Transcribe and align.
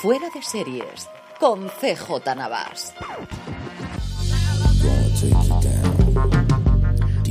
Fuera 0.00 0.30
de 0.30 0.40
Series 0.40 1.08
con 1.40 1.66
CJ 1.66 2.36
Navas. 2.36 2.94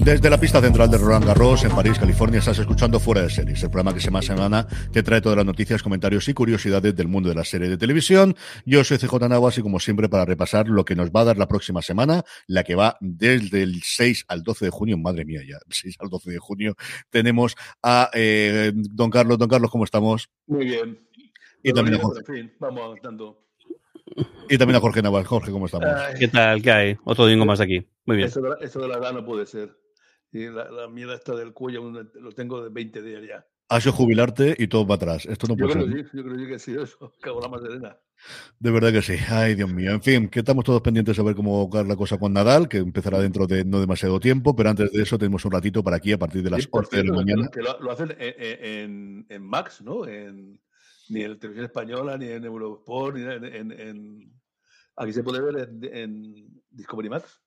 Desde 0.03 0.29
la 0.29 0.37
pista 0.37 0.59
central 0.59 0.91
de 0.91 0.97
Roland 0.97 1.25
Garros, 1.25 1.63
en 1.63 1.71
París, 1.71 1.97
California, 1.97 2.39
estás 2.39 2.59
escuchando 2.59 2.99
Fuera 2.99 3.21
de 3.21 3.29
Series, 3.29 3.63
el 3.63 3.69
programa 3.69 3.93
que 3.93 4.01
semana 4.01 4.19
a 4.19 4.27
semana 4.27 4.67
te 4.91 5.01
trae 5.01 5.21
todas 5.21 5.37
las 5.37 5.45
noticias, 5.45 5.81
comentarios 5.81 6.27
y 6.27 6.33
curiosidades 6.33 6.93
del 6.93 7.07
mundo 7.07 7.29
de 7.29 7.35
la 7.35 7.45
serie 7.45 7.69
de 7.69 7.77
televisión. 7.77 8.35
Yo 8.65 8.83
soy 8.83 8.97
CJ 8.97 9.29
Navas 9.29 9.57
y 9.57 9.61
como 9.61 9.79
siempre 9.79 10.09
para 10.09 10.25
repasar 10.25 10.67
lo 10.67 10.83
que 10.83 10.95
nos 10.95 11.09
va 11.09 11.21
a 11.21 11.25
dar 11.25 11.37
la 11.37 11.47
próxima 11.47 11.81
semana, 11.81 12.25
la 12.47 12.65
que 12.65 12.75
va 12.75 12.97
desde 12.99 13.63
el 13.63 13.81
6 13.81 14.25
al 14.27 14.43
12 14.43 14.65
de 14.65 14.71
junio, 14.71 14.97
madre 14.97 15.23
mía 15.23 15.39
ya, 15.47 15.57
6 15.69 15.95
al 15.99 16.09
12 16.09 16.31
de 16.31 16.39
junio, 16.39 16.75
tenemos 17.09 17.55
a 17.81 18.09
eh, 18.13 18.73
don 18.75 19.09
Carlos. 19.09 19.37
Don 19.37 19.47
Carlos, 19.47 19.71
¿cómo 19.71 19.85
estamos? 19.85 20.29
Muy 20.47 20.65
bien. 20.65 21.07
Y 21.63 21.73
también, 21.73 21.95
a 21.99 22.03
Jorge, 22.03 22.19
en 22.19 22.25
fin, 22.49 22.53
vamos 22.59 22.97
dando. 23.01 23.45
y 24.49 24.57
también 24.57 24.77
a 24.77 24.79
Jorge 24.79 25.01
Naval. 25.01 25.25
Jorge, 25.25 25.51
¿cómo 25.51 25.65
estamos? 25.65 25.87
Ay, 25.87 26.15
¿Qué 26.19 26.27
tal? 26.27 26.61
¿Qué 26.61 26.71
hay? 26.71 26.97
Otro 27.03 27.25
domingo 27.25 27.45
más 27.45 27.59
aquí. 27.59 27.85
Muy 28.05 28.17
bien. 28.17 28.27
eso, 28.29 28.41
de 28.41 28.49
la, 28.49 28.55
eso 28.61 28.79
de 28.79 28.87
la 28.87 28.97
edad 28.97 29.13
no 29.13 29.25
puede 29.25 29.45
ser. 29.45 29.75
Y 30.31 30.45
la, 30.49 30.69
la 30.71 30.87
mierda 30.87 31.15
esta 31.15 31.35
del 31.35 31.53
cuello 31.53 31.81
lo 32.15 32.31
tengo 32.31 32.61
de 32.63 32.69
20 32.69 33.01
días 33.01 33.21
ya. 33.27 33.45
Has 33.69 33.83
de 33.83 33.91
jubilarte 33.91 34.55
y 34.57 34.67
todo 34.67 34.87
va 34.87 34.95
atrás. 34.95 35.25
Esto 35.25 35.45
no 35.47 35.55
Yo 35.57 35.65
puede 35.67 35.73
creo, 35.73 35.87
ser. 35.87 35.95
que 35.95 36.03
sí, 36.09 36.17
yo 36.17 36.23
creo 36.23 36.47
que 36.47 36.59
sí, 36.59 36.75
eso. 36.81 37.11
Cago 37.21 37.41
la 37.41 37.49
más 37.49 37.61
serena. 37.61 37.97
De 38.59 38.71
verdad 38.71 38.93
que 38.93 39.01
sí. 39.01 39.15
Ay, 39.29 39.55
Dios 39.55 39.69
mío. 39.73 39.91
En 39.91 40.01
fin, 40.01 40.29
que 40.29 40.39
estamos 40.39 40.63
todos 40.63 40.81
pendientes 40.81 41.19
a 41.19 41.23
ver 41.23 41.35
cómo 41.35 41.69
va 41.69 41.83
la 41.83 41.95
cosa 41.97 42.17
con 42.17 42.31
Nadal, 42.31 42.69
que 42.69 42.77
empezará 42.77 43.19
dentro 43.19 43.45
de 43.45 43.65
no 43.65 43.79
demasiado 43.81 44.19
tiempo, 44.21 44.55
pero 44.55 44.69
antes 44.69 44.91
de 44.93 45.01
eso 45.03 45.17
tenemos 45.17 45.43
un 45.43 45.51
ratito 45.51 45.83
para 45.83 45.97
aquí 45.97 46.13
a 46.13 46.17
partir 46.17 46.43
de 46.43 46.49
las 46.51 46.61
Sí, 46.61 46.67
por 46.67 46.85
11 46.85 46.97
de 46.97 47.03
la 47.03 47.13
mañana. 47.13 47.49
Que 47.51 47.61
lo, 47.61 47.77
lo 47.81 47.91
hacen 47.91 48.15
en, 48.17 48.35
en- 48.39 49.25
en 49.27 49.43
Max, 49.43 49.81
¿no? 49.81 50.07
En, 50.07 50.59
ni 51.09 51.21
en 51.23 51.39
Televisión 51.39 51.65
Española, 51.65 52.17
ni 52.17 52.27
en 52.27 52.43
Eurosport, 52.45 53.15
ni 53.15 53.23
en. 53.23 53.43
en- 53.45 53.71
en- 53.71 54.33
aquí 54.95 55.13
se 55.13 55.23
puede 55.23 55.41
ver 55.41 55.69
en, 55.69 55.83
en 55.95 56.61
Discovery 56.71 57.09
Max. 57.09 57.39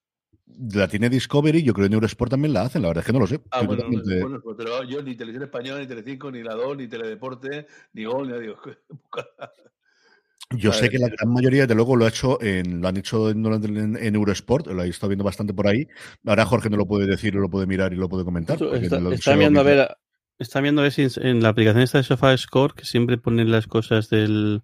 La 0.73 0.87
tiene 0.87 1.09
Discovery, 1.09 1.63
yo 1.63 1.73
creo 1.73 1.83
que 1.83 1.87
en 1.87 1.93
Eurosport 1.93 2.31
también 2.31 2.53
la 2.53 2.63
hacen, 2.63 2.81
la 2.81 2.89
verdad 2.89 3.01
es 3.03 3.05
que 3.07 3.13
no 3.13 3.19
lo 3.19 3.27
sé. 3.27 3.41
Ah, 3.51 3.61
bueno, 3.61 3.83
no, 3.83 3.89
totalmente- 3.89 4.19
bueno, 4.21 4.41
pues, 4.41 4.55
pero 4.57 4.83
yo 4.83 5.01
ni 5.01 5.15
Televisión 5.15 5.43
Española, 5.43 5.79
ni 5.79 5.87
Telecinco, 5.87 6.31
ni 6.31 6.43
La 6.43 6.55
2, 6.55 6.75
ni 6.77 6.87
Teledeporte, 6.87 7.67
ni 7.93 8.03
Gol, 8.05 8.29
ni 8.31 8.39
digo, 8.39 8.55
Yo 10.57 10.73
sé 10.73 10.89
que 10.89 10.97
la 10.97 11.07
gran 11.07 11.31
mayoría, 11.31 11.65
de 11.65 11.75
luego, 11.75 11.95
lo 11.95 12.03
ha 12.03 12.09
hecho 12.09 12.41
en, 12.41 12.81
lo 12.81 12.87
han 12.89 12.97
hecho 12.97 13.29
en, 13.29 13.45
en- 13.45 13.95
en 13.97 14.15
Eurosport, 14.15 14.67
lo 14.67 14.83
he 14.83 14.89
estado 14.89 15.07
viendo 15.09 15.23
bastante 15.23 15.53
por 15.53 15.67
ahí. 15.67 15.87
Ahora 16.25 16.45
Jorge 16.45 16.69
no 16.69 16.75
lo 16.75 16.85
puede 16.85 17.05
decir, 17.07 17.33
lo 17.35 17.49
puede 17.49 17.65
mirar 17.67 17.93
y 17.93 17.95
lo 17.95 18.09
puede 18.09 18.25
comentar. 18.25 18.57
Está, 18.83 18.99
lo- 18.99 19.13
está 19.13 19.35
viendo 19.37 19.61
a 19.61 19.63
ver, 19.63 19.97
está 20.41 20.61
viendo 20.61 20.81
si 20.83 21.07
en 21.17 21.41
la 21.43 21.49
aplicación 21.49 21.83
esta 21.83 21.99
de 21.99 22.03
Sofá 22.03 22.35
Score, 22.37 22.73
que 22.75 22.85
siempre 22.85 23.17
ponen 23.17 23.51
las 23.51 23.67
cosas 23.67 24.09
del. 24.09 24.61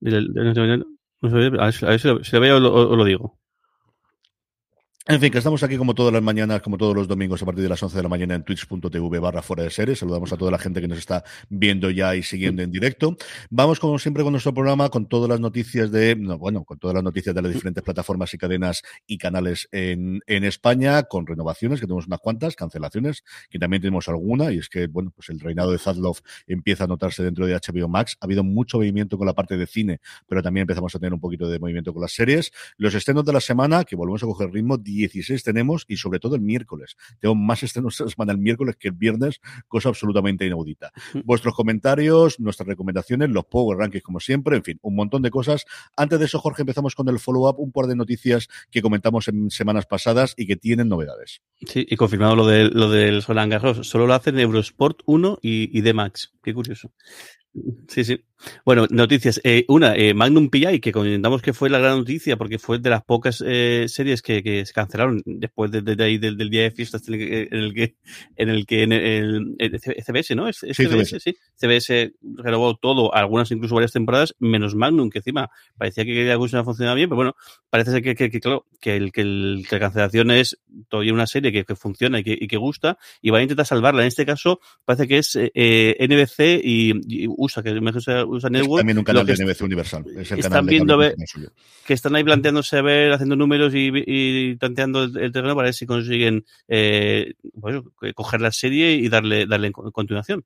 del- 0.00 0.32
del- 0.34 0.54
del- 0.54 1.60
a 1.60 1.66
ver 1.66 2.00
si, 2.00 2.08
lo, 2.08 2.24
si 2.24 2.32
lo 2.36 2.40
veo 2.40 2.56
o 2.58 2.60
lo, 2.60 2.74
o 2.74 2.96
lo 2.96 3.04
digo. 3.04 3.40
En 5.06 5.20
fin, 5.20 5.30
que 5.30 5.36
estamos 5.36 5.62
aquí 5.62 5.76
como 5.76 5.94
todas 5.94 6.14
las 6.14 6.22
mañanas, 6.22 6.62
como 6.62 6.78
todos 6.78 6.96
los 6.96 7.06
domingos 7.06 7.42
a 7.42 7.44
partir 7.44 7.62
de 7.62 7.68
las 7.68 7.82
11 7.82 7.94
de 7.94 8.02
la 8.02 8.08
mañana 8.08 8.36
en 8.36 8.42
twitch.tv 8.42 9.18
barra 9.18 9.42
fuera 9.42 9.62
de 9.62 9.68
series. 9.68 9.98
Saludamos 9.98 10.32
a 10.32 10.38
toda 10.38 10.50
la 10.50 10.58
gente 10.58 10.80
que 10.80 10.88
nos 10.88 10.96
está 10.96 11.22
viendo 11.50 11.90
ya 11.90 12.16
y 12.16 12.22
siguiendo 12.22 12.62
en 12.62 12.72
directo. 12.72 13.14
Vamos 13.50 13.80
como 13.80 13.98
siempre 13.98 14.22
con 14.22 14.32
nuestro 14.32 14.54
programa, 14.54 14.88
con 14.88 15.06
todas 15.06 15.28
las 15.28 15.40
noticias 15.40 15.92
de, 15.92 16.16
no, 16.16 16.38
bueno, 16.38 16.64
con 16.64 16.78
todas 16.78 16.94
las 16.94 17.04
noticias 17.04 17.34
de 17.34 17.42
las 17.42 17.52
diferentes 17.52 17.84
plataformas 17.84 18.32
y 18.32 18.38
cadenas 18.38 18.82
y 19.06 19.18
canales 19.18 19.68
en, 19.72 20.22
en 20.26 20.44
España, 20.44 21.02
con 21.02 21.26
renovaciones, 21.26 21.80
que 21.80 21.86
tenemos 21.86 22.06
unas 22.06 22.20
cuantas, 22.20 22.56
cancelaciones, 22.56 23.24
que 23.50 23.58
también 23.58 23.82
tenemos 23.82 24.08
alguna, 24.08 24.52
y 24.52 24.58
es 24.58 24.70
que, 24.70 24.86
bueno, 24.86 25.12
pues 25.14 25.28
el 25.28 25.38
reinado 25.38 25.70
de 25.70 25.76
Zadlov 25.76 26.16
empieza 26.46 26.84
a 26.84 26.86
notarse 26.86 27.22
dentro 27.22 27.44
de 27.46 27.52
HBO 27.52 27.88
Max. 27.88 28.16
Ha 28.22 28.24
habido 28.24 28.42
mucho 28.42 28.78
movimiento 28.78 29.18
con 29.18 29.26
la 29.26 29.34
parte 29.34 29.58
de 29.58 29.66
cine, 29.66 30.00
pero 30.26 30.42
también 30.42 30.62
empezamos 30.62 30.94
a 30.94 30.98
tener 30.98 31.12
un 31.12 31.20
poquito 31.20 31.46
de 31.46 31.58
movimiento 31.58 31.92
con 31.92 32.00
las 32.00 32.12
series. 32.12 32.52
Los 32.78 32.94
estrenos 32.94 33.26
de 33.26 33.34
la 33.34 33.42
semana, 33.42 33.84
que 33.84 33.96
volvemos 33.96 34.22
a 34.22 34.26
coger 34.26 34.50
ritmo, 34.50 34.78
16 34.96 35.42
tenemos 35.42 35.84
y 35.88 35.96
sobre 35.96 36.18
todo 36.18 36.36
el 36.36 36.40
miércoles. 36.40 36.96
Tengo 37.20 37.34
más 37.34 37.62
estrenos 37.62 37.94
esta 38.00 38.10
semana 38.10 38.32
el 38.32 38.38
miércoles 38.38 38.76
que 38.76 38.88
el 38.88 38.94
viernes, 38.94 39.40
cosa 39.68 39.88
absolutamente 39.88 40.46
inaudita. 40.46 40.92
Vuestros 41.24 41.54
comentarios, 41.54 42.40
nuestras 42.40 42.66
recomendaciones, 42.66 43.30
los 43.30 43.44
Power 43.46 43.78
Rankings 43.78 44.04
como 44.04 44.20
siempre, 44.20 44.56
en 44.56 44.64
fin, 44.64 44.78
un 44.82 44.94
montón 44.94 45.22
de 45.22 45.30
cosas. 45.30 45.64
Antes 45.96 46.18
de 46.18 46.26
eso, 46.26 46.38
Jorge, 46.38 46.62
empezamos 46.62 46.94
con 46.94 47.08
el 47.08 47.18
follow-up, 47.18 47.58
un 47.58 47.72
par 47.72 47.86
de 47.86 47.96
noticias 47.96 48.48
que 48.70 48.82
comentamos 48.82 49.28
en 49.28 49.50
semanas 49.50 49.86
pasadas 49.86 50.34
y 50.36 50.46
que 50.46 50.56
tienen 50.56 50.88
novedades. 50.88 51.42
Sí, 51.66 51.86
y 51.88 51.96
confirmado 51.96 52.36
lo, 52.36 52.46
de, 52.46 52.64
lo 52.70 52.90
del 52.90 53.22
Roland 53.22 53.52
Garros. 53.52 53.86
Solo 53.86 54.06
lo 54.06 54.14
hacen 54.14 54.38
Eurosport 54.38 55.00
1 55.06 55.38
y, 55.42 55.76
y 55.76 55.80
D-Max. 55.82 56.32
Qué 56.42 56.54
curioso. 56.54 56.92
Sí, 57.88 58.04
sí. 58.04 58.24
Bueno, 58.64 58.86
noticias. 58.90 59.40
Eh, 59.44 59.64
una, 59.68 59.94
eh, 59.96 60.14
Magnum 60.14 60.48
PI, 60.48 60.80
que 60.80 60.92
comentamos 60.92 61.42
que 61.42 61.52
fue 61.52 61.70
la 61.70 61.78
gran 61.78 61.98
noticia 61.98 62.36
porque 62.36 62.58
fue 62.58 62.78
de 62.78 62.90
las 62.90 63.04
pocas 63.04 63.42
eh, 63.46 63.86
series 63.88 64.22
que, 64.22 64.42
que 64.42 64.64
se 64.66 64.72
cancelaron 64.72 65.22
después 65.24 65.70
de, 65.70 65.82
de- 65.82 65.96
de 65.96 66.04
ahí 66.04 66.18
del, 66.18 66.36
del 66.36 66.50
día 66.50 66.62
de 66.62 66.70
fiestas 66.70 67.06
en 67.08 67.14
el 67.14 67.74
que, 67.74 67.96
en 68.36 68.48
el 68.48 68.66
que, 68.66 68.82
en 68.82 68.92
el, 68.92 69.54
el, 69.58 69.72
el 69.72 69.80
CBS, 69.80 70.34
¿no? 70.34 70.48
Es, 70.48 70.62
es 70.62 70.76
Sí, 70.76 70.86
CBS, 70.86 71.20
sí. 71.20 71.34
CBS 71.56 72.12
renovó 72.36 72.76
todo, 72.76 73.14
algunas 73.14 73.50
incluso 73.50 73.74
varias 73.74 73.92
temporadas, 73.92 74.34
menos 74.38 74.74
Magnum, 74.74 75.10
que 75.10 75.18
encima 75.18 75.50
parecía 75.76 76.04
que 76.04 76.24
la 76.24 76.36
cosa 76.36 76.64
funcionaba 76.64 76.94
bien, 76.96 77.08
pero 77.08 77.16
bueno, 77.16 77.36
parece 77.70 77.90
ser 77.92 78.02
que, 78.02 78.14
que, 78.14 78.40
claro, 78.40 78.66
que, 78.80 78.96
el, 78.96 79.12
que, 79.12 79.24
la 79.24 79.78
cancelación 79.78 80.30
es 80.30 80.58
todavía 80.88 81.12
una 81.12 81.26
serie 81.26 81.52
que, 81.52 81.64
funciona 81.76 82.20
y 82.20 82.24
que, 82.24 82.36
y 82.40 82.46
que 82.46 82.56
gusta 82.56 82.98
y 83.20 83.30
va 83.30 83.38
a 83.38 83.42
intentar 83.42 83.66
salvarla. 83.66 84.02
En 84.02 84.08
este 84.08 84.24
caso, 84.26 84.60
parece 84.84 85.08
que 85.08 85.18
es 85.18 85.36
eh, 85.36 85.96
NBC 86.00 86.60
y, 86.64 86.92
y 87.24 87.26
USA, 87.28 87.62
que 87.62 87.80
mejor 87.80 88.02
se 88.02 88.12
USA 88.34 88.48
Es 88.48 88.52
Network. 88.52 88.80
también 88.80 88.98
un 88.98 89.04
canal 89.04 89.26
de 89.26 89.34
NBC 89.34 89.60
Universal. 89.62 90.04
Es 90.16 90.32
el 90.32 90.38
están 90.38 90.50
canal 90.50 90.66
de 90.66 90.70
viendo 90.70 90.92
cable 90.94 91.06
a 91.06 91.08
ver- 91.08 91.50
que 91.86 91.94
están 91.94 92.14
ahí 92.16 92.24
planteándose 92.24 92.78
a 92.78 92.82
ver, 92.82 93.12
haciendo 93.12 93.36
números 93.36 93.74
y, 93.74 93.90
y 94.06 94.56
tanteando 94.56 95.04
el, 95.04 95.16
el 95.18 95.32
terreno 95.32 95.54
para 95.54 95.66
ver 95.66 95.74
si 95.74 95.86
consiguen 95.86 96.44
eh, 96.68 97.34
pues, 97.60 97.82
coger 98.14 98.40
la 98.40 98.52
serie 98.52 98.92
y 98.94 99.08
darle, 99.08 99.46
darle 99.46 99.70
continuación. 99.72 100.44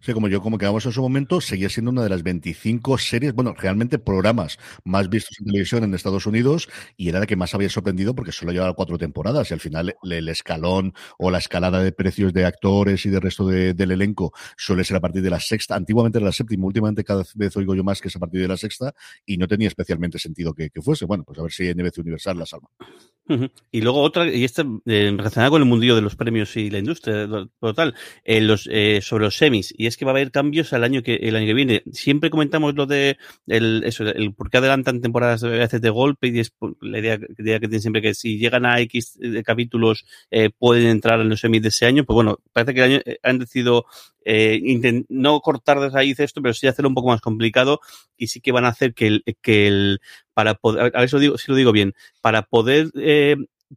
Sí, 0.00 0.12
como 0.12 0.28
yo, 0.28 0.40
como 0.40 0.56
quedamos 0.56 0.86
en 0.86 0.92
su 0.92 1.02
momento, 1.02 1.40
seguía 1.40 1.68
siendo 1.68 1.90
una 1.90 2.02
de 2.02 2.08
las 2.08 2.22
25 2.22 2.96
series, 2.96 3.34
bueno, 3.34 3.54
realmente 3.58 3.98
programas 3.98 4.58
más 4.84 5.08
vistos 5.10 5.36
en 5.40 5.46
televisión 5.46 5.84
en 5.84 5.94
Estados 5.94 6.26
Unidos 6.26 6.68
y 6.96 7.08
era 7.08 7.20
la 7.20 7.26
que 7.26 7.36
más 7.36 7.54
había 7.54 7.68
sorprendido 7.68 8.14
porque 8.14 8.32
solo 8.32 8.52
llevaba 8.52 8.74
cuatro 8.74 8.98
temporadas 8.98 9.50
y 9.50 9.54
al 9.54 9.60
final 9.60 9.94
el, 10.02 10.28
escalón 10.28 10.94
o 11.18 11.30
la 11.30 11.38
escalada 11.38 11.82
de 11.82 11.92
precios 11.92 12.32
de 12.32 12.44
actores 12.46 13.04
y 13.04 13.10
del 13.10 13.20
resto 13.20 13.46
de- 13.46 13.74
del 13.74 13.90
elenco 13.90 14.32
suele 14.56 14.84
ser 14.84 14.96
a 14.96 15.00
partir 15.00 15.22
de 15.22 15.30
la 15.30 15.40
sexta, 15.40 15.74
antiguamente 15.76 16.18
era 16.18 16.26
la 16.26 16.32
séptima, 16.32 16.66
últimamente 16.66 17.04
cada 17.04 17.24
vez 17.34 17.56
oigo 17.56 17.74
yo 17.74 17.84
más 17.84 18.00
que 18.00 18.08
es 18.08 18.16
a 18.16 18.18
partir 18.20 18.40
de 18.40 18.48
la 18.48 18.56
sexta 18.56 18.94
y 19.26 19.36
no 19.36 19.48
tenía 19.48 19.68
especialmente 19.68 20.18
sentido 20.18 20.54
que, 20.54 20.70
que 20.70 20.80
fuese. 20.82 21.04
Bueno, 21.04 21.24
pues 21.24 21.38
a 21.38 21.42
ver 21.42 21.52
si 21.52 21.68
NBC 21.68 22.00
Universal 22.00 22.38
la 22.38 22.46
salva. 22.46 22.68
Y 23.70 23.80
luego 23.80 24.00
otra, 24.00 24.28
y 24.28 24.44
esta 24.44 24.62
eh, 24.86 25.12
relacionada 25.16 25.50
con 25.50 25.62
el 25.62 25.68
mundillo 25.68 25.94
de 25.94 26.02
los 26.02 26.16
premios 26.16 26.56
y 26.56 26.70
la 26.70 26.78
industria 26.78 27.28
total, 27.60 27.94
eh, 28.24 28.56
eh, 28.70 29.00
sobre 29.02 29.24
los 29.24 29.36
semis, 29.36 29.72
y 29.76 29.86
es 29.86 29.96
que 29.96 30.04
va 30.04 30.10
a 30.10 30.14
haber 30.14 30.30
cambios 30.30 30.72
al 30.72 30.84
año 30.84 31.02
que 31.02 31.14
el 31.14 31.36
año 31.36 31.46
que 31.46 31.54
viene. 31.54 31.82
Siempre 31.92 32.30
comentamos 32.30 32.74
lo 32.74 32.86
de 32.86 33.18
el, 33.46 33.82
eso, 33.84 34.04
el 34.04 34.34
por 34.34 34.50
qué 34.50 34.58
adelantan 34.58 35.00
temporadas 35.00 35.44
a 35.44 35.48
veces 35.48 35.80
de 35.80 35.90
golpe, 35.90 36.28
y 36.28 36.40
es 36.40 36.52
la 36.80 36.98
idea, 36.98 37.18
idea 37.38 37.60
que 37.60 37.68
tienen 37.68 37.82
siempre 37.82 38.02
que 38.02 38.14
si 38.14 38.38
llegan 38.38 38.66
a 38.66 38.80
X 38.80 39.18
capítulos 39.44 40.04
pueden 40.58 40.86
entrar 40.86 41.20
en 41.20 41.28
los 41.28 41.40
semis 41.40 41.62
de 41.62 41.68
ese 41.68 41.86
año. 41.86 42.04
Pues 42.04 42.14
bueno, 42.14 42.38
parece 42.52 42.74
que 42.74 42.84
el 42.84 42.92
año, 42.92 43.00
han 43.22 43.38
decidido 43.38 43.86
eh, 44.24 45.04
no 45.08 45.40
cortar 45.40 45.80
de 45.80 45.90
raíz 45.90 46.20
esto, 46.20 46.42
pero 46.42 46.54
sí 46.54 46.66
hacerlo 46.66 46.88
un 46.88 46.94
poco 46.94 47.08
más 47.08 47.20
complicado 47.20 47.80
y 48.16 48.28
sí 48.28 48.40
que 48.40 48.52
van 48.52 48.64
a 48.64 48.68
hacer 48.68 48.94
que 48.94 49.06
el, 49.06 49.24
que 49.42 49.66
el 49.66 50.00
para 50.34 50.54
poder, 50.54 50.92
a 50.94 51.02
lo 51.04 51.18
digo, 51.18 51.38
si 51.38 51.50
lo 51.50 51.56
digo 51.56 51.72
bien, 51.72 51.94
para 52.20 52.42
poder 52.42 52.90
eh, 52.96 53.36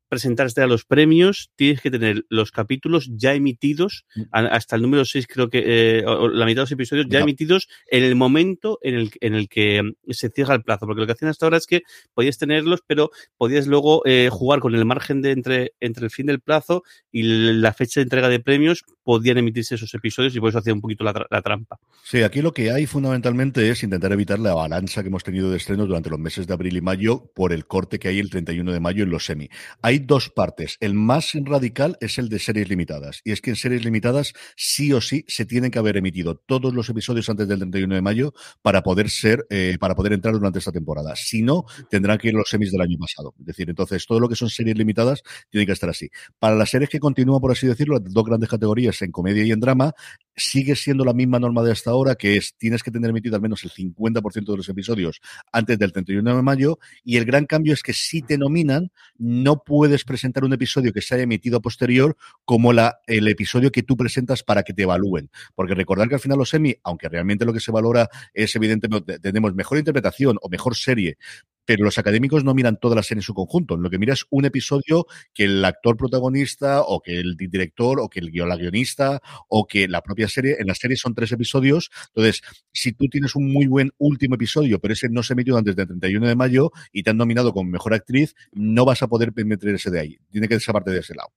presentarte 0.09 0.61
a 0.61 0.67
los 0.67 0.85
premios, 0.85 1.49
tienes 1.55 1.81
que 1.81 1.91
tener 1.91 2.25
los 2.29 2.51
capítulos 2.51 3.09
ya 3.11 3.33
emitidos, 3.33 4.05
a- 4.31 4.39
hasta 4.47 4.75
el 4.75 4.81
número 4.81 5.05
6 5.05 5.27
creo 5.27 5.49
que, 5.49 5.63
eh, 5.99 6.05
o- 6.05 6.27
la 6.27 6.45
mitad 6.45 6.57
de 6.61 6.63
los 6.63 6.71
episodios 6.71 7.05
ya 7.09 7.19
No. 7.19 7.23
emitidos 7.25 7.67
en 7.91 8.03
el 8.03 8.15
momento 8.15 8.79
en 8.81 8.95
el, 8.95 9.11
en 9.21 9.35
el 9.35 9.47
que 9.49 9.83
mm, 9.83 10.11
se 10.11 10.29
cierra 10.29 10.55
el 10.55 10.63
plazo, 10.63 10.85
porque 10.85 11.01
lo 11.01 11.05
que 11.07 11.13
hacían 11.13 11.29
hasta 11.29 11.45
ahora 11.45 11.57
es 11.57 11.67
que 11.67 11.81
podías 12.13 12.37
tenerlos, 12.37 12.81
pero 12.85 13.11
podías 13.37 13.67
luego 13.67 14.01
eh, 14.05 14.29
jugar 14.31 14.59
con 14.59 14.75
el 14.75 14.85
margen 14.85 15.21
de 15.21 15.31
entre, 15.31 15.73
entre 15.79 16.05
el 16.05 16.11
fin 16.11 16.25
del 16.25 16.39
plazo 16.41 16.83
y 17.11 17.23
la 17.23 17.73
fecha 17.73 17.99
de 17.99 18.03
entrega 18.03 18.29
de 18.29 18.39
premios, 18.39 18.83
podían 19.03 19.37
emitirse 19.37 19.75
esos 19.75 19.93
episodios 19.93 20.35
y 20.35 20.39
por 20.39 20.49
eso 20.49 20.59
hacía 20.59 20.73
un 20.73 20.81
poquito 20.81 21.03
la, 21.03 21.25
la 21.29 21.41
trampa. 21.41 21.77
Sí, 22.03 22.21
aquí 22.23 22.41
lo 22.41 22.53
que 22.53 22.71
hay 22.71 22.85
fundamentalmente 22.85 23.69
es 23.69 23.83
intentar 23.83 24.11
evitar 24.11 24.39
la 24.39 24.51
avalancha 24.51 25.01
que 25.01 25.09
hemos 25.09 25.23
tenido 25.23 25.51
de 25.51 25.57
estrenos 25.57 25.87
durante 25.87 26.09
los 26.09 26.19
meses 26.19 26.47
de 26.47 26.53
abril 26.53 26.77
y 26.77 26.81
mayo 26.81 27.31
por 27.35 27.51
el 27.53 27.65
corte 27.67 27.99
que 27.99 28.07
hay 28.07 28.19
el 28.19 28.29
31 28.29 28.71
de 28.71 28.79
mayo 28.79 29.03
en 29.03 29.09
los 29.09 29.25
semi. 29.25 29.49
Hay 29.85 29.99
dos 29.99 30.29
partes. 30.29 30.77
El 30.79 30.93
más 30.93 31.33
radical 31.33 31.97
es 31.99 32.17
el 32.17 32.29
de 32.29 32.39
series 32.39 32.69
limitadas. 32.69 33.19
Y 33.25 33.33
es 33.33 33.41
que 33.41 33.49
en 33.49 33.57
series 33.57 33.83
limitadas 33.83 34.31
sí 34.55 34.93
o 34.93 35.01
sí 35.01 35.25
se 35.27 35.45
tienen 35.45 35.71
que 35.71 35.79
haber 35.79 35.97
emitido 35.97 36.37
todos 36.37 36.73
los 36.73 36.87
episodios 36.87 37.27
antes 37.27 37.49
del 37.49 37.59
31 37.59 37.95
de 37.95 38.01
mayo 38.01 38.33
para 38.61 38.81
poder 38.81 39.09
ser, 39.09 39.45
eh, 39.49 39.75
para 39.81 39.93
poder 39.93 40.13
entrar 40.13 40.35
durante 40.35 40.59
esta 40.59 40.71
temporada. 40.71 41.17
Si 41.17 41.41
no, 41.41 41.65
tendrán 41.89 42.17
que 42.17 42.29
ir 42.29 42.33
los 42.33 42.47
semis 42.47 42.71
del 42.71 42.79
año 42.79 42.97
pasado. 42.97 43.35
Es 43.37 43.45
decir, 43.45 43.69
entonces 43.69 44.05
todo 44.07 44.21
lo 44.21 44.29
que 44.29 44.37
son 44.37 44.49
series 44.49 44.77
limitadas 44.77 45.21
tiene 45.49 45.65
que 45.65 45.73
estar 45.73 45.89
así. 45.89 46.09
Para 46.39 46.55
las 46.55 46.69
series 46.69 46.89
que 46.89 46.99
continúan, 47.01 47.41
por 47.41 47.51
así 47.51 47.67
decirlo, 47.67 47.99
las 47.99 48.13
dos 48.13 48.23
grandes 48.23 48.49
categorías 48.49 49.01
en 49.01 49.11
comedia 49.11 49.43
y 49.43 49.51
en 49.51 49.59
drama, 49.59 49.93
sigue 50.33 50.77
siendo 50.77 51.03
la 51.03 51.13
misma 51.13 51.39
norma 51.39 51.61
de 51.61 51.73
hasta 51.73 51.91
ahora, 51.91 52.15
que 52.15 52.37
es 52.37 52.55
tienes 52.57 52.83
que 52.83 52.89
tener 52.89 53.09
emitido 53.09 53.35
al 53.35 53.41
menos 53.41 53.61
el 53.65 53.71
50% 53.71 54.45
de 54.45 54.57
los 54.57 54.69
episodios 54.69 55.19
antes 55.51 55.77
del 55.77 55.91
31 55.91 56.37
de 56.37 56.41
mayo, 56.41 56.79
y 57.03 57.17
el 57.17 57.25
gran 57.25 57.45
cambio 57.45 57.73
es 57.73 57.83
que 57.83 57.91
si 57.91 58.21
te 58.21 58.37
nominan, 58.37 58.89
no 59.17 59.57
puedes 59.57 59.72
presentar 60.05 60.43
un 60.43 60.53
episodio 60.53 60.93
que 60.93 61.01
se 61.01 61.15
haya 61.15 61.23
emitido 61.23 61.61
posterior 61.61 62.15
como 62.45 62.73
la, 62.73 62.99
el 63.07 63.27
episodio 63.27 63.71
que 63.71 63.83
tú 63.83 63.97
presentas 63.97 64.43
para 64.43 64.63
que 64.63 64.73
te 64.73 64.83
evalúen. 64.83 65.29
Porque 65.55 65.75
recordar 65.75 66.07
que 66.07 66.15
al 66.15 66.21
final 66.21 66.37
los 66.37 66.49
semi, 66.49 66.75
aunque 66.83 67.09
realmente 67.09 67.45
lo 67.45 67.53
que 67.53 67.59
se 67.59 67.71
valora 67.71 68.09
es 68.33 68.55
evidentemente, 68.55 69.19
tenemos 69.19 69.53
mejor 69.55 69.77
interpretación 69.77 70.37
o 70.41 70.49
mejor 70.49 70.75
serie, 70.75 71.17
pero 71.65 71.83
los 71.85 71.97
académicos 71.97 72.43
no 72.43 72.53
miran 72.53 72.77
toda 72.77 72.95
la 72.95 73.03
serie 73.03 73.19
en 73.19 73.23
su 73.23 73.33
conjunto. 73.33 73.77
Lo 73.77 73.89
que 73.89 73.97
mira 73.99 74.13
es 74.13 74.25
un 74.29 74.45
episodio 74.45 75.05
que 75.33 75.45
el 75.45 75.63
actor 75.65 75.97
protagonista 75.97 76.81
o 76.81 77.01
que 77.01 77.19
el 77.19 77.35
di- 77.37 77.47
director 77.47 77.99
o 77.99 78.09
que 78.09 78.19
el 78.19 78.31
la 78.33 78.55
guionista 78.57 79.21
o 79.47 79.65
que 79.67 79.87
la 79.87 80.01
propia 80.01 80.27
serie, 80.27 80.57
en 80.59 80.67
la 80.67 80.75
serie 80.75 80.97
son 80.97 81.13
tres 81.15 81.31
episodios. 81.31 81.89
Entonces, 82.07 82.41
si 82.71 82.91
tú 82.93 83.07
tienes 83.07 83.35
un 83.35 83.51
muy 83.51 83.67
buen 83.67 83.91
último 83.97 84.35
episodio, 84.35 84.79
pero 84.79 84.93
ese 84.93 85.09
no 85.09 85.23
se 85.23 85.33
emitió 85.33 85.57
antes 85.57 85.75
del 85.75 85.87
31 85.87 86.27
de 86.27 86.35
mayo 86.35 86.71
y 86.91 87.03
te 87.03 87.09
han 87.11 87.17
nominado 87.17 87.53
como 87.53 87.69
mejor 87.69 87.93
actriz, 87.93 88.35
no 88.51 88.85
vas 88.85 89.01
a 89.03 89.07
poder 89.07 89.31
meter 89.45 89.69
ese 89.75 89.91
de 89.91 89.99
ahí. 89.99 90.17
Tiene 90.31 90.47
que 90.47 90.57
parte 90.73 90.91
de 90.91 90.99
ese 90.99 91.15
lado. 91.15 91.29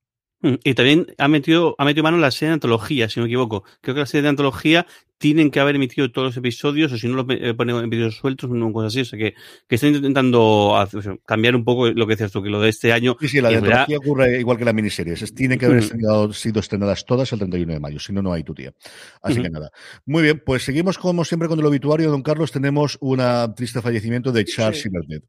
Mm, 0.43 0.55
Y 0.65 0.75
también 0.75 1.07
ha 1.19 1.29
metido, 1.29 1.75
ha 1.79 1.85
metido 1.85 2.03
mano 2.05 2.17
en 2.19 2.21
la 2.23 2.31
serie 2.31 2.49
de 2.51 2.55
antología, 2.55 3.09
si 3.09 3.19
no 3.21 3.25
me 3.25 3.31
equivoco. 3.31 3.65
Creo 3.81 3.95
que 3.95 4.01
la 4.01 4.07
serie 4.07 4.23
de 4.23 4.29
antología 4.29 4.87
tienen 5.19 5.51
que 5.51 5.61
haber 5.61 5.77
emitido 5.77 6.13
todos 6.13 6.27
los 6.29 6.37
episodios, 6.37 6.93
o 6.93 6.99
si 6.99 7.09
no 7.09 7.15
los 7.17 7.25
eh, 7.31 7.55
ponen 7.55 7.75
en 7.77 7.89
vídeos 7.89 8.17
sueltos, 8.17 8.51
una 8.51 8.71
cosa 8.71 8.89
así. 8.89 9.01
O 9.01 9.05
sea 9.07 9.19
que, 9.19 9.33
que 9.67 9.75
están 9.77 9.95
intentando 9.95 10.77
hacer- 10.77 10.99
o 11.01 11.03
sea, 11.03 11.17
cambiar 11.25 11.57
un 11.57 11.65
poco 11.65 11.89
lo 11.91 12.07
que 12.07 12.13
decías 12.13 12.31
tú, 12.33 12.43
que 12.43 12.51
lo 12.51 12.61
de 12.61 12.69
este 12.69 12.93
año. 12.93 13.17
Sí, 13.19 13.29
sí, 13.29 13.41
la 13.41 13.49
de 13.49 13.57
antología 13.57 13.97
ocurre 13.97 14.39
igual 14.39 14.59
que 14.59 14.67
las 14.67 14.75
miniseries. 14.75 15.23
Es- 15.23 15.35
Tienen 15.35 15.59
que 15.59 15.65
haber 15.67 15.79
estrenado- 15.79 16.31
sido 16.35 16.61
estrenadas 16.61 17.07
todas 17.07 17.33
el 17.33 17.39
31 17.39 17.73
de 17.73 17.81
mayo, 17.81 17.99
si 17.99 18.13
no, 18.13 18.21
no 18.21 18.35
hay 18.35 18.43
tu 18.45 18.53
tía. 18.53 18.75
Así 19.23 19.41
que 19.41 19.49
nada. 19.49 19.71
Muy 20.05 20.23
bien, 20.23 20.43
pues 20.45 20.65
seguimos 20.65 20.99
como 20.99 21.25
siempre 21.25 21.49
con 21.49 21.59
el 21.59 21.65
obituario, 21.65 22.11
don 22.11 22.23
Carlos. 22.23 22.53
Tenemos 22.53 22.99
un 23.01 23.21
triste 23.57 23.81
fallecimiento 23.81 24.33
de 24.33 24.45
Charles 24.45 24.77
Sí. 24.77 24.83
Silvernet. 24.83 25.25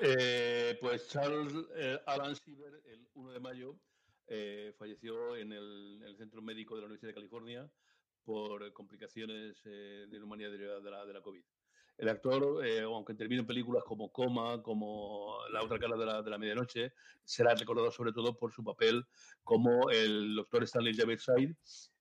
Eh, 0.00 0.78
pues 0.80 1.08
Charles 1.08 1.52
eh, 1.76 1.98
Alan 2.06 2.34
Silver, 2.36 2.72
el 2.92 3.00
1 3.14 3.32
de 3.32 3.40
mayo, 3.40 3.76
eh, 4.28 4.72
falleció 4.78 5.36
en 5.36 5.52
el, 5.52 5.98
en 6.00 6.08
el 6.08 6.16
Centro 6.16 6.42
Médico 6.42 6.74
de 6.74 6.82
la 6.82 6.86
Universidad 6.86 7.10
de 7.10 7.14
California 7.14 7.70
por 8.24 8.72
complicaciones 8.72 9.60
eh, 9.64 10.06
de 10.08 10.18
neumonía 10.18 10.50
derivada 10.50 11.04
de 11.04 11.12
la, 11.12 11.20
COVID. 11.20 11.42
El 11.98 12.08
actor, 12.08 12.66
eh, 12.66 12.80
aunque 12.82 13.12
intervino 13.12 13.42
en 13.42 13.46
películas 13.46 13.84
como 13.84 14.10
Coma, 14.10 14.62
como 14.62 15.38
La 15.52 15.62
otra 15.62 15.78
cara 15.78 15.96
de 15.96 16.30
la, 16.30 16.38
medianoche, 16.38 16.92
será 17.24 17.54
recordado 17.54 17.90
sobre 17.90 18.12
todo 18.12 18.36
por 18.36 18.52
su 18.52 18.64
papel 18.64 19.04
como 19.42 19.90
el 19.90 20.34
doctor 20.34 20.62
Stanley 20.64 20.94
Javerside 20.94 21.56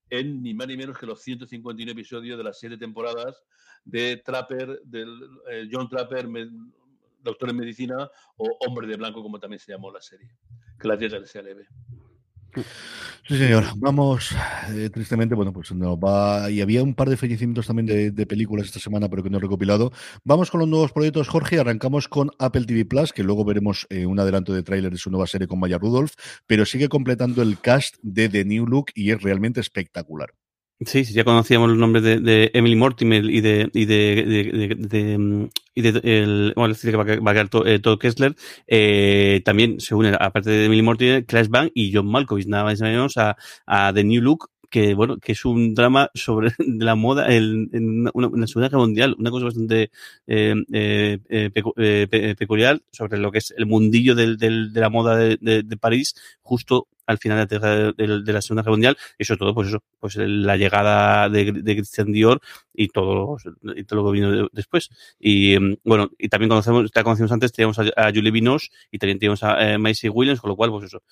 en 0.09 0.41
ni 0.43 0.53
más 0.53 0.67
ni 0.67 0.75
menos 0.75 0.97
que 0.97 1.05
los 1.05 1.21
151 1.21 1.91
episodios 1.91 2.37
de 2.37 2.43
las 2.43 2.59
siete 2.59 2.77
temporadas 2.77 3.43
de 3.85 4.17
Trapper, 4.17 4.81
del 4.83 5.09
eh, 5.49 5.69
John 5.71 5.87
Trapper, 5.87 6.27
doctor 7.21 7.49
en 7.49 7.57
medicina, 7.57 8.09
o 8.35 8.57
Hombre 8.67 8.87
de 8.87 8.97
Blanco, 8.97 9.23
como 9.23 9.39
también 9.39 9.59
se 9.59 9.71
llamó 9.71 9.89
la 9.91 10.01
serie. 10.01 10.35
Que 10.79 10.87
la 10.87 10.97
tierra 10.97 11.19
le 11.19 11.27
sea 11.27 11.41
leve. 11.41 11.67
Sí, 13.27 13.37
señor. 13.37 13.65
Vamos, 13.77 14.35
eh, 14.69 14.89
tristemente, 14.89 15.35
bueno, 15.35 15.53
pues 15.53 15.71
nos 15.71 15.97
va. 15.97 16.49
Y 16.49 16.59
había 16.61 16.83
un 16.83 16.95
par 16.95 17.09
de 17.09 17.17
fallecimientos 17.17 17.67
también 17.67 17.85
de, 17.85 18.11
de 18.11 18.25
películas 18.25 18.65
esta 18.65 18.79
semana, 18.79 19.07
pero 19.09 19.23
que 19.23 19.29
no 19.29 19.37
he 19.37 19.41
recopilado. 19.41 19.91
Vamos 20.23 20.51
con 20.51 20.59
los 20.59 20.67
nuevos 20.67 20.91
proyectos, 20.91 21.29
Jorge. 21.29 21.59
Arrancamos 21.59 22.07
con 22.07 22.31
Apple 22.39 22.65
TV 22.65 22.85
Plus, 22.85 23.13
que 23.13 23.23
luego 23.23 23.45
veremos 23.45 23.87
eh, 23.89 24.05
un 24.05 24.19
adelanto 24.19 24.53
de 24.53 24.63
tráiler 24.63 24.91
de 24.91 24.97
su 24.97 25.11
nueva 25.11 25.27
serie 25.27 25.47
con 25.47 25.59
Maya 25.59 25.77
Rudolph, 25.77 26.13
pero 26.47 26.65
sigue 26.65 26.89
completando 26.89 27.41
el 27.41 27.59
cast 27.59 27.95
de 28.01 28.27
The 28.27 28.43
New 28.43 28.65
Look 28.67 28.87
y 28.95 29.11
es 29.11 29.21
realmente 29.21 29.59
espectacular. 29.61 30.33
Sí, 30.83 31.05
sí, 31.05 31.13
ya 31.13 31.23
conocíamos 31.23 31.69
los 31.69 31.77
nombres 31.77 32.03
de, 32.03 32.19
de 32.19 32.49
Emily 32.55 32.75
Mortimer 32.75 33.23
y 33.25 33.39
de 33.41 33.69
y 33.71 33.85
de, 33.85 34.75
de, 34.79 35.17
mm, 35.17 35.49
y 35.75 35.81
de 35.83 35.89
el 36.03 36.53
bueno, 36.55 36.73
decir 36.73 36.89
que 36.89 36.97
va, 36.97 37.03
va 37.03 37.31
a 37.31 37.33
quedar 37.35 37.49
To- 37.49 37.67
eh, 37.67 37.79
Kessler, 37.99 38.35
eh, 38.65 39.41
también 39.45 39.79
se 39.79 39.93
une, 39.93 40.15
aparte 40.19 40.49
de 40.49 40.65
Emily 40.65 40.81
Mortimer, 40.81 41.23
Clash 41.27 41.49
Bang 41.49 41.69
y 41.75 41.93
John 41.93 42.07
Malkovich, 42.07 42.47
nada 42.47 42.63
más 42.63 42.79
y 42.79 42.83
menos 42.83 43.15
a, 43.17 43.37
a 43.67 43.93
The 43.93 44.03
New 44.03 44.23
Look, 44.23 44.49
que 44.71 44.95
bueno, 44.95 45.17
que 45.17 45.33
es 45.33 45.45
un 45.45 45.75
drama 45.75 46.09
sobre 46.15 46.49
la 46.57 46.95
moda 46.95 47.31
en, 47.31 47.69
en 47.73 48.09
una, 48.15 48.27
una 48.29 48.47
Segunda 48.47 48.69
Guerra 48.69 48.79
Mundial, 48.79 49.15
una 49.19 49.29
cosa 49.29 49.45
bastante 49.45 49.91
eh, 50.27 50.55
eh, 50.73 51.19
eh, 51.29 51.51
eh, 51.77 52.07
pe- 52.09 52.35
peculiar 52.35 52.81
sobre 52.91 53.19
lo 53.19 53.31
que 53.31 53.37
es 53.39 53.53
el 53.55 53.65
mundillo 53.67 54.15
del, 54.15 54.37
del- 54.37 54.73
de 54.73 54.81
la 54.81 54.89
moda 54.89 55.15
de- 55.15 55.37
de 55.63 55.77
París, 55.77 56.15
justo 56.41 56.87
al 57.11 57.17
final 57.19 57.47
de, 57.47 57.59
la- 57.59 57.91
de- 57.91 58.21
de 58.23 58.33
la 58.33 58.41
Segunda 58.41 58.63
Guerra 58.63 58.71
Mundial, 58.71 58.97
y 59.19 59.25
sobre 59.25 59.39
todo, 59.39 59.53
pues 59.53 59.67
eso, 59.69 59.83
pues 59.99 60.15
la 60.17 60.57
llegada 60.57 61.29
de, 61.29 61.53
Christian 61.63 62.11
Dior 62.11 62.41
y 62.73 62.87
todo, 62.89 63.37
y 63.75 63.83
todo 63.83 64.01
lo 64.01 64.05
que 64.11 64.13
vino 64.13 64.31
de- 64.31 64.47
después. 64.51 64.89
Y 65.19 65.57
mm, 65.59 65.75
bueno, 65.83 66.09
y 66.17 66.29
también 66.29 66.49
conocemos, 66.49 66.89
ya 66.93 67.03
conocimos 67.03 67.31
antes, 67.31 67.51
teníamos 67.51 67.77
a, 67.79 68.11
Julie 68.13 68.31
Binoche 68.31 68.69
y 68.91 68.97
también 68.97 69.19
teníamos 69.19 69.43
a 69.43 69.73
eh, 69.73 69.77
Macy 69.77 70.09
Williams, 70.09 70.41
con 70.41 70.49
lo 70.49 70.55
cual, 70.55 70.71
pues 70.71 70.85
eso, 70.85 71.03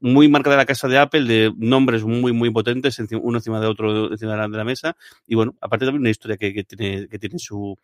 muy 0.00 0.28
marca 0.28 0.50
de 0.50 0.56
la 0.56 0.66
casa 0.66 0.88
de 0.88 0.98
Apple, 0.98 1.24
de 1.24 1.52
nombres 1.56 2.04
muy, 2.04 2.32
muy 2.32 2.50
potentes, 2.50 2.98
uno 3.22 3.38
encima 3.38 3.60
de 3.60 3.66
otro, 3.66 4.12
encima 4.12 4.32
de 4.32 4.38
la, 4.38 4.48
de 4.48 4.56
la 4.58 4.64
mesa. 4.64 4.96
Y 5.26 5.34
bueno, 5.34 5.54
aparte 5.60 5.86
también 5.86 6.02
una 6.02 6.10
historia 6.10 6.36
que, 6.36 6.64
tiene, 6.64 7.08
que 7.08 7.18
tiene 7.18 7.38
su, 7.38 7.78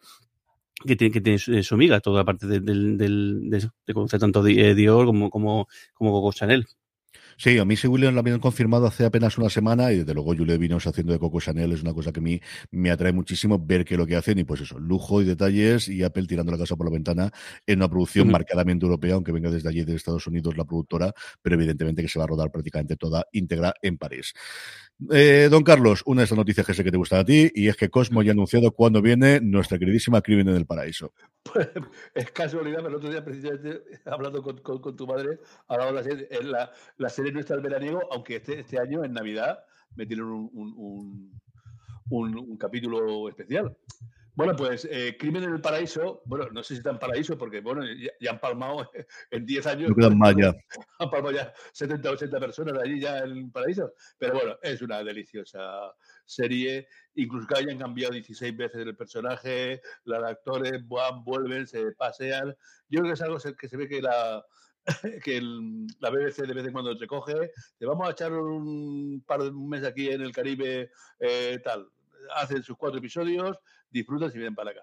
que 0.86 0.96
tiene, 0.96 1.12
que 1.12 1.20
tiene 1.20 1.38
su, 1.38 1.76
miga, 1.76 2.00
toda 2.00 2.18
la 2.20 2.24
parte 2.24 2.46
de, 2.46 2.60
del, 2.60 2.98
de, 2.98 3.68
de 3.86 3.94
conocer 3.94 4.20
tanto 4.20 4.46
eh, 4.46 4.74
Dior 4.74 5.06
como, 5.06 5.30
como, 5.30 5.68
como 5.94 6.12
Coco 6.12 6.32
Chanel. 6.32 6.66
Sí, 7.42 7.58
a 7.58 7.64
mí 7.64 7.74
sí 7.74 7.88
Williams 7.88 8.14
la 8.14 8.20
habían 8.20 8.38
confirmado 8.38 8.86
hace 8.86 9.04
apenas 9.04 9.36
una 9.36 9.50
semana 9.50 9.90
y 9.92 9.98
desde 9.98 10.14
luego 10.14 10.32
Julie 10.32 10.58
Vinos 10.58 10.86
haciendo 10.86 11.12
de 11.12 11.18
Coco 11.18 11.40
Chanel 11.40 11.72
es 11.72 11.82
una 11.82 11.92
cosa 11.92 12.12
que 12.12 12.20
a 12.20 12.22
mí 12.22 12.40
me 12.70 12.92
atrae 12.92 13.10
muchísimo 13.12 13.58
ver 13.58 13.84
qué 13.84 13.94
es 13.94 13.98
lo 13.98 14.06
que 14.06 14.14
hacen 14.14 14.38
y 14.38 14.44
pues 14.44 14.60
eso, 14.60 14.78
lujo 14.78 15.20
y 15.20 15.24
detalles 15.24 15.88
y 15.88 16.04
Apple 16.04 16.28
tirando 16.28 16.52
la 16.52 16.58
casa 16.58 16.76
por 16.76 16.86
la 16.86 16.92
ventana 16.92 17.32
en 17.66 17.80
una 17.80 17.88
producción 17.88 18.28
Ujú. 18.28 18.32
marcadamente 18.34 18.84
europea, 18.86 19.14
aunque 19.14 19.32
venga 19.32 19.50
desde 19.50 19.68
allí 19.68 19.82
de 19.84 19.96
Estados 19.96 20.24
Unidos 20.28 20.56
la 20.56 20.64
productora, 20.64 21.12
pero 21.42 21.56
evidentemente 21.56 22.00
que 22.02 22.08
se 22.08 22.20
va 22.20 22.26
a 22.26 22.28
rodar 22.28 22.52
prácticamente 22.52 22.94
toda 22.96 23.24
íntegra 23.32 23.74
en 23.82 23.98
París. 23.98 24.34
Eh, 25.10 25.48
don 25.50 25.64
Carlos, 25.64 26.02
una 26.06 26.20
de 26.20 26.26
esas 26.26 26.38
noticias 26.38 26.64
que 26.64 26.74
sé 26.74 26.84
que 26.84 26.92
te 26.92 26.96
gusta 26.96 27.18
a 27.18 27.24
ti 27.24 27.50
y 27.56 27.66
es 27.66 27.76
que 27.76 27.90
Cosmo 27.90 28.22
ya 28.22 28.30
ha 28.30 28.34
anunciado 28.34 28.70
cuándo 28.70 29.02
viene 29.02 29.40
nuestra 29.40 29.80
queridísima 29.80 30.22
Crimen 30.22 30.48
en 30.50 30.54
el 30.54 30.66
Paraíso. 30.66 31.12
Pues, 31.42 31.68
es 32.14 32.30
casualidad, 32.30 32.76
pero 32.78 32.90
el 32.90 32.94
otro 32.94 33.10
día, 33.10 33.24
precisamente, 33.24 33.82
hablando 34.04 34.40
con, 34.44 34.58
con- 34.58 34.80
con 34.80 34.94
tu 34.94 35.08
madre, 35.08 35.40
hablaba 35.66 36.00
de 36.00 36.28
la 36.98 37.08
serie 37.08 37.31
nuestra 37.32 37.56
del 37.56 37.64
veraniego, 37.64 38.00
aunque 38.12 38.36
este, 38.36 38.60
este 38.60 38.78
año, 38.78 39.04
en 39.04 39.12
Navidad, 39.12 39.64
metieron 39.96 40.30
un, 40.30 40.50
un, 40.52 41.40
un, 42.10 42.38
un- 42.38 42.56
capítulo 42.58 43.28
especial. 43.28 43.76
Bueno, 44.34 44.56
pues 44.56 44.88
eh, 44.90 45.14
Crimen 45.18 45.44
en 45.44 45.52
el 45.52 45.60
Paraíso, 45.60 46.22
bueno, 46.24 46.46
no 46.52 46.62
sé 46.62 46.68
si 46.72 46.78
está 46.78 46.88
en 46.88 46.98
Paraíso, 46.98 47.36
porque 47.36 47.60
bueno, 47.60 47.84
ya, 47.84 48.10
ya 48.18 48.30
han 48.30 48.40
palmado 48.40 48.90
en 49.30 49.44
10 49.44 49.66
años. 49.66 49.90
No 49.90 49.94
quedan 49.94 50.16
más 50.18 50.34
ya. 50.34 50.54
Han 51.00 51.10
palmado 51.10 51.34
ya 51.34 51.52
70 51.74 52.08
o 52.08 52.12
80 52.14 52.40
personas 52.40 52.78
allí 52.82 52.98
ya 52.98 53.18
en 53.18 53.30
el 53.30 53.50
Paraíso. 53.50 53.92
Pero 54.16 54.32
bueno, 54.34 54.56
es 54.62 54.80
una 54.80 55.04
deliciosa 55.04 55.92
serie. 56.24 56.88
Incluso 57.14 57.46
que 57.46 57.58
hayan 57.58 57.76
cambiado 57.76 58.14
16 58.14 58.56
veces 58.56 58.80
el 58.80 58.96
personaje, 58.96 59.82
los 60.04 60.24
actores 60.24 60.80
van, 60.88 61.22
vuelven, 61.24 61.66
se 61.66 61.92
pasean. 61.92 62.56
Yo 62.88 63.00
creo 63.00 63.04
que 63.04 63.12
es 63.12 63.22
algo 63.22 63.36
que 63.58 63.68
se 63.68 63.76
ve 63.76 63.86
que 63.86 64.00
la, 64.00 64.42
que 65.24 65.36
el- 65.36 65.86
la 66.00 66.10
BBC 66.10 66.46
de 66.46 66.54
vez 66.54 66.66
en 66.66 66.72
cuando 66.72 66.96
te 66.96 67.06
coge, 67.06 67.50
te 67.78 67.86
vamos 67.86 68.08
a 68.08 68.12
echar 68.12 68.32
un 68.32 69.22
par 69.26 69.42
de 69.42 69.50
un 69.50 69.68
mes 69.68 69.84
aquí 69.84 70.08
en 70.08 70.22
el 70.22 70.32
Caribe, 70.32 70.90
eh, 71.20 71.60
tal. 71.62 71.88
Hacen 72.36 72.62
sus 72.62 72.76
cuatro 72.76 72.98
episodios, 72.98 73.58
disfrutan 73.90 74.30
y 74.30 74.34
vienen 74.34 74.54
para 74.54 74.70
acá. 74.70 74.82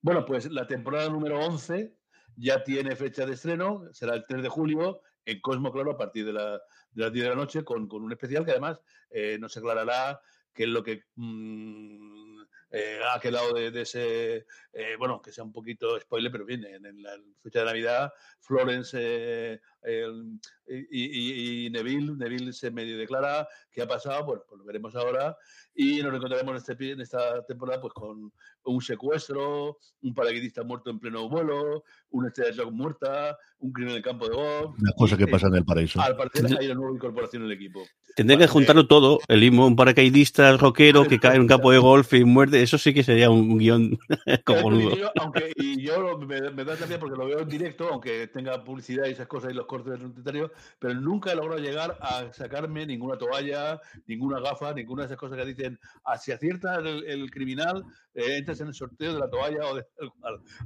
Bueno, 0.00 0.24
pues 0.24 0.50
la 0.50 0.66
temporada 0.66 1.08
número 1.08 1.38
11 1.40 1.96
ya 2.36 2.62
tiene 2.64 2.96
fecha 2.96 3.24
de 3.26 3.34
estreno, 3.34 3.84
será 3.92 4.14
el 4.14 4.24
3 4.26 4.42
de 4.42 4.48
julio, 4.48 5.00
en 5.24 5.40
Cosmo, 5.40 5.72
claro, 5.72 5.92
a 5.92 5.96
partir 5.96 6.26
de, 6.26 6.32
la, 6.32 6.52
de 6.92 7.02
las 7.02 7.12
10 7.12 7.24
de 7.24 7.30
la 7.30 7.36
noche, 7.36 7.64
con, 7.64 7.88
con 7.88 8.02
un 8.02 8.12
especial 8.12 8.44
que 8.44 8.50
además 8.50 8.80
eh, 9.10 9.38
nos 9.40 9.56
aclarará 9.56 10.20
qué 10.52 10.64
es 10.64 10.68
lo 10.68 10.82
que 10.82 11.04
mm, 11.14 12.42
eh, 12.76 12.98
ha 13.14 13.20
quedado 13.20 13.52
de, 13.52 13.70
de 13.70 13.82
ese, 13.82 14.46
eh, 14.72 14.96
bueno, 14.98 15.22
que 15.22 15.30
sea 15.32 15.44
un 15.44 15.52
poquito 15.52 15.98
spoiler, 16.00 16.32
pero 16.32 16.44
viene 16.44 16.74
en, 16.74 16.84
en 16.86 17.02
la 17.02 17.12
fecha 17.42 17.60
de 17.60 17.66
Navidad, 17.66 18.12
Florence 18.40 18.96
eh, 19.00 19.60
el- 19.82 20.40
y, 20.66 20.86
y- 20.90 21.66
y 21.66 21.70
Neville, 21.70 22.14
Neville 22.16 22.52
se 22.52 22.70
medio 22.70 22.96
declara 22.98 23.46
qué 23.70 23.82
ha 23.82 23.86
pasado, 23.86 24.24
bueno, 24.24 24.42
pues 24.48 24.58
lo 24.58 24.64
veremos 24.64 24.96
ahora 24.96 25.36
y 25.74 26.02
nos 26.02 26.14
encontraremos 26.14 26.52
en, 26.52 26.56
este, 26.72 26.90
en 26.92 27.00
esta 27.02 27.44
temporada 27.46 27.80
pues 27.82 27.92
con 27.92 28.32
un 28.64 28.80
secuestro, 28.80 29.76
un 30.02 30.14
paracaidista 30.14 30.62
muerto 30.64 30.88
en 30.90 30.98
pleno 30.98 31.28
vuelo, 31.28 31.84
una 32.10 32.28
estrella 32.28 32.50
de 32.50 32.56
shock 32.56 32.72
muerta, 32.72 33.36
un 33.58 33.72
crimen 33.72 33.90
en 33.92 33.96
el 33.98 34.02
campo 34.02 34.26
de 34.28 34.34
golf. 34.34 34.78
Una 34.80 34.92
cosa 34.96 35.16
que 35.18 35.24
Eh, 35.24 35.28
pasa 35.28 35.48
en 35.48 35.56
el 35.56 35.64
paraíso. 35.64 36.00
Al 36.00 36.16
parecer 36.16 36.46
hay 36.58 36.66
una 36.66 36.74
nueva 36.76 36.94
incorporación 36.94 37.42
en 37.42 37.50
el 37.50 37.56
equipo. 37.56 37.82
Tendría 38.16 38.38
que 38.38 38.46
juntarlo 38.46 38.86
todo, 38.86 39.18
el 39.28 39.40
mismo, 39.40 39.66
un 39.66 39.76
paracaidista, 39.76 40.48
el 40.48 40.58
rockero 40.58 41.06
que 41.06 41.18
cae 41.20 41.34
en 41.36 41.42
un 41.42 41.48
campo 41.48 41.72
de 41.72 41.78
golf 41.78 42.12
y 42.14 42.24
muerde, 42.24 42.63
eso 42.64 42.76
sí 42.78 42.92
que 42.92 43.02
sería 43.02 43.30
un, 43.30 43.56
guion 43.58 43.98
cojonudo. 44.44 44.96
Y 44.96 44.98
yo, 45.00 45.10
aunque, 45.20 45.52
y 45.56 45.82
yo 45.82 46.00
lo- 46.00 46.18
me, 46.18 46.50
me 46.50 46.64
da 46.64 46.76
también 46.76 46.98
porque 47.00 47.16
lo 47.16 47.26
veo 47.26 47.40
en 47.40 47.48
directo, 47.48 47.88
aunque 47.88 48.26
tenga 48.28 48.62
publicidad 48.64 49.06
y 49.06 49.12
esas 49.12 49.26
cosas 49.26 49.52
y 49.52 49.54
los 49.54 49.66
cortes 49.66 49.92
del 49.92 50.02
noticiario, 50.02 50.52
pero 50.78 50.94
nunca 50.94 51.32
he 51.32 51.36
logrado 51.36 51.60
llegar 51.60 51.96
a 52.00 52.32
sacarme 52.32 52.86
ninguna 52.86 53.16
toalla, 53.16 53.80
ninguna 54.06 54.40
gafa, 54.40 54.74
ninguna 54.74 55.02
de 55.02 55.06
esas 55.06 55.18
cosas 55.18 55.38
que 55.38 55.44
dicen, 55.44 55.78
ah, 56.04 56.18
si 56.18 56.32
acierta 56.32 56.76
el, 56.76 57.04
el 57.04 57.30
criminal, 57.30 57.84
eh, 58.14 58.38
entras 58.38 58.60
en 58.60 58.68
el 58.68 58.74
sorteo 58.74 59.14
de 59.14 59.20
la 59.20 59.30
toalla 59.30 59.66
o 59.66 59.76
de, 59.76 59.84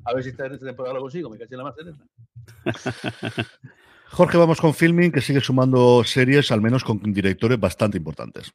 a 0.04 0.14
ver 0.14 0.22
si 0.22 0.30
esta 0.30 0.46
en 0.46 0.54
esta 0.54 0.66
temporada 0.66 0.94
lo 0.94 1.02
consigo, 1.02 1.30
me 1.30 1.38
caché 1.38 1.54
en 1.54 1.62
la 1.62 1.74
esta. 1.78 2.04
Jorge, 4.10 4.38
vamos 4.38 4.60
con 4.60 4.74
Filming, 4.74 5.12
que 5.12 5.20
sigue 5.20 5.40
sumando 5.40 6.02
series, 6.04 6.50
al 6.50 6.62
menos 6.62 6.82
con 6.82 7.00
directores 7.12 7.60
bastante 7.60 7.98
importantes. 7.98 8.52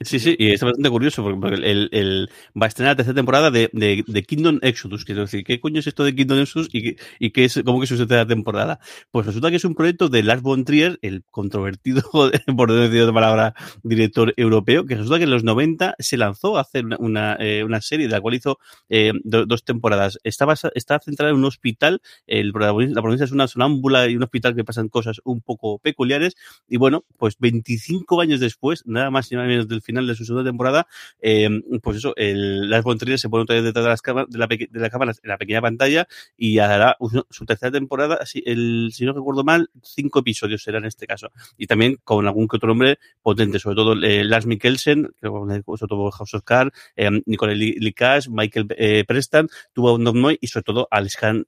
Sí, 0.00 0.18
sí, 0.18 0.34
y 0.40 0.50
es 0.50 0.60
bastante 0.60 0.90
curioso 0.90 1.22
porque, 1.22 1.54
el, 1.54 2.28
va 2.60 2.66
a 2.66 2.68
estrenar 2.68 2.92
la 2.92 2.96
tercera 2.96 3.14
temporada 3.14 3.52
de, 3.52 3.70
de, 3.72 4.02
Kingdom 4.24 4.58
Exodus. 4.60 5.04
Quiero 5.04 5.20
decir, 5.20 5.44
¿qué 5.44 5.60
coño 5.60 5.78
es 5.78 5.86
esto 5.86 6.02
de 6.02 6.16
Kingdom 6.16 6.40
Exodus 6.40 6.68
y, 6.72 6.96
y 7.20 7.30
qué 7.30 7.44
es, 7.44 7.62
cómo 7.64 7.78
que 7.78 7.84
es 7.84 7.90
su 7.90 7.96
tercera 7.96 8.26
temporada? 8.26 8.80
Pues 9.12 9.24
resulta 9.24 9.50
que 9.50 9.56
es 9.56 9.64
un 9.64 9.76
proyecto 9.76 10.08
de 10.08 10.24
Lars 10.24 10.42
von 10.42 10.64
Trier, 10.64 10.98
el 11.00 11.22
controvertido, 11.30 12.02
por 12.56 12.72
decir 12.72 13.02
otra 13.02 13.14
palabra, 13.14 13.54
director 13.84 14.34
europeo, 14.36 14.84
que 14.84 14.96
resulta 14.96 15.18
que 15.18 15.24
en 15.24 15.30
los 15.30 15.44
90 15.44 15.94
se 16.00 16.16
lanzó 16.16 16.58
a 16.58 16.62
hacer 16.62 16.84
una, 16.98 17.36
eh, 17.38 17.62
una 17.62 17.80
serie 17.80 18.06
de 18.08 18.12
la 18.12 18.20
cual 18.20 18.34
hizo 18.34 18.58
eh, 18.88 19.12
do- 19.22 19.46
dos 19.46 19.64
temporadas. 19.64 20.18
Está, 20.24 20.44
basa- 20.44 20.72
centrada 21.04 21.30
en 21.30 21.36
un 21.38 21.44
hospital, 21.44 22.02
el 22.26 22.48
la 22.48 22.52
protagonista 23.00 23.24
es 23.26 23.32
una 23.32 23.46
sonámbula 23.46 24.08
y 24.08 24.16
un 24.16 24.24
hospital 24.24 24.56
que 24.56 24.64
pasan 24.64 24.88
cosas 24.88 25.20
un 25.24 25.40
poco 25.40 25.78
peculiares. 25.78 26.34
Y 26.68 26.78
bueno, 26.78 27.04
pues 27.18 27.36
25 27.38 28.20
años 28.20 28.40
después, 28.40 28.82
nada 28.86 29.10
más 29.10 29.30
y 29.30 29.34
nada 29.36 29.46
menos 29.46 29.68
del 29.68 29.82
final 29.84 30.06
de 30.06 30.14
su 30.14 30.24
segunda 30.24 30.48
temporada, 30.48 30.86
eh, 31.20 31.48
pues 31.82 31.98
eso, 31.98 32.14
el 32.16 32.68
Lars 32.68 32.84
von 32.84 32.98
se 32.98 33.28
pone 33.28 33.44
detrás 33.62 33.84
de 33.84 33.88
las 33.90 34.02
cámaras, 34.02 34.30
de 34.30 34.38
la, 34.38 34.46
de 34.46 34.68
las 34.72 34.90
cámaras 34.90 35.20
en 35.22 35.28
la 35.28 35.38
pequeña 35.38 35.60
pantalla 35.60 36.08
y 36.36 36.58
hará 36.58 36.96
su 37.30 37.44
tercera 37.44 37.70
temporada, 37.70 38.18
así, 38.20 38.42
el, 38.46 38.90
si 38.92 39.04
no 39.04 39.12
recuerdo 39.12 39.44
mal, 39.44 39.70
cinco 39.82 40.20
episodios 40.20 40.62
será 40.62 40.78
en 40.78 40.86
este 40.86 41.06
caso. 41.06 41.30
Y 41.58 41.66
también 41.66 41.98
con 42.02 42.26
algún 42.26 42.48
que 42.48 42.56
otro 42.56 42.68
nombre 42.68 42.98
potente, 43.22 43.58
sobre 43.58 43.76
todo 43.76 43.92
eh, 44.02 44.24
Lars 44.24 44.46
Mikkelsen, 44.46 45.12
que 45.20 45.28
sobre 45.28 45.88
todo 45.88 46.10
House 46.10 46.34
of 46.34 46.42
Cards, 46.44 46.72
eh, 46.96 47.10
Nicole 47.26 47.56
Licash, 47.56 48.28
Michael 48.28 48.66
eh, 48.76 49.04
Preston, 49.06 49.48
tuvo 49.72 49.94
un 49.94 50.14
y 50.40 50.46
sobre 50.46 50.64
todo 50.64 50.88
Alex 50.90 51.16
Khan, 51.16 51.46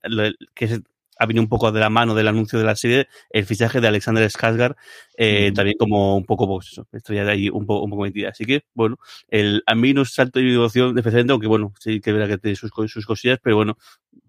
que 0.55 0.65
es 0.65 0.81
ha 1.19 1.27
venido 1.27 1.43
un 1.43 1.49
poco 1.49 1.73
de 1.73 1.81
la 1.81 1.91
mano 1.91 2.15
del 2.15 2.29
anuncio 2.29 2.59
de 2.59 2.65
la 2.65 2.77
serie, 2.77 3.09
el 3.31 3.47
fichaje 3.47 3.81
de 3.81 3.89
Alexander 3.89 4.29
Skarsgård, 4.31 4.77
eh, 5.17 5.51
Mm. 5.51 5.55
también 5.55 5.77
como 5.79 6.17
un 6.17 6.25
poco, 6.25 6.47
pues 6.47 6.69
eso, 6.73 6.87
estrella 6.93 7.25
de 7.25 7.33
ahí 7.33 7.49
un 7.49 7.67
poco, 7.67 7.85
un 7.85 7.91
poco 7.91 8.03
metida. 8.03 8.31
Así 8.31 8.45
que, 8.45 8.65
bueno, 8.75 8.97
el, 9.29 9.63
a 9.67 9.75
mí 9.75 9.95
no 9.95 10.03
es 10.03 10.13
salto 10.15 10.39
de 10.39 10.47
innovación 10.47 10.97
especialmente, 10.99 11.33
aunque 11.33 11.47
bueno, 11.49 11.73
sí 11.81 12.01
que 12.01 12.13
verá 12.13 12.29
que 12.29 12.39
tiene 12.39 12.57
sus, 12.57 12.71
sus 12.89 13.07
cosillas, 13.07 13.39
pero 13.43 13.57
bueno, 13.57 13.77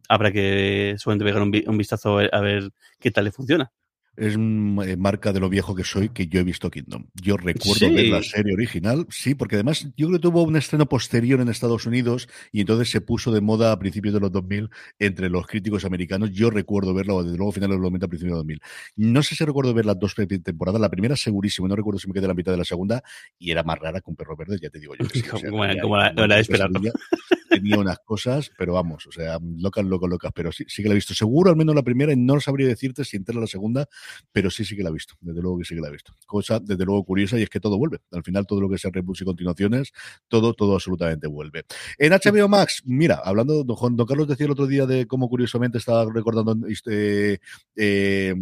habrá 0.10 0.32
que 0.32 0.96
solamente 1.00 1.25
pegar 1.25 1.41
un, 1.41 1.51
un 1.67 1.77
vistazo 1.77 2.13
a 2.13 2.22
ver, 2.24 2.29
a 2.36 2.41
ver 2.41 2.70
qué 3.00 3.12
tal 3.12 3.25
le 3.25 3.32
funciona. 3.32 3.72
Es 4.18 4.34
eh, 4.36 4.98
marca 4.98 5.32
de 5.32 5.40
lo 5.40 5.48
viejo 5.48 5.76
que 5.76 5.84
soy 5.84 6.10
que 6.10 6.26
yo 6.28 6.40
he 6.40 6.44
visto 6.44 6.72
Kingdom. 6.72 7.06
Yo 7.14 7.38
recuerdo 7.38 7.88
Sí. 7.88 7.94
ver 7.94 8.06
la 8.08 8.24
serie 8.24 8.54
original, 8.54 9.06
sí, 9.12 9.36
porque 9.36 9.56
además 9.56 9.84
yo 9.96 10.08
creo 10.08 10.14
que 10.14 10.20
tuvo 10.20 10.42
un 10.42 10.56
estreno 10.56 10.88
posterior 10.90 11.40
en 11.40 11.50
Estados 11.50 11.86
Unidos 11.86 12.28
y 12.52 12.62
entonces 12.62 12.90
se 12.90 13.00
puso 13.00 13.32
de 13.32 13.42
moda 13.42 13.72
a 13.72 13.78
principios 13.78 14.16
de 14.16 14.20
los 14.20 14.32
2000 14.32 14.70
entre 14.98 15.30
los 15.30 15.46
críticos 15.46 15.86
americanos. 15.86 16.32
Yo 16.32 16.50
recuerdo 16.50 16.96
verla, 16.96 17.14
o 17.14 17.24
desde 17.24 17.38
luego 17.38 17.52
finales 17.52 17.76
de 17.76 17.76
los 17.78 17.84
90, 17.84 18.06
a 18.08 18.10
principios 18.10 18.32
de 18.32 18.38
los 18.38 18.40
2000. 18.40 18.62
No 18.96 19.22
sé 19.22 19.36
si 19.36 19.46
recuerdo 19.46 19.74
ver 19.76 19.86
las 19.86 20.00
dos 20.00 20.16
temporadas. 20.16 20.82
La 20.82 20.90
primera 20.90 21.16
segurísimo, 21.16 21.68
no 21.68 21.76
recuerdo 21.76 22.00
si 22.00 22.08
me 22.08 22.14
quedé 22.16 22.28
la 22.28 22.34
mitad 22.34 22.52
de 22.52 22.58
la 22.58 22.66
segunda 22.66 23.04
y 23.38 23.52
era 23.52 23.62
más 23.62 23.78
rara 23.78 24.02
que 24.02 24.10
un 24.10 24.16
perro 24.16 24.36
verde, 24.36 24.58
ya 24.60 24.72
te 24.72 24.80
digo 24.80 24.96
yo. 25.00 25.08
Que 25.08 25.20
sí, 25.20 25.22
Como 25.52 25.64
tenía 25.68 25.82
como 25.84 25.98
de. 25.98 26.92
Tenía 27.50 27.77
unas 27.77 28.00
cosas, 28.00 28.51
pero 28.58 28.74
vamos, 28.74 29.06
o 29.08 29.12
sea, 29.12 29.39
locas, 29.42 29.86
locas, 29.86 30.10
locas, 30.10 30.32
pero 30.34 30.51
sí, 30.51 30.66
sí 30.68 30.82
que 30.82 30.89
la 30.89 30.94
he 30.94 30.96
visto. 30.96 31.13
Seguro 31.13 31.50
al 31.50 31.56
menos 31.56 31.75
la 31.75 31.84
primera 31.84 32.12
y 32.12 32.16
no 32.16 32.39
sabría 32.39 32.68
decirte 32.68 33.06
si 33.06 33.18
entera 33.18 33.39
la 33.39 33.48
segunda, 33.48 33.88
pero 34.32 34.50
sí, 34.50 34.66
sí 34.66 34.75
que 34.75 34.84
la 34.84 34.89
he 34.89 34.94
visto. 34.94 35.16
Desde 35.22 35.42
luego 35.42 35.60
que 35.60 35.66
sí 35.66 35.75
que 35.75 35.82
la 35.82 35.88
he 35.88 35.92
visto. 35.92 36.13
Cosa, 36.25 36.60
desde 36.60 36.86
luego, 36.86 37.04
curiosa 37.04 37.39
y 37.39 37.44
es 37.44 37.50
que 37.50 37.60
todo 37.60 37.77
vuelve. 37.77 38.00
Al 38.12 38.24
final, 38.24 38.46
todo 38.46 38.62
lo 38.62 38.70
que 38.70 38.77
sea 38.77 38.92
reboots 38.92 39.22
y 39.22 39.25
continuaciones, 39.25 39.94
todo, 40.27 40.54
todo 40.54 40.75
absolutamente 40.75 41.27
vuelve. 41.27 41.66
En 41.98 42.12
HBO 42.12 42.48
Max, 42.48 42.82
mira, 42.86 43.22
hablando, 43.24 43.63
don, 43.63 43.96
don 43.96 44.06
Carlos 44.06 44.27
decía 44.27 44.46
el 44.46 44.51
otro 44.51 44.68
día 44.68 44.86
de 44.86 45.08
cómo 45.08 45.30
curiosamente 45.30 45.77
estaba 45.77 46.06
recordando 46.12 46.68
este, 46.68 47.39
eh, 47.75 48.36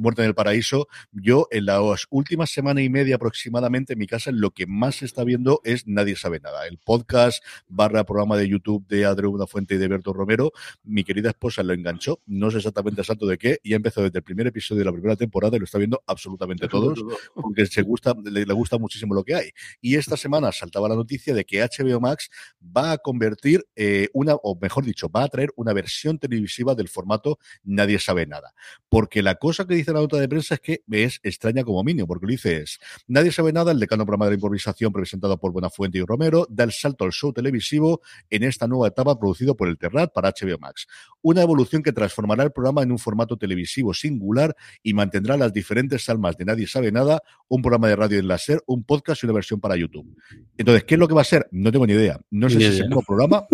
Muerte 0.00 0.22
en 0.22 0.28
el 0.28 0.34
Paraíso. 0.34 0.88
Yo, 1.12 1.48
en 1.50 1.66
las 1.66 2.06
últimas 2.10 2.50
semana 2.50 2.82
y 2.82 2.88
media 2.88 3.16
aproximadamente, 3.16 3.94
en 3.94 3.98
mi 3.98 4.06
casa, 4.06 4.30
lo 4.32 4.50
que 4.50 4.66
más 4.66 4.96
se 4.96 5.06
está 5.06 5.24
viendo 5.24 5.60
es 5.64 5.86
Nadie 5.86 6.16
sabe 6.16 6.40
nada. 6.40 6.66
El 6.66 6.78
podcast 6.78 7.44
barra 7.68 8.04
programa 8.04 8.33
de 8.36 8.48
YouTube 8.48 8.86
de 8.86 9.04
Una 9.26 9.46
Fuente 9.46 9.74
y 9.74 9.78
de 9.78 9.88
Berto 9.88 10.12
Romero. 10.12 10.52
Mi 10.82 11.04
querida 11.04 11.30
esposa 11.30 11.62
lo 11.62 11.72
enganchó, 11.72 12.20
no 12.26 12.50
sé 12.50 12.58
exactamente 12.58 13.00
a 13.00 13.04
salto 13.04 13.26
de 13.26 13.38
qué, 13.38 13.58
y 13.62 13.72
ha 13.72 13.76
empezado 13.76 14.04
desde 14.04 14.18
el 14.18 14.24
primer 14.24 14.46
episodio 14.46 14.80
de 14.80 14.84
la 14.86 14.92
primera 14.92 15.16
temporada 15.16 15.56
y 15.56 15.60
lo 15.60 15.64
está 15.64 15.78
viendo 15.78 16.02
absolutamente 16.06 16.68
todos, 16.68 17.02
porque 17.34 17.66
se 17.66 17.82
gusta, 17.82 18.14
le, 18.24 18.44
le 18.44 18.54
gusta 18.54 18.78
muchísimo 18.78 19.14
lo 19.14 19.24
que 19.24 19.34
hay. 19.34 19.50
Y 19.80 19.96
esta 19.96 20.16
semana 20.16 20.52
saltaba 20.52 20.88
la 20.88 20.94
noticia 20.94 21.34
de 21.34 21.44
que 21.44 21.62
HBO 21.62 22.00
Max 22.00 22.30
va 22.60 22.92
a 22.92 22.98
convertir 22.98 23.64
eh, 23.76 24.08
una, 24.12 24.34
o 24.34 24.58
mejor 24.60 24.84
dicho, 24.84 25.08
va 25.08 25.24
a 25.24 25.28
traer 25.28 25.50
una 25.56 25.72
versión 25.72 26.18
televisiva 26.18 26.74
del 26.74 26.88
formato 26.88 27.38
Nadie 27.62 27.98
sabe 27.98 28.26
nada. 28.26 28.54
Porque 28.88 29.22
la 29.22 29.36
cosa 29.36 29.66
que 29.66 29.74
dice 29.74 29.92
la 29.92 30.00
nota 30.00 30.18
de 30.18 30.28
prensa 30.28 30.54
es 30.54 30.60
que 30.60 30.82
es 30.90 31.20
extraña 31.22 31.64
como 31.64 31.82
mínimo, 31.82 32.06
porque 32.06 32.26
lo 32.26 32.30
dice 32.30 32.58
es, 32.58 32.78
Nadie 33.06 33.32
sabe 33.32 33.52
nada, 33.52 33.72
el 33.72 33.80
decano 33.80 34.04
programa 34.04 34.26
de 34.26 34.32
la 34.32 34.36
improvisación 34.36 34.92
presentado 34.92 35.38
por 35.38 35.52
Buenafuente 35.52 35.98
y 35.98 36.02
Romero, 36.02 36.46
da 36.48 36.64
el 36.64 36.72
salto 36.72 37.04
al 37.04 37.12
show 37.12 37.32
televisivo 37.32 38.00
en 38.30 38.42
esta 38.42 38.66
nueva 38.66 38.88
etapa 38.88 39.18
producido 39.18 39.56
por 39.56 39.68
el 39.68 39.78
Terrat 39.78 40.12
para 40.12 40.30
HBO 40.30 40.58
Max. 40.58 40.86
Una 41.22 41.42
evolución 41.42 41.82
que 41.82 41.92
transformará 41.92 42.44
el 42.44 42.52
programa 42.52 42.82
en 42.82 42.92
un 42.92 42.98
formato 42.98 43.36
televisivo 43.36 43.94
singular 43.94 44.56
y 44.82 44.94
mantendrá 44.94 45.36
las 45.36 45.52
diferentes 45.52 46.08
almas 46.08 46.36
de 46.36 46.44
Nadie 46.44 46.66
sabe 46.66 46.92
nada, 46.92 47.22
un 47.48 47.62
programa 47.62 47.88
de 47.88 47.96
radio 47.96 48.18
en 48.18 48.28
la 48.28 48.38
SER, 48.38 48.62
un 48.66 48.84
podcast 48.84 49.22
y 49.22 49.26
una 49.26 49.34
versión 49.34 49.60
para 49.60 49.76
YouTube. 49.76 50.16
Entonces, 50.56 50.84
¿qué 50.84 50.94
es 50.94 50.98
lo 50.98 51.08
que 51.08 51.14
va 51.14 51.22
a 51.22 51.24
ser? 51.24 51.48
No 51.50 51.72
tengo 51.72 51.86
ni 51.86 51.92
idea. 51.94 52.20
No 52.30 52.48
sé 52.48 52.56
Ni 52.56 52.64
si 52.64 52.70
es 52.70 52.80
el 52.80 52.88
mismo 52.88 53.02
programa, 53.02 53.46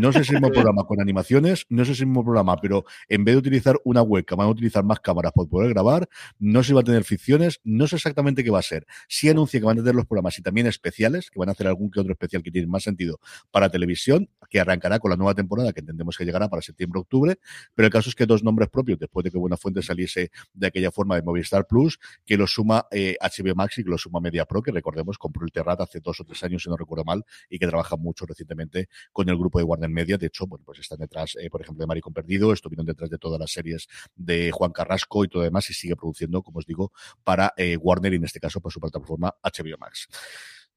no 0.00 0.12
sé 0.12 0.18
si 0.18 0.22
es 0.22 0.28
el 0.30 0.34
mismo 0.36 0.50
programa 0.52 0.84
con 0.84 1.00
animaciones, 1.00 1.66
no 1.68 1.84
sé 1.84 1.86
si 1.86 1.92
es 1.92 2.00
el 2.00 2.06
mismo 2.06 2.24
programa, 2.24 2.56
pero 2.56 2.84
en 3.08 3.24
vez 3.24 3.34
de 3.34 3.38
utilizar 3.38 3.76
una 3.84 4.02
webcam, 4.02 4.38
van 4.38 4.48
a 4.48 4.50
utilizar 4.50 4.84
más 4.84 5.00
cámaras 5.00 5.32
para 5.32 5.48
poder 5.48 5.70
grabar, 5.70 6.08
no 6.38 6.62
sé 6.62 6.68
si 6.68 6.72
va 6.74 6.80
a 6.80 6.84
tener 6.84 7.04
ficciones, 7.04 7.60
no 7.64 7.86
sé 7.86 7.96
exactamente 7.96 8.42
qué 8.44 8.50
va 8.50 8.60
a 8.60 8.62
ser. 8.62 8.86
Sí 9.08 9.28
anuncia 9.28 9.60
que 9.60 9.66
van 9.66 9.78
a 9.78 9.82
tener 9.82 9.94
los 9.94 10.06
programas 10.06 10.38
y 10.38 10.42
también 10.42 10.66
especiales, 10.66 11.30
que 11.30 11.38
van 11.38 11.48
a 11.48 11.52
hacer 11.52 11.66
algún 11.66 11.90
que 11.90 12.00
otro 12.00 12.12
especial 12.12 12.42
que 12.42 12.50
tiene 12.50 12.66
más 12.66 12.82
sentido 12.82 13.20
para 13.50 13.70
televisión, 13.70 14.17
que 14.48 14.60
arrancará 14.60 14.98
con 14.98 15.10
la 15.10 15.16
nueva 15.16 15.34
temporada, 15.34 15.72
que 15.72 15.80
entendemos 15.80 16.16
que 16.16 16.24
llegará 16.24 16.48
para 16.48 16.62
septiembre-octubre, 16.62 17.38
pero 17.74 17.86
el 17.86 17.92
caso 17.92 18.08
es 18.08 18.14
que 18.14 18.26
dos 18.26 18.42
nombres 18.42 18.68
propios, 18.68 18.98
después 18.98 19.24
de 19.24 19.30
que 19.30 19.38
Buenafuente 19.38 19.82
saliese 19.82 20.30
de 20.52 20.66
aquella 20.66 20.90
forma 20.90 21.16
de 21.16 21.22
Movistar 21.22 21.66
Plus, 21.66 21.98
que 22.24 22.36
lo 22.36 22.46
suma 22.46 22.86
eh, 22.90 23.16
HBO 23.20 23.54
Max 23.54 23.78
y 23.78 23.84
que 23.84 23.90
lo 23.90 23.98
suma 23.98 24.20
Media 24.20 24.44
Pro, 24.46 24.62
que 24.62 24.72
recordemos 24.72 25.18
compró 25.18 25.44
el 25.44 25.52
Terrat 25.52 25.80
hace 25.80 26.00
dos 26.00 26.20
o 26.20 26.24
tres 26.24 26.42
años, 26.44 26.62
si 26.62 26.70
no 26.70 26.76
recuerdo 26.76 27.04
mal, 27.04 27.24
y 27.48 27.58
que 27.58 27.66
trabaja 27.66 27.96
mucho 27.96 28.26
recientemente 28.26 28.88
con 29.12 29.28
el 29.28 29.36
grupo 29.36 29.58
de 29.58 29.64
Warner 29.64 29.90
Media. 29.90 30.16
De 30.16 30.26
hecho, 30.26 30.46
bueno, 30.46 30.64
pues 30.64 30.78
están 30.78 30.98
detrás, 30.98 31.36
eh, 31.40 31.50
por 31.50 31.60
ejemplo, 31.60 31.82
de 31.82 31.86
Maricón 31.86 32.12
Perdido, 32.12 32.52
estuvieron 32.52 32.86
detrás 32.86 33.10
de 33.10 33.18
todas 33.18 33.38
las 33.38 33.50
series 33.50 33.88
de 34.16 34.50
Juan 34.50 34.72
Carrasco 34.72 35.24
y 35.24 35.28
todo 35.28 35.42
demás, 35.42 35.68
y 35.70 35.74
sigue 35.74 35.96
produciendo, 35.96 36.42
como 36.42 36.58
os 36.58 36.66
digo, 36.66 36.92
para 37.24 37.52
eh, 37.56 37.76
Warner 37.76 38.12
y 38.14 38.16
en 38.16 38.24
este 38.24 38.40
caso 38.40 38.60
para 38.60 38.72
su 38.72 38.80
plataforma 38.80 39.34
HBO 39.42 39.78
Max. 39.78 40.08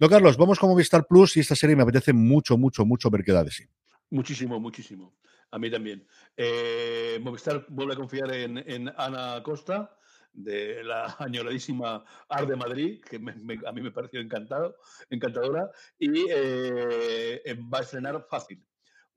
No, 0.01 0.09
Carlos, 0.09 0.35
vamos 0.35 0.57
con 0.57 0.71
Movistar 0.71 1.05
Plus 1.05 1.37
y 1.37 1.41
esta 1.41 1.55
serie 1.55 1.75
me 1.75 1.83
apetece 1.83 2.11
mucho, 2.11 2.57
mucho, 2.57 2.83
mucho 2.87 3.11
ver 3.11 3.23
qué 3.23 3.33
da 3.33 3.43
de 3.43 3.51
sí. 3.51 3.65
Muchísimo, 4.09 4.59
muchísimo. 4.59 5.13
A 5.51 5.59
mí 5.59 5.69
también. 5.69 6.07
Eh, 6.35 7.19
Movistar 7.21 7.67
vuelve 7.69 7.93
a 7.93 7.97
confiar 7.97 8.33
en, 8.33 8.91
Ana 8.97 9.43
Costa, 9.43 9.95
de 10.33 10.83
la 10.83 11.05
añoradísima 11.19 12.03
Ar 12.29 12.47
de 12.47 12.55
Madrid, 12.55 12.99
que 12.99 13.17
a 13.17 13.71
mí 13.71 13.81
me 13.81 13.91
pareció 13.91 14.19
encantado, 14.21 14.75
encantadora, 15.11 15.69
y 15.99 16.21
eh, 16.31 17.43
eh, 17.45 17.59
va 17.71 17.77
a 17.77 17.81
estrenar 17.81 18.25
Fácil, 18.27 18.65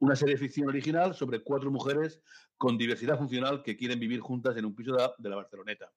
una 0.01 0.15
serie 0.15 0.35
de 0.35 0.41
ficción 0.43 0.69
original 0.69 1.15
sobre 1.15 1.43
cuatro 1.43 1.71
mujeres 1.71 2.21
con 2.59 2.77
diversidad 2.77 3.17
funcional 3.17 3.63
que 3.63 3.75
quieren 3.75 3.99
vivir 3.99 4.21
juntas 4.21 4.55
en 4.59 4.67
un 4.67 4.75
piso 4.75 4.95
de 5.17 5.31
la 5.31 5.37
Barceloneta. 5.37 5.91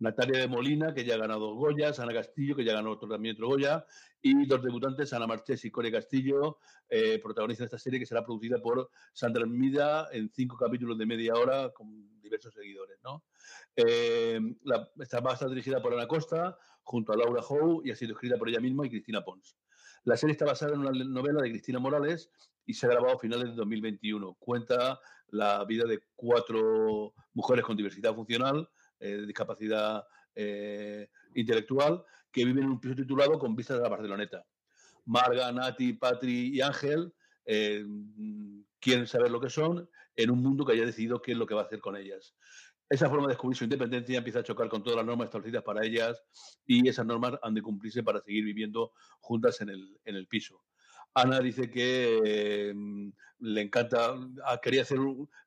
Natalia 0.00 0.40
de 0.40 0.48
Molina, 0.48 0.92
que 0.94 1.04
ya 1.04 1.14
ha 1.14 1.18
ganado 1.18 1.40
dos 1.48 1.56
Goyas, 1.56 2.00
Ana 2.00 2.12
Castillo, 2.12 2.56
que 2.56 2.64
ya 2.64 2.72
ganó 2.72 2.90
otro, 2.92 3.08
también 3.08 3.36
otro 3.36 3.48
Goya, 3.48 3.86
y 4.20 4.46
dos 4.46 4.62
debutantes, 4.62 5.12
Ana 5.12 5.26
Marchés 5.26 5.64
y 5.64 5.70
Corea 5.70 5.92
Castillo, 5.92 6.58
eh, 6.88 7.18
protagonizan 7.22 7.66
esta 7.66 7.78
serie 7.78 8.00
que 8.00 8.06
será 8.06 8.24
producida 8.24 8.60
por 8.60 8.90
Sandra 9.12 9.46
Mida 9.46 10.08
en 10.12 10.30
cinco 10.30 10.56
capítulos 10.56 10.98
de 10.98 11.06
media 11.06 11.34
hora 11.34 11.70
con 11.70 12.20
diversos 12.20 12.52
seguidores. 12.54 12.98
¿no? 13.04 13.24
Eh, 13.76 14.40
la- 14.64 14.88
esta 14.98 15.20
va 15.20 15.36
a 15.40 15.48
dirigida 15.48 15.80
por 15.80 15.94
Ana 15.94 16.06
Costa, 16.06 16.58
junto 16.82 17.12
a 17.12 17.16
Laura 17.16 17.42
Howe, 17.42 17.82
y 17.84 17.90
ha 17.90 17.96
sido 17.96 18.12
escrita 18.12 18.36
por 18.36 18.48
ella 18.48 18.60
misma 18.60 18.86
y 18.86 18.90
Cristina 18.90 19.22
Pons. 19.22 19.56
La 20.04 20.16
serie 20.16 20.32
está 20.32 20.46
basada 20.46 20.74
en 20.74 20.80
una 20.80 20.90
novela 21.04 21.42
de 21.42 21.50
Cristina 21.50 21.78
Morales 21.78 22.30
y 22.64 22.72
se 22.74 22.86
ha 22.86 22.90
grabado 22.90 23.16
a 23.16 23.18
finales 23.18 23.50
de 23.50 23.54
2021. 23.54 24.34
Cuenta 24.38 24.98
la 25.28 25.64
vida 25.64 25.84
de 25.84 26.02
cuatro 26.14 27.14
mujeres 27.34 27.64
con 27.64 27.76
diversidad 27.76 28.14
funcional, 28.14 28.68
eh, 29.00 29.24
discapacidad 29.26 30.04
eh, 30.34 31.08
intelectual, 31.34 32.04
que 32.30 32.44
viven 32.44 32.64
en 32.64 32.70
un 32.70 32.80
piso 32.80 32.94
titulado 32.94 33.38
Con 33.38 33.56
vistas 33.56 33.78
a 33.78 33.82
la 33.82 33.88
Barceloneta. 33.88 34.46
Marga, 35.06 35.50
Nati, 35.50 35.94
Patri 35.94 36.56
y 36.56 36.60
Ángel 36.60 37.12
eh, 37.44 37.84
quieren 38.78 39.06
saber 39.06 39.30
lo 39.30 39.40
que 39.40 39.50
son 39.50 39.88
en 40.14 40.30
un 40.30 40.42
mundo 40.42 40.64
que 40.64 40.72
haya 40.72 40.86
decidido 40.86 41.20
qué 41.20 41.32
es 41.32 41.38
lo 41.38 41.46
que 41.46 41.54
va 41.54 41.62
a 41.62 41.64
hacer 41.64 41.80
con 41.80 41.96
ellas. 41.96 42.34
Esa 42.88 43.08
forma 43.08 43.26
de 43.26 43.34
descubrir 43.34 43.56
su 43.56 43.64
independencia 43.64 44.18
empieza 44.18 44.40
a 44.40 44.42
chocar 44.42 44.68
con 44.68 44.82
todas 44.82 44.96
las 44.96 45.06
normas 45.06 45.26
establecidas 45.26 45.62
para 45.62 45.84
ellas 45.84 46.22
y 46.66 46.86
esas 46.88 47.06
normas 47.06 47.34
han 47.42 47.54
de 47.54 47.62
cumplirse 47.62 48.02
para 48.02 48.20
seguir 48.20 48.44
viviendo 48.44 48.92
juntas 49.20 49.60
en 49.60 49.70
el, 49.70 49.98
en 50.04 50.16
el 50.16 50.26
piso. 50.26 50.62
Ana 51.14 51.40
dice 51.40 51.70
que 51.70 52.20
eh, 52.24 52.74
le 53.40 53.60
encanta, 53.62 54.14
ah, 54.44 54.60
quería 54.62 54.82
hacer 54.82 54.98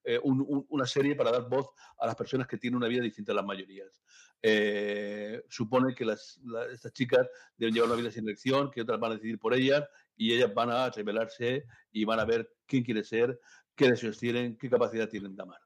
eh, 0.04 0.20
un- 0.24 0.42
un- 0.48 0.66
una 0.70 0.86
serie 0.86 1.16
para 1.16 1.32
dar 1.32 1.48
voz 1.50 1.68
a 1.98 2.06
las 2.08 2.16
personas 2.16 2.48
que 2.48 2.58
tienen 2.58 2.78
una 2.78 2.88
vida 2.88 3.02
distinta 3.04 3.32
a 3.32 3.36
las 3.36 3.46
mayorías. 3.46 4.02
Eh, 4.42 5.42
supone 5.50 5.94
que 5.96 6.04
las, 6.06 6.40
la- 6.44 6.66
estas 6.66 6.92
chicas 6.92 7.28
deben 7.56 7.74
llevar 7.74 7.90
una 7.92 8.00
vida 8.00 8.12
sin 8.12 8.26
elección, 8.28 8.72
que 8.72 8.82
otras 8.82 9.00
van 9.00 9.12
a 9.14 9.16
decidir 9.16 9.40
por 9.40 9.54
ellas 9.54 9.88
y 10.18 10.34
ellas 10.34 10.54
van 10.54 10.70
a 10.70 10.90
revelarse 10.90 11.64
y 11.92 12.04
van 12.06 12.20
a 12.20 12.26
ver 12.26 12.50
quién 12.66 12.84
quiere 12.84 13.04
ser, 13.04 13.40
qué 13.76 13.90
deseos 13.90 14.18
tienen, 14.20 14.58
qué 14.58 14.70
capacidad 14.70 15.08
tienen 15.08 15.36
de 15.36 15.44
amar. 15.44 15.63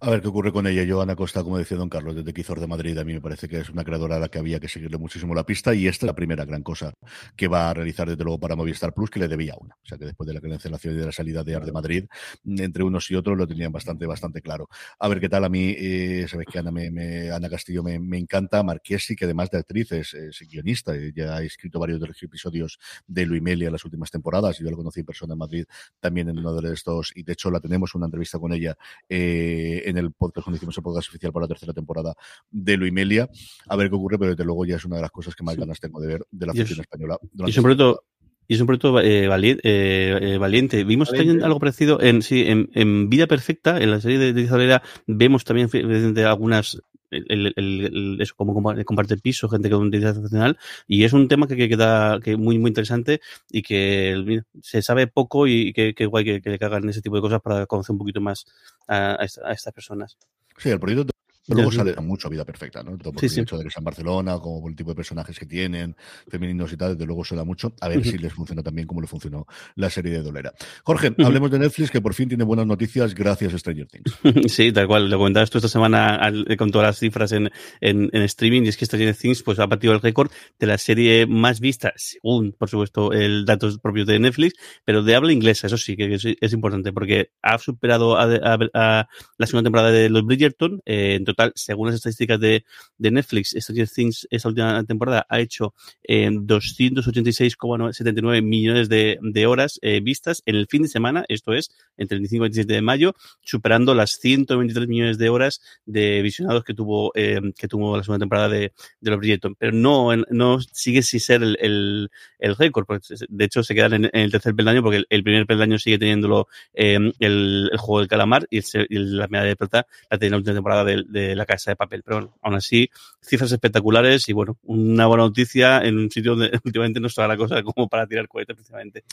A 0.00 0.10
ver 0.10 0.22
qué 0.22 0.28
ocurre 0.28 0.52
con 0.52 0.64
ella. 0.68 0.84
Yo, 0.84 1.00
Ana 1.02 1.16
Costa, 1.16 1.42
como 1.42 1.58
decía 1.58 1.76
Don 1.76 1.88
Carlos, 1.88 2.14
desde 2.14 2.32
Quizor 2.32 2.60
de 2.60 2.68
Madrid, 2.68 2.96
a 2.98 3.04
mí 3.04 3.14
me 3.14 3.20
parece 3.20 3.48
que 3.48 3.58
es 3.58 3.68
una 3.68 3.82
creadora 3.82 4.14
a 4.14 4.18
la 4.20 4.28
que 4.28 4.38
había 4.38 4.60
que 4.60 4.68
seguirle 4.68 4.96
muchísimo 4.96 5.34
la 5.34 5.44
pista 5.44 5.74
y 5.74 5.88
esta 5.88 6.06
es 6.06 6.08
la 6.08 6.14
primera 6.14 6.44
gran 6.44 6.62
cosa 6.62 6.92
que 7.36 7.48
va 7.48 7.68
a 7.68 7.74
realizar 7.74 8.08
desde 8.08 8.22
luego 8.22 8.38
para 8.38 8.54
Movistar 8.54 8.94
Plus, 8.94 9.10
que 9.10 9.18
le 9.18 9.26
debía 9.26 9.54
una. 9.58 9.74
O 9.74 9.86
sea 9.88 9.98
que 9.98 10.04
después 10.04 10.28
de 10.28 10.34
la 10.34 10.40
cancelación 10.40 10.94
y 10.94 10.98
de 10.98 11.06
la 11.06 11.10
salida 11.10 11.42
de 11.42 11.56
Ar 11.56 11.64
de 11.64 11.72
Madrid, 11.72 12.04
entre 12.46 12.84
unos 12.84 13.10
y 13.10 13.16
otros 13.16 13.36
lo 13.36 13.48
tenían 13.48 13.72
bastante, 13.72 14.06
bastante 14.06 14.40
claro. 14.40 14.68
A 15.00 15.08
ver 15.08 15.18
qué 15.18 15.28
tal. 15.28 15.44
A 15.44 15.48
mí, 15.48 15.74
eh, 15.76 16.26
sabes 16.28 16.46
que 16.46 16.60
Ana, 16.60 16.70
me, 16.70 16.92
me- 16.92 17.30
Ana 17.32 17.48
Castillo 17.50 17.82
me, 17.82 17.98
me 17.98 18.18
encanta. 18.18 18.62
Marquesi, 18.62 19.16
que 19.16 19.24
además 19.24 19.50
de 19.50 19.58
actriz 19.58 19.90
es, 19.90 20.14
guionista, 20.48 20.92
ya 21.12 21.36
ha 21.38 21.42
escrito 21.42 21.80
varios 21.80 22.00
de 22.00 22.06
los 22.06 22.22
episodios 22.22 22.78
de 23.08 23.26
Luimelia 23.26 23.66
en 23.66 23.72
las 23.72 23.84
últimas 23.84 24.12
temporadas. 24.12 24.58
Yo 24.58 24.70
la 24.70 24.76
conocí 24.76 25.00
en 25.00 25.06
persona 25.06 25.32
en 25.32 25.38
Madrid 25.38 25.64
también 25.98 26.28
en 26.28 26.38
uno 26.38 26.54
de 26.60 26.72
estos, 26.72 27.10
y 27.16 27.24
de 27.24 27.32
hecho 27.32 27.50
la 27.50 27.58
tenemos 27.60 27.94
una 27.96 28.06
entrevista 28.06 28.38
con 28.38 28.52
ella 28.52 28.76
eh, 29.08 29.82
en 29.88 29.98
el 29.98 30.12
podcast 30.12 30.44
cuando 30.44 30.56
hicimos 30.56 30.76
el 30.76 30.82
podcast 30.82 31.08
oficial 31.08 31.32
para 31.32 31.44
la 31.44 31.48
tercera 31.48 31.72
temporada 31.72 32.14
de 32.50 32.76
Luimelia. 32.76 33.28
A 33.66 33.76
ver 33.76 33.88
qué 33.88 33.96
ocurre, 33.96 34.18
pero 34.18 34.30
desde 34.30 34.44
luego 34.44 34.64
ya 34.64 34.76
es 34.76 34.84
una 34.84 34.96
de 34.96 35.02
las 35.02 35.10
cosas 35.10 35.34
que 35.34 35.42
más 35.42 35.56
ganas 35.56 35.80
tengo 35.80 36.00
de 36.00 36.08
ver 36.08 36.26
de 36.30 36.46
la 36.46 36.52
Y 36.54 36.58
ficción 36.58 36.80
española. 36.80 37.18
Y 37.22 37.28
durante 37.32 37.50
es 37.50 37.58
un 37.58 37.60
esta 37.60 37.62
proyecto, 37.62 38.04
y 38.46 38.54
es 38.54 38.60
un 38.60 38.66
proyecto 38.66 39.00
eh, 39.00 39.28
valiente, 39.28 39.62
eh, 39.64 40.34
eh, 40.34 40.38
valiente. 40.38 40.84
Vimos 40.84 41.10
Valiente. 41.10 41.28
también 41.28 41.44
algo 41.44 41.60
parecido 41.60 42.00
en, 42.00 42.22
sí, 42.22 42.44
en, 42.46 42.70
en 42.72 43.10
Vida 43.10 43.26
Perfecta, 43.26 43.78
en 43.78 43.90
la 43.90 44.00
serie 44.00 44.18
de, 44.18 44.32
de 44.32 44.40
Isabela, 44.40 44.82
vemos 45.06 45.44
también 45.44 45.68
evidentemente, 45.72 46.24
algunas 46.24 46.80
el, 47.10 47.52
el- 47.56 47.84
el- 47.86 48.18
eso, 48.20 48.34
como 48.36 48.54
compa- 48.54 48.84
comparte 48.84 49.16
piso, 49.16 49.48
gente 49.48 49.70
con 49.70 49.88
identidad 49.88 50.14
funcional, 50.14 50.58
y 50.86 51.04
es 51.04 51.12
un 51.12 51.28
tema 51.28 51.46
que, 51.46 51.56
que 51.56 51.68
queda 51.68 52.20
que 52.20 52.36
muy 52.36 52.58
muy 52.58 52.68
interesante 52.68 53.20
y 53.50 53.62
que 53.62 54.42
se 54.62 54.82
sabe 54.82 55.06
poco 55.06 55.46
y 55.46 55.72
que, 55.72 55.94
que 55.94 56.06
guay 56.06 56.24
que, 56.24 56.40
que 56.58 56.64
hagan 56.64 56.88
ese 56.88 57.02
tipo 57.02 57.16
de 57.16 57.22
cosas 57.22 57.40
para 57.40 57.66
conocer 57.66 57.92
un 57.92 57.98
poquito 57.98 58.20
más 58.20 58.46
a, 58.86 59.16
a 59.20 59.52
estas 59.52 59.72
personas. 59.72 60.16
Sí, 60.56 60.70
el 60.70 60.80
proyecto 60.80 61.12
Ya, 61.48 61.54
luego 61.56 61.70
sí. 61.70 61.76
sale 61.78 61.94
mucho 62.02 62.28
vida 62.28 62.44
perfecta, 62.44 62.82
¿no? 62.82 62.90
Tanto 62.92 63.12
por 63.12 63.20
Sí, 63.20 63.26
el 63.26 63.30
sí. 63.30 63.40
hecho 63.40 63.56
de 63.58 63.64
que 63.64 63.70
sea 63.70 63.80
en 63.80 63.84
Barcelona, 63.84 64.38
como 64.38 64.60
por 64.60 64.70
el 64.70 64.76
tipo 64.76 64.90
de 64.90 64.96
personajes 64.96 65.38
que 65.38 65.46
tienen, 65.46 65.96
femeninos 66.28 66.72
y 66.72 66.76
tal, 66.76 66.92
desde 66.94 67.06
luego 67.06 67.24
suena 67.24 67.44
mucho. 67.44 67.74
A 67.80 67.88
ver 67.88 67.98
Ujú. 67.98 68.10
si 68.10 68.18
les 68.18 68.32
funciona 68.32 68.62
también 68.62 68.86
como 68.86 69.00
le 69.00 69.06
funcionó 69.06 69.46
la 69.76 69.90
serie 69.90 70.12
de 70.12 70.22
Dolera. 70.22 70.52
Jorge, 70.84 71.08
Ujú. 71.10 71.24
hablemos 71.26 71.50
de 71.50 71.58
Netflix, 71.58 71.90
que 71.90 72.00
por 72.00 72.14
fin 72.14 72.28
tiene 72.28 72.44
buenas 72.44 72.66
noticias 72.66 73.14
gracias 73.14 73.54
a 73.54 73.58
Stranger 73.58 73.86
Things. 73.86 74.14
Sí, 74.52 74.72
tal 74.72 74.86
cual. 74.86 75.08
Lo 75.10 75.18
comentabas 75.18 75.50
tú 75.50 75.58
esta 75.58 75.68
semana 75.68 76.16
al- 76.16 76.44
eh, 76.48 76.56
con 76.56 76.70
todas 76.70 76.86
las 76.88 76.98
cifras 76.98 77.32
en, 77.32 77.50
en, 77.80 78.10
en 78.12 78.22
streaming 78.22 78.62
y 78.62 78.68
es 78.68 78.76
que 78.76 78.86
Stranger 78.86 79.14
Things 79.16 79.42
pues, 79.42 79.58
ha 79.58 79.66
batido 79.66 79.92
el 79.94 80.00
récord 80.00 80.30
de 80.58 80.66
la 80.66 80.78
serie 80.78 81.26
más 81.26 81.60
vista, 81.60 81.92
según, 81.96 82.52
por 82.52 82.68
supuesto, 82.68 83.12
el 83.12 83.44
datos 83.44 83.78
propios 83.78 84.06
de 84.06 84.18
Netflix, 84.18 84.54
pero 84.84 85.02
de 85.02 85.14
habla 85.14 85.32
inglesa, 85.32 85.66
eso 85.66 85.76
sí, 85.78 85.96
que 85.96 86.14
es, 86.14 86.24
es 86.40 86.52
importante 86.52 86.92
porque 86.92 87.30
ha 87.42 87.58
superado 87.58 88.16
a, 88.16 88.24
a- 88.24 88.58
a 88.74 89.08
la 89.38 89.46
segunda 89.46 89.66
temporada 89.66 89.90
de 89.90 90.08
los 90.10 90.24
Bridgerton. 90.24 90.80
Eh, 90.84 91.14
según 91.54 91.88
las 91.88 91.96
estadísticas 91.96 92.40
de, 92.40 92.64
de 92.98 93.10
Netflix, 93.10 93.54
Stranger 93.56 93.88
Things 93.88 94.26
esta 94.30 94.48
última 94.48 94.84
temporada 94.84 95.26
ha 95.28 95.40
hecho 95.40 95.74
eh, 96.02 96.30
286,79 96.30 98.42
millones 98.42 98.88
de, 98.88 99.18
de 99.20 99.46
horas 99.46 99.78
eh, 99.82 100.00
vistas 100.00 100.42
en 100.46 100.56
el 100.56 100.66
fin 100.66 100.82
de 100.82 100.88
semana, 100.88 101.24
esto 101.28 101.52
es, 101.52 101.70
entre 101.96 102.16
el 102.16 102.20
25 102.20 102.34
y 102.34 102.46
el 102.46 102.50
27 102.50 102.74
de 102.74 102.82
mayo, 102.82 103.14
superando 103.42 103.94
las 103.94 104.12
123 104.12 104.88
millones 104.88 105.18
de 105.18 105.28
horas 105.28 105.60
de 105.86 106.22
visionados 106.22 106.64
que 106.64 106.74
tuvo 106.74 107.12
eh, 107.14 107.40
que 107.56 107.68
tuvo 107.68 107.96
la 107.96 108.02
segunda 108.02 108.22
temporada 108.22 108.48
de, 108.48 108.72
de 109.00 109.10
los 109.10 109.18
Bridgerton. 109.18 109.54
Pero 109.56 109.72
no, 109.72 110.14
no 110.30 110.60
sigue 110.60 111.02
sin 111.02 111.20
ser 111.20 111.42
el, 111.42 111.56
el, 111.60 112.10
el 112.38 112.56
récord. 112.56 112.86
de 113.28 113.44
hecho, 113.44 113.62
se 113.62 113.74
quedan 113.74 114.04
en, 114.04 114.10
el 114.12 114.30
tercer 114.30 114.54
peldaño 114.54 114.82
porque 114.82 114.98
el, 114.98 115.06
el 115.10 115.22
primer 115.22 115.46
peldaño 115.46 115.78
sigue 115.78 115.98
teniéndolo 115.98 116.48
eh, 116.74 116.98
el, 117.18 117.70
juego 117.78 118.00
del 118.00 118.08
calamar 118.08 118.46
y, 118.50 118.58
el, 118.58 118.86
y 118.88 118.98
la 118.98 119.28
medalla 119.28 119.48
de 119.48 119.56
plata 119.56 119.86
la 120.10 120.18
tiene 120.18 120.32
la 120.32 120.36
última 120.38 120.54
temporada 120.54 120.84
de, 120.84 121.27
la 121.36 121.46
casa 121.46 121.70
de 121.70 121.76
papel. 121.76 122.02
Pero 122.04 122.18
bueno, 122.18 122.38
aún 122.42 122.54
así, 122.54 122.90
cifras 123.20 123.52
espectaculares 123.52 124.28
y 124.28 124.32
bueno, 124.32 124.58
una 124.64 125.06
buena 125.06 125.24
noticia 125.24 125.80
en 125.82 125.98
un 125.98 126.10
sitio 126.10 126.36
donde 126.36 126.50
últimamente 126.64 127.00
no 127.00 127.06
está 127.08 127.26
la 127.26 127.36
cosa 127.36 127.62
como 127.62 127.88
para 127.88 128.06
tirar 128.06 128.28
cohetes 128.28 128.56
precisamente. 128.56 129.04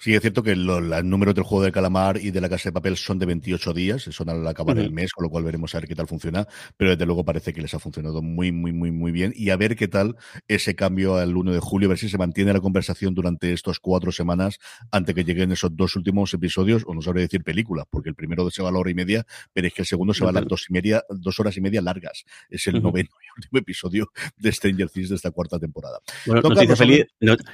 Sí, 0.00 0.14
es 0.14 0.20
cierto 0.20 0.42
que 0.44 0.54
lo- 0.54 0.80
los 0.80 1.04
números 1.04 1.34
del 1.34 1.42
juego 1.44 1.64
del 1.64 1.72
calamar 1.72 2.18
y 2.18 2.30
de 2.30 2.40
la 2.40 2.48
casa 2.48 2.68
de 2.68 2.72
papel 2.72 2.96
son 2.96 3.18
de 3.18 3.26
28 3.26 3.72
días, 3.74 4.02
son 4.02 4.28
al 4.28 4.46
acabar 4.46 4.78
el 4.78 4.92
mes, 4.92 5.12
con 5.12 5.24
lo 5.24 5.30
cual 5.30 5.42
veremos 5.42 5.74
a 5.74 5.80
ver 5.80 5.88
qué 5.88 5.94
tal 5.96 6.06
funciona, 6.06 6.46
pero 6.76 6.92
desde 6.92 7.04
luego 7.04 7.24
parece 7.24 7.52
que 7.52 7.60
les 7.60 7.74
ha 7.74 7.80
funcionado 7.80 8.22
muy, 8.22 8.52
muy, 8.52 8.72
muy, 8.72 8.92
muy 8.92 9.10
bien. 9.10 9.32
Y 9.34 9.50
a 9.50 9.56
ver 9.56 9.74
qué 9.74 9.88
tal 9.88 10.14
ese 10.46 10.76
cambio 10.76 11.16
al 11.16 11.36
1 11.36 11.52
de 11.52 11.58
julio, 11.58 11.88
a 11.88 11.90
ver 11.90 11.98
si 11.98 12.08
se 12.08 12.16
mantiene 12.16 12.52
la 12.52 12.60
conversación 12.60 13.12
durante 13.14 13.52
estos 13.52 13.80
cuatro 13.80 14.12
semanas 14.12 14.58
antes 14.92 15.14
que 15.14 15.24
lleguen 15.24 15.50
esos 15.50 15.76
dos 15.76 15.96
últimos 15.96 16.32
episodios, 16.32 16.84
o 16.86 16.94
no 16.94 17.02
sabré 17.02 17.22
decir 17.22 17.42
película, 17.42 17.84
porque 17.90 18.08
el 18.08 18.14
primero 18.14 18.48
se 18.50 18.62
va 18.62 18.68
a 18.68 18.72
la 18.72 18.78
hora 18.78 18.90
y 18.90 18.94
media, 18.94 19.26
pero 19.52 19.66
es 19.66 19.74
que 19.74 19.82
el 19.82 19.86
segundo 19.86 20.14
se 20.14 20.22
va 20.24 20.30
a 20.30 20.32
las 20.32 20.46
dos 20.46 20.66
y 20.68 20.72
media, 20.72 21.02
dos 21.10 21.40
horas 21.40 21.56
y 21.56 21.60
media 21.60 21.82
largas. 21.82 22.24
Es 22.50 22.66
el 22.68 22.80
noveno 22.82 23.08
y 23.20 23.40
último 23.40 23.58
episodio 23.58 24.12
de 24.36 24.52
Stranger 24.52 24.88
Things 24.90 25.08
de 25.08 25.16
esta 25.16 25.32
cuarta 25.32 25.58
temporada. 25.58 25.98
Bueno, 26.24 26.40
noticia 26.42 26.76
feliz, 26.76 27.06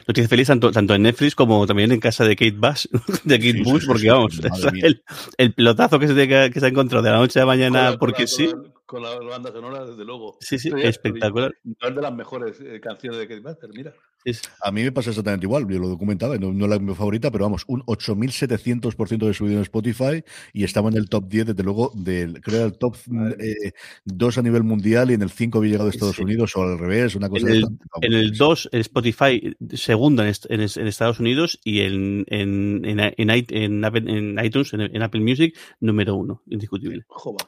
noticia 0.07 0.29
feliz 0.29 0.47
tanto, 0.49 0.71
tanto 0.71 0.95
en 0.95 1.03
Netflix 1.03 1.35
como 1.35 1.67
también 1.67 1.91
en 1.91 2.01
casa 2.01 2.25
de 2.25 2.34
Kate 2.37 2.53
Bush, 2.57 2.87
de 3.25 3.39
Kate 3.39 3.53
Sí, 3.53 3.63
Bush, 3.63 3.81
sí, 3.83 3.87
porque 3.87 4.11
vamos, 4.11 4.41
el, 4.83 5.03
el 5.39 5.55
pelotazo 5.55 5.99
que 5.99 6.09
se, 6.09 6.15
que, 6.29 6.51
que 6.53 6.61
se 6.61 6.67
ha 6.67 6.69
encontrado 6.69 7.03
de 7.05 7.11
la 7.11 7.19
noche 7.19 7.39
a 7.41 7.43
la 7.43 7.47
Con 7.53 7.59
mañana, 7.59 7.83
la- 7.85 7.91
con 7.91 7.99
porque 7.99 8.23
la- 8.23 8.29
sí, 8.29 8.49
Con 8.87 9.03
la, 9.03 9.15
con 9.17 9.25
la 9.27 9.31
banda 9.31 9.51
sonora, 9.53 9.85
desde 9.87 10.05
luego. 10.05 10.37
sí, 10.41 10.59
sí, 10.59 10.71
espectacular. 10.77 11.53
Es 11.81 11.95
de 11.95 12.03
las 12.03 12.15
mejores 12.15 12.61
eh, 12.61 12.81
canciones 12.81 13.19
de 13.19 13.27
Kate 13.29 13.41
Buster, 13.41 13.71
mira. 13.75 13.93
Sí, 14.25 14.33
sí. 14.35 14.41
A 14.63 14.71
mí 14.71 14.83
me 14.83 14.91
pasa 14.93 15.11
exactamente 15.11 15.45
igual, 15.47 15.69
yo 15.69 15.79
lo 15.79 15.89
documentaba, 15.89 16.37
no, 16.39 16.53
no 16.53 16.67
la 16.67 16.79
mi 16.79 16.95
favorita, 16.95 17.31
pero 17.31 17.45
vamos, 17.45 17.65
un 17.67 17.83
8700% 17.87 19.27
de 19.27 19.35
subido 19.35 19.57
en 19.57 19.63
Spotify 19.63 20.25
y 20.53 20.65
estaba 20.65 20.89
en 20.89 20.97
el 20.97 21.09
top 21.09 21.29
10, 21.29 21.47
desde 21.47 21.63
luego, 21.63 21.93
del, 21.95 22.41
creo 22.41 22.57
era 22.57 22.65
el 22.67 22.79
top 22.79 22.97
Madre 23.09 23.75
2 24.05 24.39
a 24.39 24.43
nivel 24.43 24.63
mundial 24.65 25.11
y 25.11 25.15
en 25.15 25.23
el 25.23 25.31
5 25.31 25.59
había 25.59 25.73
llegado 25.73 25.89
a 25.89 25.93
Estados 25.93 26.17
Sí. 26.17 26.23
Unidos 26.23 26.57
o 26.57 26.63
al 26.63 26.79
revés, 26.79 27.15
una 27.15 27.29
cosa 27.29 27.47
En 27.47 27.53
el, 27.53 27.61
bastante 27.63 27.85
en 28.03 28.13
el 28.15 28.37
fabulosa. 28.37 28.45
2, 28.45 28.69
el 28.73 28.81
Spotify 28.81 29.57
segundo 29.75 30.23
en, 30.23 30.29
est- 30.29 30.47
en, 30.51 30.61
es- 30.61 30.77
en 30.77 30.87
Estados 30.87 31.21
Unidos 31.21 31.61
y 31.65 31.81
en, 31.81 32.25
en, 32.29 32.83
en, 32.85 33.01
en, 33.01 33.31
i- 33.31 33.47
en 33.51 33.85
Apple- 33.85 34.05
en 34.07 34.45
iTunes, 34.45 34.73
en, 34.73 34.81
en 34.83 35.03
Apple 35.03 35.21
Music, 35.21 35.57
número 35.81 36.15
uno, 36.15 36.43
indiscutible. 36.49 37.03
Jova. 37.09 37.39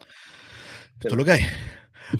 Esto 0.94 1.08
es 1.08 1.14
lo 1.14 1.24
que 1.24 1.30
hay. 1.32 1.40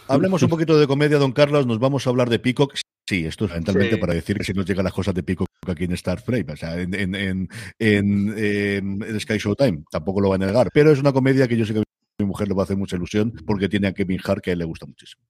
Hablemos 0.09 0.43
un 0.43 0.49
poquito 0.49 0.79
de 0.79 0.87
comedia, 0.87 1.19
don 1.19 1.33
Carlos, 1.33 1.67
nos 1.67 1.79
vamos 1.79 2.07
a 2.07 2.11
hablar 2.11 2.29
de 2.31 2.39
Peacock. 2.39 2.75
Sí, 3.09 3.25
esto 3.25 3.45
es 3.45 3.51
fundamentalmente 3.53 3.95
Sí. 3.95 4.01
para 4.01 4.15
decir 4.15 4.37
que 4.37 4.45
si 4.45 4.53
nos 4.53 4.67
llegan 4.67 4.85
las 4.85 4.93
cosas 4.93 5.15
de 5.15 5.23
pico 5.23 5.47
aquí 5.67 5.85
en 5.85 5.93
Star 5.93 6.21
Frame, 6.21 6.53
o 6.53 6.57
sea, 6.57 6.81
en, 6.81 6.93
en, 6.95 7.15
en, 7.15 7.49
en, 7.79 8.39
en- 8.39 9.03
en 9.03 9.21
Sky 9.21 9.39
Showtime, 9.39 9.85
tampoco 9.91 10.21
lo 10.21 10.29
va 10.31 10.35
a 10.35 10.39
negar. 10.39 10.69
Pero 10.73 10.91
es 10.91 10.99
una 10.99 11.13
comedia 11.13 11.47
que 11.47 11.57
yo 11.57 11.65
sé 11.65 11.73
que 11.75 11.81
a 11.81 11.85
mi 12.19 12.27
mujer 12.27 12.49
le 12.49 12.55
va 12.55 12.63
a 12.63 12.65
hacer 12.65 12.77
mucha 12.77 12.97
ilusión 12.97 13.33
porque 13.47 13.69
tiene 13.69 13.87
a 13.89 13.93
Kevin 13.93 14.21
Hart 14.25 14.43
que 14.43 14.51
a 14.51 14.53
él 14.55 14.59
le 14.59 14.65
gusta 14.65 14.87
muchísimo. 14.87 15.23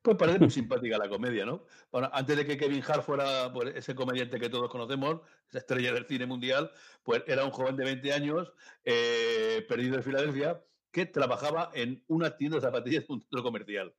Pues 0.00 0.16
parece 0.16 0.38
muy 0.38 0.50
simpática 0.50 0.96
la 0.96 1.08
comedia, 1.08 1.44
¿no? 1.44 1.64
Bueno, 1.92 2.08
antes 2.12 2.36
de 2.36 2.46
que 2.46 2.56
Kevin 2.56 2.82
Hart 2.86 3.02
fuera 3.04 3.52
pues, 3.52 3.74
ese 3.76 3.94
comediante 3.94 4.38
que 4.40 4.48
todos 4.48 4.70
conocemos, 4.70 5.20
esa 5.48 5.58
estrella 5.58 5.92
del 5.92 6.06
cine 6.06 6.24
mundial, 6.26 6.70
pues 7.02 7.22
era 7.26 7.44
un 7.44 7.50
joven 7.50 7.76
de 7.76 7.84
20 7.84 8.12
años, 8.12 8.52
eh, 8.84 9.64
perdido 9.68 9.96
en 9.96 10.02
Filadelfia, 10.02 10.62
que 10.90 11.06
trabajaba 11.06 11.70
en 11.74 12.02
una 12.06 12.36
tienda 12.36 12.56
de 12.56 12.62
zapatillas 12.62 13.06
de 13.06 13.12
un 13.12 13.20
centro 13.20 13.42
comercial. 13.42 13.92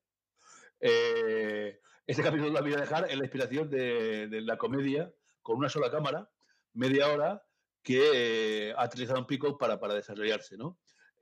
Eh, 0.80 1.80
este 2.10 2.24
capítulo 2.24 2.50
lo 2.50 2.62
voy 2.62 2.74
a 2.74 2.78
dejar 2.78 3.06
en 3.12 3.20
la 3.20 3.26
inspiración 3.26 3.70
de, 3.70 4.42
la 4.42 4.58
comedia, 4.58 5.14
con 5.44 5.58
una 5.58 5.70
sola 5.70 5.92
cámara, 5.92 6.28
media 6.74 7.08
hora, 7.08 7.46
que 7.84 8.70
eh, 8.72 8.76
utilizado 8.84 9.20
un 9.20 9.28
pico 9.28 9.60
para, 9.60 9.80
para 9.80 9.94
desarrollarse. 9.94 10.58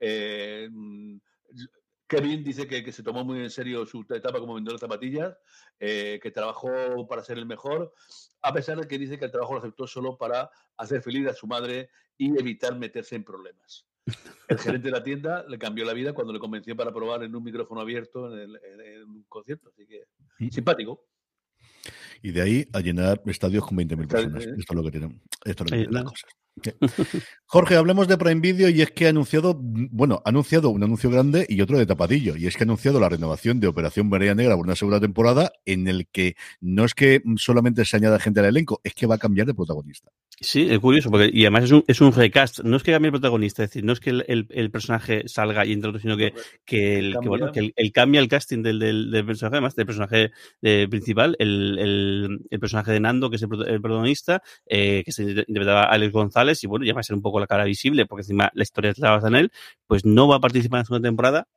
Eh, 0.00 0.66
mm, 0.72 1.18
Kevin 2.06 2.42
dice 2.42 2.66
que, 2.66 2.82
que 2.82 2.92
se 2.92 3.02
tomó 3.02 3.22
muy 3.22 3.40
en 3.40 3.50
serio 3.50 3.84
su 3.84 4.00
etapa 4.08 4.40
como 4.40 4.54
vendedor 4.54 4.80
de 4.80 4.86
zapatillas, 4.86 5.36
eh, 5.78 6.18
que 6.22 6.30
trabajó 6.30 7.06
para 7.06 7.22
ser 7.22 7.36
el 7.36 7.44
mejor, 7.44 7.92
a 8.40 8.54
pesar 8.54 8.80
de 8.80 8.88
que 8.88 8.96
dice 8.96 9.18
que 9.18 9.26
el 9.26 9.30
trabajo 9.30 9.52
lo 9.52 9.58
aceptó 9.58 9.86
solo 9.86 10.16
para 10.16 10.50
hacer 10.78 11.02
feliz 11.02 11.28
a 11.28 11.34
su 11.34 11.46
madre 11.46 11.90
y 12.16 12.30
evitar 12.40 12.78
meterse 12.78 13.14
en 13.14 13.24
problemas. 13.24 13.86
El 14.48 14.58
gerente 14.58 14.86
de 14.88 14.92
la 14.92 15.02
tienda 15.02 15.44
le 15.48 15.58
cambió 15.58 15.84
la 15.84 15.92
vida 15.92 16.12
cuando 16.12 16.32
le 16.32 16.38
convenció 16.38 16.74
para 16.76 16.92
probar 16.92 17.22
en 17.22 17.34
un 17.34 17.42
micrófono 17.44 17.80
abierto 17.80 18.32
en, 18.32 18.38
el- 18.40 18.56
en- 18.64 18.80
en 18.80 19.02
un 19.04 19.22
concierto. 19.28 19.68
Así 19.70 19.86
que 19.86 20.04
Mm. 20.38 20.48
simpático. 20.50 21.04
Y 22.22 22.32
de 22.32 22.42
ahí 22.42 22.68
a 22.72 22.80
llenar 22.80 23.20
estadios 23.26 23.64
con 23.66 23.76
20.000 23.76 24.02
Está- 24.06 24.16
personas. 24.18 24.44
eh. 24.46 24.54
Esto 24.58 24.72
es 24.72 24.76
lo 24.76 24.82
que 24.84 24.90
tienen, 24.90 25.20
esto 25.44 25.64
es 25.64 25.70
lo 25.70 25.76
que 25.76 25.82
tienen 25.84 25.94
las 25.94 26.04
cosas. 26.04 26.30
Sí. 26.62 27.18
Jorge, 27.46 27.76
hablemos 27.76 28.08
de 28.08 28.18
Prime 28.18 28.40
Video 28.40 28.68
y 28.68 28.82
es 28.82 28.90
que 28.90 29.06
ha 29.06 29.10
anunciado, 29.10 29.56
bueno, 29.60 30.20
ha 30.24 30.28
anunciado 30.28 30.70
un 30.70 30.82
anuncio 30.82 31.10
grande 31.10 31.46
y 31.48 31.60
otro 31.60 31.78
de 31.78 31.86
tapadillo, 31.86 32.36
y 32.36 32.46
es 32.46 32.56
que 32.56 32.64
ha 32.64 32.66
anunciado 32.66 33.00
la 33.00 33.08
renovación 33.08 33.60
de 33.60 33.66
Operación 33.68 34.08
Marea 34.08 34.34
Negra 34.34 34.56
por 34.56 34.66
una 34.66 34.76
segunda 34.76 35.00
temporada 35.00 35.52
en 35.64 35.88
el 35.88 36.06
que 36.08 36.34
no 36.60 36.84
es 36.84 36.94
que 36.94 37.22
solamente 37.36 37.84
se 37.84 37.96
añada 37.96 38.18
gente 38.18 38.40
al 38.40 38.46
elenco, 38.46 38.80
es 38.84 38.94
que 38.94 39.06
va 39.06 39.14
a 39.16 39.18
cambiar 39.18 39.46
de 39.46 39.54
protagonista. 39.54 40.10
Sí, 40.40 40.68
es 40.70 40.78
curioso, 40.78 41.10
porque 41.10 41.30
y 41.32 41.42
además 41.42 41.64
es 41.64 41.72
un, 41.72 41.84
es 41.88 42.00
un 42.00 42.12
recast. 42.12 42.60
No 42.60 42.76
es 42.76 42.84
que 42.84 42.92
cambie 42.92 43.08
el 43.08 43.12
protagonista, 43.12 43.64
es 43.64 43.70
decir, 43.70 43.82
no 43.84 43.92
es 43.92 43.98
que 43.98 44.10
el, 44.10 44.24
el- 44.28 44.46
el 44.50 44.70
personaje 44.70 45.24
salga 45.26 45.66
y 45.66 45.72
entre 45.72 45.88
otro, 45.90 46.00
sino 46.00 46.16
que, 46.16 46.32
que, 46.64 46.98
el, 47.00 47.06
que, 47.08 47.12
Cambia. 47.14 47.28
bueno, 47.28 47.50
que 47.52 47.58
el, 47.58 47.72
el 47.74 47.90
cambia 47.92 48.20
el 48.20 48.28
casting 48.28 48.62
del, 48.62 48.78
del, 48.78 49.10
del 49.10 49.26
personaje, 49.26 49.56
además, 49.56 49.74
del 49.74 49.86
personaje 49.86 50.30
eh, 50.62 50.86
principal, 50.88 51.34
el, 51.40 51.76
el, 51.80 52.38
el 52.50 52.60
personaje 52.60 52.92
de 52.92 53.00
Nando, 53.00 53.30
que 53.30 53.36
es 53.36 53.42
el, 53.42 53.48
prota- 53.48 53.68
el 53.68 53.80
protagonista, 53.80 54.40
eh, 54.66 55.02
que 55.04 55.10
se 55.10 55.24
interpretaba 55.24 55.82
a 55.82 55.92
Alex 55.92 56.12
González, 56.12 56.47
y 56.62 56.66
bueno, 56.66 56.84
ya 56.84 56.94
va 56.94 57.00
a 57.00 57.04
ser 57.04 57.16
un 57.16 57.22
poco 57.22 57.40
la 57.40 57.46
cara 57.46 57.64
visible, 57.64 58.06
porque 58.06 58.22
encima 58.22 58.50
la 58.54 58.62
historia 58.62 58.90
es 58.90 58.98
la 58.98 59.10
basa 59.10 59.28
en 59.28 59.36
él, 59.36 59.52
pues 59.86 60.04
no 60.04 60.28
va 60.28 60.36
a 60.36 60.40
participar 60.40 60.78
en 60.78 60.80
la 60.80 60.84
segunda 60.86 61.08
temporada, 61.08 61.48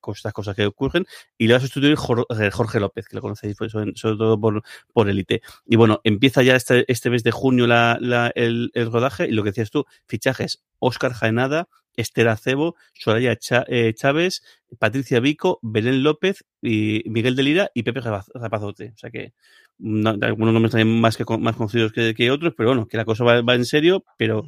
con 0.00 0.14
estas 0.14 0.32
cosas 0.32 0.54
que 0.54 0.66
ocurren, 0.66 1.06
y 1.36 1.46
le 1.46 1.54
va 1.54 1.58
a 1.58 1.60
sustituir 1.60 1.92
eh, 1.92 2.50
Jorge 2.50 2.80
López, 2.80 3.08
que 3.08 3.16
lo 3.16 3.22
conocéis 3.22 3.56
pues, 3.56 3.72
sobre, 3.72 3.92
todo 3.94 4.40
por, 4.40 4.62
por 4.92 5.08
Elite. 5.08 5.42
Y 5.66 5.76
bueno, 5.76 6.00
empieza 6.04 6.42
ya 6.42 6.56
este, 6.56 6.84
este 6.90 7.10
mes 7.10 7.24
de 7.24 7.32
junio 7.32 7.66
la, 7.66 7.98
el, 8.34 8.70
el 8.74 8.92
rodaje, 8.92 9.26
y 9.26 9.32
lo 9.32 9.42
que 9.42 9.50
decías 9.50 9.70
tú, 9.70 9.84
fichajes, 10.06 10.62
Óscar 10.78 11.12
Jaenada, 11.12 11.68
Esther 11.96 12.28
Acebo, 12.28 12.76
Soraya 12.92 13.36
eh, 13.68 13.94
Chávez, 13.94 14.42
Patricia 14.78 15.20
Vico, 15.20 15.58
Belén 15.62 16.02
López, 16.02 16.44
y 16.60 17.02
Miguel 17.06 17.36
de 17.36 17.42
Lira 17.42 17.70
y 17.74 17.82
Pepe 17.82 18.00
Rapazote. 18.00 18.92
O 18.94 18.98
sea 18.98 19.10
que 19.10 19.32
algunos 19.78 20.52
nombres 20.52 20.72
también 20.72 21.00
más, 21.00 21.16
que, 21.16 21.24
más 21.38 21.56
conocidos 21.56 21.92
que, 21.92 22.14
que 22.14 22.30
otros, 22.30 22.54
pero 22.56 22.70
bueno, 22.70 22.86
que 22.86 22.96
la 22.96 23.04
cosa 23.04 23.24
va, 23.24 23.42
va 23.42 23.54
en 23.54 23.64
serio, 23.64 24.04
pero 24.16 24.44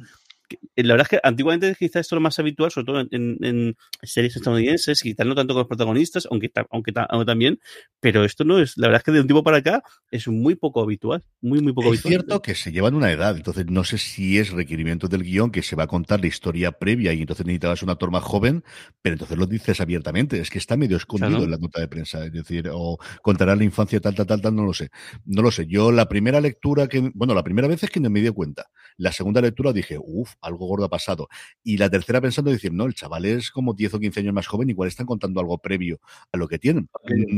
la 0.75 0.93
verdad 0.93 1.07
es 1.11 1.19
que 1.19 1.27
antiguamente 1.27 1.75
quizás 1.77 2.01
esto 2.01 2.15
era 2.15 2.19
lo 2.19 2.23
más 2.23 2.39
habitual, 2.39 2.71
sobre 2.71 2.85
todo 2.85 3.07
en, 3.11 3.75
series 4.03 4.35
estadounidenses, 4.35 5.01
quizás 5.01 5.25
no 5.25 5.35
tanto 5.35 5.53
con 5.53 5.61
los 5.61 5.67
protagonistas, 5.67 6.27
aunque, 6.31 6.51
aunque, 6.69 6.93
aunque 7.09 7.25
también, 7.25 7.59
pero 7.99 8.23
esto 8.23 8.43
no 8.43 8.59
es, 8.59 8.77
la 8.77 8.87
verdad 8.87 9.01
es 9.01 9.03
que 9.03 9.11
de 9.11 9.21
un 9.21 9.27
tiempo 9.27 9.43
para 9.43 9.57
acá 9.57 9.83
es 10.11 10.27
muy 10.27 10.55
poco 10.55 10.81
habitual, 10.81 11.23
muy, 11.41 11.61
muy 11.61 11.73
poco 11.73 11.87
Es 11.93 11.99
habitual. 12.05 12.11
cierto 12.11 12.41
que 12.41 12.55
se 12.55 12.71
llevan 12.71 12.95
una 12.95 13.11
edad, 13.11 13.35
entonces 13.35 13.65
no 13.67 13.83
sé 13.83 13.97
si 13.97 14.37
es 14.37 14.51
requerimiento 14.51 15.07
del 15.07 15.23
guion 15.23 15.51
que 15.51 15.63
se 15.63 15.75
va 15.75 15.83
a 15.83 15.87
contar 15.87 16.21
la 16.21 16.27
historia 16.27 16.71
previa 16.71 17.13
y 17.13 17.21
entonces 17.21 17.45
necesitabas 17.45 17.83
un 17.83 17.89
actor 17.89 18.11
más 18.11 18.23
joven, 18.23 18.63
pero 19.01 19.13
entonces 19.13 19.37
lo 19.37 19.47
dices 19.47 19.81
abiertamente, 19.81 20.39
es 20.39 20.49
que 20.49 20.59
está 20.59 20.77
medio 20.77 20.97
escondido 20.97 21.27
Claro. 21.27 21.43
en 21.43 21.51
la 21.51 21.57
nota 21.57 21.81
de 21.81 21.87
prensa, 21.87 22.25
es 22.25 22.31
decir, 22.31 22.69
o 22.71 22.97
contará 23.21 23.55
la 23.55 23.63
infancia 23.63 23.99
tal, 23.99 24.15
tal, 24.15 24.25
tal, 24.27 24.41
tal, 24.41 24.55
no 24.55 24.63
lo 24.63 24.73
sé. 24.73 24.89
No 25.25 25.41
lo 25.41 25.51
sé, 25.51 25.65
yo 25.67 25.91
la 25.91 26.07
primera 26.07 26.39
lectura 26.39 26.87
que, 26.87 27.11
bueno, 27.13 27.33
la 27.33 27.43
primera 27.43 27.67
vez 27.67 27.83
es 27.83 27.89
que 27.89 27.99
no 27.99 28.09
me 28.09 28.21
di 28.21 28.29
cuenta, 28.29 28.67
la 28.97 29.11
segunda 29.11 29.41
lectura 29.41 29.73
dije, 29.73 29.97
uff, 29.99 30.35
algo 30.41 30.67
gordo 30.67 30.85
ha 30.85 30.89
pasado, 30.89 31.27
y 31.63 31.77
la 31.77 31.89
tercera 31.89 32.21
pensando 32.21 32.51
decir, 32.51 32.71
no, 32.73 32.85
el 32.85 32.93
chaval 32.93 33.25
es 33.25 33.51
como 33.51 33.73
10 33.73 33.93
o 33.95 33.99
15 33.99 34.19
años 34.21 34.33
más 34.33 34.47
joven, 34.47 34.69
igual 34.69 34.87
están 34.87 35.05
contando 35.05 35.39
algo 35.39 35.57
previo 35.57 35.99
a 36.31 36.37
lo 36.37 36.47
que 36.47 36.59
tienen. 36.59 36.89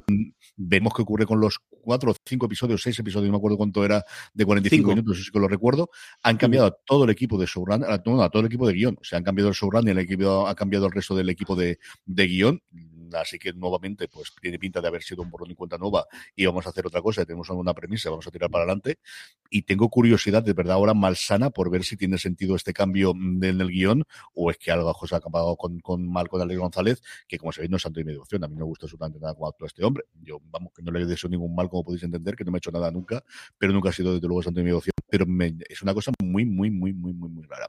Mm, 0.08 0.30
Vemos 0.58 0.94
qué 0.94 1.02
ocurre 1.02 1.26
con 1.26 1.40
los 1.40 1.60
cuatro 1.70 2.12
o 2.12 2.16
cinco 2.26 2.46
episodios, 2.46 2.82
seis 2.82 3.00
episodios, 3.00 3.28
no 3.28 3.34
me 3.34 3.38
acuerdo 3.38 3.58
cuánto 3.58 3.84
era 3.86 4.04
de 4.34 4.46
45 4.46 4.76
Cinco. 4.76 4.90
minutos, 4.90 5.24
sí 5.24 5.32
que 5.32 5.40
lo 5.40 5.48
recuerdo, 5.48 5.90
han 6.24 6.38
cambiado 6.38 6.68
a 6.68 6.72
todo 6.86 7.06
el 7.06 7.10
equipo 7.10 7.38
de 7.40 7.46
showrun, 7.46 7.84
a, 7.84 8.02
no, 8.06 8.22
a 8.22 8.30
todo 8.30 8.42
el 8.42 8.48
equipo 8.48 8.68
de 8.68 8.74
guion. 8.74 8.98
O 9.00 9.04
sea, 9.04 9.18
han 9.18 9.24
cambiado 9.24 9.50
el 9.50 9.56
showrun 9.56 9.88
y 9.88 9.92
el 9.92 10.00
equipo 10.00 10.48
ha 10.48 10.56
cambiado 10.56 10.86
el 10.88 10.92
resto 10.92 11.16
del 11.16 11.30
equipo 11.30 11.56
de, 11.56 11.80
de 12.06 12.28
guion. 12.28 12.62
Así 13.16 13.40
que 13.40 13.54
nuevamente, 13.54 14.08
pues 14.08 14.34
tiene 14.42 14.60
pinta 14.60 14.82
de 14.82 14.88
haber 14.88 15.04
sido 15.04 15.22
un 15.24 15.30
borrón 15.30 15.52
y 15.52 15.56
cuenta 15.56 15.78
nueva 15.78 16.06
y 16.36 16.46
vamos 16.46 16.66
a 16.66 16.70
hacer 16.70 16.86
otra 16.88 17.02
cosa, 17.02 17.26
tenemos 17.26 17.50
alguna 17.50 17.74
premisa, 17.74 18.10
vamos 18.10 18.28
a 18.28 18.32
tirar 18.32 18.50
para 18.50 18.64
adelante. 18.66 19.00
Y 19.50 19.64
tengo 19.64 19.90
curiosidad, 19.90 20.44
de 20.44 20.54
verdad, 20.54 20.76
ahora 20.76 20.94
malsana 20.94 21.50
por 21.50 21.72
ver 21.72 21.84
si 21.84 21.98
tiene 21.98 22.18
sentido 22.18 22.56
este 22.56 22.72
cambio 22.74 23.14
mm, 23.16 23.44
en 23.44 23.62
el 23.62 23.70
guion 23.70 24.04
o 24.34 24.52
es 24.52 24.58
que 24.58 24.72
algo 24.72 24.94
se 25.08 25.16
ha 25.16 25.18
acabado 25.18 25.56
con, 25.56 25.80
con 25.80 26.08
mal 26.08 26.28
con 26.28 26.42
Alex 26.42 26.60
González, 26.60 27.02
que 27.28 27.38
como 27.38 27.52
sabéis 27.52 27.72
no 27.72 27.78
es 27.78 27.84
santo 27.84 28.00
y 28.00 28.04
medio 28.04 28.22
opción. 28.22 28.44
A 28.44 28.48
mí 28.48 28.54
no 28.56 28.60
me 28.60 28.66
gusta 28.66 28.86
absolutamente 28.86 29.20
nada 29.20 29.34
cómo 29.34 29.48
actúa 29.48 29.68
este 29.68 29.84
hombre. 29.84 30.04
Yo, 30.22 30.40
vamos, 30.52 30.72
que 30.76 30.82
no 30.84 30.92
le 30.92 31.06
deseo 31.06 31.30
ningún 31.30 31.56
mal, 31.56 31.70
como 31.70 31.84
podéis 31.84 32.04
entender, 32.04 32.36
que 32.36 32.44
no 32.44 32.52
me 32.52 32.58
ha 32.58 32.60
hecho 32.60 32.72
nada 32.72 32.92
nunca, 32.92 33.24
pero 33.58 33.74
nunca 33.74 33.90
ha 33.90 33.94
sido 33.94 34.14
desde 34.14 34.28
luego 34.28 34.44
santo 34.44 34.60
y 34.60 34.64
medio 34.64 34.78
opción. 34.78 34.94
Pero 35.10 35.26
me- 35.26 35.56
es 35.68 35.82
una 35.82 35.94
cosa 35.94 36.12
muy, 36.24 36.46
muy, 36.46 36.70
muy, 36.70 36.94
muy, 36.94 37.14
muy, 37.14 37.30
muy 37.30 37.46
rara. 37.48 37.68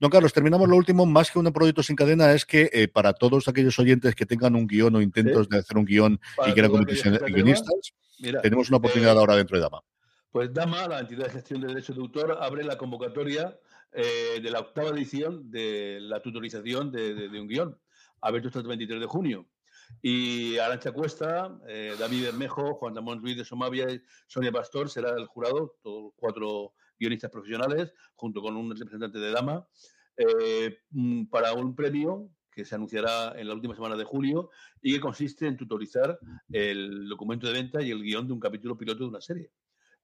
Don 0.00 0.10
Carlos, 0.10 0.32
terminamos 0.32 0.68
lo 0.68 0.76
último. 0.76 1.04
Más 1.06 1.30
que 1.30 1.38
un 1.38 1.52
proyecto 1.52 1.82
sin 1.82 1.96
cadena, 1.96 2.32
es 2.32 2.46
que 2.46 2.70
eh, 2.72 2.88
para 2.88 3.12
todos 3.12 3.48
aquellos 3.48 3.78
oyentes 3.78 4.14
que 4.14 4.24
tengan 4.26 4.54
un 4.54 4.66
guion 4.66 4.77
o 4.82 5.00
intentos 5.00 5.46
Sí. 5.46 5.50
de 5.52 5.58
hacer 5.58 5.76
un 5.76 5.84
guion 5.84 6.20
Para 6.36 6.50
y 6.50 6.54
que 6.54 6.60
atrevan, 6.62 6.84
guionistas, 7.32 7.92
Mira, 8.20 8.40
tenemos 8.42 8.68
una 8.68 8.78
oportunidad 8.78 9.14
eh, 9.14 9.18
ahora 9.18 9.36
dentro 9.36 9.56
de 9.56 9.62
Dama. 9.62 9.82
Pues 10.30 10.52
Dama, 10.52 10.86
la 10.88 11.00
entidad 11.00 11.24
de 11.26 11.30
gestión 11.30 11.60
de 11.60 11.68
derechos 11.68 11.96
de 11.96 12.02
autor, 12.02 12.38
abre 12.40 12.62
la 12.64 12.76
convocatoria 12.76 13.58
eh, 13.92 14.40
de 14.42 14.50
la 14.50 14.60
octava 14.60 14.90
edición 14.90 15.50
de 15.50 15.98
la 16.00 16.20
tutorización 16.20 16.92
de, 16.92 17.14
de- 17.14 17.28
de 17.30 17.40
un 17.40 17.48
guion, 17.48 17.78
abierto 18.20 18.48
hasta 18.48 18.60
el 18.60 18.66
23 18.66 19.00
de 19.00 19.06
junio. 19.06 19.48
Y 20.02 20.58
Arancha 20.58 20.92
Cuesta, 20.92 21.58
eh, 21.66 21.94
David 21.98 22.24
Bermejo, 22.24 22.74
Juan 22.74 22.94
Ramón 22.94 23.22
Ruiz 23.22 23.38
de 23.38 23.44
Somavia 23.46 23.90
y 23.90 24.02
Sonia 24.26 24.52
Pastor 24.52 24.90
será 24.90 25.10
el 25.16 25.24
jurado, 25.26 25.76
todos 25.82 26.12
cuatro 26.16 26.74
guionistas 27.00 27.30
profesionales, 27.30 27.94
junto 28.14 28.42
con 28.42 28.54
un 28.56 28.70
representante 28.76 29.18
de 29.18 29.30
Dama, 29.30 29.66
eh, 30.18 30.80
mm, 30.90 31.26
para 31.26 31.54
un 31.54 31.74
premio 31.74 32.28
que 32.58 32.64
se 32.64 32.74
anunciará 32.74 33.38
en 33.38 33.46
la 33.46 33.54
última 33.54 33.72
semana 33.72 33.94
de 33.94 34.02
julio 34.02 34.50
y 34.82 34.92
que 34.92 35.00
consiste 35.00 35.46
en 35.46 35.56
tutorizar 35.56 36.18
el 36.50 37.08
documento 37.08 37.46
de 37.46 37.52
venta 37.52 37.80
y 37.80 37.92
el 37.92 38.02
guion 38.02 38.26
de 38.26 38.32
un 38.32 38.40
capítulo 38.40 38.76
piloto 38.76 39.04
de 39.04 39.10
una 39.10 39.20
serie. 39.20 39.52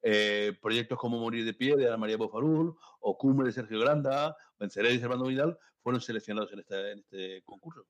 Eh, 0.00 0.56
proyectos 0.62 0.96
como 0.96 1.18
Morir 1.18 1.44
de 1.44 1.52
Pie 1.52 1.74
de 1.74 1.88
Ana 1.88 1.96
María 1.96 2.16
Bofarul 2.16 2.76
o 3.00 3.18
Cumbre 3.18 3.48
de 3.48 3.52
Sergio 3.52 3.80
Granda, 3.80 4.36
Venceré 4.56 4.92
de 4.92 5.00
Servando 5.00 5.26
Vidal 5.26 5.58
fueron 5.82 6.00
seleccionados 6.00 6.52
en, 6.52 6.60
este 7.00 7.42
concurso. 7.42 7.88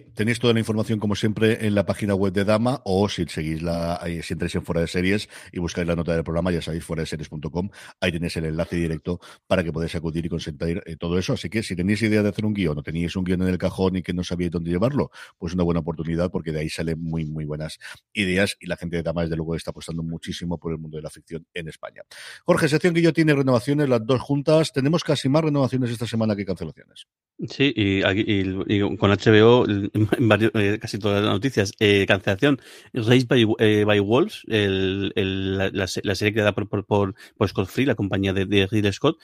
Tenéis 0.00 0.38
toda 0.38 0.54
la 0.54 0.60
información, 0.60 0.98
como 0.98 1.14
siempre, 1.14 1.66
en 1.66 1.74
la 1.74 1.84
página 1.84 2.14
web 2.14 2.32
de 2.32 2.44
Dama 2.44 2.80
o 2.84 3.10
si 3.10 3.26
seguís 3.26 3.60
la, 3.60 4.00
si 4.22 4.32
entráis 4.32 4.54
en 4.54 4.64
Fuera 4.64 4.80
de 4.80 4.86
Series 4.86 5.28
y 5.52 5.58
buscáis 5.58 5.86
la 5.86 5.94
nota 5.94 6.14
del 6.14 6.24
programa, 6.24 6.50
ya 6.50 6.62
sabéis, 6.62 6.82
fuera 6.82 7.02
de 7.02 7.06
series.com, 7.06 7.68
ahí 8.00 8.10
tenéis 8.10 8.34
el 8.38 8.46
enlace 8.46 8.76
directo 8.76 9.20
para 9.46 9.62
que 9.62 9.70
podáis 9.70 9.94
acudir 9.94 10.24
y 10.24 10.30
consentir 10.30 10.82
eh, 10.86 10.96
todo 10.96 11.18
eso. 11.18 11.34
Así 11.34 11.50
que 11.50 11.62
si 11.62 11.76
tenéis 11.76 12.00
idea 12.00 12.22
de 12.22 12.30
hacer 12.30 12.46
un 12.46 12.54
guion 12.54 12.78
o 12.78 12.82
tenéis 12.82 13.16
un 13.16 13.24
guion 13.24 13.42
en 13.42 13.48
el 13.48 13.58
cajón 13.58 13.96
y 13.96 14.02
que 14.02 14.14
no 14.14 14.24
sabíais 14.24 14.50
dónde 14.50 14.70
llevarlo, 14.70 15.10
pues 15.36 15.52
una 15.52 15.62
buena 15.62 15.80
oportunidad 15.80 16.30
porque 16.30 16.52
de 16.52 16.60
ahí 16.60 16.70
salen 16.70 16.98
muy, 16.98 17.26
muy 17.26 17.44
buenas 17.44 17.78
ideas 18.14 18.56
y 18.60 18.68
la 18.68 18.76
gente 18.76 18.96
de 18.96 19.02
Dama, 19.02 19.22
desde 19.22 19.36
luego, 19.36 19.56
está 19.56 19.72
apostando 19.72 20.02
muchísimo 20.02 20.58
por 20.58 20.72
el 20.72 20.78
mundo 20.78 20.96
de 20.96 21.02
la 21.02 21.10
ficción 21.10 21.46
en 21.52 21.68
España. 21.68 22.02
Jorge, 22.46 22.68
sección 22.68 22.94
que 22.94 23.02
yo 23.02 23.12
tiene 23.12 23.34
renovaciones, 23.34 23.90
las 23.90 24.06
dos 24.06 24.22
juntas. 24.22 24.72
Tenemos 24.72 25.04
casi 25.04 25.28
más 25.28 25.44
renovaciones 25.44 25.90
esta 25.90 26.06
semana 26.06 26.34
que 26.34 26.46
cancelaciones. 26.46 27.06
Sí, 27.48 27.72
y 27.76 28.96
con 28.96 29.10
HBO, 29.10 29.66
en 29.92 30.08
varios- 30.28 30.52
eh, 30.54 30.78
casi 30.80 30.98
todas 30.98 31.22
las 31.22 31.32
noticias, 31.32 31.72
eh, 31.80 32.04
cancelación, 32.06 32.60
Raised 32.92 33.28
by, 33.28 33.46
eh, 33.58 33.84
by 33.84 34.00
Wolves, 34.00 34.42
el, 34.48 35.12
el- 35.16 35.58
la, 35.58 35.70
la 35.72 35.86
se- 35.86 36.02
la 36.04 36.14
serie 36.14 36.32
creada 36.32 36.52
por, 36.54 36.68
por, 36.68 36.84
por, 36.84 37.14
por 37.36 37.48
Scott 37.48 37.68
Free, 37.68 37.86
la 37.86 37.94
compañía 37.94 38.32
de, 38.32 38.46
de 38.46 38.66
Ridley 38.66 38.92
Scott, 38.92 39.18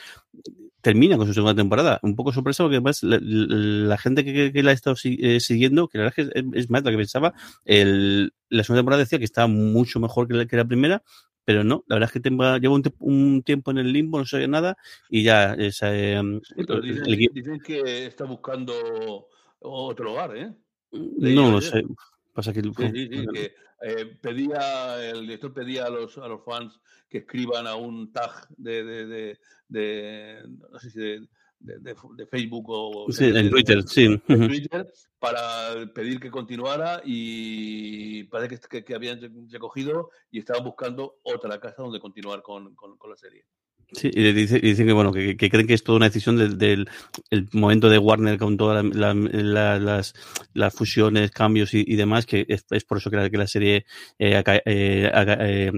termina 0.80 1.16
con 1.16 1.26
su 1.26 1.34
segunda 1.34 1.54
temporada. 1.54 1.98
Un 2.02 2.14
poco 2.14 2.32
sorpresa 2.32 2.62
porque 2.62 2.76
además 2.76 3.02
la, 3.02 3.18
la- 3.20 3.56
la 3.88 3.98
gente 3.98 4.24
que, 4.24 4.32
que- 4.32 4.52
que 4.52 4.62
la 4.62 4.70
ha 4.70 4.74
estado 4.74 4.96
si- 4.96 5.18
eh, 5.20 5.40
siguiendo, 5.40 5.88
que 5.88 5.98
la 5.98 6.04
verdad 6.04 6.18
es 6.18 6.32
que 6.32 6.38
es, 6.40 6.44
es 6.64 6.70
más 6.70 6.82
de 6.84 6.90
lo 6.90 6.96
que 6.96 7.00
pensaba, 7.02 7.34
el, 7.64 8.32
la 8.48 8.62
segunda 8.64 8.80
temporada 8.80 9.02
decía 9.02 9.18
que 9.18 9.24
estaba 9.24 9.48
mucho 9.48 10.00
mejor 10.00 10.28
que 10.28 10.34
la, 10.34 10.46
que 10.46 10.56
la 10.56 10.64
primera, 10.64 11.02
pero 11.44 11.64
no, 11.64 11.82
la 11.88 11.96
verdad 11.96 12.10
es 12.14 12.20
que 12.22 12.28
llevo 12.60 12.74
un, 12.74 12.82
un, 12.98 13.42
tiempo 13.42 13.70
en 13.70 13.78
el 13.78 13.90
limbo, 13.92 14.18
no 14.18 14.26
sé 14.26 14.46
nada, 14.48 14.76
y 15.08 15.22
ya 15.22 15.54
esa, 15.54 15.96
eh, 15.96 16.20
dicen, 16.54 17.04
el, 17.06 17.28
dicen, 17.32 17.60
que 17.60 18.04
está 18.06 18.24
buscando 18.24 19.28
otro 19.60 20.12
hogar, 20.12 20.36
¿eh? 20.36 20.54
No 20.92 21.50
lo 21.50 21.60
sé. 21.60 21.84
Pasa 22.32 22.52
que, 22.52 22.62
sí, 22.62 22.70
sí, 22.76 23.08
sí, 23.10 23.26
que 23.32 23.54
eh, 23.82 24.16
pedía, 24.20 25.10
el 25.10 25.22
director 25.22 25.52
pedía 25.52 25.86
a 25.86 25.90
los, 25.90 26.16
a 26.18 26.28
los 26.28 26.44
fans 26.44 26.80
que 27.08 27.18
escriban 27.18 27.66
a 27.66 27.74
un 27.74 28.12
tag 28.12 28.48
de, 28.56 28.84
de, 28.84 29.06
de, 29.06 29.38
de 29.68 30.42
no 30.70 30.78
sé 30.78 30.90
si 30.90 31.00
de, 31.00 31.28
de, 31.60 31.94
de, 32.16 32.26
Facebook 32.26 32.66
o 32.68 33.10
sí, 33.10 33.26
en 33.26 33.50
Twitter, 33.50 33.82
sí. 33.82 34.18
Twitter 34.18 34.86
para 35.18 35.92
pedir 35.92 36.20
que 36.20 36.30
continuara 36.30 37.02
y 37.04 38.24
parece 38.24 38.56
que, 38.56 38.68
que, 38.68 38.84
que, 38.84 38.94
habían 38.94 39.20
recogido 39.50 40.10
y 40.30 40.38
estaban 40.38 40.64
buscando 40.64 41.18
otra 41.22 41.58
casa 41.58 41.82
donde 41.82 42.00
continuar 42.00 42.42
con, 42.42 42.74
con, 42.74 42.96
con 42.96 43.10
la 43.10 43.16
serie. 43.16 43.44
Sí, 43.90 44.10
y 44.12 44.32
dicen 44.32 44.60
dice 44.60 44.84
que 44.84 44.92
bueno, 44.92 45.12
que, 45.12 45.34
que, 45.38 45.48
creen 45.48 45.66
que 45.66 45.72
es 45.72 45.82
toda 45.82 45.96
una 45.96 46.06
decisión 46.06 46.36
del, 46.36 46.58
del 46.58 46.90
el 47.30 47.48
momento 47.52 47.88
de 47.88 47.96
Warner 47.96 48.38
con 48.38 48.58
todas 48.58 48.84
la, 48.84 49.14
la, 49.14 49.78
las, 49.78 50.14
las 50.52 50.74
fusiones, 50.74 51.30
cambios 51.30 51.72
y, 51.72 51.84
y 51.86 51.96
demás, 51.96 52.26
que 52.26 52.44
es, 52.48 52.66
es, 52.70 52.84
por 52.84 52.98
eso 52.98 53.10
que 53.10 53.16
la, 53.16 53.30
que 53.30 53.38
la 53.38 53.46
serie 53.46 53.86
eh, 54.18 54.42
eh, 54.66 55.10
eh, 55.16 55.72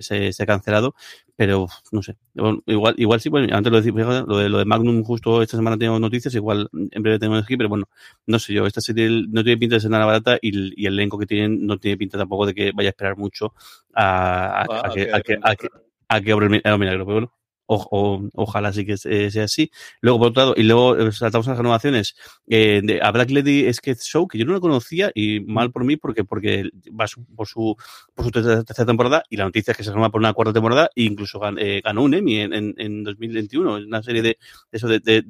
se, 0.00 0.32
se, 0.32 0.42
ha 0.42 0.46
cancelado, 0.46 0.96
pero 1.36 1.68
no 1.92 2.02
sé, 2.02 2.16
bueno, 2.34 2.64
igual, 2.66 2.96
igual 2.98 3.20
sí, 3.20 3.28
bueno, 3.28 3.56
antes 3.56 3.70
lo 3.70 3.80
decía, 3.80 4.24
lo 4.26 4.38
de, 4.38 4.48
lo 4.48 4.58
de 4.58 4.64
Magnum 4.64 5.04
justo 5.04 5.40
esta 5.40 5.56
semana 5.56 5.78
tengo 5.78 6.00
noticias, 6.00 6.34
igual 6.34 6.68
en 6.72 7.00
breve 7.00 7.20
tenemos 7.20 7.44
aquí, 7.44 7.56
pero 7.56 7.68
bueno, 7.68 7.88
no 8.26 8.40
sé 8.40 8.54
yo, 8.54 8.66
esta 8.66 8.80
serie 8.80 9.08
no 9.28 9.44
tiene 9.44 9.56
pinta 9.56 9.76
de 9.76 9.80
ser 9.82 9.92
nada 9.92 10.04
barata 10.04 10.36
y, 10.42 10.82
y 10.82 10.86
el 10.86 10.94
elenco 10.94 11.16
que 11.16 11.26
tienen 11.26 11.64
no 11.64 11.78
tiene 11.78 11.96
pinta 11.96 12.18
tampoco 12.18 12.44
de 12.44 12.54
que 12.54 12.72
vaya 12.74 12.88
a 12.88 12.90
esperar 12.90 13.16
mucho 13.16 13.54
a, 13.94 14.62
a 14.62 15.54
que, 15.54 15.68
a, 16.08 16.20
que, 16.20 16.32
obre 16.32 16.46
el 16.46 16.78
milagro, 16.78 17.06
pero 17.06 17.14
bueno. 17.14 17.32
O, 17.68 17.76
o, 17.90 18.30
ojalá 18.34 18.72
sí 18.72 18.86
que 18.86 18.94
eh, 19.04 19.30
sea 19.30 19.44
así. 19.44 19.70
Luego, 20.00 20.20
por 20.20 20.28
otro 20.28 20.42
lado, 20.42 20.54
y 20.56 20.62
luego 20.62 20.96
eh, 20.96 21.10
saltamos 21.12 21.48
a 21.48 21.50
las 21.50 21.58
renovaciones 21.58 22.14
eh, 22.46 22.80
de 22.82 23.00
a 23.02 23.10
Black 23.10 23.30
Lady 23.30 23.72
Sketch 23.72 24.02
Show, 24.02 24.28
que 24.28 24.38
yo 24.38 24.44
no 24.44 24.52
lo 24.52 24.60
conocía 24.60 25.10
y 25.14 25.40
mal 25.40 25.72
por 25.72 25.84
mí 25.84 25.96
porque, 25.96 26.22
porque 26.24 26.70
va 26.98 27.08
su, 27.08 27.24
por, 27.34 27.48
su, 27.48 27.76
por 28.14 28.24
su 28.24 28.30
tercera, 28.30 28.86
temporada 28.86 29.24
y 29.30 29.36
la 29.36 29.44
noticia 29.44 29.72
es 29.72 29.76
que 29.76 29.82
se 29.82 29.90
renueva 29.90 30.10
por 30.10 30.20
una 30.20 30.32
cuarta 30.32 30.52
temporada 30.52 30.90
e 30.94 31.02
incluso 31.02 31.40
gan, 31.40 31.58
eh, 31.58 31.80
ganó 31.84 32.02
un 32.04 32.14
Emmy 32.14 32.40
en, 32.40 32.52
en, 32.54 32.74
en 32.78 33.02
2021, 33.02 33.74
una 33.74 34.02
serie 34.02 34.22
de 34.22 34.38
eso 34.70 34.86
de, 34.86 35.00
de, 35.00 35.22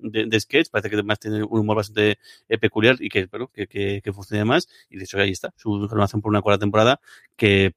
de, 0.00 0.40
sketch, 0.40 0.70
parece 0.70 0.90
que 0.90 0.96
además 0.96 1.20
tiene 1.20 1.44
un 1.44 1.60
humor 1.60 1.76
bastante 1.76 2.18
eh, 2.48 2.58
peculiar 2.58 2.96
y 2.98 3.08
que, 3.08 3.26
bueno, 3.26 3.48
que, 3.54 3.68
que, 3.68 4.00
que 4.02 4.12
funciona 4.12 4.44
más 4.44 4.68
y 4.90 4.96
de 4.96 5.04
hecho 5.04 5.18
ahí 5.18 5.30
está, 5.30 5.52
su 5.56 5.86
renovación 5.86 6.20
por 6.20 6.30
una 6.30 6.42
cuarta 6.42 6.60
temporada 6.60 7.00
que 7.36 7.74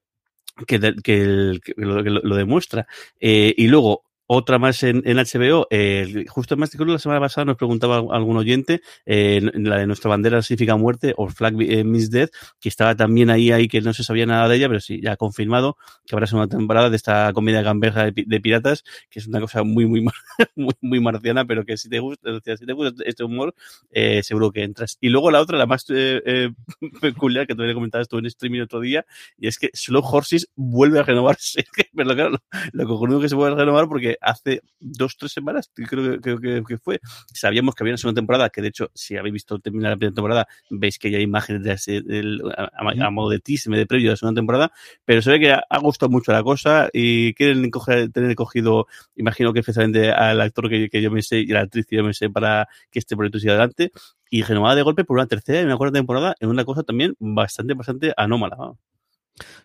que, 0.68 0.80
que, 0.80 1.60
que, 1.64 1.74
lo, 1.76 2.04
que, 2.04 2.10
lo, 2.10 2.36
demuestra. 2.36 2.88
Eh, 3.20 3.54
y 3.58 3.68
luego, 3.68 4.04
otra 4.32 4.60
más 4.60 4.84
en, 4.84 5.02
HBO, 5.02 5.66
eh, 5.72 6.26
justo 6.30 6.56
más 6.56 6.70
creo 6.70 6.86
la 6.86 7.00
semana 7.00 7.20
pasada 7.20 7.46
nos 7.46 7.58
preguntaba 7.58 7.98
algún 7.98 8.38
oyente, 8.38 8.80
eh, 9.08 9.42
la 9.56 9.78
de 9.80 9.88
nuestra 9.88 10.08
bandera 10.08 10.44
significa 10.44 10.76
muerte, 10.76 11.16
o 11.18 11.30
Flag 11.30 11.60
eh, 11.60 11.84
Miss 11.84 12.12
Death, 12.12 12.30
que 12.62 12.70
estaba 12.70 12.94
también 12.94 13.32
ahí, 13.32 13.52
ahí 13.52 13.68
que 13.68 13.82
no 13.82 13.92
se 13.92 14.04
sabía 14.04 14.28
nada 14.28 14.48
de 14.48 14.58
ella, 14.58 14.68
pero 14.68 14.82
sí, 14.82 15.02
ya 15.02 15.14
ha 15.14 15.18
confirmado 15.18 15.78
que 16.06 16.16
habrá 16.16 16.28
una 16.34 16.48
temporada 16.48 16.92
de 16.92 16.96
esta 16.96 17.34
comedia 17.34 17.64
gamberja 17.64 18.06
de, 18.06 18.24
de, 18.24 18.40
piratas, 18.40 18.84
que 19.10 19.18
es 19.18 19.26
una 19.26 19.40
cosa 19.40 19.64
muy, 19.64 19.88
muy, 19.88 20.06
muy, 20.56 20.76
muy 20.80 21.00
marciana, 21.00 21.46
pero 21.46 21.66
que 21.66 21.76
si 21.76 21.90
te 21.90 21.98
gusta, 21.98 22.30
si 22.56 22.68
te 22.68 22.74
gusta 22.74 23.04
este 23.08 23.24
humor, 23.24 23.56
eh, 23.90 24.22
seguro 24.22 24.52
que 24.52 24.62
entras. 24.62 25.00
Y 25.02 25.10
luego 25.10 25.32
la 25.32 25.42
otra, 25.42 25.58
la 25.58 25.66
más 25.66 25.88
eh, 25.90 26.52
peculiar, 27.02 27.48
que 27.48 27.56
todavía 27.56 27.74
comentabas 27.74 28.08
tú 28.08 28.20
en 28.20 28.28
streaming 28.28 28.62
otro 28.62 28.80
día, 28.80 29.08
y 29.40 29.48
es 29.48 29.58
que 29.58 29.72
Slow 29.74 30.04
Horses 30.06 30.52
vuelve 30.56 31.00
a 31.00 31.04
renovarse, 31.04 31.66
pero 31.96 32.14
claro, 32.14 32.30
lo, 32.30 32.40
lo 32.74 32.88
cojonudo 32.88 33.22
que 33.22 33.30
se 33.30 33.34
vuelve 33.34 33.56
a 33.56 33.60
renovar 33.66 33.88
porque 33.88 34.19
hace 34.22 34.62
dos, 34.80 35.18
tres 35.18 35.32
semanas, 35.32 35.72
creo, 35.74 36.20
creo 36.20 36.40
que, 36.40 36.64
que, 36.68 36.78
fue, 36.78 37.00
sabíamos 37.34 37.76
que 37.76 37.84
había 37.84 37.94
una 37.94 37.98
segunda 37.98 38.20
temporada, 38.20 38.50
que 38.50 38.62
de 38.62 38.70
hecho, 38.70 38.92
si 38.94 39.18
habéis 39.18 39.34
visto 39.34 39.60
terminar 39.60 39.92
la 39.92 39.98
primera 39.98 40.16
temporada, 40.16 40.48
veis 40.70 40.98
que 41.00 41.12
ya 41.12 41.18
hay 41.18 41.24
imágenes 41.24 41.64
de 41.64 41.72
ese, 41.74 42.02
del, 42.02 42.42
a, 42.58 42.70
a, 43.06 43.10
modo 43.10 43.30
de 43.30 43.40
teaser, 43.40 43.74
de 43.74 43.86
previo 43.86 44.10
de 44.10 44.14
la 44.14 44.18
segunda 44.18 44.40
temporada, 44.40 44.72
pero 45.06 45.22
se 45.22 45.32
ve 45.32 45.40
que 45.40 45.52
ha, 45.52 45.64
ha 45.70 45.80
gustado 45.80 46.10
mucho 46.10 46.32
la 46.32 46.44
cosa 46.44 46.90
y 46.94 47.34
quieren 47.34 47.70
coger, 47.72 48.12
tener 48.12 48.36
cogido, 48.36 48.88
imagino 49.16 49.54
que 49.54 49.60
especialmente 49.60 50.12
al 50.12 50.42
actor 50.42 50.70
que, 50.70 50.90
que 50.90 51.02
yo 51.02 51.12
me 51.12 51.22
sé 51.22 51.42
y 51.42 51.52
a 51.52 51.56
la 51.56 51.62
actriz 51.62 51.86
que 51.86 51.96
yo 51.96 52.04
me 52.04 52.14
sé 52.14 52.30
para 52.30 52.68
que 52.92 53.00
este 53.00 53.16
proyecto 53.16 53.40
siga 53.40 53.54
adelante, 53.54 53.92
y 54.30 54.44
renovada 54.44 54.76
de 54.76 54.84
golpe 54.84 55.04
por 55.04 55.18
una 55.18 55.28
tercera 55.28 55.62
y 55.62 55.66
una 55.66 55.78
cuarta 55.78 55.98
temporada 55.98 56.36
en 56.40 56.50
una 56.50 56.64
cosa 56.66 56.84
también 56.84 57.16
bastante, 57.20 57.74
bastante 57.74 58.14
anómala. 58.16 58.56
¿no? 58.58 58.78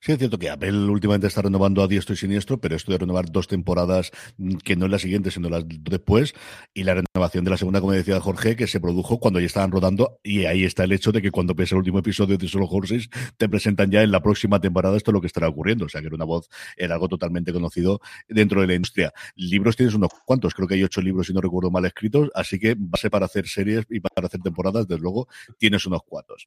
Sí, 0.00 0.12
es 0.12 0.18
cierto 0.18 0.38
que 0.38 0.50
Apple 0.50 0.72
últimamente 0.72 1.26
está 1.26 1.42
renovando 1.42 1.82
a 1.82 1.88
diestro 1.88 2.14
y 2.14 2.16
siniestro, 2.16 2.60
pero 2.60 2.76
esto 2.76 2.92
de 2.92 2.98
renovar 2.98 3.30
dos 3.30 3.48
temporadas 3.48 4.10
mm, 4.38 4.56
que 4.56 4.76
no 4.76 4.86
es 4.86 4.90
la 4.90 4.98
siguiente, 4.98 5.30
sino 5.30 5.48
las 5.48 5.64
después, 5.66 6.34
y 6.72 6.84
la 6.84 6.94
renovación 6.94 7.44
de 7.44 7.50
la 7.50 7.56
segunda, 7.56 7.80
como 7.80 7.92
decía 7.92 8.20
Jorge, 8.20 8.56
que 8.56 8.66
se 8.66 8.80
produjo 8.80 9.18
cuando 9.18 9.40
ya 9.40 9.46
estaban 9.46 9.70
rodando, 9.70 10.18
y 10.22 10.44
ahí 10.44 10.64
está 10.64 10.84
el 10.84 10.92
hecho 10.92 11.12
de 11.12 11.22
que 11.22 11.30
cuando 11.30 11.54
ves 11.54 11.72
el 11.72 11.78
último 11.78 11.98
episodio 11.98 12.36
de 12.38 12.48
Solo 12.48 12.66
Horses, 12.66 13.08
te 13.36 13.48
presentan 13.48 13.90
ya 13.90 14.02
en 14.02 14.10
la 14.10 14.20
próxima 14.20 14.60
temporada 14.60 14.96
esto 14.96 15.10
es 15.10 15.14
lo 15.14 15.20
que 15.20 15.26
estará 15.26 15.48
ocurriendo. 15.48 15.86
O 15.86 15.88
sea, 15.88 16.00
que 16.00 16.06
era 16.08 16.16
una 16.16 16.24
voz, 16.24 16.48
era 16.76 16.94
algo 16.94 17.08
totalmente 17.08 17.52
conocido 17.52 18.00
dentro 18.28 18.60
de 18.60 18.66
la 18.66 18.74
industria. 18.74 19.12
Libros 19.36 19.76
tienes 19.76 19.94
unos 19.94 20.10
cuantos, 20.24 20.54
creo 20.54 20.68
que 20.68 20.74
hay 20.74 20.84
ocho 20.84 21.00
libros, 21.00 21.26
si 21.26 21.32
no 21.32 21.40
recuerdo 21.40 21.70
mal, 21.70 21.84
escritos, 21.84 22.30
así 22.34 22.58
que 22.58 22.74
base 22.76 23.10
para 23.10 23.26
hacer 23.26 23.46
series 23.46 23.84
y 23.90 24.00
para 24.00 24.26
hacer 24.26 24.40
temporadas, 24.40 24.86
desde 24.86 25.02
luego, 25.02 25.28
tienes 25.58 25.86
unos 25.86 26.02
cuantos. 26.02 26.46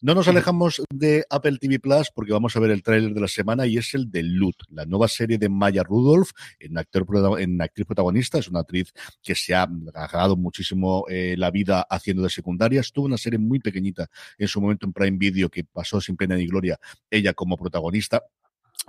No 0.00 0.14
nos 0.14 0.28
alejamos 0.28 0.82
de 0.90 1.24
Apple 1.30 1.58
TV 1.58 1.78
Plus 1.78 2.10
porque 2.14 2.32
vamos 2.32 2.56
a 2.56 2.60
ver 2.60 2.70
el 2.70 2.82
tráiler 2.82 3.12
de 3.12 3.20
la 3.20 3.28
semana 3.28 3.66
y 3.66 3.78
es 3.78 3.94
el 3.94 4.10
de 4.10 4.22
Loot, 4.22 4.56
la 4.70 4.84
nueva 4.84 5.08
serie 5.08 5.38
de 5.38 5.48
Maya 5.48 5.82
Rudolph, 5.82 6.30
en, 6.58 6.78
actor, 6.78 7.06
en 7.40 7.60
actriz 7.60 7.86
protagonista. 7.86 8.38
Es 8.38 8.48
una 8.48 8.60
actriz 8.60 8.92
que 9.22 9.34
se 9.34 9.54
ha 9.54 9.66
ganado 9.66 10.36
muchísimo 10.36 11.04
eh, 11.08 11.34
la 11.36 11.50
vida 11.50 11.86
haciendo 11.88 12.22
de 12.22 12.30
secundaria. 12.30 12.80
Estuvo 12.80 13.06
una 13.06 13.18
serie 13.18 13.38
muy 13.38 13.60
pequeñita 13.60 14.08
en 14.38 14.48
su 14.48 14.60
momento 14.60 14.86
en 14.86 14.92
Prime 14.92 15.18
Video 15.18 15.48
que 15.48 15.64
pasó 15.64 16.00
sin 16.00 16.16
pena 16.16 16.36
ni 16.36 16.46
gloria 16.46 16.78
ella 17.10 17.34
como 17.34 17.56
protagonista 17.56 18.22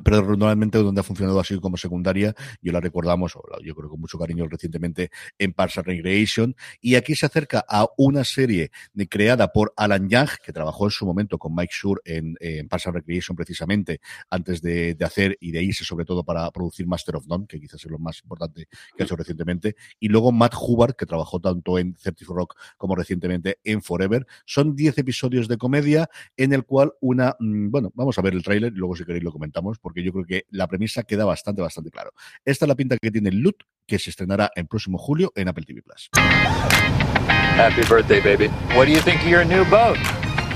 pero 0.04 0.22
normalmente 0.22 0.78
donde 0.78 1.02
ha 1.02 1.04
funcionado 1.04 1.40
así 1.40 1.58
como 1.60 1.78
secundaria, 1.78 2.36
yo 2.62 2.72
la 2.72 2.82
recordamos, 2.82 3.34
yo 3.64 3.76
creo 3.76 3.90
con 3.90 4.00
mucho 4.00 4.18
cariño 4.18 4.48
recientemente 4.48 5.10
en 5.38 5.54
Parks 5.54 5.78
and 5.78 5.88
Recreation, 5.88 6.56
y 6.82 6.96
aquí 6.96 7.16
se 7.16 7.26
acerca 7.26 7.66
a 7.68 7.88
una 7.98 8.24
serie 8.24 8.72
creada 9.10 9.52
por 9.52 9.74
Alan 9.78 10.10
Young, 10.10 10.30
que 10.44 10.52
trabajó 10.52 10.86
en 10.86 10.92
su 10.92 11.06
momento 11.06 11.38
con 11.38 11.56
Mike 11.56 11.74
Shure 11.74 12.02
en, 12.06 12.36
en 12.40 12.68
Recreation 12.70 13.36
precisamente, 13.36 14.02
antes 14.30 14.62
de, 14.62 14.96
de, 14.96 15.06
hacer 15.06 15.38
y 15.40 15.52
de 15.52 15.64
irse 15.64 15.86
sobre 15.86 16.06
todo 16.06 16.24
para 16.24 16.50
producir 16.52 16.88
Master 16.88 17.16
of 17.16 17.28
None, 17.28 17.48
que 17.48 17.60
quizás 17.60 17.84
es 17.84 17.92
lo 17.92 18.00
más 18.00 18.22
importante 18.22 18.68
que 18.96 19.04
ha 19.04 19.06
hecho 19.06 19.16
recientemente, 19.16 19.76
y 20.00 20.10
luego 20.10 20.32
Matt 20.32 20.56
Hubbard, 20.60 20.96
que 20.96 21.06
trabajó 21.06 21.40
tanto 21.40 21.80
en 21.80 21.96
Certif 21.96 22.28
Rock 22.30 22.56
como 22.78 22.96
recientemente 22.96 23.60
en 23.64 23.82
Forever. 23.82 24.26
Son 24.46 24.76
10 24.76 24.98
episodios 24.98 25.48
de 25.48 25.58
comedia 25.58 26.10
en 26.38 26.54
el 26.54 26.66
cual 26.66 26.94
una, 27.00 27.36
mm, 27.40 27.70
bueno, 27.70 27.92
vamos 27.96 28.18
a 28.18 28.22
ver 28.22 28.34
el 28.34 28.44
tráiler 28.44 28.74
y 28.74 28.78
luego 28.78 28.96
si 28.96 29.06
queréis 29.06 29.24
lo 29.24 29.32
comentamos, 29.32 29.75
porque 29.80 30.04
yo 30.04 30.12
creo 30.12 30.26
que 30.26 30.46
la 30.50 30.68
premisa 30.68 31.04
queda 31.04 31.26
bastante, 31.26 31.62
bastante 31.62 31.92
claro. 31.92 32.12
Esta 32.44 32.66
es 32.66 32.70
la 32.70 32.76
pinta 32.76 32.98
que 32.98 33.12
tiene 33.12 33.32
Loot, 33.32 33.64
que 33.86 34.00
se 34.00 34.10
estrenará 34.10 34.52
el 34.56 34.68
próximo 34.68 34.98
julio 34.98 35.32
en 35.36 35.48
Apple 35.48 35.66
TV 35.66 35.82
Plus. 35.82 36.10
Happy 36.14 37.82
birthday, 37.88 38.20
baby. 38.20 38.48
What 38.76 38.86
do 38.86 38.92
you 38.92 39.00
think 39.00 39.22
of 39.22 39.28
your 39.28 39.46
new 39.46 39.64
boat? 39.66 39.98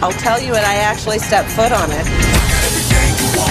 I'll 0.02 0.12
tell 0.14 0.42
you 0.42 0.54
when 0.54 0.64
I 0.64 0.76
actually 0.76 1.20
step 1.20 1.46
foot 1.46 1.72
on 1.72 1.90
it. 1.92 2.06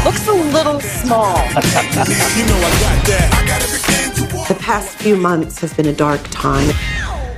Looks 0.05 0.27
a 0.29 0.33
little 0.33 0.81
small. 0.81 1.37
you 1.37 2.47
know 2.47 2.57
I 2.57 2.71
got 2.81 3.07
that. 3.07 4.45
The 4.49 4.55
past 4.55 4.97
few 4.97 5.17
months 5.17 5.59
has 5.61 5.75
been 5.75 5.87
a 5.87 5.93
dark 5.93 6.23
time. 6.31 6.75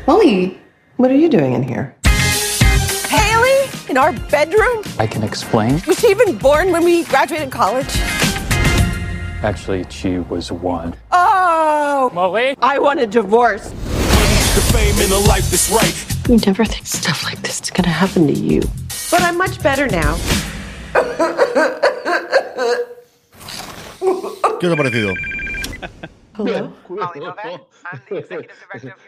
Molly, 0.07 0.59
what 0.97 1.11
are 1.11 1.17
you 1.17 1.29
doing 1.29 1.55
in 1.55 1.63
here? 1.63 1.97
Haley, 3.09 3.69
in 3.89 3.97
our 3.97 4.13
bedroom? 4.31 4.83
I 4.99 5.07
can 5.07 5.23
explain. 5.23 5.81
Was 5.87 5.99
she 6.01 6.09
even 6.09 6.37
born 6.39 6.71
when 6.71 6.85
we 6.85 7.05
graduated 7.05 7.51
college? 7.51 7.89
Actually, 9.43 9.85
she 9.89 10.19
was 10.19 10.53
one. 10.53 10.95
Oh! 11.13 12.11
Molly? 12.13 12.57
I 12.61 12.79
want 12.79 13.01
a 13.01 13.07
divorce. 13.07 13.71
The 13.71 14.61
fame 14.73 14.97
in 15.01 15.11
a 15.13 15.19
life 15.29 15.51
that's 15.51 15.71
right. 15.71 15.97
You 16.29 16.37
never 16.45 16.65
think 16.67 16.87
stuff 16.87 17.25
like 17.25 17.41
this 17.41 17.61
is 17.63 17.71
gonna 17.71 17.89
happen 17.89 18.27
to 18.27 18.33
you. 18.33 18.61
But 19.11 19.23
I'm 19.23 19.39
much 19.39 19.63
better 19.63 19.89
now. 19.89 20.17
¿Qué 24.61 24.67
os 24.67 24.73
ha 24.73 24.77
parecido? 24.77 25.15
Bien, 26.45 26.75
curioso. 26.87 27.13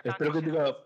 Espero 0.05 0.33
que 0.33 0.43
tenga 0.43 0.77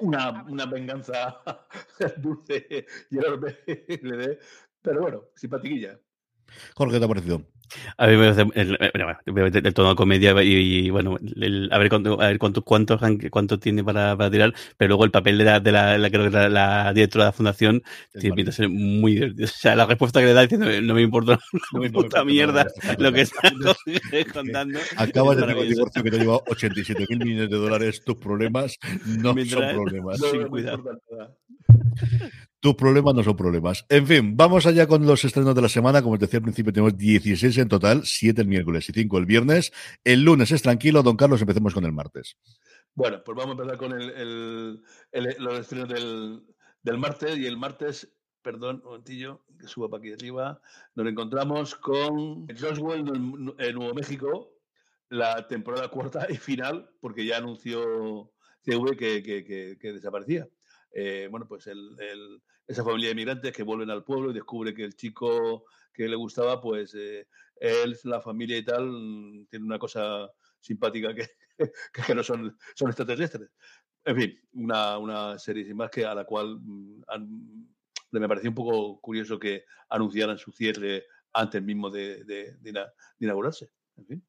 una, 0.00 0.44
una 0.48 0.66
venganza 0.66 1.42
dulce 2.16 2.86
y 3.10 3.18
enorme, 3.18 3.58
le 3.66 4.16
dé, 4.16 4.38
pero 4.80 5.02
bueno, 5.02 5.24
simpatiquilla. 5.34 5.98
Jorge, 6.74 6.94
¿qué 6.94 6.98
te 6.98 7.04
ha 7.04 7.08
parecido? 7.08 7.42
A 7.96 8.06
mí 8.06 8.16
me 8.16 8.32
parece 8.32 8.50
el, 8.54 8.78
el, 8.80 9.66
el 9.66 9.74
tono 9.74 9.90
de 9.90 9.96
comedia 9.96 10.42
y, 10.42 10.86
y 10.86 10.90
bueno, 10.90 11.16
el, 11.36 11.68
a 11.72 11.78
ver 11.78 11.88
cuánto, 11.88 12.20
a 12.20 12.28
ver 12.28 12.38
cuánto, 12.38 12.62
cuánto, 12.62 12.98
cuánto 13.30 13.58
tiene 13.58 13.82
para, 13.84 14.16
para, 14.16 14.30
tirar, 14.30 14.54
pero 14.76 14.88
luego 14.90 15.04
el 15.04 15.10
papel 15.10 15.38
de 15.38 15.44
la, 15.44 15.60
de 15.60 15.72
la, 15.72 15.98
la 15.98 16.10
creo 16.10 16.24
que 16.24 16.30
la, 16.30 16.48
la, 16.48 16.92
directora 16.92 17.24
de 17.24 17.28
la 17.28 17.32
fundación 17.32 17.82
tiene 18.18 18.36
pinta 18.36 18.52
ser 18.52 18.68
muy 18.68 19.14
divertido. 19.14 19.46
O 19.46 19.48
sea, 19.48 19.76
la 19.76 19.86
respuesta 19.86 20.20
que 20.20 20.26
le 20.26 20.32
da 20.32 20.42
diciendo 20.42 20.66
no 20.82 20.94
me 20.94 21.02
importa 21.02 21.38
no 21.72 21.80
me 21.80 21.90
puta 21.90 22.24
mierda 22.24 22.66
lo 22.98 23.12
que 23.12 23.22
está 23.22 23.52
contando. 24.32 24.78
Acabas 24.96 25.36
de 25.36 25.42
tener 25.42 25.56
un 25.56 25.68
divorcio 25.68 26.02
que 26.02 26.10
te 26.10 26.18
lleva 26.18 26.40
87 26.46 27.06
mil 27.08 27.18
millones 27.24 27.50
de 27.50 27.56
dólares, 27.56 28.02
tus 28.04 28.16
problemas 28.16 28.76
no 29.06 29.34
Mientras, 29.34 29.72
son 29.72 29.82
problemas. 29.82 30.20
No, 30.20 30.30
sin 30.30 30.48
cuidado. 30.48 31.00
Tus 32.60 32.74
problemas 32.74 33.14
no 33.14 33.22
son 33.22 33.36
problemas. 33.36 33.84
En 33.88 34.06
fin, 34.06 34.36
vamos 34.36 34.66
allá 34.66 34.86
con 34.86 35.06
los 35.06 35.24
estrenos 35.24 35.54
de 35.54 35.62
la 35.62 35.68
semana. 35.68 36.00
Como 36.02 36.14
os 36.14 36.20
decía 36.20 36.38
al 36.38 36.42
principio, 36.42 36.72
tenemos 36.72 36.96
16 36.96 37.58
en 37.58 37.68
total, 37.68 38.02
7 38.04 38.40
el 38.40 38.48
miércoles 38.48 38.88
y 38.88 38.92
5 38.92 39.18
el 39.18 39.26
viernes. 39.26 39.72
El 40.04 40.22
lunes 40.22 40.50
es 40.50 40.62
tranquilo. 40.62 41.02
Don 41.02 41.16
Carlos, 41.16 41.40
empecemos 41.40 41.74
con 41.74 41.84
el 41.84 41.92
martes. 41.92 42.36
Bueno, 42.94 43.22
pues 43.22 43.36
vamos 43.36 43.50
a 43.50 43.62
empezar 43.62 43.78
con 43.78 44.00
el, 44.00 44.82
el, 45.12 45.36
los 45.38 45.58
estrenos 45.58 45.88
del, 45.88 46.42
del, 46.82 46.98
martes. 46.98 47.36
Y 47.36 47.46
el 47.46 47.58
martes, 47.58 48.10
perdón, 48.40 48.76
un 48.76 48.84
momentillo, 48.84 49.44
que 49.60 49.68
suba 49.68 49.90
para 49.90 50.00
aquí 50.00 50.12
arriba, 50.12 50.60
nos 50.94 51.06
encontramos 51.06 51.74
con 51.74 52.48
Roswell 52.48 53.54
en 53.58 53.74
Nuevo 53.74 53.94
México, 53.94 54.54
la 55.10 55.46
temporada 55.46 55.88
cuarta 55.88 56.26
y 56.30 56.36
final, 56.36 56.88
porque 57.00 57.26
ya 57.26 57.36
anunció 57.36 58.32
CV 58.62 58.96
que, 58.96 59.76
que 59.78 59.92
desaparecía 59.92 60.48
eh, 60.98 61.28
bueno, 61.30 61.46
pues 61.46 61.66
el, 61.66 62.40
esa 62.66 62.82
familia 62.82 63.08
de 63.08 63.12
inmigrantes 63.12 63.52
que 63.52 63.62
vuelven 63.62 63.90
al 63.90 64.02
pueblo 64.02 64.30
y 64.30 64.34
descubre 64.34 64.72
que 64.72 64.82
el 64.82 64.96
chico 64.96 65.66
que 65.92 66.08
le 66.08 66.16
gustaba, 66.16 66.58
pues 66.58 66.94
eh, 66.94 67.28
él, 67.56 67.98
la 68.04 68.22
familia 68.22 68.56
y 68.56 68.64
tal, 68.64 68.90
mm, 68.90 69.46
tiene 69.50 69.66
una 69.66 69.78
cosa 69.78 70.26
simpática 70.58 71.14
que, 71.14 71.28
que 72.06 72.14
no 72.14 72.22
son, 72.22 72.56
son 72.74 72.88
extraterrestres. 72.88 73.50
En 74.06 74.16
fin, 74.16 74.40
una, 74.54 74.96
una 74.96 75.38
serie 75.38 75.66
sin 75.66 75.76
más 75.76 75.90
que 75.90 76.06
a 76.06 76.14
la 76.14 76.24
cual 76.24 76.60
mm, 76.62 77.02
han, 77.08 77.68
me 78.12 78.28
pareció 78.28 78.48
un 78.48 78.56
poco 78.56 78.98
curioso 79.02 79.38
que 79.38 79.66
anunciaran 79.90 80.38
su 80.38 80.50
cierre 80.50 81.04
antes 81.34 81.62
mismo 81.62 81.90
de, 81.90 82.24
de 82.24 82.56
inaugurarse. 83.18 83.68
En 83.96 84.06
fin. 84.06 84.26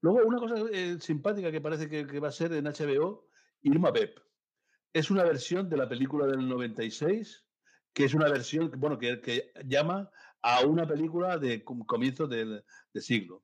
Luego, 0.00 0.26
una 0.26 0.38
cosa 0.38 0.64
eh, 0.72 0.96
simpática 0.98 1.52
que 1.52 1.60
parece 1.60 1.90
que, 1.90 2.06
que, 2.06 2.20
va 2.20 2.28
a 2.28 2.32
ser 2.32 2.54
en 2.54 2.64
HBO, 2.64 3.28
Irma 3.60 3.92
Pep 3.92 4.18
es 4.92 5.10
una 5.10 5.24
versión 5.24 5.68
de 5.68 5.76
la 5.76 5.88
película 5.88 6.26
del 6.26 6.48
96, 6.48 7.44
que 7.92 8.04
es 8.04 8.14
una 8.14 8.28
versión, 8.28 8.70
bueno, 8.76 8.98
que, 8.98 9.52
llama 9.64 10.10
a 10.42 10.64
una 10.64 10.86
película 10.86 11.38
de 11.38 11.64
comienzo 11.64 12.26
del, 12.26 12.64
del 12.92 13.02
siglo. 13.02 13.42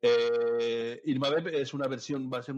Eh, 0.00 1.00
Irma 1.04 1.30
Beb 1.30 1.48
es 1.48 1.74
una 1.74 1.88
versión, 1.88 2.30
va 2.32 2.38
a 2.38 2.42
ser 2.42 2.54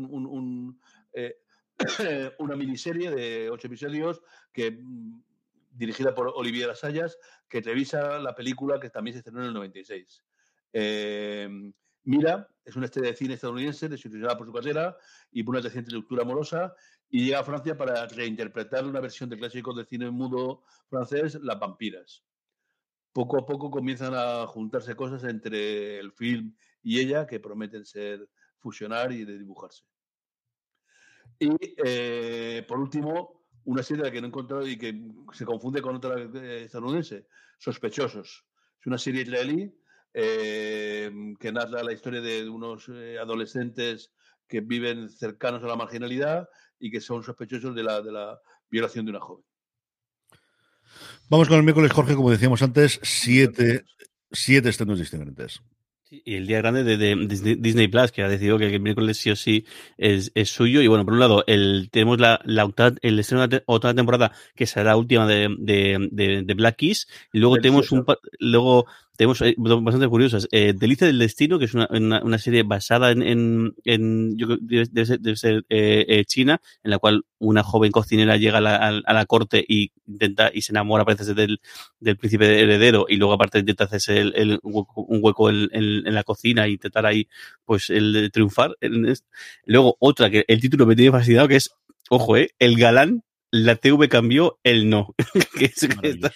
eh, 1.14 1.36
una 2.38 2.56
miniserie 2.56 3.10
de 3.10 3.50
ocho 3.50 3.66
episodios 3.66 4.20
que 4.52 4.70
mm, 4.72 5.22
dirigida 5.70 6.14
por 6.14 6.32
Olivier 6.34 6.70
Asayas, 6.70 7.18
que 7.48 7.62
revisa 7.62 8.18
la 8.18 8.34
película 8.34 8.78
que 8.78 8.90
también 8.90 9.14
se 9.14 9.18
estrenó 9.18 9.40
en 9.40 9.46
el 9.48 9.54
96. 9.54 10.24
Eh, 10.72 11.72
Mira 12.04 12.48
es 12.64 12.76
una 12.76 12.86
estrella 12.86 13.10
de 13.10 13.16
cine 13.16 13.34
estadounidense 13.34 13.88
desilusionada 13.88 14.38
por 14.38 14.46
su 14.46 14.52
carrera 14.52 14.96
y 15.30 15.42
por 15.42 15.54
una 15.54 15.62
reciente 15.62 15.92
ruptura 15.92 16.22
amorosa 16.22 16.74
y 17.08 17.24
llega 17.24 17.40
a 17.40 17.44
Francia 17.44 17.76
para 17.76 18.06
reinterpretar 18.06 18.86
una 18.86 19.00
versión 19.00 19.28
de 19.28 19.36
clásicos 19.36 19.76
de 19.76 19.84
cine 19.84 20.10
mudo 20.10 20.62
francés, 20.88 21.38
Las 21.42 21.58
vampiras. 21.58 22.24
Poco 23.12 23.38
a 23.38 23.46
poco 23.46 23.70
comienzan 23.70 24.14
a 24.14 24.46
juntarse 24.46 24.94
cosas 24.94 25.24
entre 25.24 25.98
el 25.98 26.12
film 26.12 26.54
y 26.82 27.00
ella 27.00 27.26
que 27.26 27.40
prometen 27.40 27.84
ser 27.84 28.28
fusionar 28.58 29.12
y 29.12 29.24
de 29.24 29.38
dibujarse. 29.38 29.82
Y 31.38 31.50
eh, 31.84 32.64
por 32.68 32.78
último, 32.78 33.46
una 33.64 33.82
serie 33.82 34.10
que 34.12 34.20
no 34.20 34.26
he 34.26 34.28
encontrado 34.28 34.66
y 34.66 34.78
que 34.78 35.10
se 35.32 35.44
confunde 35.44 35.82
con 35.82 35.96
otra 35.96 36.20
eh, 36.20 36.64
estadounidense, 36.64 37.26
Sospechosos. 37.58 38.46
Es 38.78 38.86
una 38.86 38.98
serie 38.98 39.22
israelí 39.22 39.74
eh, 40.14 41.11
que 41.38 41.53
narra 41.53 41.83
la 41.83 41.92
historia 41.92 42.20
de 42.20 42.49
unos 42.49 42.88
eh, 42.88 43.18
adolescentes 43.18 44.12
que 44.49 44.61
viven 44.61 45.09
cercanos 45.09 45.62
a 45.62 45.66
la 45.66 45.77
marginalidad 45.77 46.49
y 46.79 46.90
que 46.90 47.01
son 47.01 47.23
sospechosos 47.23 47.75
de 47.75 47.83
la, 47.83 48.03
de 48.03 48.12
la 48.12 48.40
violación 48.68 49.05
de 49.05 49.12
una 49.12 49.20
joven. 49.20 49.44
Vamos 51.29 51.49
con 51.49 51.59
el 51.59 51.62
miércoles, 51.62 51.92
Jorge, 51.92 52.16
como 52.16 52.31
decíamos 52.31 52.62
antes, 52.62 52.99
siete, 53.03 53.85
siete 54.33 54.68
estrenos 54.68 54.99
diferentes. 54.99 55.62
Y 56.11 56.35
el 56.35 56.49
día 56.49 56.59
grande 56.59 56.83
de, 56.83 56.96
de, 56.96 57.57
Disney 57.57 57.87
Plus, 57.87 58.11
que 58.11 58.25
ha 58.25 58.29
decidido 58.29 58.59
que 58.59 58.66
el 58.66 58.81
miércoles 58.81 59.16
sí 59.16 59.31
o 59.31 59.37
sí 59.37 59.64
es, 59.96 60.33
es 60.35 60.51
suyo. 60.51 60.83
Y 60.83 60.88
bueno, 60.88 61.05
por 61.05 61.14
un 61.14 61.20
lado, 61.20 61.44
el, 61.46 61.88
tenemos 61.92 62.18
la, 62.18 62.40
la 62.44 62.68
el 63.03 63.20
estreno 63.20 63.46
de 63.46 63.62
otra 63.66 63.94
temporada, 63.94 64.33
que 64.57 64.66
será 64.66 64.87
la 64.87 64.96
última 64.96 65.29
de, 65.29 65.55
de, 65.61 66.42
de 66.44 66.55
Black 66.55 66.77
Keys. 66.77 67.07
Y 67.33 67.38
luego 67.38 67.59
tenemos 67.59 67.92
un 67.92 68.05
luego 68.40 68.87
tenemos 69.20 69.42
eh, 69.42 69.54
bastante 69.59 70.09
curiosas. 70.09 70.48
Eh, 70.50 70.72
Delicia 70.74 71.06
del 71.06 71.18
Destino, 71.18 71.59
que 71.59 71.66
es 71.66 71.74
una, 71.74 71.87
una, 71.90 72.22
una 72.22 72.38
serie 72.38 72.62
basada 72.62 73.11
en, 73.11 73.20
en, 73.20 73.74
en 73.85 74.35
yo, 74.38 74.46
debe, 74.59 74.87
debe 74.90 75.04
ser, 75.04 75.20
debe 75.20 75.37
ser 75.37 75.66
eh, 75.68 76.24
China, 76.24 76.62
en 76.83 76.90
la 76.90 76.98
cual 76.98 77.26
una 77.38 77.62
joven 77.62 77.92
cocinera 77.92 78.38
llega 78.38 78.56
a 78.56 78.61
la, 78.62 78.76
a 78.76 79.12
la 79.12 79.26
corte 79.26 79.62
y 79.68 79.92
intenta 80.06 80.50
y 80.54 80.62
se 80.62 80.72
enamora, 80.72 81.04
parece 81.04 81.35
del, 81.35 81.61
del 81.98 82.16
príncipe 82.16 82.62
heredero, 82.62 83.04
y 83.11 83.16
luego 83.16 83.35
aparte 83.35 83.59
intenta 83.59 83.85
hacerse 83.85 84.20
el, 84.20 84.33
el, 84.37 84.59
un 84.62 85.20
hueco 85.22 85.50
en, 85.50 85.68
en, 85.72 86.06
en, 86.06 86.14
la 86.14 86.24
cocina 86.24 86.64
e 86.64 86.70
intentar 86.70 87.04
ahí 87.04 87.28
pues 87.66 87.90
el 87.90 88.30
triunfar. 88.33 88.74
Luego 89.66 89.98
otra 89.98 90.30
que 90.30 90.46
el 90.48 90.62
título 90.62 90.87
me 90.87 90.96
tiene 90.96 91.12
fascinado, 91.12 91.46
que 91.46 91.56
es, 91.56 91.68
ojo, 92.09 92.38
eh, 92.38 92.52
el 92.59 92.78
galán 92.78 93.22
la 93.50 93.76
TV 93.76 94.09
cambió, 94.09 94.59
el 94.62 94.88
no. 94.88 95.14
que 95.59 95.66
es, 95.66 95.88
que 96.00 96.09
está, 96.09 96.33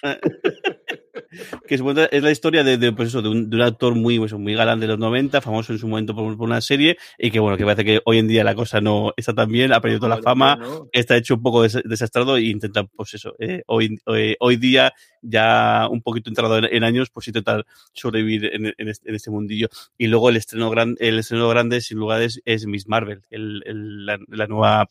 que 1.68 1.74
es, 1.74 1.82
es 2.10 2.22
la 2.22 2.30
historia 2.30 2.64
de, 2.64 2.78
de, 2.78 2.92
pues 2.92 3.08
eso, 3.08 3.22
de, 3.22 3.28
un, 3.28 3.50
de 3.50 3.56
un 3.56 3.62
actor 3.62 3.94
muy, 3.94 4.18
pues, 4.18 4.32
muy 4.34 4.54
galán 4.54 4.80
de 4.80 4.86
los 4.86 4.98
90, 4.98 5.40
famoso 5.40 5.72
en 5.72 5.78
su 5.78 5.88
momento 5.88 6.14
por, 6.14 6.36
por, 6.36 6.46
una 6.46 6.60
serie, 6.60 6.96
y 7.18 7.30
que 7.30 7.40
bueno, 7.40 7.56
que 7.56 7.64
parece 7.64 7.84
que 7.84 8.00
hoy 8.04 8.18
en 8.18 8.28
día 8.28 8.44
la 8.44 8.54
cosa 8.54 8.80
no 8.80 9.12
está 9.16 9.34
tan 9.34 9.50
bien, 9.50 9.72
ha 9.72 9.80
perdido 9.80 10.00
toda 10.00 10.16
la 10.16 10.22
fama, 10.22 10.56
no. 10.56 10.88
está 10.92 11.16
hecho 11.16 11.34
un 11.34 11.42
poco 11.42 11.62
des, 11.62 11.80
desastrado 11.84 12.36
e 12.36 12.42
intenta, 12.42 12.84
pues 12.84 13.14
eso, 13.14 13.34
eh, 13.38 13.62
hoy, 13.66 13.98
hoy, 14.06 14.36
hoy, 14.40 14.56
día, 14.56 14.92
ya 15.22 15.88
un 15.90 16.02
poquito 16.02 16.30
entrado 16.30 16.58
en, 16.58 16.64
en 16.64 16.84
años, 16.84 17.10
pues 17.10 17.28
intentar 17.28 17.64
sobrevivir 17.92 18.50
en, 18.52 18.74
en, 18.76 18.88
este, 18.88 19.08
en, 19.08 19.14
este, 19.14 19.30
mundillo. 19.30 19.68
Y 19.98 20.06
luego 20.06 20.28
el 20.28 20.36
estreno, 20.36 20.70
gran, 20.70 20.96
el 20.98 21.18
estreno 21.18 21.48
grande, 21.48 21.80
sin 21.80 21.98
lugar, 21.98 22.22
es, 22.22 22.40
es 22.44 22.66
Miss 22.66 22.88
Marvel, 22.88 23.22
el, 23.30 23.62
el, 23.66 24.06
la, 24.06 24.18
la 24.28 24.46
nueva 24.46 24.88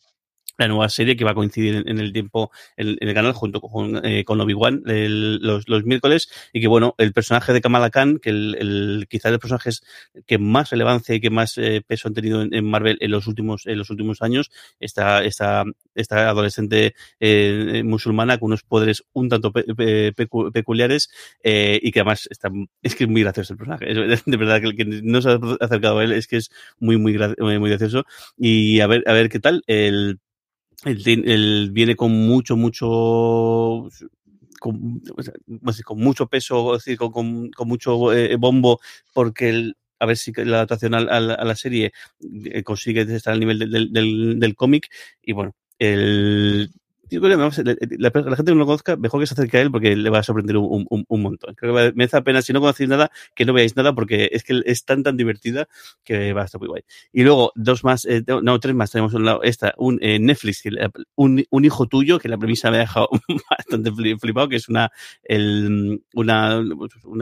la 0.57 0.67
nueva 0.67 0.89
serie 0.89 1.15
que 1.15 1.25
va 1.25 1.31
a 1.31 1.35
coincidir 1.35 1.83
en, 1.85 1.99
el 1.99 2.13
tiempo 2.13 2.51
en, 2.77 2.97
el 2.99 3.13
canal 3.13 3.33
junto 3.33 3.61
con, 3.61 4.05
eh, 4.05 4.23
con 4.23 4.39
Obi-Wan 4.41 4.83
los, 4.85 5.67
los, 5.67 5.83
miércoles. 5.85 6.29
Y 6.53 6.61
que 6.61 6.67
bueno, 6.67 6.95
el 6.97 7.13
personaje 7.13 7.53
de 7.53 7.61
Kamala 7.61 7.89
Khan, 7.89 8.19
que 8.19 8.29
el, 8.29 8.55
el 8.59 9.07
quizás 9.09 9.31
el 9.31 9.39
personaje 9.39 9.71
que 10.25 10.37
más 10.37 10.69
relevancia 10.69 11.15
y 11.15 11.19
que 11.19 11.29
más 11.29 11.57
eh, 11.57 11.81
peso 11.85 12.07
han 12.07 12.13
tenido 12.13 12.41
en, 12.41 12.65
Marvel 12.65 12.97
en 13.01 13.11
los 13.11 13.27
últimos 13.27 13.65
en 13.65 13.77
los 13.77 13.89
últimos 13.89 14.21
años, 14.21 14.51
esta, 14.79 15.23
esta, 15.23 15.63
esta 15.95 16.29
adolescente 16.29 16.95
eh, 17.19 17.81
musulmana 17.85 18.37
con 18.37 18.47
unos 18.47 18.63
poderes 18.63 19.03
un 19.13 19.29
tanto 19.29 19.51
pe, 19.51 19.63
pe, 19.75 20.13
pecu, 20.13 20.51
peculiares 20.51 21.09
eh, 21.43 21.79
y 21.81 21.91
que 21.91 21.99
además 22.01 22.27
está, 22.29 22.49
es 22.81 22.95
que 22.95 23.05
es 23.05 23.09
muy 23.09 23.21
gracioso 23.21 23.53
el 23.53 23.57
personaje, 23.57 23.85
de 24.25 24.37
verdad 24.37 24.61
que 24.61 24.85
no 24.85 25.21
se 25.21 25.29
ha 25.29 25.39
acercado 25.59 25.99
a 25.99 26.03
él 26.03 26.11
es 26.11 26.27
que 26.27 26.37
es 26.37 26.51
muy, 26.79 26.97
muy, 26.97 27.17
muy 27.17 27.69
gracioso. 27.69 28.05
Y 28.37 28.79
a 28.79 28.87
ver 28.87 29.03
a 29.07 29.13
ver 29.13 29.29
qué 29.29 29.39
tal 29.39 29.63
el 29.67 30.19
él, 30.85 31.69
viene 31.71 31.95
con 31.95 32.11
mucho, 32.11 32.55
mucho, 32.57 33.89
con, 34.59 35.01
mucho 35.95 36.27
peso, 36.27 36.73
decir, 36.73 36.97
con, 36.97 37.49
con, 37.51 37.67
mucho 37.67 38.13
eh, 38.13 38.35
bombo, 38.37 38.79
porque 39.13 39.49
el, 39.49 39.77
a 39.99 40.05
ver 40.05 40.17
si 40.17 40.31
la 40.33 40.57
adaptación 40.57 40.95
a, 40.95 40.99
a, 40.99 41.19
la 41.19 41.55
serie 41.55 41.93
eh, 42.45 42.63
consigue 42.63 43.01
estar 43.01 43.33
al 43.33 43.39
nivel 43.39 43.59
del, 43.59 44.39
del 44.39 44.55
cómic. 44.55 44.89
Y 45.21 45.33
bueno, 45.33 45.55
el, 45.79 46.69
vamos, 47.11 47.57
la, 47.57 48.11
gente 48.11 48.43
que 48.45 48.51
no 48.51 48.55
lo 48.55 48.65
conozca, 48.65 48.95
mejor 48.95 49.19
que 49.19 49.27
se 49.27 49.33
acerque 49.33 49.57
a 49.57 49.61
él 49.61 49.71
porque 49.71 49.95
le 49.95 50.09
va 50.09 50.19
a 50.19 50.23
sorprender 50.23 50.57
un, 50.57 50.85
un- 50.89 51.05
un 51.07 51.21
montón. 51.21 51.53
Creo 51.55 51.75
que 51.75 51.91
merece 51.95 52.17
la 52.17 52.23
pena, 52.23 52.41
si 52.41 52.53
no 52.53 52.59
conocéis 52.61 52.89
nada, 52.89 53.11
que 53.35 53.45
no 53.45 53.53
veáis 53.53 53.75
nada 53.75 53.93
porque 53.93 54.29
es 54.31 54.43
que 54.43 54.61
es 54.65 54.85
tan 54.85 55.03
tan 55.03 55.17
divertida 55.17 55.67
que 56.03 56.33
va 56.33 56.41
a 56.43 56.45
estar 56.45 56.59
muy 56.59 56.69
guay. 56.69 56.83
Y 57.11 57.23
luego, 57.23 57.51
dos 57.55 57.83
más, 57.83 58.05
eh, 58.05 58.23
no, 58.41 58.59
tres 58.59 58.73
más, 58.75 58.91
tenemos 58.91 59.13
un 59.13 59.25
lado, 59.25 59.43
esta, 59.43 59.73
un 59.77 59.99
eh, 60.01 60.17
Netflix, 60.19 60.63
un, 61.15 61.43
un 61.49 61.65
hijo 61.65 61.87
tuyo, 61.87 62.19
que 62.19 62.29
la 62.29 62.37
premisa 62.37 62.71
me 62.71 62.77
ha 62.77 62.81
dejado 62.81 63.09
bastante 63.49 63.91
fli- 63.91 64.19
flipado, 64.19 64.49
que 64.49 64.55
es 64.55 64.69
una, 64.69 64.91
el, 65.23 66.01
una, 66.13 66.59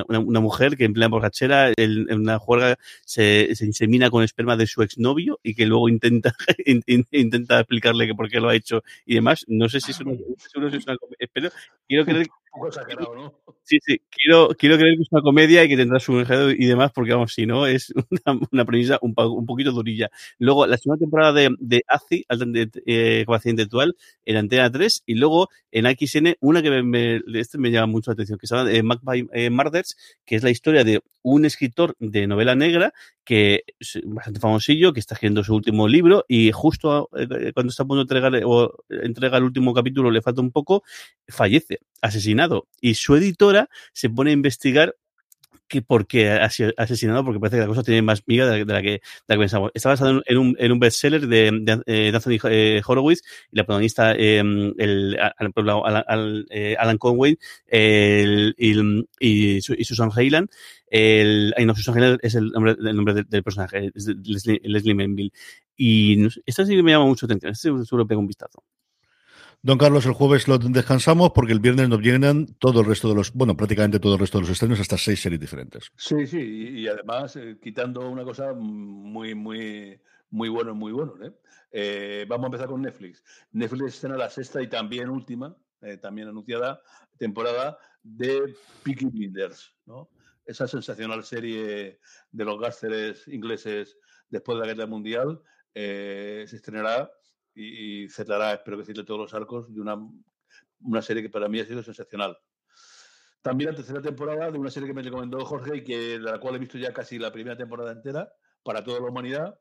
una, 0.08 0.40
mujer 0.40 0.78
que 0.78 0.86
en 0.86 0.94
plena 0.94 1.08
borrachera, 1.10 1.70
el- 1.76 2.08
en 2.10 2.20
una 2.20 2.40
juerga, 2.40 2.78
se, 3.06 3.56
se 3.56 3.66
insemina 3.66 4.10
con 4.10 4.24
esperma 4.24 4.56
de 4.58 4.68
su 4.68 4.82
exnovio 4.84 5.40
y 5.44 5.56
que 5.56 5.66
luego 5.66 5.90
intenta, 5.90 6.34
in- 6.66 6.84
in- 6.88 7.08
intenta 7.12 7.60
explicarle 7.60 8.08
que 8.08 8.16
por 8.16 8.30
qué 8.30 8.40
lo 8.40 8.50
ha 8.50 8.56
hecho 8.56 8.84
y 9.06 9.16
demás. 9.16 9.46
No 9.48 9.70
sé 9.72 9.82
si 9.82 9.92
es 9.92 10.00
una, 10.02 10.14
poco 12.52 12.68
exagerado, 12.68 13.16
¿no? 13.16 13.34
Sí, 13.64 13.78
sí, 13.86 14.02
quiero, 14.10 14.50
quiero 14.58 14.78
creer 14.78 14.96
que 14.98 15.04
es 15.04 15.12
una 15.12 15.22
comedia 15.22 15.64
y 15.64 15.70
que 15.70 15.78
tendrá 15.78 16.00
su 16.00 16.20
enredo 16.20 16.52
y 16.52 16.66
demás, 16.66 16.92
porque 16.94 17.14
vamos, 17.14 17.34
si 17.34 17.46
no, 17.46 17.66
es 17.66 17.94
una, 18.52 18.66
premisa 18.66 19.00
un, 19.02 19.14
un 19.18 19.46
poquito 19.46 19.72
durilla. 19.72 20.10
Luego, 20.40 20.66
la 20.68 20.78
segunda 20.78 21.00
temporada 21.00 21.34
de, 21.34 21.56
de 21.60 21.84
Inte- 22.30 22.84
eh, 22.86 23.24
Capacidad 23.26 23.52
Intelectual, 23.52 23.96
en 24.26 24.36
Antena 24.38 24.72
3, 24.72 25.04
y 25.06 25.16
luego 25.16 25.50
en 25.72 25.86
XN, 25.86 26.36
una 26.42 26.62
que 26.62 26.84
me, 26.84 27.22
este 27.40 27.58
me 27.58 27.72
llama 27.72 27.88
mucho 27.88 28.12
la 28.12 28.14
atención, 28.14 28.38
que 28.38 28.48
se 28.48 28.56
llama 28.56 28.72
eh, 29.16 29.26
eh, 29.34 29.50
que 30.26 30.36
es 30.36 30.44
la 30.44 30.50
historia 30.50 30.84
de 30.84 31.02
un 31.24 31.46
escritor 31.46 31.96
de 32.00 32.28
novela 32.28 32.56
negra 32.56 32.94
que 33.24 33.64
es 33.80 34.00
bastante 34.06 34.40
famosillo, 34.40 34.94
que 34.94 35.00
está 35.00 35.14
escribiendo 35.16 35.44
su 35.44 35.56
último 35.56 35.88
libro 35.88 36.26
y 36.28 36.52
justo 36.52 37.10
eh, 37.16 37.52
cuando 37.54 37.70
está 37.70 37.84
a 37.84 37.86
punto 37.86 37.98
de 37.98 38.20
entregar, 38.20 38.42
o 38.46 38.74
entrega 38.90 39.38
el 39.38 39.44
último 39.44 39.74
capítulo, 39.74 40.10
le 40.12 40.22
falta 40.22 40.42
un 40.42 40.52
poco, 40.52 40.84
fallece, 41.28 41.80
asesinado. 42.02 42.68
Y 42.82 42.96
su 42.96 43.16
editora 43.16 43.70
se 43.94 44.10
pone 44.10 44.32
a 44.32 44.34
investigar 44.34 44.96
que 45.68 45.82
por 45.82 46.06
qué 46.06 46.30
ha 46.30 46.50
sido 46.50 46.74
asesinado, 46.76 47.24
porque 47.24 47.40
parece 47.40 47.56
que 47.56 47.62
la 47.62 47.68
cosa 47.68 47.82
tiene 47.82 48.02
más 48.02 48.24
miga 48.28 48.46
de 48.46 48.66
la, 48.66 48.82
que, 48.82 48.90
de 48.90 49.02
la 49.28 49.38
pensamos. 49.38 49.72
Está 49.74 49.88
basado 49.88 50.22
en, 50.26 50.38
un, 50.38 50.54
en 50.60 50.72
un 50.74 50.80
bestseller 50.80 51.26
de, 51.28 51.50
de, 51.62 51.82
eh, 51.86 52.12
Anthony 52.14 52.40
eh, 52.50 52.82
Horowitz 52.86 53.22
y 53.50 53.56
la 53.56 53.64
protagonista, 53.64 54.14
eh, 54.14 54.40
el, 54.40 55.18
al- 55.18 56.46
Alan, 56.78 56.98
Conway 56.98 57.38
el, 57.68 58.54
y, 58.58 58.78
y, 59.22 59.58
y 59.58 59.84
Susan 59.86 60.10
Hayland. 60.14 60.50
El, 60.88 61.54
ay, 61.56 61.66
no, 61.66 61.74
Susan 61.74 61.96
Hayland 61.96 62.20
es 62.22 62.36
el 62.36 62.50
nombre, 62.50 62.76
el 62.78 62.96
nombre 62.96 63.24
del, 63.26 63.44
personaje, 63.44 63.92
es 63.96 64.08
Leslie, 64.08 64.60
Leslie 64.64 64.94
Manville. 64.94 65.32
Y 65.78 66.28
esta 66.46 66.66
sí 66.66 66.76
me 66.84 66.92
llama 66.92 67.06
mucho 67.06 67.28
atención. 67.28 67.54
Este 67.54 67.70
seguro 67.86 68.06
pega 68.06 68.20
un 68.20 68.28
vistazo. 68.28 68.62
Don 69.64 69.78
Carlos, 69.78 70.08
el 70.08 70.14
jueves 70.14 70.48
lo 70.48 70.58
descansamos 70.58 71.32
porque 71.36 71.54
el 71.54 71.60
viernes 71.60 71.88
nos 71.88 72.02
llenan 72.02 72.48
todo 72.58 72.82
el 72.82 72.88
resto 72.88 73.10
de 73.10 73.16
los, 73.16 73.32
bueno, 73.32 73.56
prácticamente 73.56 74.00
todo 74.00 74.16
el 74.16 74.20
resto 74.20 74.40
de 74.40 74.44
los 74.44 74.52
estrenos, 74.52 74.80
hasta 74.80 74.98
seis 74.98 75.22
series 75.22 75.40
diferentes. 75.40 75.92
Sí, 75.96 76.26
sí, 76.26 76.40
y, 76.40 76.80
y 76.80 76.88
además 76.88 77.36
eh, 77.36 77.60
quitando 77.62 78.10
una 78.10 78.24
cosa 78.24 78.54
muy, 78.54 79.36
muy, 79.36 80.02
muy 80.32 80.50
bueno, 80.50 80.74
muy 80.74 80.92
bueno. 80.92 81.14
¿eh? 81.24 81.32
Eh, 81.72 82.26
vamos 82.28 82.46
a 82.46 82.48
empezar 82.48 82.68
con 82.68 82.82
Netflix. 82.82 83.24
Netflix 83.52 83.94
estrena 83.94 84.18
la 84.18 84.32
sexta 84.32 84.64
y 84.64 84.68
también 84.68 85.10
última, 85.10 85.56
eh, 85.82 85.98
también 85.98 86.28
anunciada, 86.28 86.82
temporada 87.18 87.78
de 88.02 88.56
Peaky 88.84 89.06
Blinders, 89.06 89.76
¿no? 89.86 90.10
Esa 90.44 90.68
sensacional 90.68 91.24
serie 91.24 92.00
de 92.32 92.46
los 92.46 92.60
gásteres 92.60 93.28
ingleses 93.28 93.96
después 94.28 94.58
de 94.58 94.66
la 94.66 94.74
Guerra 94.74 94.88
Mundial 94.88 95.40
eh, 95.76 96.46
se 96.48 96.56
estrenará 96.56 97.12
y, 97.54 98.04
y 98.04 98.10
cerrará, 98.10 98.54
espero 98.54 98.78
decirle, 98.78 99.04
todos 99.04 99.20
los 99.20 99.34
arcos 99.34 99.74
de 99.74 99.82
una, 99.82 99.98
una 100.82 101.02
serie 101.02 101.24
que 101.24 101.30
para 101.30 101.48
mí 101.48 101.60
ha 101.60 101.66
sido 101.66 101.84
sensacional. 101.84 102.38
También 103.42 103.72
la 103.72 103.76
tercera 103.76 104.02
temporada 104.02 104.52
de 104.52 104.60
una 104.60 104.70
serie 104.70 104.88
que 104.88 104.94
me 104.94 105.02
recomendó 105.02 105.44
Jorge 105.46 105.78
y 105.78 105.84
que 105.84 105.98
de 105.98 106.20
la 106.20 106.40
cual 106.40 106.56
he 106.56 106.60
visto 106.60 106.78
ya 106.78 106.94
casi 106.94 107.18
la 107.18 107.32
primera 107.32 107.58
temporada 107.58 107.92
entera 107.92 108.32
para 108.64 108.84
toda 108.84 109.00
la 109.00 109.08
humanidad. 109.08 109.60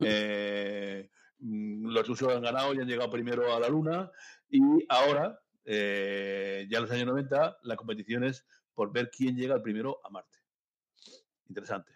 Eh, 0.00 1.08
mm, 1.38 1.86
los 1.86 2.08
rusos 2.08 2.34
han 2.34 2.42
ganado 2.42 2.74
y 2.74 2.80
han 2.80 2.88
llegado 2.88 3.10
primero 3.10 3.54
a 3.54 3.60
la 3.60 3.68
Luna 3.68 4.10
y 4.48 4.60
ahora, 4.88 5.40
eh, 5.64 6.66
ya 6.68 6.78
en 6.78 6.82
los 6.82 6.90
años 6.90 7.06
90, 7.06 7.58
la 7.62 7.76
competición 7.76 8.24
es 8.24 8.44
por 8.74 8.92
ver 8.92 9.10
quién 9.10 9.36
llega 9.36 9.54
al 9.54 9.62
primero 9.62 10.00
a 10.04 10.10
Marte. 10.10 10.38
Interesante. 11.48 11.92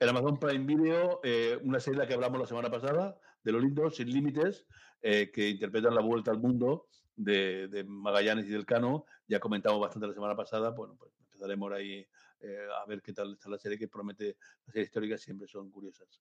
En 0.00 0.08
Amazon 0.08 0.40
Prime 0.40 0.64
Video, 0.64 1.20
eh, 1.22 1.58
una 1.62 1.78
serie 1.78 1.98
de 1.98 2.04
la 2.04 2.08
que 2.08 2.14
hablamos 2.14 2.40
la 2.40 2.46
semana 2.46 2.70
pasada, 2.70 3.20
de 3.42 3.52
lo 3.52 3.60
lindo, 3.60 3.90
Sin 3.90 4.10
Límites, 4.10 4.66
eh, 5.00 5.30
que 5.30 5.48
interpretan 5.48 5.94
la 5.94 6.00
vuelta 6.00 6.30
al 6.30 6.38
mundo 6.38 6.88
de, 7.14 7.84
Magallanes 7.86 8.46
y 8.46 8.50
del 8.50 8.66
Cano. 8.66 9.04
Ya 9.26 9.40
comentamos 9.40 9.80
bastante 9.80 10.08
la 10.08 10.14
semana 10.14 10.36
pasada. 10.36 10.70
Bueno, 10.70 10.96
pues 10.98 11.12
empezaremos 11.20 11.72
ahí 11.72 12.06
eh, 12.40 12.66
a 12.82 12.86
ver 12.86 13.00
qué 13.02 13.12
tal 13.12 13.34
está 13.34 13.48
la 13.48 13.58
serie, 13.58 13.78
que 13.78 13.88
promete, 13.88 14.36
las 14.66 14.72
series 14.72 14.88
históricas 14.88 15.20
siempre 15.20 15.46
son 15.46 15.70
curiosas. 15.70 16.20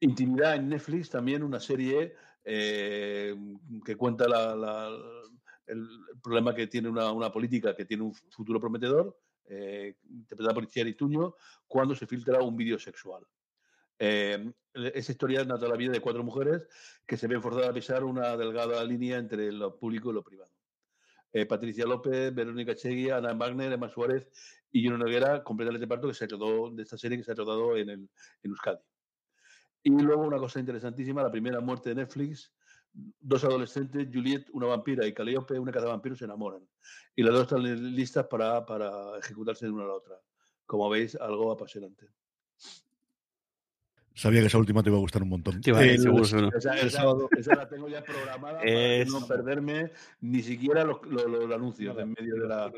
Intimidad 0.00 0.56
en 0.56 0.68
Netflix, 0.68 1.10
también 1.10 1.42
una 1.42 1.60
serie 1.60 2.14
eh, 2.44 3.34
que 3.84 3.96
cuenta 3.96 4.26
el 5.66 5.88
problema 6.22 6.54
que 6.54 6.66
tiene 6.66 6.88
una, 6.88 7.10
una, 7.10 7.32
política 7.32 7.74
que 7.74 7.86
tiene 7.86 8.02
un 8.02 8.14
futuro 8.14 8.60
prometedor, 8.60 9.16
interpretada 9.46 10.54
por 10.54 10.66
Thierry 10.66 10.94
Tuño, 10.94 11.34
cuando 11.66 11.94
se 11.94 12.06
filtra 12.06 12.42
un 12.42 12.56
vídeo 12.56 12.78
sexual. 12.78 13.24
Eh, 13.98 14.52
esa 14.74 15.12
historia 15.12 15.44
narra 15.44 15.68
la 15.68 15.76
vida 15.76 15.92
de 15.92 16.00
cuatro 16.00 16.24
mujeres 16.24 16.66
que 17.06 17.16
se 17.16 17.28
ven 17.28 17.42
forzadas 17.42 17.70
a 17.70 17.74
pisar 17.74 18.04
una 18.04 18.36
delgada 18.36 18.82
línea 18.84 19.18
entre 19.18 19.52
lo 19.52 19.78
público 19.78 20.10
y 20.10 20.14
lo 20.14 20.24
privado. 20.24 20.52
Eh, 21.32 21.46
Patricia 21.46 21.84
López, 21.84 22.34
Verónica 22.34 22.74
Chegui, 22.74 23.10
Ana 23.10 23.34
Wagner, 23.34 23.72
Emma 23.72 23.88
Suárez 23.88 24.28
y 24.70 24.84
Juno 24.84 24.98
Noguera 24.98 25.42
completan 25.42 25.74
el 25.74 25.80
reparto 25.80 26.08
que 26.08 26.14
se 26.14 26.26
rodó 26.26 26.70
de 26.70 26.82
esta 26.82 26.96
serie 26.96 27.18
que 27.18 27.24
se 27.24 27.32
ha 27.32 27.34
rodado 27.34 27.76
en, 27.76 27.88
el, 27.88 28.00
en 28.42 28.50
Euskadi. 28.50 28.78
Y 29.82 29.90
luego 29.90 30.22
una 30.22 30.38
cosa 30.38 30.60
interesantísima, 30.60 31.22
la 31.22 31.30
primera 31.30 31.60
muerte 31.60 31.90
de 31.90 31.96
Netflix, 31.96 32.52
dos 32.92 33.44
adolescentes, 33.44 34.08
Juliet, 34.12 34.48
una 34.52 34.68
vampira, 34.68 35.06
y 35.06 35.12
Calliope, 35.12 35.58
una 35.58 35.72
cazavampiros, 35.72 36.18
se 36.18 36.24
enamoran. 36.24 36.66
Y 37.14 37.22
las 37.22 37.34
dos 37.34 37.42
están 37.42 37.94
listas 37.94 38.26
para, 38.26 38.64
para 38.64 39.18
ejecutarse 39.18 39.66
de 39.66 39.72
una 39.72 39.84
a 39.84 39.88
la 39.88 39.94
otra. 39.94 40.16
Como 40.66 40.88
veis, 40.88 41.16
algo 41.16 41.52
apasionante. 41.52 42.06
Sabía 44.14 44.40
que 44.40 44.46
esa 44.46 44.58
última 44.58 44.82
te 44.82 44.90
iba 44.90 44.96
a 44.96 45.00
gustar 45.00 45.22
un 45.22 45.28
montón. 45.28 45.60
Sí, 45.62 45.72
vale, 45.72 45.94
el, 45.94 46.00
seguro, 46.00 46.24
seguro. 46.24 46.56
Esa, 46.56 46.74
esa, 46.78 47.04
esa, 47.36 47.56
la 47.56 47.68
tengo 47.68 47.88
ya 47.88 48.02
programada 48.02 48.62
es... 48.62 49.10
para 49.10 49.20
no 49.20 49.26
perderme 49.26 49.90
ni 50.20 50.40
siquiera 50.40 50.84
los, 50.84 51.04
los, 51.06 51.26
los 51.26 51.50
anuncios 51.50 51.98
en 51.98 52.14
medio 52.16 52.36
de 52.36 52.48
la... 52.48 52.70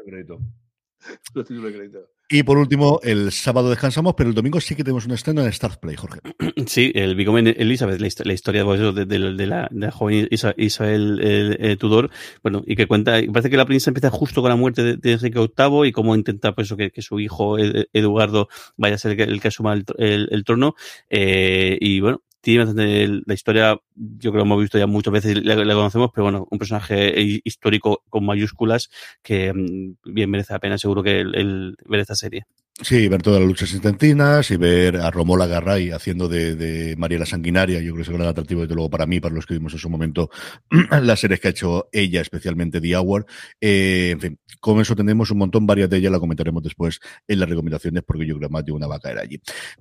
Y 2.29 2.43
por 2.43 2.59
último, 2.59 2.99
el 3.05 3.31
sábado 3.31 3.71
descansamos, 3.71 4.15
pero 4.17 4.29
el 4.29 4.35
domingo 4.35 4.61
sí 4.61 4.75
que 4.75 4.83
tenemos 4.83 5.07
un 5.07 5.13
estreno 5.13 5.43
en 5.43 5.53
Start 5.53 5.79
Play, 5.79 5.95
Jorge. 5.95 6.21
Sí, 6.67 6.91
el 6.95 7.15
Bigomen 7.15 7.47
Elizabeth, 7.47 8.01
la, 8.01 8.09
la 8.25 8.33
historia 8.33 8.65
de, 8.65 8.93
de, 8.93 9.07
de, 9.07 9.19
la, 9.47 9.69
de, 9.71 9.79
la, 9.79 9.91
joven 9.93 10.29
Isabel 10.57 11.21
eh, 11.23 11.57
eh, 11.61 11.77
Tudor, 11.77 12.11
bueno, 12.43 12.65
y 12.67 12.75
que 12.75 12.89
cuenta, 12.89 13.21
parece 13.33 13.51
que 13.51 13.57
la 13.57 13.67
princesa 13.67 13.91
empieza 13.91 14.11
justo 14.11 14.43
con 14.43 14.49
la 14.49 14.57
muerte 14.57 14.83
de, 14.83 14.97
de 14.97 15.13
Enrique 15.13 15.39
VIII 15.39 15.87
y 15.87 15.93
cómo 15.93 16.17
intenta 16.17 16.53
pues, 16.57 16.75
que, 16.75 16.91
que, 16.91 17.03
su 17.03 17.21
hijo 17.21 17.57
Eduardo 17.59 18.49
vaya 18.77 18.97
a 18.97 18.99
ser 18.99 19.13
el 19.13 19.17
que, 19.17 19.23
el 19.23 19.41
que 19.41 19.49
asuma 19.49 19.75
el, 19.75 19.85
el, 19.99 20.29
el 20.33 20.45
trono. 20.45 20.75
Eh, 21.09 21.79
y 21.81 22.01
bueno, 22.01 22.23
tiene 22.41 22.65
bastante 22.65 23.09
la 23.27 23.35
historia, 23.35 23.81
yo 23.97 24.31
creo 24.31 24.45
que 24.45 24.47
hemos 24.47 24.61
visto 24.61 24.79
ya 24.79 24.87
muchas 24.87 25.13
veces, 25.13 25.45
la, 25.45 25.57
la, 25.57 25.75
conocemos, 25.75 26.11
pero 26.15 26.25
bueno, 26.25 26.47
un 26.51 26.59
personaje 26.59 27.15
histórico 27.45 28.03
con 28.09 28.25
mayúsculas 28.25 28.91
que 29.23 29.53
mm, 29.53 30.13
bien 30.13 30.31
merece 30.31 30.53
la 30.53 30.61
pena, 30.61 30.79
seguro 30.79 31.03
que 31.03 31.21
el, 31.21 31.35
el 31.35 31.77
ver 31.87 32.01
esta 32.01 32.15
serie. 32.15 32.47
Sí, 32.83 33.09
ver 33.09 33.23
todas 33.23 33.41
las 33.41 33.49
luchas 33.49 33.73
intestinas 33.73 34.51
y 34.51 34.59
ver 34.59 34.99
a 34.99 35.11
Romola 35.11 35.47
Garray 35.47 35.93
haciendo 35.93 36.29
de, 36.29 36.57
de 36.57 36.95
María 36.97 37.19
la 37.19 37.25
Sanguinaria, 37.25 37.81
yo 37.81 37.85
creo 37.85 37.97
que 37.97 38.03
es 38.03 38.09
un 38.09 38.17
gran 38.17 38.29
atractivo, 38.29 38.61
desde 38.61 38.75
luego, 38.75 38.91
para 38.91 39.07
mí, 39.07 39.19
para 39.19 39.35
los 39.35 39.47
que 39.47 39.55
vimos 39.55 39.73
en 39.73 39.79
su 39.79 39.89
momento 39.89 40.29
las 41.01 41.21
series 41.21 41.41
que 41.41 41.49
ha 41.49 41.53
hecho 41.53 41.89
ella, 41.91 42.21
especialmente 42.21 42.79
The 42.79 42.95
Hour. 42.99 43.25
Eh, 43.63 44.11
en 44.13 44.21
fin, 44.21 44.39
con 44.61 44.79
eso 44.79 44.95
tenemos 44.95 45.31
un 45.31 45.39
montón, 45.39 45.67
varias 45.67 45.89
de 45.89 45.97
ellas 45.97 46.13
la 46.13 46.21
comentaremos 46.21 46.63
después 46.63 47.01
en 47.27 47.41
las 47.41 47.49
recomendaciones, 47.49 48.03
porque 48.07 48.27
yo 48.27 48.37
creo 48.37 48.51
que 48.51 48.53
más 48.53 48.65
de 48.67 48.73
una 48.73 48.87
va 48.87 48.97
a 48.97 49.01
caer 49.01 49.21
allí. 49.21 49.41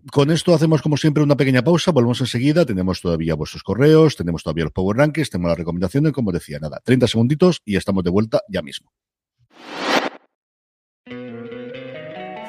Con 0.09 0.31
esto 0.31 0.55
hacemos, 0.55 0.81
como 0.81 0.95
siempre, 0.95 1.21
una 1.21 1.35
pequeña 1.35 1.65
pausa, 1.65 1.91
volvemos 1.91 2.21
enseguida, 2.21 2.65
tenemos 2.65 3.01
todavía 3.01 3.35
vuestros 3.35 3.61
correos, 3.61 4.04
tenemos 4.13 4.43
todavía 4.43 4.65
los 4.65 4.73
Power 4.73 4.97
Rankings, 4.97 5.29
tenemos 5.29 5.49
las 5.49 5.57
recomendaciones, 5.57 6.11
como 6.11 6.31
decía, 6.31 6.59
nada, 6.59 6.81
30 6.83 7.07
segunditos 7.07 7.61
y 7.65 7.77
estamos 7.77 8.03
de 8.03 8.09
vuelta 8.11 8.41
ya 8.47 8.61
mismo. 8.61 8.91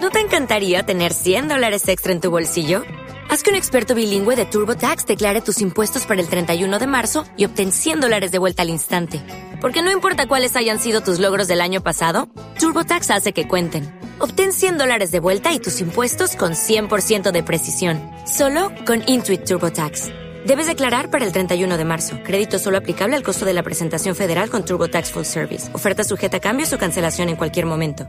¿No 0.01 0.11
te 0.11 0.21
encantaría 0.21 0.85
tener 0.85 1.13
100 1.13 1.49
dólares 1.49 1.89
extra 1.89 2.13
en 2.13 2.21
tu 2.21 2.31
bolsillo? 2.31 2.83
Haz 3.29 3.43
que 3.43 3.51
un 3.51 3.57
experto 3.57 3.95
bilingüe 3.95 4.37
de 4.37 4.45
TurboTax 4.45 5.07
declare 5.07 5.41
tus 5.41 5.61
impuestos 5.61 6.07
para 6.07 6.21
el 6.21 6.29
31 6.29 6.79
de 6.79 6.87
marzo 6.87 7.25
y 7.37 7.45
obtén 7.45 7.73
100 7.73 8.01
dólares 8.01 8.31
de 8.31 8.39
vuelta 8.39 8.63
al 8.63 8.71
instante. 8.71 9.21
Porque 9.61 9.83
no 9.83 9.91
importa 9.91 10.29
cuáles 10.29 10.55
hayan 10.55 10.79
sido 10.79 11.01
tus 11.01 11.19
logros 11.19 11.49
del 11.49 11.61
año 11.61 11.83
pasado, 11.83 12.29
TurboTax 12.61 13.11
hace 13.11 13.33
que 13.33 13.49
cuenten. 13.49 13.93
Obtén 14.19 14.53
100 14.53 14.79
dólares 14.79 15.11
de 15.11 15.21
vuelta 15.21 15.53
y 15.53 15.59
tus 15.59 15.81
impuestos 15.81 16.37
con 16.37 16.53
100% 16.53 17.33
de 17.33 17.43
precisión. 17.43 18.01
Solo 18.27 18.71
con 18.87 19.03
Intuit 19.07 19.45
TurboTax. 19.45 20.26
Debes 20.47 20.69
declarar 20.69 21.11
para 21.11 21.25
el 21.25 21.33
31 21.33 21.77
de 21.77 21.85
marzo. 21.85 22.19
Crédito 22.23 22.61
solo 22.61 22.79
aplicable 22.79 23.17
al 23.17 23.25
costo 23.25 23.45
de 23.45 23.53
la 23.53 23.65
presentación 23.65 24.15
federal 24.15 24.49
con 24.49 24.65
Turbo 24.65 24.87
Tax 24.87 25.11
Full 25.11 25.25
Service. 25.25 25.75
Oferta 25.75 26.05
sujeta 26.05 26.37
a 26.37 26.41
cambios 26.41 26.73
o 26.73 26.79
cancelación 26.79 27.31
en 27.31 27.37
cualquier 27.37 27.67
momento. 27.67 28.07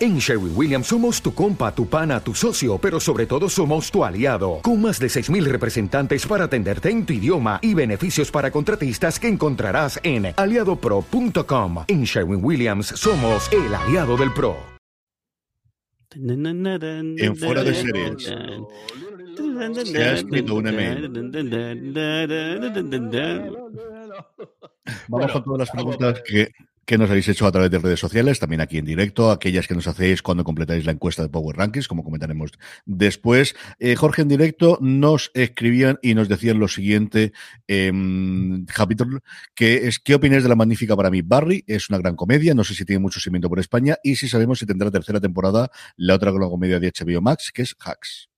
En 0.00 0.18
Sherwin 0.18 0.52
Williams 0.54 0.86
somos 0.86 1.20
tu 1.20 1.34
compa, 1.34 1.74
tu 1.74 1.86
pana, 1.86 2.20
tu 2.20 2.34
socio, 2.34 2.78
pero 2.78 3.00
sobre 3.00 3.26
todo 3.26 3.50
somos 3.50 3.90
tu 3.90 4.02
aliado, 4.02 4.60
con 4.62 4.80
más 4.80 4.98
de 4.98 5.08
6.000 5.08 5.44
representantes 5.44 6.26
para 6.26 6.44
atenderte 6.44 6.88
en 6.88 7.04
tu 7.04 7.12
idioma 7.12 7.58
y 7.60 7.74
beneficios 7.74 8.30
para 8.30 8.50
contratistas 8.50 9.18
que 9.18 9.28
encontrarás 9.28 10.00
en 10.02 10.32
aliadopro.com. 10.36 11.84
En 11.88 12.04
Sherwin 12.04 12.42
Williams 12.42 12.86
somos 12.86 13.50
el 13.52 13.74
aliado 13.74 14.16
del 14.16 14.32
PRO. 14.32 14.56
En 16.14 17.36
fuera 17.36 17.62
de 17.62 17.74
series. 17.74 18.32
Se 19.84 20.04
ha 20.04 20.12
escrito 20.14 20.54
un 20.54 20.66
email. 20.66 21.10
Vamos 25.08 25.32
con 25.32 25.44
todas 25.44 25.58
las 25.58 25.70
preguntas 25.70 26.22
que, 26.26 26.50
que 26.88 26.96
nos 26.96 27.10
habéis 27.10 27.28
hecho 27.28 27.46
a 27.46 27.52
través 27.52 27.70
de 27.70 27.78
redes 27.78 28.00
sociales, 28.00 28.40
también 28.40 28.62
aquí 28.62 28.78
en 28.78 28.86
directo, 28.86 29.30
aquellas 29.30 29.68
que 29.68 29.74
nos 29.74 29.86
hacéis 29.86 30.22
cuando 30.22 30.42
completáis 30.42 30.86
la 30.86 30.92
encuesta 30.92 31.22
de 31.22 31.28
Power 31.28 31.54
Rankings, 31.54 31.86
como 31.86 32.02
comentaremos 32.02 32.52
después. 32.86 33.54
Eh, 33.78 33.94
Jorge 33.94 34.22
en 34.22 34.28
directo 34.28 34.78
nos 34.80 35.30
escribían 35.34 35.98
y 36.00 36.14
nos 36.14 36.30
decían 36.30 36.58
lo 36.58 36.66
siguiente, 36.66 37.34
eh, 37.66 37.92
capítulo, 38.74 39.20
que 39.54 39.86
es 39.86 39.98
¿qué 39.98 40.14
opináis 40.14 40.42
de 40.42 40.48
la 40.48 40.56
magnífica 40.56 40.96
para 40.96 41.10
mí? 41.10 41.20
Barry 41.20 41.62
es 41.66 41.90
una 41.90 41.98
gran 41.98 42.16
comedia, 42.16 42.54
no 42.54 42.64
sé 42.64 42.72
si 42.72 42.86
tiene 42.86 43.00
mucho 43.00 43.20
seguimiento 43.20 43.50
por 43.50 43.60
España 43.60 43.98
y 44.02 44.16
si 44.16 44.26
sabemos 44.26 44.58
si 44.58 44.64
tendrá 44.64 44.90
tercera 44.90 45.20
temporada 45.20 45.70
la 45.98 46.14
otra 46.14 46.30
gran 46.30 46.48
comedia 46.48 46.80
de 46.80 46.90
HBO 46.90 47.20
Max, 47.20 47.52
que 47.52 47.62
es 47.62 47.76
Hacks. 47.80 48.30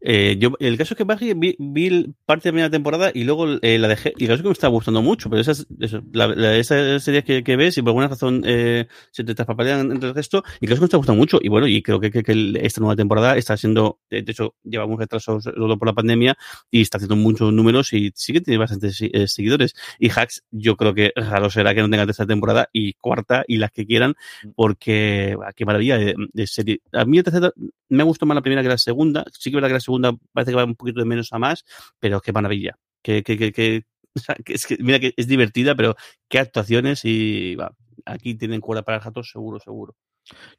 Eh, 0.00 0.36
yo, 0.38 0.52
el 0.60 0.78
caso 0.78 0.94
es 0.94 0.98
que 0.98 1.04
Barry 1.04 1.34
vi, 1.34 1.56
vi 1.58 2.14
parte 2.24 2.44
de 2.44 2.50
la 2.50 2.52
primera 2.52 2.70
temporada 2.70 3.10
y 3.12 3.24
luego 3.24 3.46
eh, 3.62 3.78
la 3.78 3.88
dejé. 3.88 4.14
Y 4.16 4.24
el 4.24 4.28
caso 4.28 4.36
es 4.36 4.42
que 4.42 4.48
me 4.48 4.52
está 4.52 4.68
gustando 4.68 5.02
mucho, 5.02 5.28
pero 5.28 5.40
esas, 5.40 5.66
eso, 5.80 6.02
la, 6.12 6.28
la, 6.28 6.56
esas 6.56 7.02
series 7.02 7.24
que, 7.24 7.42
que, 7.42 7.56
ves 7.56 7.78
y 7.78 7.82
por 7.82 7.90
alguna 7.90 8.08
razón 8.08 8.42
eh, 8.46 8.86
se 9.10 9.24
te 9.24 9.34
traspapalean 9.34 9.90
entre 9.90 10.10
el 10.10 10.14
resto, 10.14 10.44
y 10.60 10.66
el 10.66 10.70
caso 10.70 10.74
es 10.74 10.78
que 10.78 10.82
me 10.82 10.86
está 10.86 10.96
gustando 10.98 11.18
mucho. 11.18 11.38
Y 11.42 11.48
bueno, 11.48 11.66
y 11.66 11.82
creo 11.82 12.00
que, 12.00 12.10
que, 12.10 12.22
que 12.22 12.52
esta 12.62 12.80
nueva 12.80 12.96
temporada 12.96 13.36
está 13.36 13.56
siendo, 13.56 14.00
de 14.10 14.24
hecho, 14.26 14.54
llevamos 14.62 14.98
retrasos 14.98 15.44
todo 15.44 15.78
por 15.78 15.88
la 15.88 15.94
pandemia 15.94 16.36
y 16.70 16.82
está 16.82 16.98
haciendo 16.98 17.16
muchos 17.16 17.52
números 17.52 17.92
y 17.92 18.12
sí 18.14 18.32
que 18.32 18.40
tiene 18.40 18.58
bastantes 18.58 19.00
eh, 19.00 19.26
seguidores. 19.26 19.74
Y 19.98 20.10
Hacks, 20.10 20.44
yo 20.50 20.76
creo 20.76 20.94
que 20.94 21.12
raro 21.16 21.50
será 21.50 21.74
que 21.74 21.80
no 21.80 21.90
tenga 21.90 22.06
tercera 22.06 22.26
temporada 22.26 22.68
y 22.72 22.94
cuarta 22.94 23.44
y 23.48 23.56
las 23.56 23.72
que 23.72 23.86
quieran, 23.86 24.14
porque 24.54 25.36
bah, 25.38 25.52
qué 25.54 25.64
maravilla 25.64 25.98
de, 25.98 26.14
de, 26.32 26.46
serie. 26.46 26.80
A 26.92 27.04
mí 27.04 27.16
la 27.16 27.24
tercera 27.24 27.52
me 27.88 28.04
gustó 28.04 28.26
más 28.26 28.34
la 28.34 28.42
primera 28.42 28.62
que 28.62 28.68
la 28.68 28.78
segunda. 28.78 29.24
Sí 29.32 29.50
que 29.50 29.56
verdad 29.56 29.68
que 29.68 29.74
la 29.74 29.80
segunda 29.88 30.12
parece 30.32 30.52
que 30.52 30.56
va 30.56 30.64
un 30.64 30.76
poquito 30.76 31.00
de 31.00 31.06
menos 31.06 31.32
a 31.32 31.38
más, 31.38 31.64
pero 31.98 32.20
qué 32.20 32.32
maravilla. 32.32 32.78
Que, 33.02 33.22
que, 33.22 33.38
que, 33.38 33.52
que, 33.52 33.84
o 34.14 34.20
sea, 34.20 34.34
que 34.44 34.54
es 34.54 34.66
que, 34.66 34.76
mira 34.80 35.00
que 35.00 35.14
es 35.16 35.26
divertida, 35.26 35.74
pero 35.74 35.96
qué 36.28 36.38
actuaciones 36.38 37.04
y 37.04 37.54
va, 37.56 37.74
aquí 38.04 38.34
tienen 38.34 38.60
cuerda 38.60 38.82
para 38.82 38.98
el 38.98 39.02
jato, 39.02 39.22
seguro, 39.22 39.58
seguro. 39.60 39.96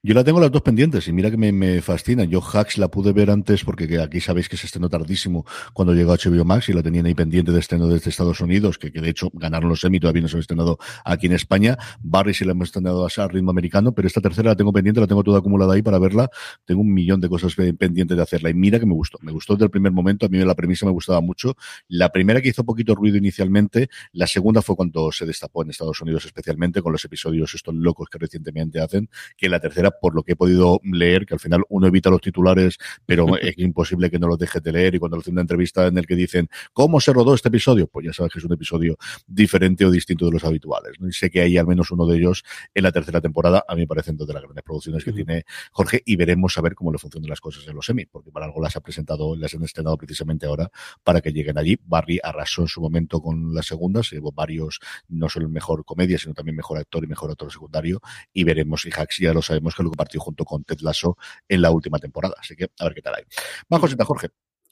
Yo 0.01 0.13
la 0.13 0.23
tengo 0.23 0.39
las 0.39 0.51
dos 0.51 0.61
pendientes 0.61 1.07
y 1.07 1.13
mira 1.13 1.29
que 1.29 1.37
me, 1.37 1.81
fascina. 1.81 2.23
Yo 2.23 2.41
Hacks 2.41 2.77
la 2.77 2.89
pude 2.89 3.13
ver 3.13 3.29
antes 3.29 3.63
porque 3.63 3.99
aquí 3.99 4.21
sabéis 4.21 4.49
que 4.49 4.57
se 4.57 4.65
estrenó 4.65 4.89
tardísimo 4.89 5.45
cuando 5.73 5.93
llegó 5.93 6.13
a 6.13 6.17
HBO 6.17 6.45
Max 6.45 6.69
y 6.69 6.73
la 6.73 6.81
tenían 6.81 7.05
ahí 7.05 7.15
pendiente 7.15 7.51
de 7.51 7.59
estreno 7.59 7.87
desde 7.87 8.09
Estados 8.09 8.39
Unidos, 8.41 8.77
que, 8.77 8.91
que 8.91 9.01
de 9.01 9.09
hecho 9.09 9.29
ganaron 9.33 9.69
los 9.69 9.83
Emmy, 9.83 9.99
todavía 9.99 10.21
no 10.21 10.27
se 10.27 10.37
han 10.37 10.41
estrenado 10.41 10.77
aquí 11.03 11.27
en 11.27 11.33
España. 11.33 11.77
Barry 12.01 12.33
sí 12.33 12.45
la 12.45 12.51
hemos 12.51 12.69
estrenado 12.69 13.05
a 13.05 13.27
ritmo 13.27 13.51
americano, 13.51 13.93
pero 13.93 14.07
esta 14.07 14.21
tercera 14.21 14.49
la 14.49 14.55
tengo 14.55 14.71
pendiente, 14.71 15.01
la 15.01 15.07
tengo 15.07 15.23
toda 15.23 15.39
acumulada 15.39 15.73
ahí 15.73 15.81
para 15.81 15.99
verla. 15.99 16.29
Tengo 16.65 16.81
un 16.81 16.93
millón 16.93 17.19
de 17.19 17.29
cosas 17.29 17.53
pendientes 17.55 18.15
de 18.15 18.23
hacerla 18.23 18.49
y 18.49 18.53
mira 18.53 18.79
que 18.79 18.85
me 18.85 18.93
gustó. 18.93 19.17
Me 19.21 19.31
gustó 19.31 19.53
desde 19.53 19.65
el 19.65 19.71
primer 19.71 19.91
momento, 19.91 20.25
a 20.25 20.29
mí 20.29 20.37
la 20.39 20.55
premisa 20.55 20.85
me 20.85 20.91
gustaba 20.91 21.21
mucho. 21.21 21.55
La 21.87 22.09
primera 22.09 22.41
que 22.41 22.49
hizo 22.49 22.63
poquito 22.63 22.95
ruido 22.95 23.17
inicialmente, 23.17 23.89
la 24.13 24.27
segunda 24.27 24.61
fue 24.61 24.75
cuando 24.75 25.11
se 25.11 25.25
destapó 25.25 25.63
en 25.63 25.71
Estados 25.71 26.01
Unidos 26.01 26.25
especialmente 26.25 26.81
con 26.81 26.91
los 26.91 27.03
episodios 27.05 27.53
estos 27.53 27.75
locos 27.75 28.07
que 28.09 28.17
recientemente 28.17 28.79
hacen, 28.79 29.09
que 29.37 29.49
la 29.49 29.58
tercera, 29.59 29.91
por 29.91 30.15
lo 30.15 30.23
que 30.23 30.33
he 30.33 30.35
podido 30.35 30.79
leer, 30.83 31.25
que 31.25 31.33
al 31.33 31.39
final 31.39 31.63
uno 31.69 31.87
evita 31.87 32.09
los 32.09 32.21
titulares, 32.21 32.77
pero 33.05 33.25
es 33.41 33.57
imposible 33.57 34.09
que 34.09 34.19
no 34.19 34.27
los 34.27 34.37
deje 34.37 34.59
de 34.59 34.71
leer 34.71 34.95
y 34.95 34.99
cuando 34.99 35.17
hacen 35.17 35.33
una 35.33 35.41
entrevista 35.41 35.87
en 35.87 35.97
el 35.97 36.05
que 36.05 36.15
dicen 36.15 36.49
¿cómo 36.73 36.99
se 36.99 37.13
rodó 37.13 37.33
este 37.33 37.49
episodio? 37.49 37.87
Pues 37.87 38.05
ya 38.05 38.13
sabes 38.13 38.33
que 38.33 38.39
es 38.39 38.45
un 38.45 38.53
episodio 38.53 38.97
diferente 39.27 39.85
o 39.85 39.91
distinto 39.91 40.25
de 40.25 40.31
los 40.31 40.43
habituales. 40.43 40.93
¿no? 40.99 41.07
Y 41.07 41.13
sé 41.13 41.29
que 41.29 41.41
hay 41.41 41.57
al 41.57 41.67
menos 41.67 41.91
uno 41.91 42.05
de 42.05 42.17
ellos 42.17 42.43
en 42.73 42.83
la 42.83 42.91
tercera 42.91 43.21
temporada, 43.21 43.63
a 43.67 43.75
mí 43.75 43.81
me 43.81 43.87
parecen 43.87 44.17
dos 44.17 44.27
de 44.27 44.33
las 44.33 44.43
grandes 44.43 44.63
producciones 44.63 45.03
que 45.03 45.11
uh 45.11 45.13
-huh. 45.13 45.25
tiene 45.25 45.43
Jorge 45.71 46.01
y 46.05 46.15
veremos 46.15 46.57
a 46.57 46.61
ver 46.61 46.75
cómo 46.75 46.91
le 46.91 46.97
funcionan 46.97 47.29
las 47.29 47.41
cosas 47.41 47.67
en 47.67 47.75
los 47.75 47.89
Emmy, 47.89 48.05
porque 48.05 48.31
para 48.31 48.45
algo 48.45 48.61
las 48.61 48.75
ha 48.75 48.81
presentado, 48.81 49.35
las 49.35 49.53
han 49.53 49.63
estrenado 49.63 49.97
precisamente 49.97 50.45
ahora 50.45 50.69
para 51.03 51.21
que 51.21 51.31
lleguen 51.31 51.57
allí. 51.57 51.77
Barry 51.85 52.19
arrasó 52.21 52.61
en 52.61 52.67
su 52.67 52.81
momento 52.81 53.21
con 53.21 53.53
las 53.53 53.67
segundas, 53.67 54.07
se 54.07 54.15
llevó 54.15 54.31
varios, 54.31 54.79
no 55.07 55.29
solo 55.29 55.45
el 55.45 55.51
mejor 55.51 55.85
comedia, 55.85 56.17
sino 56.17 56.33
también 56.33 56.55
mejor 56.55 56.77
actor 56.77 57.03
y 57.03 57.07
mejor 57.07 57.31
actor 57.31 57.51
secundario, 57.51 58.01
y 58.33 58.43
veremos 58.43 58.81
si 58.81 58.89
Hacks 58.89 59.17
ya 59.19 59.33
lo 59.33 59.41
sabemos 59.49 59.75
que 59.75 59.83
lo 59.83 59.89
compartió 59.89 60.19
junto 60.19 60.45
con 60.45 60.63
Ted 60.63 60.79
Lasso 60.81 61.17
en 61.47 61.61
la 61.61 61.71
última 61.71 61.99
temporada. 61.99 62.35
Así 62.39 62.55
que 62.55 62.69
a 62.79 62.83
ver 62.85 62.93
qué 62.93 63.01
tal 63.01 63.15
hay. 63.15 63.23
Más 63.69 63.79
cositas, 63.79 64.07
Jorge. 64.07 64.29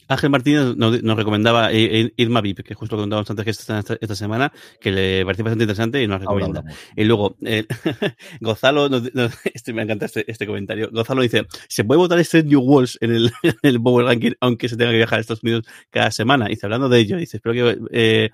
Ángel 0.08 0.30
Martínez 0.30 0.76
nos, 0.78 1.04
nos 1.04 1.18
recomendaba 1.18 1.72
Irma 1.74 2.42
VIP, 2.42 2.60
que 2.62 2.74
justo 2.74 2.96
lo 2.96 3.04
contábamos 3.04 3.30
antes 3.30 3.44
que 3.44 3.52
esta, 3.52 4.16
semana, 4.16 4.52
que 4.80 4.92
le 4.92 5.26
parecía 5.26 5.44
bastante 5.44 5.64
interesante 5.64 6.02
y 6.02 6.08
nos 6.08 6.22
recomienda. 6.22 6.64
Y 6.96 7.04
luego, 7.04 7.36
eh, 7.42 7.66
nos, 8.40 8.62
nos, 8.64 9.34
este, 9.54 9.74
me 9.74 9.82
encanta 9.82 10.06
este, 10.06 10.30
este, 10.32 10.48
comentario. 10.48 10.90
Gonzalo 10.92 11.22
dice: 11.22 11.46
¿Se 11.68 11.84
puede 11.84 12.00
votar 12.00 12.20
este 12.20 12.44
New 12.44 12.62
Walls 12.62 12.98
en 13.02 13.12
el, 13.12 13.32
en 13.44 13.56
el 13.64 13.82
Power 13.82 14.06
Ranking, 14.06 14.32
aunque 14.40 14.70
se 14.70 14.78
tenga 14.78 14.92
que 14.92 14.98
viajar 14.98 15.18
a 15.18 15.22
Estados 15.22 15.44
Unidos 15.44 15.66
cada 15.90 16.12
semana? 16.12 16.46
Y 16.48 16.52
dice, 16.52 16.66
hablando 16.66 16.88
de 16.88 17.00
ello, 17.00 17.18
dice: 17.18 17.38
Espero 17.38 17.54
que, 17.54 17.78
eh, 17.92 18.30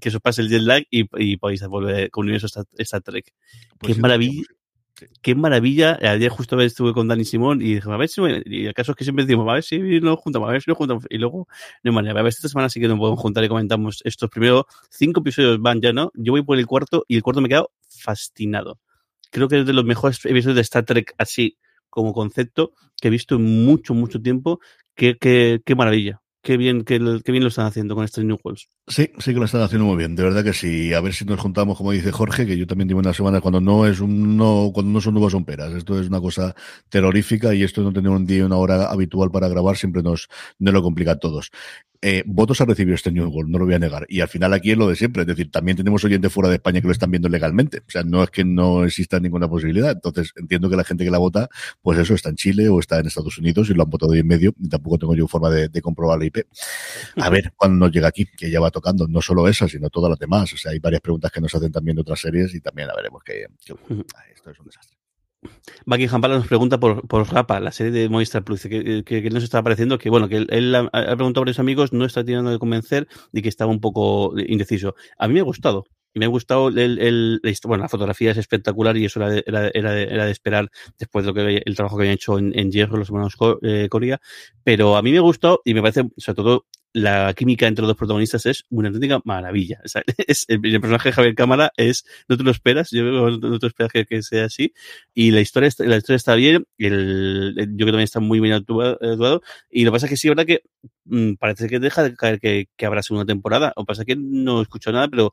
que 0.00 0.08
os 0.08 0.20
pase 0.20 0.42
el 0.42 0.48
jet 0.48 0.62
lag 0.62 0.82
y, 0.90 1.04
y 1.18 1.36
podáis 1.36 1.64
volver 1.66 2.10
con 2.10 2.24
universo 2.24 2.46
Star, 2.46 2.64
Star 2.78 3.02
Trek. 3.02 3.32
Pues 3.78 3.88
Qué 3.88 3.94
sí, 3.94 4.00
maravilla. 4.00 4.42
Sí. 4.42 4.61
Qué 5.22 5.34
maravilla. 5.34 5.98
Ayer 6.00 6.30
justo 6.30 6.60
estuve 6.60 6.92
con 6.92 7.08
Dani 7.08 7.24
Simón 7.24 7.62
y 7.62 7.74
dije, 7.74 7.90
a 7.90 7.96
ver 7.96 8.08
si, 8.08 8.20
y 8.46 8.66
el 8.66 8.74
caso 8.74 8.92
es 8.92 8.96
que 8.96 9.04
siempre 9.04 9.24
decimos, 9.24 9.48
a 9.48 9.54
ver 9.54 9.62
si 9.62 9.78
nos 10.00 10.18
juntamos, 10.18 10.48
a 10.48 10.52
ver 10.52 10.62
si 10.62 10.70
nos 10.70 10.78
juntamos. 10.78 11.04
Y 11.08 11.18
luego, 11.18 11.48
no 11.82 11.90
hay 11.90 11.94
manera, 11.94 12.20
a 12.20 12.22
ver, 12.22 12.30
esta 12.30 12.48
semana 12.48 12.68
sí 12.68 12.80
que 12.80 12.88
nos 12.88 12.98
podemos 12.98 13.20
juntar 13.20 13.44
y 13.44 13.48
comentamos 13.48 14.00
estos 14.04 14.30
primeros 14.30 14.64
cinco 14.90 15.20
episodios 15.20 15.60
van 15.60 15.80
ya, 15.80 15.92
¿no? 15.92 16.10
Yo 16.14 16.32
voy 16.32 16.42
por 16.42 16.58
el 16.58 16.66
cuarto 16.66 17.04
y 17.08 17.16
el 17.16 17.22
cuarto 17.22 17.40
me 17.40 17.46
he 17.46 17.50
quedado 17.50 17.72
fascinado. 17.88 18.78
Creo 19.30 19.48
que 19.48 19.60
es 19.60 19.66
de 19.66 19.72
los 19.72 19.84
mejores 19.84 20.24
episodios 20.24 20.56
de 20.56 20.62
Star 20.62 20.84
Trek 20.84 21.14
así 21.18 21.58
como 21.88 22.12
concepto 22.12 22.72
que 23.00 23.08
he 23.08 23.10
visto 23.10 23.36
en 23.36 23.64
mucho, 23.64 23.94
mucho 23.94 24.20
tiempo. 24.20 24.60
Qué, 24.94 25.16
qué, 25.18 25.60
qué 25.64 25.74
maravilla 25.74 26.21
qué 26.42 26.56
bien, 26.56 26.84
qué, 26.84 26.98
bien 26.98 27.42
lo 27.42 27.48
están 27.48 27.66
haciendo 27.66 27.94
con 27.94 28.04
este 28.04 28.22
New 28.24 28.38
Worlds. 28.42 28.68
Sí, 28.88 29.10
sí 29.18 29.32
que 29.32 29.38
lo 29.38 29.44
están 29.44 29.62
haciendo 29.62 29.86
muy 29.86 29.96
bien, 29.96 30.14
de 30.16 30.22
verdad 30.22 30.44
que 30.44 30.52
sí. 30.52 30.92
A 30.92 31.00
ver 31.00 31.14
si 31.14 31.24
nos 31.24 31.40
juntamos, 31.40 31.78
como 31.78 31.92
dice 31.92 32.12
Jorge, 32.12 32.46
que 32.46 32.58
yo 32.58 32.66
también 32.66 32.88
llevo 32.88 33.00
unas 33.00 33.16
semanas 33.16 33.40
cuando 33.40 33.60
no 33.60 33.86
es 33.86 34.00
un 34.00 34.36
no, 34.36 34.70
cuando 34.74 34.92
no 34.92 35.00
son 35.00 35.14
nubes 35.14 35.32
son 35.32 35.44
peras. 35.44 35.72
Esto 35.72 36.00
es 36.00 36.08
una 36.08 36.20
cosa 36.20 36.54
terrorífica 36.88 37.54
y 37.54 37.62
esto 37.62 37.82
no 37.82 37.92
tener 37.92 38.10
un 38.10 38.26
día 38.26 38.38
y 38.38 38.42
una 38.42 38.56
hora 38.56 38.90
habitual 38.90 39.30
para 39.30 39.48
grabar 39.48 39.76
siempre 39.76 40.02
nos 40.02 40.28
lo 40.58 40.82
complica 40.82 41.12
a 41.12 41.18
todos 41.18 41.50
eh, 42.04 42.24
votos 42.26 42.60
ha 42.60 42.64
recibido 42.64 42.96
este 42.96 43.12
New 43.12 43.28
World, 43.28 43.48
no 43.48 43.58
lo 43.58 43.64
voy 43.64 43.74
a 43.74 43.78
negar. 43.78 44.04
Y 44.08 44.20
al 44.20 44.28
final 44.28 44.52
aquí 44.52 44.72
es 44.72 44.76
lo 44.76 44.88
de 44.88 44.96
siempre, 44.96 45.22
es 45.22 45.28
decir, 45.28 45.52
también 45.52 45.76
tenemos 45.76 46.04
oyentes 46.04 46.32
fuera 46.32 46.48
de 46.48 46.56
España 46.56 46.80
que 46.80 46.88
lo 46.88 46.92
están 46.92 47.12
viendo 47.12 47.28
legalmente. 47.28 47.78
O 47.78 47.90
sea, 47.90 48.02
no 48.02 48.24
es 48.24 48.30
que 48.30 48.44
no 48.44 48.84
exista 48.84 49.20
ninguna 49.20 49.48
posibilidad. 49.48 49.92
Entonces, 49.92 50.32
entiendo 50.34 50.68
que 50.68 50.74
la 50.76 50.82
gente 50.82 51.04
que 51.04 51.12
la 51.12 51.18
vota, 51.18 51.48
pues 51.80 52.00
eso, 52.00 52.14
está 52.14 52.30
en 52.30 52.36
Chile 52.36 52.68
o 52.68 52.80
está 52.80 52.98
en 52.98 53.06
Estados 53.06 53.38
Unidos 53.38 53.70
y 53.70 53.74
lo 53.74 53.84
han 53.84 53.90
votado 53.90 54.12
ahí 54.12 54.18
en 54.18 54.26
medio. 54.26 54.52
Y 54.58 54.68
tampoco 54.68 54.98
tengo 54.98 55.14
yo 55.14 55.28
forma 55.28 55.48
de, 55.48 55.68
de 55.68 55.80
comprobar 55.80 56.18
la 56.18 56.24
IP. 56.24 56.38
A 57.16 57.30
ver 57.30 57.52
cuando 57.56 57.86
nos 57.86 57.94
llega 57.94 58.08
aquí, 58.08 58.26
que 58.26 58.50
ya 58.50 58.58
va 58.58 58.72
tocando, 58.72 59.06
no 59.06 59.22
solo 59.22 59.46
esa, 59.46 59.68
sino 59.68 59.88
todas 59.88 60.10
las 60.10 60.18
demás. 60.18 60.52
O 60.52 60.56
sea, 60.56 60.72
hay 60.72 60.80
varias 60.80 61.02
preguntas 61.02 61.30
que 61.30 61.40
nos 61.40 61.54
hacen 61.54 61.70
también 61.70 61.94
de 61.94 62.02
otras 62.02 62.20
series 62.20 62.52
y 62.54 62.60
también 62.60 62.88
la 62.88 62.96
veremos 62.96 63.22
que, 63.22 63.46
que 63.64 63.74
esto 64.34 64.50
es 64.50 64.58
un 64.58 64.66
desastre. 64.66 65.01
Buckingham 65.86 66.20
Palace 66.20 66.38
nos 66.38 66.48
pregunta 66.48 66.78
por, 66.78 67.06
por 67.08 67.32
Rapa, 67.32 67.60
la 67.60 67.72
serie 67.72 67.92
de 67.92 68.08
Movistar 68.08 68.44
Plus, 68.44 68.62
que, 68.62 69.02
que, 69.04 69.22
que 69.22 69.30
nos 69.30 69.42
está 69.42 69.62
pareciendo 69.62 69.98
que, 69.98 70.10
bueno, 70.10 70.28
que 70.28 70.46
él, 70.48 70.74
ha, 70.74 70.88
ha, 70.92 71.16
preguntado 71.16 71.40
a 71.40 71.44
varios 71.44 71.58
amigos, 71.58 71.92
no 71.92 72.04
está 72.04 72.24
tirando 72.24 72.50
de 72.50 72.58
convencer 72.58 73.08
y 73.32 73.42
que 73.42 73.48
estaba 73.48 73.70
un 73.70 73.80
poco 73.80 74.34
indeciso. 74.38 74.94
A 75.18 75.28
mí 75.28 75.34
me 75.34 75.40
ha 75.40 75.44
gustado. 75.44 75.84
Me 76.14 76.26
ha 76.26 76.28
gustado 76.28 76.68
el, 76.68 77.40
bueno, 77.64 77.84
la 77.84 77.88
fotografía 77.88 78.32
es 78.32 78.36
espectacular 78.36 78.96
y 78.98 79.06
eso 79.06 79.18
era 79.20 79.30
de, 79.30 79.44
era, 79.46 79.70
era, 79.72 79.92
de, 79.92 80.02
era 80.02 80.24
de 80.26 80.30
esperar 80.30 80.70
después 80.98 81.24
de 81.24 81.32
lo 81.32 81.34
que 81.34 81.62
el 81.64 81.74
trabajo 81.74 81.96
que 81.96 82.02
habían 82.02 82.14
hecho 82.14 82.38
en, 82.38 82.56
en 82.58 82.70
Hierro 82.70 82.98
los 82.98 83.08
hermanos 83.08 83.34
eh, 83.62 83.88
Corea. 83.88 84.20
Pero 84.62 84.96
a 84.96 85.02
mí 85.02 85.10
me 85.10 85.20
gustó 85.20 85.62
y 85.64 85.72
me 85.72 85.80
parece, 85.80 86.10
sobre 86.18 86.36
todo, 86.36 86.66
la 86.92 87.32
química 87.34 87.66
entre 87.66 87.82
los 87.82 87.88
dos 87.88 87.96
protagonistas 87.96 88.44
es 88.46 88.64
una 88.70 88.88
auténtica 88.88 89.20
maravilla. 89.24 89.80
Es, 90.26 90.44
el, 90.48 90.60
personaje 90.60 91.08
de 91.08 91.12
Javier 91.12 91.34
Cámara 91.34 91.72
es, 91.76 92.04
no 92.28 92.36
te 92.36 92.44
lo 92.44 92.50
esperas, 92.50 92.90
yo 92.90 93.02
no, 93.02 93.30
no 93.30 93.58
te 93.58 93.66
esperas 93.66 93.92
que, 93.92 94.22
sea 94.22 94.44
así. 94.44 94.72
Y 95.14 95.30
la 95.30 95.40
historia, 95.40 95.70
la 95.78 95.96
historia 95.96 96.16
está 96.16 96.34
bien, 96.34 96.66
el, 96.78 97.54
yo 97.56 97.64
creo 97.64 97.86
que 97.86 97.92
también 97.92 98.00
está 98.00 98.20
muy 98.20 98.40
bien 98.40 98.54
actuado. 98.54 99.42
Y 99.70 99.84
lo 99.84 99.90
que 99.90 99.94
pasa 99.94 100.06
es 100.06 100.10
que 100.10 100.16
sí, 100.16 100.28
verdad 100.28 100.46
que 100.46 100.62
mmm, 101.04 101.34
parece 101.34 101.68
que 101.68 101.78
deja 101.78 102.02
de 102.02 102.14
caer 102.14 102.40
que, 102.40 102.68
habrá 102.84 103.02
segunda 103.02 103.26
temporada. 103.26 103.72
O 103.76 103.84
pasa 103.84 104.04
que 104.04 104.16
no 104.16 104.62
escucho 104.62 104.92
nada, 104.92 105.08
pero 105.08 105.32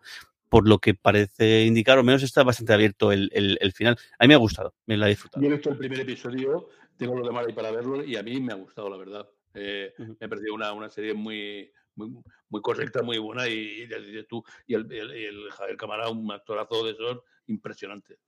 por 0.49 0.67
lo 0.67 0.79
que 0.79 0.95
parece 0.95 1.65
indicar, 1.65 1.99
o 1.99 2.03
menos 2.03 2.23
está 2.23 2.43
bastante 2.43 2.73
abierto 2.73 3.11
el, 3.11 3.29
el, 3.33 3.57
el, 3.61 3.71
final. 3.73 3.97
A 4.17 4.23
mí 4.23 4.29
me 4.29 4.33
ha 4.33 4.37
gustado, 4.37 4.73
me 4.87 4.97
la 4.97 5.05
he 5.05 5.09
disfrutado. 5.09 5.43
Yo 5.43 5.49
he 5.49 5.53
visto 5.53 5.69
el 5.69 5.77
primer 5.77 5.99
episodio, 5.99 6.69
tengo 6.97 7.15
los 7.15 7.27
demás 7.27 7.45
ahí 7.45 7.53
para 7.53 7.71
verlo 7.71 8.03
y 8.03 8.15
a 8.15 8.23
mí 8.23 8.39
me 8.41 8.53
ha 8.53 8.55
gustado, 8.55 8.89
la 8.89 8.97
verdad. 8.97 9.27
Eh, 9.53 9.93
uh 9.97 10.03
-huh. 10.03 10.17
Me 10.19 10.25
ha 10.25 10.29
parecido 10.29 10.53
una, 10.53 10.73
una 10.73 10.89
serie 10.89 11.13
muy, 11.13 11.71
muy, 11.95 12.09
muy 12.49 12.61
correcta, 12.61 13.01
muy 13.01 13.17
buena 13.17 13.47
y, 13.47 13.83
y, 13.83 14.23
tú, 14.27 14.43
y 14.67 14.75
el, 14.75 14.91
el, 14.91 15.11
el 15.11 15.51
Javier 15.51 15.77
Camará, 15.77 16.09
un 16.09 16.31
actorazo 16.31 16.85
de 16.85 16.91
esos 16.91 17.19
impresionante. 17.47 18.19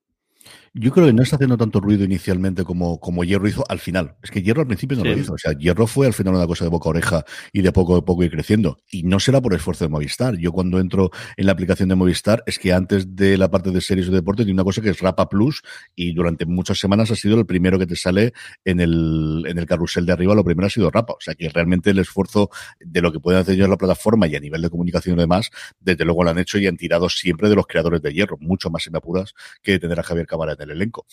Yo 0.74 0.92
creo 0.92 1.06
que 1.08 1.12
no 1.14 1.22
está 1.22 1.36
haciendo 1.36 1.58
tanto 1.58 1.82
ruido 1.82 2.06
inicialmente 2.06 2.64
como, 2.64 2.98
como 3.02 3.26
Hierro 3.26 3.46
hizo 3.48 3.66
al 3.68 3.80
final. 3.80 4.16
Es 4.24 4.32
que 4.32 4.42
Hierro 4.42 4.62
al 4.62 4.68
principio 4.68 4.98
no 4.98 5.04
Sí. 5.04 5.10
lo 5.10 5.18
hizo. 5.18 5.34
O 5.34 5.38
sea, 5.38 5.52
Hierro 5.52 5.86
fue 5.86 6.08
al 6.08 6.14
final 6.14 6.34
una 6.36 6.48
cosa 6.48 6.64
de 6.64 6.70
boca 6.70 6.88
a 6.88 6.92
oreja 6.92 7.26
y 7.52 7.62
de 7.62 7.72
poco 7.74 7.98
a 7.98 8.06
poco 8.06 8.24
ir 8.24 8.32
creciendo. 8.32 8.78
Y 8.90 9.04
no 9.04 9.20
será 9.20 9.42
por 9.42 9.54
esfuerzo 9.54 9.84
de 9.84 9.90
Movistar. 9.90 10.38
Yo 10.38 10.54
cuando 10.54 10.80
entro 10.80 11.12
en 11.36 11.46
la 11.46 11.52
aplicación 11.52 11.90
de 11.90 11.96
Movistar 11.96 12.42
es 12.46 12.58
que 12.58 12.72
antes 12.72 13.16
de 13.18 13.38
la 13.38 13.52
parte 13.52 13.72
de 13.72 13.82
series 13.82 14.08
o 14.08 14.12
deporte 14.12 14.44
tiene 14.44 14.54
una 14.54 14.64
cosa 14.64 14.82
que 14.82 14.90
es 14.92 15.00
Rapa 15.02 15.28
Plus 15.28 15.62
y 15.94 16.14
durante 16.14 16.46
muchas 16.46 16.80
semanas 16.80 17.12
ha 17.12 17.16
sido 17.18 17.38
el 17.38 17.46
primero 17.46 17.78
que 17.78 17.86
te 17.86 17.98
sale 17.98 18.32
en 18.64 18.80
el, 18.80 19.44
en 19.48 19.58
el 19.58 19.66
carrusel 19.66 20.06
de 20.06 20.14
arriba. 20.14 20.36
Lo 20.36 20.46
primero 20.46 20.68
ha 20.68 20.70
sido 20.70 20.90
Rapa. 20.90 21.14
O 21.14 21.20
sea, 21.22 21.36
que 21.36 21.50
realmente 21.50 21.90
el 21.90 22.00
esfuerzo 22.00 22.50
de 22.80 23.02
lo 23.02 23.12
que 23.12 23.20
pueden 23.20 23.42
hacer 23.42 23.56
ellos 23.56 23.66
en 23.66 23.72
la 23.72 23.78
plataforma 23.78 24.26
y 24.28 24.38
a 24.38 24.40
nivel 24.40 24.62
de 24.62 24.70
comunicación 24.70 25.18
y 25.18 25.20
demás, 25.20 25.50
desde 25.82 26.06
luego 26.06 26.24
lo 26.24 26.30
han 26.30 26.38
hecho 26.40 26.58
y 26.58 26.68
han 26.68 26.78
tirado 26.78 27.10
siempre 27.10 27.50
de 27.50 27.56
los 27.56 27.68
creadores 27.68 28.02
de 28.02 28.14
Hierro. 28.14 28.38
Mucho 28.40 28.70
más, 28.70 28.90
me 28.90 28.98
apuras, 29.00 29.34
que 29.62 29.78
tener 29.78 30.00
a 30.00 30.04
Javier 30.04 30.28
Cámara 30.32 30.54
en 30.54 30.62
el 30.62 30.72
elenco. 30.72 31.06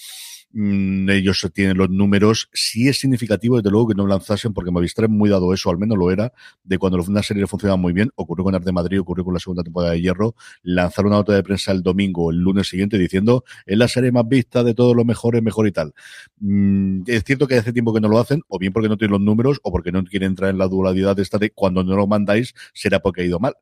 Mm, 0.52 1.10
ellos 1.10 1.46
tienen 1.52 1.76
los 1.76 1.90
números. 1.90 2.48
Sí 2.52 2.88
es 2.88 2.98
significativo, 2.98 3.56
desde 3.56 3.70
luego, 3.70 3.88
que 3.88 3.94
no 3.94 4.06
lanzasen, 4.06 4.54
porque 4.54 4.70
Movistar 4.70 5.08
muy 5.08 5.28
dado 5.28 5.52
eso, 5.52 5.70
al 5.70 5.78
menos 5.78 5.98
lo 5.98 6.10
era, 6.10 6.32
de 6.64 6.78
cuando 6.78 7.02
una 7.02 7.22
serie 7.22 7.46
funcionaba 7.46 7.76
muy 7.76 7.92
bien. 7.92 8.10
Ocurrió 8.14 8.44
con 8.44 8.54
Arte 8.54 8.72
Madrid, 8.72 9.00
ocurrió 9.00 9.24
con 9.24 9.34
la 9.34 9.40
segunda 9.40 9.62
temporada 9.62 9.92
de 9.92 10.00
Hierro. 10.00 10.34
Lanzar 10.62 11.06
una 11.06 11.16
nota 11.16 11.34
de 11.34 11.42
prensa 11.42 11.72
el 11.72 11.82
domingo 11.82 12.26
o 12.26 12.30
el 12.30 12.38
lunes 12.38 12.68
siguiente 12.68 12.96
diciendo 12.96 13.44
es 13.66 13.76
la 13.76 13.88
serie 13.88 14.12
más 14.12 14.26
vista 14.26 14.64
de 14.64 14.74
todos 14.74 14.96
los 14.96 15.04
mejores, 15.04 15.42
mejor 15.42 15.66
y 15.66 15.72
tal. 15.72 15.92
Mm, 16.40 17.02
es 17.06 17.24
cierto 17.24 17.46
que 17.46 17.56
hace 17.56 17.72
tiempo 17.72 17.92
que 17.92 18.00
no 18.00 18.08
lo 18.08 18.18
hacen, 18.18 18.42
o 18.48 18.58
bien 18.58 18.72
porque 18.72 18.88
no 18.88 18.96
tienen 18.96 19.12
los 19.12 19.20
números, 19.20 19.60
o 19.62 19.70
porque 19.70 19.92
no 19.92 20.02
quieren 20.04 20.28
entrar 20.28 20.50
en 20.50 20.58
la 20.58 20.68
dualidad 20.68 21.16
de 21.16 21.22
esta 21.22 21.38
de 21.38 21.50
cuando 21.50 21.84
no 21.84 21.96
lo 21.96 22.06
mandáis, 22.06 22.54
será 22.72 23.00
porque 23.00 23.22
ha 23.22 23.24
ido 23.24 23.38
mal. 23.38 23.54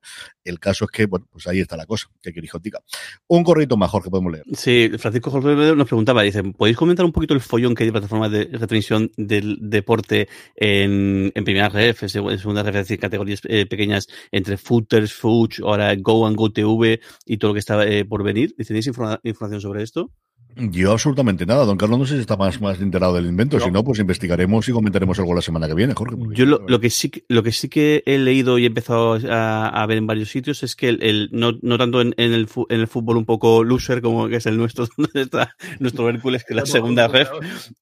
El 0.45 0.61
caso 0.61 0.85
es 0.85 0.91
que, 0.91 1.07
bueno, 1.07 1.27
pues 1.33 1.47
ahí 1.47 1.61
está 1.61 1.77
la 1.77 1.87
cosa, 1.87 2.09
que 2.23 2.33
diga. 2.63 2.81
Un 3.27 3.43
correo 3.43 3.67
más, 3.77 3.91
Jorge, 3.91 4.11
podemos 4.11 4.33
leer. 4.33 4.45
Sí, 4.53 4.91
Francisco 4.99 5.31
Jorge 5.31 5.46
nos 5.55 5.87
preguntaba, 5.87 6.23
dice, 6.23 6.43
¿podéis 6.43 6.77
comentar 6.77 7.05
un 7.07 7.13
poquito 7.13 7.35
el 7.35 7.41
follón 7.41 7.75
que 7.75 7.83
hay 7.85 7.89
de 7.89 7.93
plataformas 7.93 8.31
de 8.31 8.45
retransmisión 8.45 9.11
del 9.17 9.59
deporte 9.61 10.29
en, 10.57 11.33
en 11.35 11.45
primera 11.45 11.69
ref, 11.69 12.03
en 12.03 12.09
seg- 12.09 12.33
en 12.33 12.39
segunda 12.39 12.63
ref, 12.63 12.75
decir, 12.75 12.99
categorías 12.99 13.41
eh, 13.49 13.67
pequeñas 13.67 14.09
entre 14.33 14.57
footers, 14.57 15.13
Fuch, 15.13 15.61
ahora 15.61 15.95
Go 15.97 16.27
and 16.27 16.37
Go 16.37 16.51
TV 16.53 17.01
y 17.25 17.37
todo 17.39 17.51
lo 17.51 17.55
que 17.55 17.61
está 17.61 17.87
eh, 17.87 18.05
por 18.05 18.23
venir? 18.23 18.55
¿Tenéis 18.57 18.87
informa- 18.89 19.21
información 19.23 19.61
sobre 19.61 19.83
esto? 19.83 20.11
Yo 20.59 20.93
absolutamente 20.93 21.45
nada. 21.45 21.67
Don 21.67 21.77
Carlos 21.77 21.99
no 21.99 22.07
sé 22.07 22.15
si 22.15 22.21
está 22.23 22.37
más, 22.37 22.61
más 22.63 22.81
enterado 22.81 23.13
del 23.15 23.27
invento. 23.27 23.59
Si 23.61 23.71
no, 23.71 23.85
pues 23.85 23.99
investigaremos 23.99 24.67
y 24.69 24.73
comentaremos 24.73 25.19
algo 25.19 25.35
la 25.35 25.43
semana 25.43 25.69
que 25.69 25.75
viene, 25.75 25.93
Jorge. 25.95 26.17
Yo 26.35 26.47
lo, 26.47 26.61
lo 26.71 26.81
que 26.81 26.89
sí 26.89 27.11
que- 27.11 27.25
lo 27.29 27.43
que 27.43 27.53
sí 27.53 27.69
que 27.69 28.03
he 28.07 28.17
leído 28.17 28.59
y 28.59 28.65
he 28.65 28.67
empezado 28.67 29.19
a, 29.31 29.69
a 29.69 29.87
ver 29.87 29.99
en 29.99 30.07
varios 30.07 30.31
sitios 30.31 30.63
es 30.63 30.75
que 30.75 30.89
el, 30.89 31.03
el- 31.03 31.29
no, 31.33 31.53
no 31.61 31.77
tanto 31.77 32.01
en, 32.01 32.15
en 32.17 32.33
el, 32.33 32.47
fu- 32.49 32.67
en 32.71 32.81
el 32.81 32.89
fútbol 32.89 33.19
un 33.19 33.27
poco 33.27 33.65
loser 33.65 34.01
como 34.01 34.29
que 34.29 34.37
es 34.37 34.47
el 34.47 34.57
nuestro, 34.57 34.87
donde 34.97 35.23
está 35.23 35.55
nuestro 35.79 36.09
Hércules, 36.09 36.43
que 36.45 36.55
es 36.55 36.57
la 36.57 36.63
segunda 36.73 37.07
ref, 37.09 37.29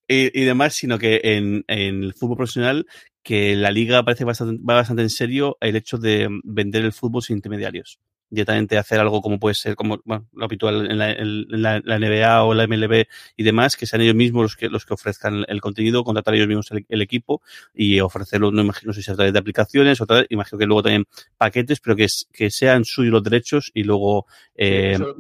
y, 0.08 0.40
y 0.40 0.44
demás, 0.44 0.74
sino 0.74 0.98
que 0.98 1.20
en, 1.22 1.64
en 1.68 2.02
el 2.02 2.12
fútbol 2.14 2.38
profesional 2.38 2.86
que 3.22 3.54
la 3.56 3.70
liga 3.70 4.02
parece 4.04 4.24
bastante, 4.24 4.60
va 4.68 4.74
bastante 4.74 5.02
en 5.02 5.10
serio 5.10 5.56
el 5.60 5.76
hecho 5.76 5.96
de 5.96 6.28
vender 6.42 6.84
el 6.84 6.92
fútbol 6.92 7.22
sin 7.22 7.36
intermediarios. 7.36 7.98
Directamente 8.30 8.78
hacer 8.78 8.98
algo 8.98 9.20
como 9.22 9.38
puede 9.38 9.54
ser 9.54 9.76
como 9.76 10.00
bueno, 10.04 10.26
lo 10.32 10.44
habitual 10.46 10.90
en 10.90 10.98
la, 10.98 11.12
en 11.12 11.62
la- 11.62 11.80
la 11.84 11.96
NBA 11.98 12.42
o 12.44 12.54
la 12.54 12.64
MLB 12.64 13.06
y 13.36 13.42
demás, 13.44 13.76
que 13.76 13.86
sean 13.86 14.02
ellos 14.02 14.14
mismos 14.14 14.42
los 14.42 14.56
que, 14.56 14.68
los 14.68 14.84
que 14.86 14.94
ofrezcan 14.94 15.44
el 15.46 15.60
contenido, 15.60 16.02
contratar 16.02 16.34
ellos 16.34 16.48
mismos 16.48 16.70
el, 16.72 16.84
el 16.88 17.02
equipo 17.02 17.42
y 17.74 18.00
ofrecerlo, 18.00 18.50
no 18.50 18.62
imagino, 18.62 18.92
si 18.92 19.08
a 19.10 19.14
través 19.14 19.32
de 19.32 19.38
aplicaciones 19.38 20.00
o 20.00 20.06
través- 20.06 20.26
imagino 20.30 20.58
que 20.58 20.66
luego 20.66 20.82
también 20.82 21.04
paquetes, 21.36 21.80
pero 21.80 21.94
que, 21.96 22.06
que 22.32 22.50
sean 22.50 22.84
suyos 22.84 23.12
los 23.12 23.22
derechos 23.22 23.70
y 23.74 23.84
luego 23.84 24.26
eh, 24.56 24.92
Eso- 24.94 25.14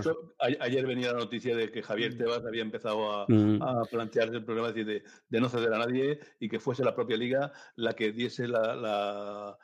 eso, 0.00 0.34
ayer 0.60 0.86
venía 0.86 1.12
la 1.12 1.18
noticia 1.18 1.56
de 1.56 1.70
que 1.70 1.82
Javier 1.82 2.16
Tebas 2.18 2.44
había 2.44 2.62
empezado 2.62 3.12
a, 3.12 3.26
Mm. 3.28 3.62
a 3.62 3.84
plantearse 3.90 4.36
el 4.36 4.44
problema 4.44 4.72
de, 4.72 4.84
de, 4.84 5.02
de 5.28 5.40
no 5.40 5.48
ceder 5.48 5.72
a 5.72 5.78
nadie 5.78 6.18
y 6.40 6.48
que 6.48 6.60
fuese 6.60 6.84
la 6.84 6.94
propia 6.94 7.16
liga 7.16 7.52
la 7.76 7.94
que 7.94 8.12
diese 8.12 8.46
la, 8.48 8.74
la, 8.74 9.58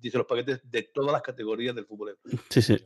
diese 0.00 0.18
los 0.18 0.26
paquetes 0.26 0.60
de 0.64 0.82
todas 0.82 1.12
las 1.12 1.22
categorías 1.22 1.74
del 1.74 1.86
fútbol. 1.86 2.18
Sí, 2.48 2.62
sí. 2.62 2.78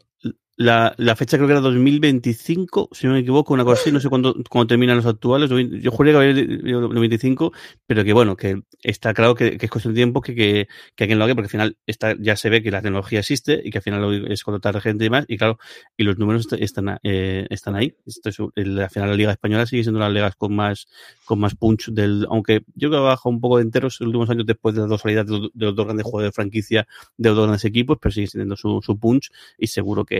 La, 0.56 0.94
la 0.98 1.16
fecha 1.16 1.36
creo 1.36 1.48
que 1.48 1.52
era 1.54 1.60
2025, 1.60 2.88
si 2.92 3.08
no 3.08 3.14
me 3.14 3.18
equivoco, 3.18 3.52
una 3.54 3.64
cosa 3.64 3.80
así, 3.80 3.90
no 3.90 3.98
sé 3.98 4.08
cuándo, 4.08 4.36
cuándo 4.48 4.68
terminan 4.68 4.96
los 4.96 5.04
actuales. 5.06 5.50
Yo 5.50 5.90
juré 5.90 6.12
que 6.12 6.16
había 6.16 6.32
dicho 6.32 6.80
2025, 6.80 7.52
pero 7.88 8.04
que 8.04 8.12
bueno, 8.12 8.36
que 8.36 8.62
está 8.80 9.12
claro 9.14 9.34
que, 9.34 9.58
es 9.60 9.68
cuestión 9.70 9.94
de 9.94 9.98
tiempo 9.98 10.20
que, 10.20 10.32
que, 10.36 10.68
que 10.94 11.04
alguien 11.04 11.18
lo 11.18 11.24
haga, 11.24 11.34
porque 11.34 11.46
al 11.46 11.50
final 11.50 11.76
está, 11.86 12.14
ya 12.20 12.36
se 12.36 12.50
ve 12.50 12.62
que 12.62 12.70
la 12.70 12.82
tecnología 12.82 13.18
existe 13.18 13.60
y 13.64 13.70
que 13.72 13.78
al 13.78 13.82
final 13.82 14.30
es 14.30 14.44
contratar 14.44 14.80
gente 14.80 15.02
y 15.04 15.06
demás, 15.08 15.24
y 15.26 15.36
claro, 15.38 15.58
y 15.96 16.04
los 16.04 16.18
números 16.18 16.46
est- 16.52 16.62
están, 16.62 16.98
eh, 17.02 17.46
están 17.50 17.74
ahí. 17.74 17.96
Esto 18.06 18.28
es, 18.28 18.38
al 18.38 18.90
final 18.90 19.10
la 19.10 19.16
Liga 19.16 19.32
Española 19.32 19.66
sigue 19.66 19.82
siendo 19.82 19.98
una 19.98 20.06
de 20.06 20.12
las 20.12 20.14
ligas 20.22 20.36
con 20.36 20.54
más, 20.54 20.86
con 21.24 21.40
más 21.40 21.54
punch 21.54 21.88
del, 21.90 22.26
aunque 22.30 22.60
yo 22.74 22.90
creo 22.90 22.90
que 22.90 22.96
ha 22.98 23.00
bajado 23.00 23.30
un 23.30 23.40
poco 23.40 23.56
de 23.58 23.64
enteros 23.64 24.00
en 24.00 24.04
los 24.06 24.08
últimos 24.14 24.30
años 24.30 24.46
después 24.46 24.74
de 24.74 24.82
la 24.82 24.86
dos 24.86 25.00
salidas 25.00 25.26
de, 25.26 25.32
los- 25.52 25.74
dos 25.74 25.84
grandes 25.84 26.04
juegos 26.04 26.22
de 26.24 26.32
franquicia 26.32 26.86
de 27.16 27.28
los 27.28 27.36
dos 27.36 27.46
grandes 27.46 27.64
equipos, 27.64 27.98
pero 28.00 28.12
sigue 28.12 28.28
teniendo 28.28 28.56
su, 28.56 28.80
su 28.82 28.98
punch 28.98 29.30
y 29.58 29.66
seguro 29.68 30.04
que 30.04 30.13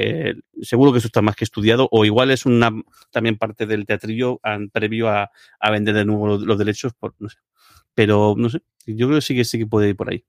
seguro 0.62 0.92
que 0.92 0.98
eso 0.98 1.08
está 1.08 1.22
más 1.22 1.36
que 1.36 1.44
estudiado 1.44 1.88
o 1.90 2.04
igual 2.04 2.30
es 2.30 2.46
una 2.46 2.70
también 3.10 3.36
parte 3.36 3.66
del 3.66 3.86
teatrillo 3.86 4.40
previo 4.72 5.08
a, 5.08 5.30
a 5.60 5.70
vender 5.70 5.94
de 5.94 6.04
nuevo 6.04 6.26
los, 6.26 6.42
los 6.42 6.58
derechos 6.58 6.92
por 6.94 7.14
no 7.18 7.28
sé. 7.28 7.38
Pero 7.94 8.34
no 8.36 8.48
sé 8.48 8.62
yo 8.86 9.06
creo 9.06 9.18
que 9.18 9.22
sí 9.22 9.34
que 9.34 9.44
sí 9.44 9.58
que 9.58 9.66
puede 9.66 9.90
ir 9.90 9.96
por 9.96 10.10
ahí 10.10 10.24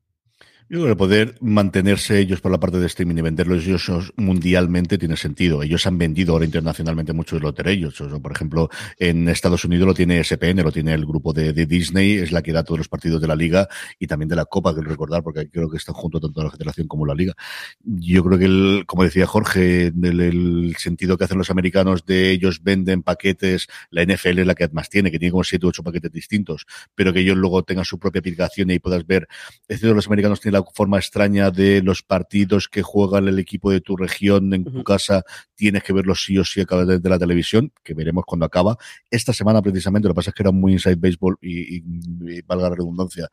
Yo 0.67 0.79
creo 0.79 0.95
que 0.95 0.97
poder 0.97 1.37
mantenerse 1.41 2.17
ellos 2.17 2.41
por 2.41 2.51
la 2.51 2.59
parte 2.59 2.79
de 2.79 2.87
streaming 2.87 3.17
y 3.17 3.21
venderlos 3.21 3.67
ellos 3.67 4.11
mundialmente 4.15 4.97
tiene 4.97 5.15
sentido. 5.15 5.61
Ellos 5.61 5.85
han 5.85 5.99
vendido 5.99 6.33
ahora 6.33 6.45
internacionalmente 6.45 7.13
muchos 7.13 7.39
de 7.39 7.43
los 7.43 7.53
derechos. 7.53 8.01
O 8.01 8.09
sea, 8.09 8.17
por 8.17 8.31
ejemplo, 8.31 8.69
en 8.97 9.29
Estados 9.29 9.63
Unidos 9.63 9.85
lo 9.85 9.93
tiene 9.93 10.23
SPN, 10.23 10.63
lo 10.63 10.71
tiene 10.71 10.95
el 10.95 11.05
grupo 11.05 11.33
de, 11.33 11.53
Disney, 11.53 12.13
es 12.13 12.31
la 12.31 12.41
que 12.41 12.51
da 12.51 12.63
todos 12.63 12.79
los 12.79 12.87
partidos 12.87 13.21
de 13.21 13.27
la 13.27 13.35
liga 13.35 13.67
y 13.99 14.07
también 14.07 14.27
de 14.27 14.35
la 14.35 14.45
Copa, 14.45 14.73
que 14.73 14.81
recordar, 14.81 15.21
porque 15.21 15.47
creo 15.51 15.69
que 15.69 15.77
están 15.77 15.93
juntos 15.93 16.19
tanto 16.19 16.43
la 16.43 16.49
Federación 16.49 16.87
como 16.87 17.05
la 17.05 17.13
Liga. 17.13 17.35
Yo 17.83 18.23
creo 18.23 18.39
que, 18.39 18.45
el, 18.45 18.85
como 18.87 19.03
decía 19.03 19.27
Jorge, 19.27 19.87
el, 19.87 20.19
el 20.19 20.75
sentido 20.79 21.15
que 21.15 21.25
hacen 21.25 21.37
los 21.37 21.51
americanos 21.51 22.07
de 22.07 22.31
ellos 22.31 22.63
venden 22.63 23.03
paquetes, 23.03 23.67
la 23.91 24.03
NFL 24.03 24.39
es 24.39 24.47
la 24.47 24.55
que 24.55 24.67
más 24.69 24.89
tiene, 24.89 25.11
que 25.11 25.19
tiene 25.19 25.31
como 25.31 25.43
siete 25.43 25.67
u 25.67 25.69
ocho 25.69 25.83
paquetes 25.83 26.11
distintos, 26.11 26.65
pero 26.95 27.13
que 27.13 27.19
ellos 27.19 27.37
luego 27.37 27.61
tengan 27.61 27.85
su 27.85 27.99
propia 27.99 28.19
aplicación 28.19 28.71
y 28.71 28.79
puedas 28.79 29.05
ver. 29.05 29.27
Es 29.67 29.79
decir, 29.79 29.95
los 29.95 30.07
americanos 30.07 30.41
tienen 30.41 30.54
la 30.55 30.63
forma 30.73 30.97
extraña 30.97 31.51
de 31.51 31.81
los 31.81 32.01
partidos 32.01 32.67
que 32.67 32.81
juegan 32.81 33.27
el 33.27 33.39
equipo 33.39 33.71
de 33.71 33.81
tu 33.81 33.95
región 33.95 34.53
en 34.53 34.63
tu 34.63 34.83
casa, 34.83 35.23
tienes 35.55 35.83
que 35.83 35.93
verlos 35.93 36.23
sí 36.23 36.37
o 36.37 36.43
sí 36.43 36.61
a 36.61 36.65
través 36.65 37.01
de 37.01 37.09
la 37.09 37.19
televisión, 37.19 37.71
que 37.83 37.93
veremos 37.93 38.23
cuando 38.25 38.45
acaba. 38.45 38.77
Esta 39.09 39.33
semana 39.33 39.61
precisamente, 39.61 40.07
lo 40.07 40.13
que 40.13 40.17
pasa 40.17 40.29
es 40.31 40.35
que 40.35 40.43
era 40.43 40.51
muy 40.51 40.73
inside 40.73 40.95
baseball 40.95 41.37
y, 41.41 41.77
y, 41.77 41.83
y 42.27 42.41
valga 42.41 42.69
la 42.69 42.75
redundancia, 42.75 43.29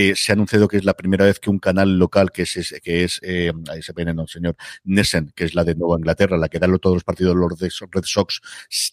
eh, 0.00 0.14
se 0.14 0.30
ha 0.30 0.34
anunciado 0.34 0.68
que 0.68 0.76
es 0.76 0.84
la 0.84 0.94
primera 0.94 1.24
vez 1.24 1.40
que 1.40 1.50
un 1.50 1.58
canal 1.58 1.98
local 1.98 2.30
que 2.30 2.42
es, 2.42 2.72
que 2.84 3.02
es 3.02 3.18
eh, 3.20 3.52
SPN, 3.82 4.14
no, 4.14 4.28
señor, 4.28 4.54
Nessen, 4.84 5.32
que 5.34 5.42
es 5.42 5.56
la 5.56 5.64
de 5.64 5.74
Nueva 5.74 5.96
Inglaterra, 5.98 6.38
la 6.38 6.48
que 6.48 6.60
da 6.60 6.68
todos 6.78 6.94
los 6.94 7.02
partidos 7.02 7.34
de 7.34 7.40
los 7.40 7.58
Red 7.90 8.04
Sox, 8.04 8.40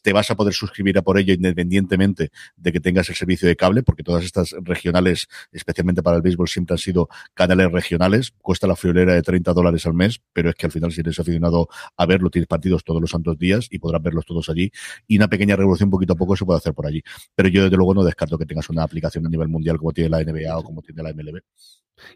te 0.02 0.14
vas 0.14 0.32
a 0.32 0.36
poder 0.36 0.56
suscribir 0.56 0.98
a 0.98 1.04
por 1.04 1.20
ello 1.20 1.32
independientemente 1.32 2.32
de 2.56 2.72
que 2.72 2.80
tengas 2.80 3.08
el 3.10 3.16
servicio 3.16 3.48
de 3.48 3.56
cable, 3.56 3.84
porque 3.84 4.02
todas 4.02 4.24
estas 4.24 4.56
regionales, 4.64 5.28
especialmente 5.52 6.02
para 6.02 6.16
el 6.16 6.24
béisbol, 6.24 6.48
siempre 6.48 6.74
han 6.74 6.80
sido 6.80 7.08
canales 7.36 7.72
regionales. 7.72 8.34
Cuesta 8.42 8.66
la 8.66 8.76
friolera 8.76 9.14
de 9.14 9.22
30 9.22 9.54
dólares 9.54 9.86
al 9.86 9.94
mes, 9.94 10.20
pero 10.34 10.50
es 10.50 10.56
que 10.56 10.66
al 10.66 10.72
final, 10.72 10.92
si 10.92 11.02
eres 11.02 11.20
aficionado 11.20 11.70
a 11.98 12.06
verlo, 12.08 12.32
tienes 12.32 12.48
partidos 12.48 12.84
todos 12.84 13.00
los 13.00 13.12
santos 13.12 13.38
días 13.38 13.68
y 13.70 13.78
podrás 13.78 14.02
verlos 14.02 14.26
todos 14.26 14.50
allí. 14.50 14.72
Y 15.06 15.18
una 15.18 15.28
pequeña 15.28 15.56
revolución 15.56 15.92
poquito 15.92 16.14
a 16.14 16.16
poco 16.16 16.36
se 16.36 16.46
puede 16.46 16.58
hacer 16.58 16.74
por 16.74 16.88
allí. 16.88 17.04
Pero 17.36 17.48
yo, 17.50 17.66
desde 17.66 17.78
luego, 17.78 17.94
no 17.94 18.04
descarto 18.04 18.40
que 18.40 18.48
tengas 18.48 18.72
una 18.72 18.82
aplicación 18.82 19.24
a 19.28 19.30
nivel 19.30 19.50
mundial 19.50 19.78
como 19.78 19.94
tiene 19.94 20.10
la 20.10 20.24
NBA 20.24 20.58
o 20.58 20.64
como 20.64 20.82
tiene 20.82 20.95
la 21.04 21.14
MLB. 21.14 21.42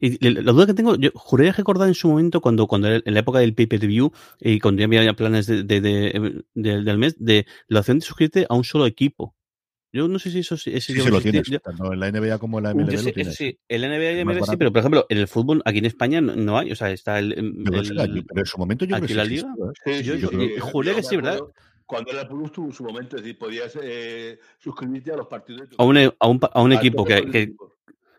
Y 0.01 0.29
la, 0.29 0.41
la 0.41 0.51
duda 0.51 0.65
que 0.65 0.73
tengo, 0.73 0.95
yo 0.95 1.09
juré 1.15 1.51
recordar 1.51 1.87
en 1.87 1.93
su 1.93 2.09
momento 2.09 2.41
cuando, 2.41 2.67
cuando 2.67 2.89
en 2.89 3.01
la 3.05 3.19
época 3.19 3.39
del 3.39 3.53
pay-per-view 3.55 4.11
y 4.39 4.59
cuando 4.59 4.81
ya 4.81 4.85
había 4.85 5.13
planes 5.13 5.47
de, 5.47 5.63
de, 5.63 5.81
de, 5.81 6.43
de, 6.53 6.83
del 6.83 6.97
mes 6.97 7.15
de 7.17 7.45
la 7.67 7.79
opción 7.79 7.99
de 7.99 8.05
suscribirte 8.05 8.45
a 8.49 8.55
un 8.55 8.63
solo 8.63 8.85
equipo. 8.85 9.35
Yo 9.91 10.07
no 10.07 10.19
sé 10.19 10.29
si 10.29 10.39
eso 10.39 10.53
ese 10.53 10.79
sí, 10.81 11.01
sí 11.01 11.09
lo 11.09 11.19
tienes, 11.19 11.47
yo, 11.47 11.59
tanto 11.59 11.91
en 11.91 11.99
la 11.99 12.11
NBA 12.11 12.37
como 12.37 12.59
en 12.59 12.65
la 12.65 12.73
MLB 12.75 12.97
sé, 12.97 13.03
lo 13.05 13.11
tienes. 13.11 13.35
Sí, 13.35 13.57
en 13.67 13.81
la 13.81 13.87
NBA 13.87 14.11
y 14.11 14.15
la 14.17 14.25
MLB 14.25 14.45
sí, 14.45 14.57
pero 14.57 14.71
por 14.71 14.79
ejemplo, 14.81 15.05
en 15.09 15.17
el 15.17 15.27
fútbol 15.27 15.63
aquí 15.65 15.79
en 15.79 15.85
España 15.85 16.21
no, 16.21 16.35
no 16.35 16.59
hay, 16.59 16.71
o 16.71 16.75
sea, 16.75 16.91
está 16.91 17.17
el, 17.17 17.33
el 17.33 17.63
pero, 17.63 17.79
el, 17.79 18.25
pero 18.25 18.41
en 18.41 18.45
su 18.45 18.59
momento 18.59 18.85
yo 18.85 18.95
aquí 18.95 19.05
creo 19.07 19.17
la 19.17 19.23
liga. 19.23 19.47
¿eh? 19.85 20.01
Sí, 20.01 20.03
yo, 20.03 20.15
yo, 20.15 20.31
yo 20.31 20.61
juré 20.61 20.93
que 20.93 21.01
sí, 21.01 21.15
¿verdad? 21.15 21.39
Cuando 21.87 22.11
era 22.11 22.27
Plus 22.27 22.51
tuvo 22.51 22.71
su 22.71 22.83
momento, 22.83 23.15
es 23.15 23.23
decir, 23.23 23.39
podías 23.39 23.75
eh, 23.81 24.37
suscribirte 24.59 25.11
a 25.11 25.17
los 25.17 25.25
partidos. 25.25 25.67
De 25.71 25.75
a, 25.75 25.83
un, 25.83 25.97
a, 25.97 26.27
un, 26.27 26.39
a 26.53 26.61
un 26.61 26.71
equipo 26.71 27.03
que, 27.03 27.25
que, 27.31 27.55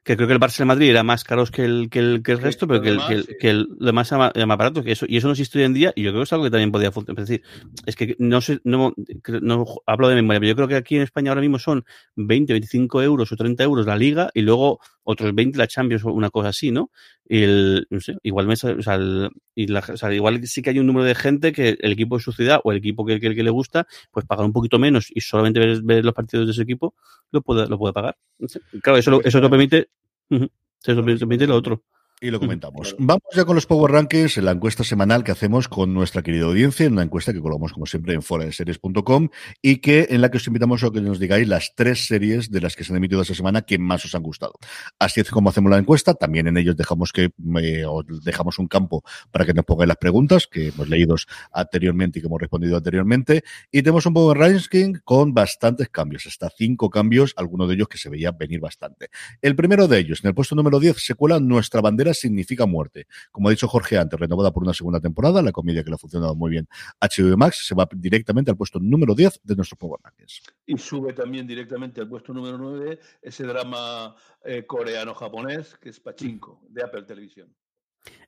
que 0.02 0.16
creo 0.16 0.26
que 0.26 0.34
el 0.34 0.40
Barça 0.40 0.58
de 0.58 0.64
Madrid 0.64 0.90
era 0.90 1.02
más 1.02 1.24
caros 1.24 1.50
que 1.50 1.64
el, 1.64 1.90
que 1.90 1.98
el, 1.98 2.22
que 2.22 2.32
el 2.32 2.38
sí, 2.38 2.44
resto, 2.44 2.66
pero 2.66 2.80
que 2.80 2.88
el, 2.88 2.94
demás, 2.94 3.08
que 3.08 3.14
el, 3.14 3.24
sí. 3.24 3.34
que 3.38 3.50
el 3.50 3.68
demás 3.78 4.12
era 4.12 4.46
más 4.46 4.58
barato, 4.58 4.82
que 4.82 4.92
eso, 4.92 5.06
y 5.08 5.16
eso 5.18 5.28
no 5.28 5.32
existe 5.32 5.58
hoy 5.58 5.64
en 5.64 5.74
día, 5.74 5.92
y 5.94 6.02
yo 6.02 6.10
creo 6.10 6.22
que 6.22 6.24
es 6.24 6.32
algo 6.32 6.44
que 6.44 6.50
también 6.50 6.72
podía 6.72 6.90
funcionar. 6.90 7.22
Es 7.22 7.28
decir, 7.28 7.44
es 7.86 7.96
que 7.96 8.16
no 8.18 8.40
sé, 8.40 8.60
no, 8.64 8.94
no 9.42 9.64
hablo 9.86 10.08
de 10.08 10.14
memoria, 10.14 10.40
pero 10.40 10.48
yo 10.48 10.56
creo 10.56 10.68
que 10.68 10.76
aquí 10.76 10.96
en 10.96 11.02
España 11.02 11.30
ahora 11.30 11.42
mismo 11.42 11.58
son 11.58 11.84
20, 12.16 12.52
25 12.52 13.02
euros 13.02 13.30
o 13.30 13.36
30 13.36 13.62
euros 13.62 13.86
la 13.86 13.96
liga, 13.96 14.30
y 14.34 14.40
luego 14.42 14.80
otros 15.10 15.34
20 15.34 15.58
la 15.58 15.66
Champions 15.66 16.04
o 16.04 16.12
una 16.12 16.30
cosa 16.30 16.48
así, 16.48 16.70
¿no? 16.70 16.90
Y 17.28 17.42
el, 17.42 17.86
no 17.90 18.00
sé, 18.00 18.16
igual, 18.22 18.46
me, 18.46 18.54
o 18.54 18.56
sea, 18.56 18.94
el, 18.94 19.30
y 19.54 19.66
la, 19.66 19.80
o 19.80 19.96
sea, 19.96 20.12
igual 20.12 20.46
sí 20.46 20.62
que 20.62 20.70
hay 20.70 20.78
un 20.78 20.86
número 20.86 21.04
de 21.04 21.14
gente 21.14 21.52
que 21.52 21.76
el 21.80 21.92
equipo 21.92 22.16
de 22.16 22.22
su 22.22 22.32
ciudad 22.32 22.60
o 22.64 22.72
el 22.72 22.78
equipo 22.78 23.04
que, 23.04 23.20
que, 23.20 23.34
que 23.34 23.42
le 23.42 23.50
gusta, 23.50 23.86
pues 24.10 24.26
pagar 24.26 24.44
un 24.46 24.52
poquito 24.52 24.78
menos 24.78 25.08
y 25.14 25.20
solamente 25.20 25.60
ver, 25.60 25.82
ver, 25.82 26.04
los 26.04 26.14
partidos 26.14 26.46
de 26.46 26.52
ese 26.52 26.62
equipo, 26.62 26.94
lo 27.30 27.42
puede, 27.42 27.66
lo 27.68 27.78
puede 27.78 27.92
pagar. 27.92 28.16
No 28.38 28.48
sé. 28.48 28.60
Claro, 28.82 28.98
eso, 28.98 29.10
lo, 29.10 29.22
eso 29.22 29.40
lo 29.40 29.50
permite, 29.50 29.90
uh 30.30 30.36
-huh, 30.36 30.50
eso 30.82 30.94
lo 30.94 31.04
permite 31.04 31.46
lo 31.46 31.56
otro. 31.56 31.84
Y 32.22 32.30
lo 32.30 32.38
comentamos. 32.38 32.94
Vamos 32.98 33.22
ya 33.34 33.46
con 33.46 33.54
los 33.54 33.64
Power 33.64 33.92
Rankings, 33.92 34.36
la 34.36 34.50
encuesta 34.50 34.84
semanal 34.84 35.24
que 35.24 35.32
hacemos 35.32 35.68
con 35.68 35.94
nuestra 35.94 36.22
querida 36.22 36.44
audiencia, 36.44 36.84
en 36.84 36.92
una 36.92 37.02
encuesta 37.02 37.32
que 37.32 37.40
colgamos 37.40 37.72
como 37.72 37.86
siempre 37.86 38.12
en 38.12 38.20
foradeseries.com 38.20 39.30
y 39.62 39.76
que 39.78 40.08
en 40.10 40.20
la 40.20 40.30
que 40.30 40.36
os 40.36 40.46
invitamos 40.46 40.84
a 40.84 40.90
que 40.90 41.00
nos 41.00 41.18
digáis 41.18 41.48
las 41.48 41.74
tres 41.74 42.06
series 42.06 42.50
de 42.50 42.60
las 42.60 42.76
que 42.76 42.84
se 42.84 42.92
han 42.92 42.98
emitido 42.98 43.22
esta 43.22 43.34
semana 43.34 43.62
que 43.62 43.78
más 43.78 44.04
os 44.04 44.14
han 44.14 44.22
gustado. 44.22 44.52
Así 44.98 45.22
es 45.22 45.30
como 45.30 45.48
hacemos 45.48 45.70
la 45.70 45.78
encuesta, 45.78 46.12
también 46.12 46.46
en 46.46 46.58
ellos 46.58 46.76
dejamos 46.76 47.10
que 47.10 47.30
eh, 47.62 47.84
dejamos 48.22 48.58
un 48.58 48.68
campo 48.68 49.02
para 49.30 49.46
que 49.46 49.54
nos 49.54 49.64
pongáis 49.64 49.88
las 49.88 49.96
preguntas 49.96 50.46
que 50.46 50.68
hemos 50.68 50.90
leído 50.90 51.16
anteriormente 51.52 52.18
y 52.18 52.22
que 52.22 52.28
hemos 52.28 52.40
respondido 52.40 52.76
anteriormente. 52.76 53.44
Y 53.72 53.80
tenemos 53.80 54.04
un 54.04 54.12
Power 54.12 54.36
Ranking 54.36 54.96
con 55.04 55.32
bastantes 55.32 55.88
cambios, 55.88 56.26
hasta 56.26 56.50
cinco 56.50 56.90
cambios, 56.90 57.32
algunos 57.38 57.66
de 57.68 57.76
ellos 57.76 57.88
que 57.88 57.96
se 57.96 58.10
veía 58.10 58.30
venir 58.32 58.60
bastante. 58.60 59.08
El 59.40 59.56
primero 59.56 59.88
de 59.88 59.98
ellos, 59.98 60.20
en 60.22 60.28
el 60.28 60.34
puesto 60.34 60.54
número 60.54 60.78
10, 60.78 60.98
se 60.98 61.14
cuela 61.14 61.40
nuestra 61.40 61.80
bandera 61.80 62.09
significa 62.14 62.66
muerte. 62.66 63.06
Como 63.30 63.48
ha 63.48 63.50
dicho 63.50 63.68
Jorge 63.68 63.98
antes, 63.98 64.18
renovada 64.18 64.52
por 64.52 64.62
una 64.62 64.74
segunda 64.74 65.00
temporada, 65.00 65.42
la 65.42 65.52
comedia 65.52 65.82
que 65.82 65.90
le 65.90 65.94
ha 65.94 65.98
funcionado 65.98 66.34
muy 66.34 66.50
bien 66.50 66.68
HBO 67.00 67.36
Max 67.36 67.66
se 67.66 67.74
va 67.74 67.88
directamente 67.92 68.50
al 68.50 68.56
puesto 68.56 68.78
número 68.80 69.14
10 69.14 69.40
de 69.42 69.56
nuestros 69.56 69.78
Power 69.78 70.00
Rankings. 70.02 70.42
Y 70.66 70.76
sube 70.78 71.12
también 71.12 71.46
directamente 71.46 72.00
al 72.00 72.08
puesto 72.08 72.32
número 72.32 72.58
9 72.58 72.98
ese 73.22 73.44
drama 73.44 74.14
eh, 74.44 74.64
coreano-japonés 74.66 75.76
que 75.78 75.90
es 75.90 76.00
Pachinko, 76.00 76.62
de 76.68 76.82
Apple 76.82 77.02
Televisión. 77.02 77.54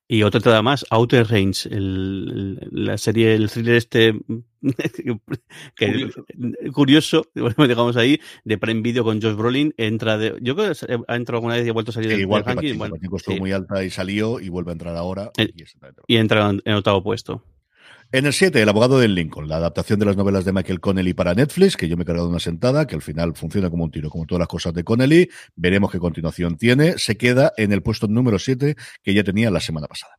Y 0.08 0.24
otra 0.24 0.38
entrada 0.38 0.62
más, 0.62 0.84
Outer 0.90 1.26
Range, 1.26 1.68
el, 1.70 2.58
el, 2.60 2.84
la 2.84 2.98
serie, 2.98 3.34
el 3.34 3.48
thriller 3.50 3.76
este 3.76 4.14
que, 5.76 5.86
curioso, 5.86 6.24
curioso 6.72 7.26
digamos 7.66 7.96
ahí, 7.96 8.20
de 8.44 8.58
Prime 8.58 8.82
Video 8.82 9.04
con 9.04 9.22
Josh 9.22 9.34
Brolin, 9.34 9.74
entra 9.76 10.18
de, 10.18 10.36
yo 10.42 10.54
creo 10.54 10.72
que 10.72 10.98
ha 11.08 11.16
entrado 11.16 11.38
alguna 11.38 11.54
vez 11.54 11.66
y 11.66 11.70
ha 11.70 11.72
vuelto 11.72 11.92
a 11.92 11.94
salir 11.94 12.10
sí, 12.10 12.16
del, 12.16 12.20
igual 12.22 12.44
del 12.44 12.54
ranking. 12.54 12.78
Bueno, 12.78 12.96
estuvo 12.96 13.34
sí. 13.34 13.40
muy 13.40 13.52
alta 13.52 13.82
y 13.84 13.90
salió 13.90 14.38
y 14.40 14.48
vuelve 14.48 14.70
a 14.70 14.74
entrar 14.74 14.96
ahora. 14.96 15.30
El, 15.36 15.54
y, 15.56 15.64
y 16.14 16.16
entra 16.16 16.50
en, 16.50 16.60
en 16.64 16.74
octavo 16.74 17.02
puesto. 17.02 17.42
En 18.14 18.26
el 18.26 18.34
7, 18.34 18.60
El 18.60 18.68
abogado 18.68 18.98
del 18.98 19.14
Lincoln, 19.14 19.48
la 19.48 19.56
adaptación 19.56 19.98
de 19.98 20.04
las 20.04 20.18
novelas 20.18 20.44
de 20.44 20.52
Michael 20.52 20.80
Connelly 20.80 21.14
para 21.14 21.32
Netflix, 21.32 21.78
que 21.78 21.88
yo 21.88 21.96
me 21.96 22.02
he 22.02 22.06
cargado 22.06 22.28
una 22.28 22.40
sentada, 22.40 22.86
que 22.86 22.94
al 22.94 23.00
final 23.00 23.34
funciona 23.34 23.70
como 23.70 23.84
un 23.84 23.90
tiro, 23.90 24.10
como 24.10 24.26
todas 24.26 24.40
las 24.40 24.48
cosas 24.48 24.74
de 24.74 24.84
Connelly. 24.84 25.30
Veremos 25.56 25.90
qué 25.90 25.98
continuación 25.98 26.58
tiene. 26.58 26.98
Se 26.98 27.16
queda 27.16 27.54
en 27.56 27.72
el 27.72 27.82
puesto 27.82 28.08
número 28.08 28.38
7 28.38 28.76
que 29.02 29.14
ya 29.14 29.24
tenía 29.24 29.50
la 29.50 29.60
semana 29.60 29.86
pasada. 29.86 30.18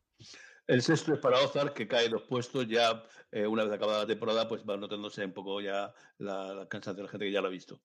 El 0.66 0.82
sexto 0.82 1.14
es 1.14 1.20
para 1.20 1.38
Ozark, 1.38 1.72
que 1.72 1.86
cae 1.86 2.08
dos 2.08 2.22
puestos 2.22 2.66
ya 2.66 3.04
eh, 3.30 3.46
una 3.46 3.62
vez 3.62 3.72
acabada 3.72 4.00
la 4.00 4.06
temporada, 4.08 4.48
pues 4.48 4.62
va 4.68 4.76
notándose 4.76 5.24
un 5.24 5.32
poco 5.32 5.60
ya 5.60 5.94
la, 6.18 6.52
la 6.52 6.66
cansancio 6.66 6.96
de 6.96 7.06
la 7.06 7.10
gente 7.10 7.26
que 7.26 7.32
ya 7.32 7.42
lo 7.42 7.46
ha 7.46 7.50
visto. 7.50 7.80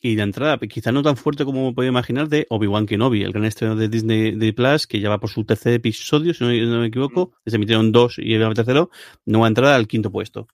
Y 0.00 0.14
de 0.14 0.22
entrada, 0.22 0.58
quizá 0.58 0.92
no 0.92 1.02
tan 1.02 1.16
fuerte 1.16 1.44
como 1.44 1.74
podía 1.74 1.90
imaginar, 1.90 2.28
de 2.28 2.46
Obi-Wan 2.48 2.86
Kenobi, 2.86 3.22
el 3.22 3.32
gran 3.32 3.44
estreno 3.44 3.76
de 3.76 3.88
Disney 3.88 4.32
de 4.32 4.52
Plus, 4.54 4.86
que 4.86 4.98
ya 4.98 5.10
va 5.10 5.20
por 5.20 5.28
su 5.28 5.44
tercer 5.44 5.74
episodio, 5.74 6.32
si 6.32 6.42
no, 6.42 6.50
no 6.50 6.80
me 6.80 6.86
equivoco. 6.86 7.32
Se 7.44 7.56
emitieron 7.56 7.92
dos 7.92 8.16
y 8.18 8.32
el 8.32 8.54
tercero. 8.54 8.90
Nueva 9.26 9.48
entrada 9.48 9.76
al 9.76 9.86
quinto 9.86 10.10
puesto. 10.10 10.48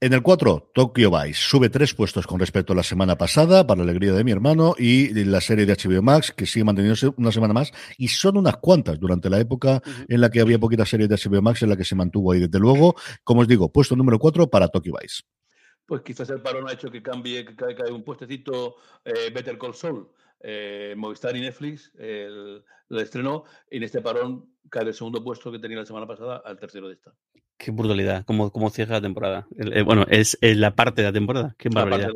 En 0.00 0.12
el 0.14 0.22
4, 0.22 0.70
Tokyo 0.74 1.10
Vice 1.10 1.34
sube 1.38 1.68
tres 1.68 1.92
puestos 1.92 2.26
con 2.26 2.40
respecto 2.40 2.72
a 2.72 2.76
la 2.76 2.82
semana 2.82 3.18
pasada, 3.18 3.66
para 3.66 3.84
la 3.84 3.90
alegría 3.90 4.14
de 4.14 4.24
mi 4.24 4.32
hermano, 4.32 4.74
y 4.78 5.12
la 5.24 5.40
serie 5.40 5.66
de 5.66 5.74
HBO 5.74 6.02
Max, 6.02 6.32
que 6.34 6.46
sigue 6.46 6.64
manteniéndose 6.64 7.10
una 7.16 7.32
semana 7.32 7.52
más, 7.52 7.72
y 7.98 8.08
son 8.08 8.38
unas 8.38 8.56
cuantas 8.56 8.98
durante 8.98 9.28
la 9.28 9.38
época 9.38 9.82
uh 9.84 9.88
-huh. 9.88 10.06
en 10.08 10.20
la 10.20 10.30
que 10.30 10.40
había 10.40 10.58
poquitas 10.58 10.88
series 10.88 11.08
de 11.08 11.16
HBO 11.16 11.42
Max, 11.42 11.62
en 11.62 11.68
la 11.68 11.76
que 11.76 11.84
se 11.84 11.94
mantuvo 11.94 12.32
ahí 12.32 12.40
desde 12.40 12.58
luego. 12.58 12.94
Como 13.22 13.42
os 13.42 13.48
digo, 13.48 13.70
puesto 13.70 13.94
número 13.94 14.18
4 14.18 14.48
para 14.48 14.68
Tokyo 14.68 14.94
Vice. 15.00 15.22
Pues 15.88 16.02
quizás 16.02 16.28
el 16.28 16.42
parón 16.42 16.68
ha 16.68 16.72
hecho 16.74 16.90
que 16.90 17.02
cambie, 17.02 17.46
que 17.46 17.56
caiga 17.56 17.90
un 17.90 18.04
puestecito 18.04 18.76
eh, 19.06 19.30
Better 19.34 19.56
Call 19.56 19.74
Saul. 19.74 20.06
Eh, 20.40 20.94
Movistar 20.98 21.34
y 21.34 21.40
Netflix 21.40 21.90
el, 21.98 22.62
el 22.90 22.98
estreno, 22.98 23.44
en 23.70 23.82
este 23.82 24.02
parón 24.02 24.54
cae 24.68 24.84
del 24.84 24.92
segundo 24.92 25.24
puesto 25.24 25.50
que 25.50 25.58
tenía 25.58 25.78
la 25.78 25.86
semana 25.86 26.06
pasada 26.06 26.42
al 26.44 26.58
tercero 26.58 26.88
de 26.88 26.94
esta. 26.94 27.14
Qué 27.58 27.72
brutalidad, 27.72 28.24
cómo, 28.24 28.52
cómo 28.52 28.70
cierra 28.70 28.94
la 28.94 29.00
temporada. 29.00 29.48
El, 29.58 29.76
eh, 29.76 29.82
bueno, 29.82 30.06
es, 30.08 30.38
es, 30.40 30.56
la 30.56 30.76
parte 30.76 31.02
de 31.02 31.08
la 31.08 31.12
temporada. 31.12 31.56
Qué 31.58 31.68
barbaridad. 31.68 32.12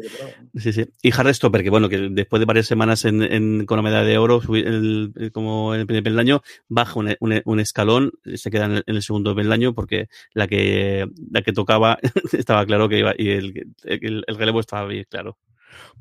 Sí, 0.54 0.72
sí. 0.72 0.86
Y 1.02 1.10
Stopper, 1.10 1.64
que 1.64 1.70
bueno, 1.70 1.88
que 1.88 1.98
después 1.98 2.38
de 2.38 2.46
varias 2.46 2.66
semanas 2.66 3.04
en, 3.04 3.22
en 3.22 3.66
con 3.66 3.76
la 3.76 3.82
medalla 3.82 4.04
de 4.06 4.18
oro, 4.18 4.40
el, 4.54 5.12
el, 5.16 5.32
como 5.32 5.74
en 5.74 5.80
el 5.80 5.86
primer 5.86 6.04
peldaño, 6.04 6.42
baja 6.68 6.96
un, 7.00 7.16
un, 7.18 7.42
un, 7.44 7.60
escalón, 7.60 8.12
se 8.36 8.52
queda 8.52 8.66
en 8.66 8.72
el, 8.72 8.84
en 8.86 8.94
el, 8.94 9.02
segundo 9.02 9.34
peldaño, 9.34 9.74
porque 9.74 10.06
la 10.32 10.46
que, 10.46 11.08
la 11.32 11.42
que 11.42 11.52
tocaba 11.52 11.98
estaba 12.32 12.64
claro 12.64 12.88
que 12.88 13.00
iba, 13.00 13.12
y 13.18 13.30
el, 13.30 13.66
el, 13.82 14.22
el 14.24 14.36
relevo 14.36 14.60
estaba 14.60 14.86
bien 14.86 15.06
claro. 15.10 15.38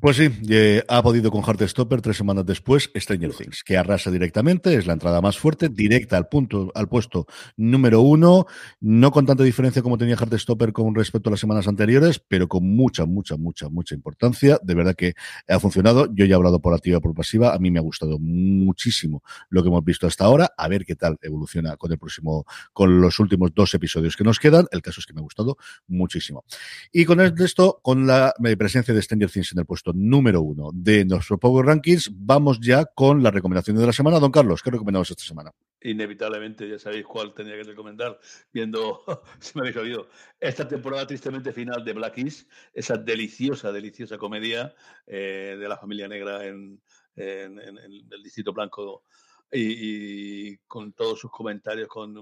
Pues 0.00 0.16
sí, 0.16 0.28
eh, 0.48 0.82
ha 0.88 1.02
podido 1.02 1.30
con 1.30 1.42
Heartstopper 1.42 2.00
tres 2.00 2.16
semanas 2.16 2.44
después 2.44 2.90
Stranger 2.94 3.32
Things, 3.32 3.62
que 3.64 3.76
arrasa 3.76 4.10
directamente, 4.10 4.74
es 4.74 4.86
la 4.86 4.94
entrada 4.94 5.20
más 5.20 5.38
fuerte, 5.38 5.68
directa 5.68 6.16
al 6.16 6.28
punto, 6.28 6.72
al 6.74 6.88
puesto 6.88 7.26
número 7.56 8.00
uno, 8.00 8.46
no 8.80 9.10
con 9.10 9.26
tanta 9.26 9.44
diferencia 9.44 9.82
como 9.82 9.98
tenía 9.98 10.16
Heartstopper 10.16 10.72
con 10.72 10.94
respecto 10.94 11.28
a 11.28 11.32
las 11.32 11.40
semanas 11.40 11.68
anteriores, 11.68 12.18
pero 12.18 12.48
con 12.48 12.64
mucha, 12.74 13.06
mucha, 13.06 13.36
mucha, 13.36 13.68
mucha 13.68 13.94
importancia. 13.94 14.58
De 14.62 14.74
verdad 14.74 14.94
que 14.94 15.14
ha 15.48 15.60
funcionado. 15.60 16.08
Yo 16.14 16.24
ya 16.24 16.32
he 16.32 16.36
hablado 16.36 16.60
por 16.60 16.74
activa 16.74 16.98
y 16.98 17.00
por 17.00 17.14
pasiva. 17.14 17.54
A 17.54 17.58
mí 17.58 17.70
me 17.70 17.78
ha 17.78 17.82
gustado 17.82 18.18
muchísimo 18.18 19.22
lo 19.50 19.62
que 19.62 19.68
hemos 19.68 19.84
visto 19.84 20.06
hasta 20.06 20.24
ahora. 20.24 20.52
A 20.56 20.68
ver 20.68 20.84
qué 20.84 20.96
tal 20.96 21.18
evoluciona 21.22 21.76
con 21.76 21.92
el 21.92 21.98
próximo, 21.98 22.44
con 22.72 23.00
los 23.00 23.18
últimos 23.18 23.52
dos 23.54 23.74
episodios 23.74 24.16
que 24.16 24.24
nos 24.24 24.38
quedan. 24.38 24.66
El 24.70 24.82
caso 24.82 25.00
es 25.00 25.06
que 25.06 25.12
me 25.12 25.20
ha 25.20 25.22
gustado 25.22 25.56
muchísimo. 25.86 26.44
Y 26.92 27.04
con 27.04 27.20
esto, 27.20 27.80
con 27.82 28.06
la 28.06 28.34
presencia 28.58 28.94
de 28.94 29.02
Stranger 29.02 29.30
Things 29.30 29.52
en 29.52 29.58
el 29.58 29.61
puesto 29.64 29.92
número 29.94 30.42
uno 30.42 30.70
de 30.72 31.04
nuestro 31.04 31.38
Power 31.38 31.66
Rankings, 31.66 32.10
vamos 32.12 32.58
ya 32.60 32.84
con 32.84 33.22
las 33.22 33.32
recomendaciones 33.32 33.80
de 33.80 33.86
la 33.86 33.92
semana. 33.92 34.18
Don 34.18 34.30
Carlos, 34.30 34.62
¿qué 34.62 34.70
recomendamos 34.70 35.10
esta 35.10 35.22
semana? 35.22 35.50
Inevitablemente, 35.80 36.68
ya 36.68 36.78
sabéis 36.78 37.04
cuál 37.04 37.34
tendría 37.34 37.58
que 37.58 37.64
recomendar, 37.64 38.18
viendo, 38.52 39.02
se 39.40 39.52
me 39.54 39.62
habéis 39.62 39.76
oído, 39.76 40.08
esta 40.38 40.68
temporada 40.68 41.06
tristemente 41.06 41.52
final 41.52 41.84
de 41.84 41.92
Black 41.92 42.18
East, 42.18 42.48
esa 42.72 42.96
deliciosa, 42.96 43.72
deliciosa 43.72 44.18
comedia 44.18 44.74
eh, 45.06 45.56
de 45.58 45.68
la 45.68 45.76
familia 45.76 46.08
negra 46.08 46.46
en, 46.46 46.80
en, 47.16 47.58
en, 47.58 47.78
el 47.78 48.22
Distrito 48.22 48.52
Blanco 48.52 49.04
y, 49.50 50.50
y, 50.50 50.56
con 50.66 50.92
todos 50.92 51.18
sus 51.18 51.30
comentarios, 51.30 51.88
con 51.88 52.14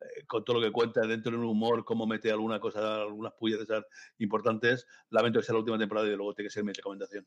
eh, 0.00 0.24
con 0.26 0.44
todo 0.44 0.58
lo 0.58 0.66
que 0.66 0.72
cuenta 0.72 1.02
dentro 1.02 1.32
del 1.32 1.44
humor, 1.44 1.84
cómo 1.84 2.06
mete 2.06 2.30
alguna 2.30 2.60
cosa, 2.60 3.02
algunas 3.02 3.32
pullas 3.34 3.66
de 3.66 3.82
importantes, 4.18 4.86
lamento 5.10 5.40
que 5.40 5.46
sea 5.46 5.54
la 5.54 5.60
última 5.60 5.78
temporada 5.78 6.06
y 6.06 6.16
luego 6.16 6.34
tiene 6.34 6.48
que 6.48 6.54
ser 6.54 6.64
mi 6.64 6.72
recomendación. 6.72 7.26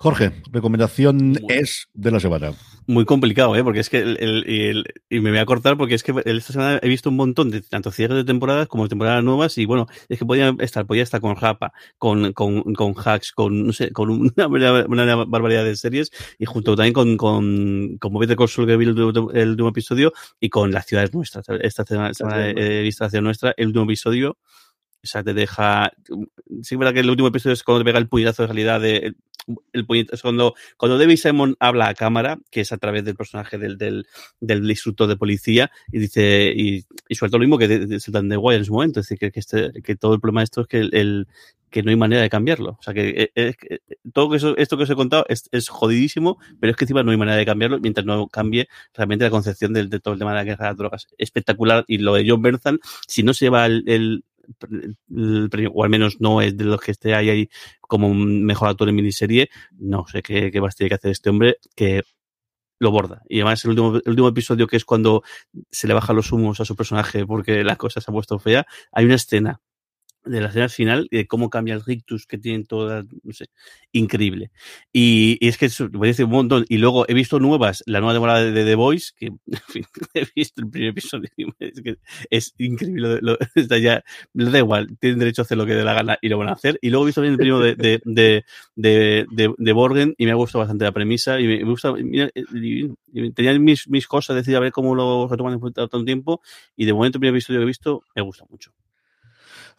Jorge, 0.00 0.30
recomendación 0.52 1.16
muy, 1.16 1.40
es 1.48 1.88
de 1.92 2.12
la 2.12 2.20
semana. 2.20 2.52
Muy 2.86 3.04
complicado, 3.04 3.56
¿eh? 3.56 3.64
porque 3.64 3.80
es 3.80 3.90
que 3.90 3.98
el, 3.98 4.16
el, 4.20 4.44
el, 4.46 4.84
y 5.10 5.18
me 5.18 5.30
voy 5.30 5.40
a 5.40 5.44
cortar 5.44 5.76
porque 5.76 5.96
es 5.96 6.04
que 6.04 6.14
esta 6.24 6.52
semana 6.52 6.78
he 6.80 6.88
visto 6.88 7.10
un 7.10 7.16
montón 7.16 7.50
de 7.50 7.62
tanto 7.62 7.90
cierres 7.90 8.16
de 8.16 8.22
temporadas 8.22 8.68
como 8.68 8.84
de 8.84 8.90
temporadas 8.90 9.24
nuevas 9.24 9.58
y 9.58 9.64
bueno, 9.64 9.88
es 10.08 10.20
que 10.20 10.24
podía 10.24 10.54
estar, 10.60 10.86
podía 10.86 11.02
estar 11.02 11.20
con 11.20 11.34
Rapa, 11.34 11.72
con, 11.98 12.32
con, 12.32 12.62
con 12.74 12.94
Hacks, 12.96 13.32
con, 13.32 13.66
no 13.66 13.72
sé, 13.72 13.90
con 13.90 14.10
una, 14.36 14.46
una, 14.86 15.16
barbaridad 15.24 15.64
de 15.64 15.74
series 15.74 16.12
y 16.38 16.44
junto 16.44 16.76
también 16.76 16.94
con, 16.94 17.16
con, 17.16 17.98
con 17.98 18.12
Movie 18.12 18.28
de 18.28 18.36
Consul 18.36 18.68
que 18.68 18.76
vi 18.76 18.84
el, 18.84 18.96
el, 19.34 19.48
último 19.50 19.70
episodio 19.70 20.12
y 20.38 20.48
con 20.48 20.70
las 20.70 20.86
ciudades 20.86 21.12
nuestras. 21.12 21.44
Esta 21.60 21.84
semana, 21.84 22.14
semana 22.14 22.48
he 22.50 22.82
visto 22.82 23.02
la 23.02 23.10
ciudad 23.10 23.24
nuestra, 23.24 23.52
el 23.56 23.66
último 23.66 23.84
episodio 23.84 24.38
o 25.02 25.06
sea, 25.06 25.22
te 25.22 25.32
deja. 25.32 25.92
Sí, 26.62 26.74
es 26.74 26.78
verdad 26.78 26.92
que 26.92 27.00
el 27.00 27.10
último 27.10 27.28
episodio 27.28 27.54
es 27.54 27.62
cuando 27.62 27.80
te 27.80 27.84
pega 27.84 27.98
el 27.98 28.08
puñetazo 28.08 28.42
de 28.42 28.46
realidad 28.48 28.80
de. 28.80 29.14
El 29.72 29.86
puñetazo, 29.86 30.22
cuando, 30.22 30.54
cuando 30.76 30.98
David 30.98 31.16
Simon 31.16 31.56
habla 31.60 31.88
a 31.88 31.94
cámara, 31.94 32.38
que 32.50 32.60
es 32.60 32.72
a 32.72 32.78
través 32.78 33.04
del 33.04 33.16
personaje 33.16 33.58
del, 33.58 33.78
del, 33.78 34.06
del 34.40 34.70
instructor 34.70 35.08
de 35.08 35.16
policía, 35.16 35.70
y 35.92 35.98
dice, 35.98 36.52
y, 36.54 36.84
y 37.08 37.14
suelta 37.14 37.36
lo 37.36 37.40
mismo 37.40 37.58
que 37.58 37.68
de, 37.68 37.86
de, 37.86 37.98
de, 37.98 38.22
de 38.22 38.36
guay 38.36 38.58
en 38.58 38.64
su 38.64 38.72
momento. 38.72 39.00
Es 39.00 39.06
decir, 39.06 39.18
que, 39.18 39.30
que, 39.30 39.40
este, 39.40 39.96
todo 39.96 40.14
el 40.14 40.20
problema 40.20 40.40
de 40.40 40.44
esto 40.44 40.60
es 40.62 40.66
que 40.66 40.78
el, 40.80 41.26
que 41.70 41.82
no 41.82 41.90
hay 41.90 41.96
manera 41.96 42.22
de 42.22 42.30
cambiarlo. 42.30 42.76
O 42.78 42.82
sea, 42.82 42.94
que, 42.94 43.30
es, 43.34 43.56
que 43.56 43.80
todo 44.12 44.34
eso, 44.34 44.56
esto 44.56 44.76
que 44.76 44.84
os 44.84 44.90
he 44.90 44.94
contado 44.94 45.26
es, 45.28 45.68
jodidísimo, 45.68 46.38
pero 46.60 46.70
es 46.70 46.76
que 46.76 46.84
encima 46.84 47.02
no 47.02 47.10
hay 47.10 47.16
manera 47.16 47.36
de 47.36 47.46
cambiarlo 47.46 47.78
mientras 47.80 48.06
no 48.06 48.28
cambie 48.28 48.68
realmente 48.94 49.24
la 49.24 49.30
concepción 49.30 49.72
de 49.72 49.86
todo 50.00 50.14
el 50.14 50.18
tema 50.18 50.32
de 50.32 50.36
la 50.36 50.44
guerra 50.44 50.64
de 50.66 50.70
las 50.70 50.78
drogas. 50.78 51.08
Espectacular. 51.18 51.84
Y 51.88 51.98
lo 51.98 52.14
de 52.14 52.28
John 52.28 52.42
Bernthal, 52.42 52.80
si 53.06 53.22
no 53.22 53.34
se 53.34 53.46
lleva 53.46 53.66
el, 53.66 53.84
el 53.86 54.24
premio, 55.50 55.72
o 55.74 55.84
al 55.84 55.90
menos 55.90 56.20
no 56.20 56.40
es 56.40 56.56
de 56.56 56.64
los 56.64 56.80
que 56.80 56.92
esté 56.92 57.14
ahí, 57.14 57.30
ahí 57.30 57.48
como 57.80 58.12
mejor 58.14 58.68
actor 58.68 58.88
en 58.88 58.96
miniserie, 58.96 59.50
no 59.78 60.06
sé 60.06 60.22
qué, 60.22 60.50
qué 60.50 60.60
más 60.60 60.76
tiene 60.76 60.88
que 60.88 60.94
hacer 60.96 61.10
este 61.10 61.30
hombre, 61.30 61.56
que 61.74 62.02
lo 62.80 62.90
borda. 62.90 63.22
Y 63.28 63.40
además 63.40 63.64
el 63.64 63.70
último, 63.70 63.96
el 63.96 64.10
último 64.10 64.28
episodio, 64.28 64.66
que 64.66 64.76
es 64.76 64.84
cuando 64.84 65.22
se 65.70 65.88
le 65.88 65.94
bajan 65.94 66.16
los 66.16 66.32
humos 66.32 66.60
a 66.60 66.64
su 66.64 66.76
personaje 66.76 67.26
porque 67.26 67.64
la 67.64 67.76
cosa 67.76 68.00
se 68.00 68.10
ha 68.10 68.14
puesto 68.14 68.38
fea, 68.38 68.66
hay 68.92 69.04
una 69.04 69.16
escena 69.16 69.60
de 70.28 70.40
la 70.40 70.48
escena 70.48 70.68
final, 70.68 71.08
de 71.10 71.26
cómo 71.26 71.50
cambia 71.50 71.74
el 71.74 71.84
rictus 71.84 72.26
que 72.26 72.38
tienen 72.38 72.66
todas, 72.66 73.06
no 73.22 73.32
sé, 73.32 73.46
increíble. 73.92 74.50
Y, 74.92 75.38
y 75.40 75.48
es 75.48 75.58
que 75.58 75.66
eso, 75.66 75.88
me 75.90 75.98
parece 75.98 76.24
un 76.24 76.30
montón. 76.30 76.64
Y 76.68 76.78
luego 76.78 77.06
he 77.08 77.14
visto 77.14 77.40
nuevas, 77.40 77.82
la 77.86 78.00
nueva 78.00 78.14
temporada 78.14 78.44
de, 78.44 78.64
The 78.64 78.74
Voice, 78.74 79.12
que 79.16 79.26
en 79.46 79.60
fin, 79.68 79.84
he 80.14 80.26
visto 80.34 80.62
el 80.62 80.70
primer 80.70 80.90
episodio, 80.90 81.28
es, 81.58 81.80
que 81.82 81.96
es 82.30 82.54
increíble. 82.58 83.18
Lo, 83.22 83.38
está 83.54 83.78
ya, 83.78 84.04
le 84.34 84.50
da 84.50 84.58
igual, 84.58 84.96
tienen 85.00 85.18
derecho 85.18 85.42
a 85.42 85.44
hacer 85.44 85.58
lo 85.58 85.66
que 85.66 85.74
dé 85.74 85.84
la 85.84 85.94
gana 85.94 86.18
y 86.20 86.28
lo 86.28 86.38
van 86.38 86.48
a 86.48 86.52
hacer. 86.52 86.78
Y 86.82 86.90
luego 86.90 87.04
he 87.04 87.08
visto 87.08 87.20
también 87.20 87.34
el 87.34 87.38
primo 87.38 87.60
de, 87.60 87.74
de, 87.74 88.00
de, 88.04 88.44
de, 88.76 89.26
de, 89.30 89.54
de 89.56 89.72
Borgen 89.72 90.14
y 90.18 90.26
me 90.26 90.32
ha 90.32 90.36
gustado 90.36 90.60
bastante 90.60 90.84
la 90.84 90.92
premisa 90.92 91.40
y 91.40 91.46
me, 91.46 91.58
me 91.58 91.70
gusta, 91.70 91.92
mira, 91.92 92.30
y, 92.34 92.86
y 93.12 93.32
tenía 93.32 93.58
mis, 93.58 93.88
mis 93.88 94.06
cosas, 94.06 94.36
decir 94.36 94.56
a 94.56 94.60
ver 94.60 94.72
cómo 94.72 94.94
lo 94.94 95.28
retoman 95.28 95.54
después 95.54 95.72
de 95.74 95.82
tanto 95.82 96.04
tiempo 96.04 96.40
y 96.76 96.84
de 96.84 96.92
momento 96.92 97.18
el 97.18 97.20
primer 97.20 97.34
episodio 97.34 97.60
que 97.60 97.64
he 97.64 97.66
visto 97.66 98.02
me 98.14 98.22
gusta 98.22 98.44
mucho. 98.48 98.72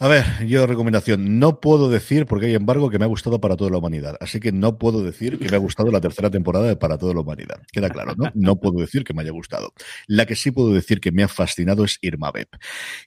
A 0.01 0.07
ver, 0.07 0.47
yo 0.47 0.65
recomendación, 0.65 1.39
no 1.39 1.59
puedo 1.59 1.89
decir, 1.89 2.25
porque 2.25 2.45
hay 2.45 2.55
embargo, 2.55 2.89
que 2.89 2.97
me 2.97 3.03
ha 3.03 3.09
gustado 3.09 3.41
para 3.41 3.57
toda 3.57 3.69
la 3.69 3.79
humanidad. 3.79 4.15
Así 4.21 4.39
que 4.39 4.53
no 4.53 4.77
puedo 4.77 5.03
decir 5.03 5.37
que 5.37 5.49
me 5.49 5.57
ha 5.57 5.59
gustado 5.59 5.91
la 5.91 5.99
tercera 5.99 6.29
temporada 6.29 6.69
de 6.69 6.77
Para 6.77 6.97
toda 6.97 7.13
la 7.13 7.19
humanidad. 7.19 7.61
Queda 7.69 7.89
claro, 7.89 8.13
¿no? 8.15 8.31
No 8.33 8.61
puedo 8.61 8.79
decir 8.79 9.03
que 9.03 9.13
me 9.13 9.23
haya 9.23 9.31
gustado. 9.31 9.73
La 10.07 10.25
que 10.25 10.37
sí 10.37 10.51
puedo 10.51 10.73
decir 10.73 11.01
que 11.01 11.11
me 11.11 11.23
ha 11.23 11.27
fascinado 11.27 11.83
es 11.83 11.97
Irma 12.01 12.31
Beb. 12.31 12.47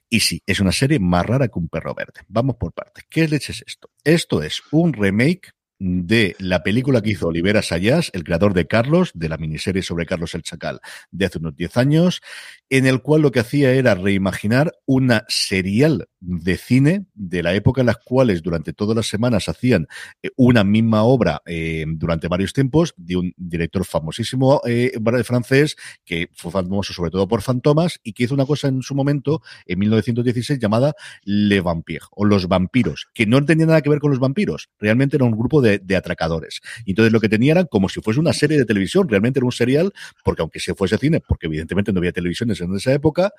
Y 0.07 0.19
sí, 0.19 0.43
es 0.45 0.59
una 0.59 0.71
serie 0.71 0.99
más 0.99 1.25
rara 1.25 1.47
que 1.47 1.57
un 1.57 1.67
perro 1.67 1.95
verde. 1.95 2.21
Vamos 2.27 2.57
por 2.57 2.73
partes. 2.73 3.05
¿Qué 3.09 3.27
leche 3.27 3.53
es 3.53 3.63
esto? 3.65 3.89
Esto 4.03 4.43
es 4.43 4.61
un 4.71 4.93
remake 4.93 5.53
de 5.79 6.35
la 6.39 6.63
película 6.63 7.01
que 7.01 7.09
hizo 7.09 7.27
Olivera 7.27 7.61
Sayas, 7.61 8.09
el 8.13 8.23
creador 8.23 8.53
de 8.53 8.67
Carlos, 8.67 9.11
de 9.15 9.29
la 9.29 9.37
miniserie 9.37 9.81
sobre 9.81 10.05
Carlos 10.05 10.33
el 10.33 10.43
Chacal 10.43 10.79
de 11.11 11.25
hace 11.25 11.39
unos 11.39 11.55
10 11.55 11.75
años, 11.77 12.21
en 12.69 12.85
el 12.85 13.01
cual 13.01 13.21
lo 13.21 13.31
que 13.31 13.39
hacía 13.41 13.71
era 13.73 13.95
reimaginar 13.95 14.71
una 14.85 15.25
serial 15.27 16.07
de 16.25 16.57
cine 16.57 17.05
de 17.13 17.43
la 17.43 17.53
época 17.53 17.81
en 17.81 17.87
las 17.87 17.97
cuales 17.97 18.41
durante 18.41 18.71
todas 18.71 18.95
las 18.95 19.07
semanas 19.07 19.49
hacían 19.49 19.87
eh, 20.21 20.29
una 20.37 20.63
misma 20.63 21.03
obra 21.03 21.41
eh, 21.45 21.83
durante 21.85 22.29
varios 22.29 22.53
tiempos 22.53 22.93
de 22.95 23.17
un 23.17 23.33
director 23.35 23.83
famosísimo 23.83 24.61
eh, 24.65 24.93
francés 25.23 25.75
que 26.05 26.29
fue 26.33 26.51
famoso 26.51 26.93
sobre 26.93 27.11
todo 27.11 27.27
por 27.27 27.41
Fantomas 27.41 27.99
y 28.03 28.13
que 28.13 28.23
hizo 28.23 28.33
una 28.33 28.45
cosa 28.45 28.69
en 28.69 28.81
su 28.81 28.95
momento 28.95 29.41
en 29.65 29.79
1916 29.79 30.59
llamada 30.59 30.95
Le 31.23 31.59
Vampire 31.59 32.05
o 32.11 32.23
Los 32.23 32.47
Vampiros, 32.47 33.07
que 33.13 33.25
no 33.25 33.43
tenía 33.43 33.65
nada 33.65 33.81
que 33.81 33.89
ver 33.89 33.99
con 33.99 34.11
los 34.11 34.19
vampiros, 34.19 34.69
realmente 34.79 35.17
era 35.17 35.25
un 35.25 35.31
grupo 35.31 35.61
de, 35.61 35.79
de 35.79 35.95
atracadores. 35.95 36.61
Entonces 36.85 37.11
lo 37.11 37.19
que 37.19 37.29
tenía 37.29 37.51
era 37.51 37.65
como 37.65 37.89
si 37.89 38.01
fuese 38.01 38.19
una 38.19 38.33
serie 38.33 38.57
de 38.57 38.65
televisión, 38.65 39.09
realmente 39.09 39.39
era 39.39 39.45
un 39.45 39.51
serial, 39.51 39.91
porque 40.23 40.41
aunque 40.41 40.59
se 40.59 40.73
fuese 40.73 40.97
cine, 40.97 41.19
porque 41.19 41.47
evidentemente 41.47 41.91
no 41.91 41.99
había 41.99 42.13
televisiones 42.13 42.61
en 42.61 42.75
esa 42.75 42.93
época, 42.93 43.33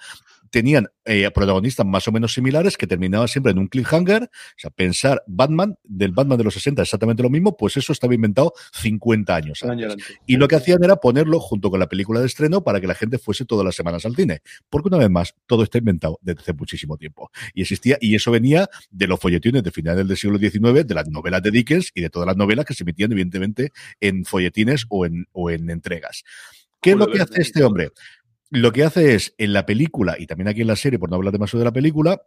tenían 0.54 0.86
eh, 1.04 1.28
protagonistas 1.32 1.84
más 1.84 2.06
o 2.06 2.12
menos 2.12 2.32
similares 2.32 2.76
que 2.76 2.86
terminaban 2.86 3.26
siempre 3.26 3.50
en 3.50 3.58
un 3.58 3.66
cliffhanger. 3.66 4.22
O 4.22 4.28
sea, 4.56 4.70
pensar 4.70 5.20
Batman, 5.26 5.74
del 5.82 6.12
Batman 6.12 6.38
de 6.38 6.44
los 6.44 6.54
60, 6.54 6.80
exactamente 6.80 7.24
lo 7.24 7.28
mismo, 7.28 7.56
pues 7.56 7.76
eso 7.76 7.92
estaba 7.92 8.14
inventado 8.14 8.52
50 8.74 9.34
años 9.34 9.64
antes. 9.64 9.96
Y 10.28 10.36
lo 10.36 10.46
que 10.46 10.54
hacían 10.54 10.84
era 10.84 10.94
ponerlo 10.94 11.40
junto 11.40 11.72
con 11.72 11.80
la 11.80 11.88
película 11.88 12.20
de 12.20 12.26
estreno 12.26 12.62
para 12.62 12.80
que 12.80 12.86
la 12.86 12.94
gente 12.94 13.18
fuese 13.18 13.44
todas 13.44 13.64
las 13.64 13.74
semanas 13.74 14.06
al 14.06 14.14
cine. 14.14 14.42
Porque 14.70 14.86
una 14.86 14.98
vez 14.98 15.10
más, 15.10 15.34
todo 15.46 15.64
está 15.64 15.78
inventado 15.78 16.20
desde 16.22 16.42
hace 16.42 16.52
muchísimo 16.52 16.96
tiempo. 16.96 17.32
Y 17.52 17.62
existía, 17.62 17.98
y 18.00 18.14
eso 18.14 18.30
venía 18.30 18.68
de 18.92 19.08
los 19.08 19.18
folletines 19.18 19.64
de 19.64 19.72
finales 19.72 20.06
del 20.06 20.16
siglo 20.16 20.38
XIX, 20.38 20.86
de 20.86 20.94
las 20.94 21.08
novelas 21.08 21.42
de 21.42 21.50
Dickens 21.50 21.90
y 21.96 22.00
de 22.00 22.10
todas 22.10 22.28
las 22.28 22.36
novelas 22.36 22.64
que 22.64 22.74
se 22.74 22.84
emitían, 22.84 23.10
evidentemente, 23.10 23.72
en 24.00 24.24
folletines 24.24 24.86
o 24.88 25.04
en, 25.04 25.26
o 25.32 25.50
en 25.50 25.68
entregas. 25.68 26.22
¿Qué 26.80 26.90
es 26.90 26.96
lo 26.96 27.06
que 27.08 27.20
hace 27.20 27.40
este 27.40 27.64
hombre? 27.64 27.90
Lo 28.54 28.72
que 28.72 28.84
hace 28.84 29.16
es, 29.16 29.34
en 29.38 29.52
la 29.52 29.66
película, 29.66 30.14
y 30.16 30.28
también 30.28 30.46
aquí 30.46 30.60
en 30.60 30.68
la 30.68 30.76
serie, 30.76 30.96
por 30.96 31.10
no 31.10 31.16
hablar 31.16 31.32
demasiado 31.32 31.58
de 31.58 31.64
la 31.64 31.72
película, 31.72 32.22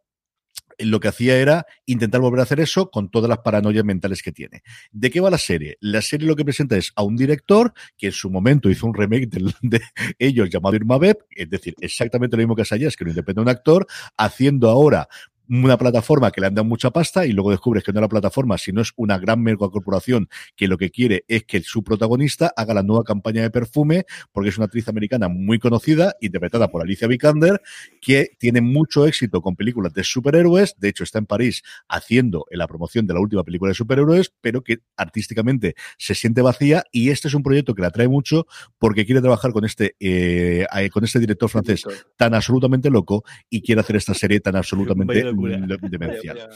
lo 0.78 0.99
que 0.99 1.07
hacía 1.07 1.38
era 1.38 1.65
intentar 1.86 2.19
volver 2.19 2.41
a 2.41 2.43
hacer 2.43 2.59
eso 2.59 2.91
con 2.91 3.09
todas 3.09 3.30
las 3.30 3.39
paranoias 3.39 3.86
mentales 3.86 4.21
que 4.21 4.34
tiene. 4.34 4.61
¿De 4.91 5.09
qué 5.09 5.21
va 5.21 5.30
la 5.30 5.38
serie? 5.38 5.78
La 5.80 6.01
serie 6.01 6.28
lo 6.28 6.36
que 6.36 6.43
presenta 6.43 6.75
es 6.75 6.91
a 6.97 7.03
un 7.03 7.15
director 7.15 7.71
que 7.97 8.07
en 8.07 8.11
su 8.11 8.30
momento 8.30 8.69
hizo 8.69 8.86
un 8.86 8.93
remake 8.93 9.30
de, 9.61 9.82
ellos 10.19 10.49
llamado 10.49 10.75
Irma 10.75 10.97
Beb, 10.97 11.17
es 11.30 11.49
decir, 11.49 11.75
exactamente 11.80 12.36
lo 12.36 12.41
mismo 12.41 12.57
que 12.57 12.65
Sayas, 12.65 12.97
que 12.97 13.05
lo 13.05 13.11
interpreta 13.11 13.39
un 13.39 13.47
actor, 13.47 13.88
haciendo 14.17 14.69
ahora 14.69 15.07
una 15.50 15.78
plataforma 15.78 16.32
que 16.32 16.41
le 16.41 16.48
han 16.48 16.56
dado 16.56 16.66
mucha 16.66 16.91
pasta 16.91 17.26
y 17.26 17.32
luego 17.32 17.52
descubres 17.52 17.84
que 17.84 17.93
no 17.93 18.00
es 18.00 18.02
la 18.02 18.10
plataforma, 18.10 18.58
sino 18.58 18.82
es 18.82 18.91
una 18.95 19.18
gran 19.18 19.41
megacorporación 19.41 20.30
que 20.56 20.68
lo 20.68 20.78
que 20.78 20.89
quiere 20.89 21.24
es 21.28 21.43
que 21.45 21.62
su 21.62 21.84
protagonista 21.84 22.54
haga 22.56 22.74
la 22.74 22.84
nueva 22.84 23.04
campaña 23.04 23.41
de 23.41 23.50
perfume, 23.50 24.06
porque 24.32 24.50
es 24.50 24.58
una 24.58 24.66
actriz 24.66 24.88
americana 24.88 25.28
muy 25.30 25.60
conocida, 25.60 26.16
interpretada 26.22 26.70
por 26.70 26.82
Alicia 26.82 27.08
Vikander, 27.08 27.62
que 28.02 28.32
tiene 28.38 28.62
mucho 28.62 29.06
éxito 29.06 29.41
con 29.41 29.56
películas 29.56 29.93
de 29.93 30.04
superhéroes, 30.04 30.76
de 30.78 30.89
hecho 30.89 31.04
está 31.04 31.20
en 31.20 31.26
París 31.26 31.64
haciendo 31.88 32.45
la 32.52 32.68
promoción 32.68 33.08
de 33.08 33.14
la 33.14 33.20
última 33.20 33.43
película 33.43 33.70
de 33.70 33.76
superhéroes, 33.76 34.34
pero 34.41 34.64
que 34.64 34.80
artísticamente 34.95 35.76
se 35.98 36.16
siente 36.16 36.41
vacía. 36.41 36.84
Y 36.91 37.10
este 37.10 37.28
es 37.28 37.34
un 37.34 37.43
proyecto 37.43 37.74
que 37.74 37.82
la 37.82 37.89
atrae 37.89 38.08
mucho 38.08 38.48
porque 38.78 39.06
quiere 39.06 39.22
trabajar 39.22 39.52
con 39.52 39.66
este, 39.66 39.95
eh, 40.00 40.66
con 40.91 41.04
este 41.04 41.20
director 41.20 41.50
francés 41.50 41.84
tan 42.16 42.34
absolutamente 42.34 42.89
loco 42.89 43.24
y 43.50 43.62
quiere 43.62 43.82
hacer 43.82 43.95
esta 43.95 44.14
serie 44.14 44.39
tan 44.39 44.56
absolutamente 44.56 45.24
demencial. 45.82 46.50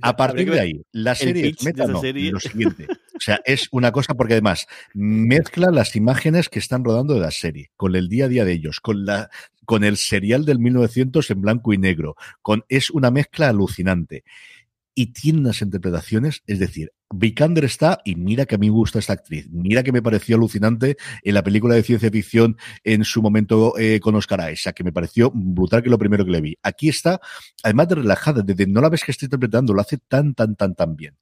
A 0.00 0.16
partir 0.16 0.50
de 0.50 0.60
ahí, 0.60 0.82
la 0.92 1.14
serie 1.14 1.54
meta 1.62 1.86
no, 1.86 2.00
serie. 2.00 2.30
lo 2.30 2.40
siguiente. 2.40 2.86
O 2.88 3.20
sea, 3.20 3.40
es 3.44 3.68
una 3.70 3.92
cosa 3.92 4.14
porque 4.14 4.34
además 4.34 4.66
mezcla 4.92 5.70
las 5.70 5.96
imágenes 5.96 6.48
que 6.48 6.58
están 6.58 6.84
rodando 6.84 7.14
de 7.14 7.20
la 7.20 7.30
serie, 7.30 7.70
con 7.76 7.96
el 7.96 8.08
día 8.08 8.26
a 8.26 8.28
día 8.28 8.44
de 8.44 8.52
ellos, 8.52 8.80
con 8.80 9.04
la 9.04 9.30
con 9.64 9.82
el 9.82 9.96
serial 9.96 10.44
del 10.44 10.58
1900 10.58 11.30
en 11.30 11.40
blanco 11.40 11.72
y 11.72 11.78
negro, 11.78 12.16
con 12.42 12.64
es 12.68 12.90
una 12.90 13.10
mezcla 13.10 13.48
alucinante 13.48 14.24
y 14.94 15.06
tiene 15.06 15.40
unas 15.40 15.62
interpretaciones, 15.62 16.42
es 16.46 16.58
decir, 16.58 16.92
Vikander 17.18 17.64
está, 17.64 18.00
y 18.04 18.16
mira 18.16 18.46
que 18.46 18.56
a 18.56 18.58
mí 18.58 18.70
me 18.70 18.76
gusta 18.76 18.98
esta 18.98 19.12
actriz, 19.12 19.48
mira 19.50 19.82
que 19.82 19.92
me 19.92 20.02
pareció 20.02 20.36
alucinante 20.36 20.96
en 21.22 21.34
la 21.34 21.42
película 21.42 21.74
de 21.74 21.82
ciencia 21.82 22.10
ficción 22.10 22.56
en 22.82 23.04
su 23.04 23.22
momento 23.22 23.78
eh, 23.78 24.00
con 24.00 24.14
Oscar 24.14 24.52
Isaac, 24.52 24.76
que 24.76 24.84
me 24.84 24.92
pareció 24.92 25.30
brutal 25.34 25.82
que 25.82 25.90
lo 25.90 25.98
primero 25.98 26.24
que 26.24 26.30
le 26.30 26.40
vi. 26.40 26.58
Aquí 26.62 26.88
está, 26.88 27.20
además 27.62 27.88
de 27.88 27.94
relajada, 27.96 28.42
desde 28.42 28.66
no 28.66 28.80
la 28.80 28.88
ves 28.88 29.04
que 29.04 29.12
está 29.12 29.26
interpretando, 29.26 29.72
lo 29.72 29.80
hace 29.80 29.98
tan, 29.98 30.34
tan, 30.34 30.56
tan, 30.56 30.74
tan 30.74 30.96
bien. 30.96 31.16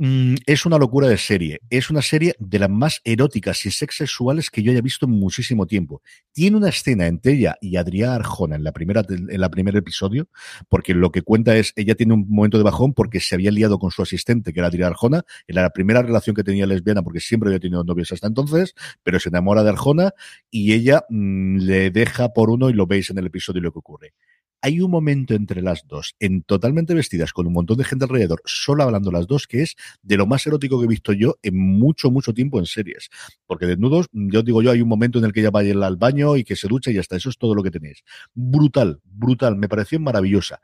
Mm, 0.00 0.36
es 0.46 0.64
una 0.64 0.78
locura 0.78 1.08
de 1.08 1.18
serie. 1.18 1.58
Es 1.70 1.90
una 1.90 2.02
serie 2.02 2.36
de 2.38 2.60
las 2.60 2.70
más 2.70 3.00
eróticas 3.04 3.66
y 3.66 3.72
sex 3.72 3.96
sexuales 3.96 4.48
que 4.48 4.62
yo 4.62 4.70
haya 4.70 4.80
visto 4.80 5.06
en 5.06 5.12
muchísimo 5.12 5.66
tiempo. 5.66 6.02
Tiene 6.32 6.56
una 6.56 6.68
escena 6.68 7.08
entre 7.08 7.32
ella 7.32 7.56
y 7.60 7.76
Adriana 7.76 8.14
Arjona 8.14 8.54
en 8.54 8.62
la 8.62 8.70
primera 8.70 9.02
en 9.08 9.40
la 9.40 9.50
primer 9.50 9.74
episodio, 9.76 10.28
porque 10.68 10.94
lo 10.94 11.10
que 11.10 11.22
cuenta 11.22 11.56
es 11.56 11.72
ella 11.74 11.96
tiene 11.96 12.14
un 12.14 12.26
momento 12.28 12.58
de 12.58 12.64
bajón 12.64 12.94
porque 12.94 13.18
se 13.18 13.34
había 13.34 13.50
liado 13.50 13.80
con 13.80 13.90
su 13.90 14.02
asistente, 14.02 14.52
que 14.52 14.60
era 14.60 14.68
Adriana 14.68 14.90
Arjona, 14.92 15.24
era 15.48 15.62
la 15.62 15.70
primera 15.70 16.00
relación 16.00 16.36
que 16.36 16.44
tenía 16.44 16.66
lesbiana 16.66 17.02
porque 17.02 17.18
siempre 17.18 17.48
había 17.48 17.60
tenido 17.60 17.82
novios 17.82 18.12
hasta 18.12 18.28
entonces, 18.28 18.74
pero 19.02 19.18
se 19.18 19.30
enamora 19.30 19.64
de 19.64 19.70
Arjona 19.70 20.12
y 20.48 20.74
ella 20.74 21.02
mmm, 21.08 21.58
le 21.58 21.90
deja 21.90 22.28
por 22.32 22.50
uno 22.50 22.70
y 22.70 22.72
lo 22.72 22.86
veis 22.86 23.10
en 23.10 23.18
el 23.18 23.26
episodio 23.26 23.62
lo 23.62 23.72
que 23.72 23.80
ocurre 23.80 24.14
hay 24.60 24.80
un 24.80 24.90
momento 24.90 25.34
entre 25.34 25.62
las 25.62 25.86
dos, 25.86 26.14
en 26.20 26.42
totalmente 26.42 26.94
vestidas, 26.94 27.32
con 27.32 27.46
un 27.46 27.52
montón 27.52 27.78
de 27.78 27.84
gente 27.84 28.04
alrededor, 28.04 28.42
solo 28.44 28.82
hablando 28.82 29.10
las 29.10 29.26
dos, 29.26 29.46
que 29.46 29.62
es 29.62 29.76
de 30.02 30.16
lo 30.16 30.26
más 30.26 30.46
erótico 30.46 30.78
que 30.78 30.86
he 30.86 30.88
visto 30.88 31.12
yo 31.12 31.36
en 31.42 31.56
mucho, 31.56 32.10
mucho 32.10 32.34
tiempo 32.34 32.58
en 32.58 32.66
series. 32.66 33.10
Porque 33.46 33.66
desnudos, 33.66 34.06
yo 34.12 34.42
digo 34.42 34.62
yo, 34.62 34.70
hay 34.70 34.80
un 34.80 34.88
momento 34.88 35.18
en 35.18 35.24
el 35.24 35.32
que 35.32 35.40
ella 35.40 35.50
va 35.50 35.60
al 35.60 35.96
baño 35.96 36.36
y 36.36 36.44
que 36.44 36.56
se 36.56 36.68
ducha 36.68 36.90
y 36.90 36.98
hasta 36.98 37.16
eso 37.16 37.30
es 37.30 37.38
todo 37.38 37.54
lo 37.54 37.62
que 37.62 37.70
tenéis. 37.70 38.02
Brutal, 38.34 39.00
brutal, 39.04 39.56
me 39.56 39.68
pareció 39.68 40.00
maravillosa. 40.00 40.60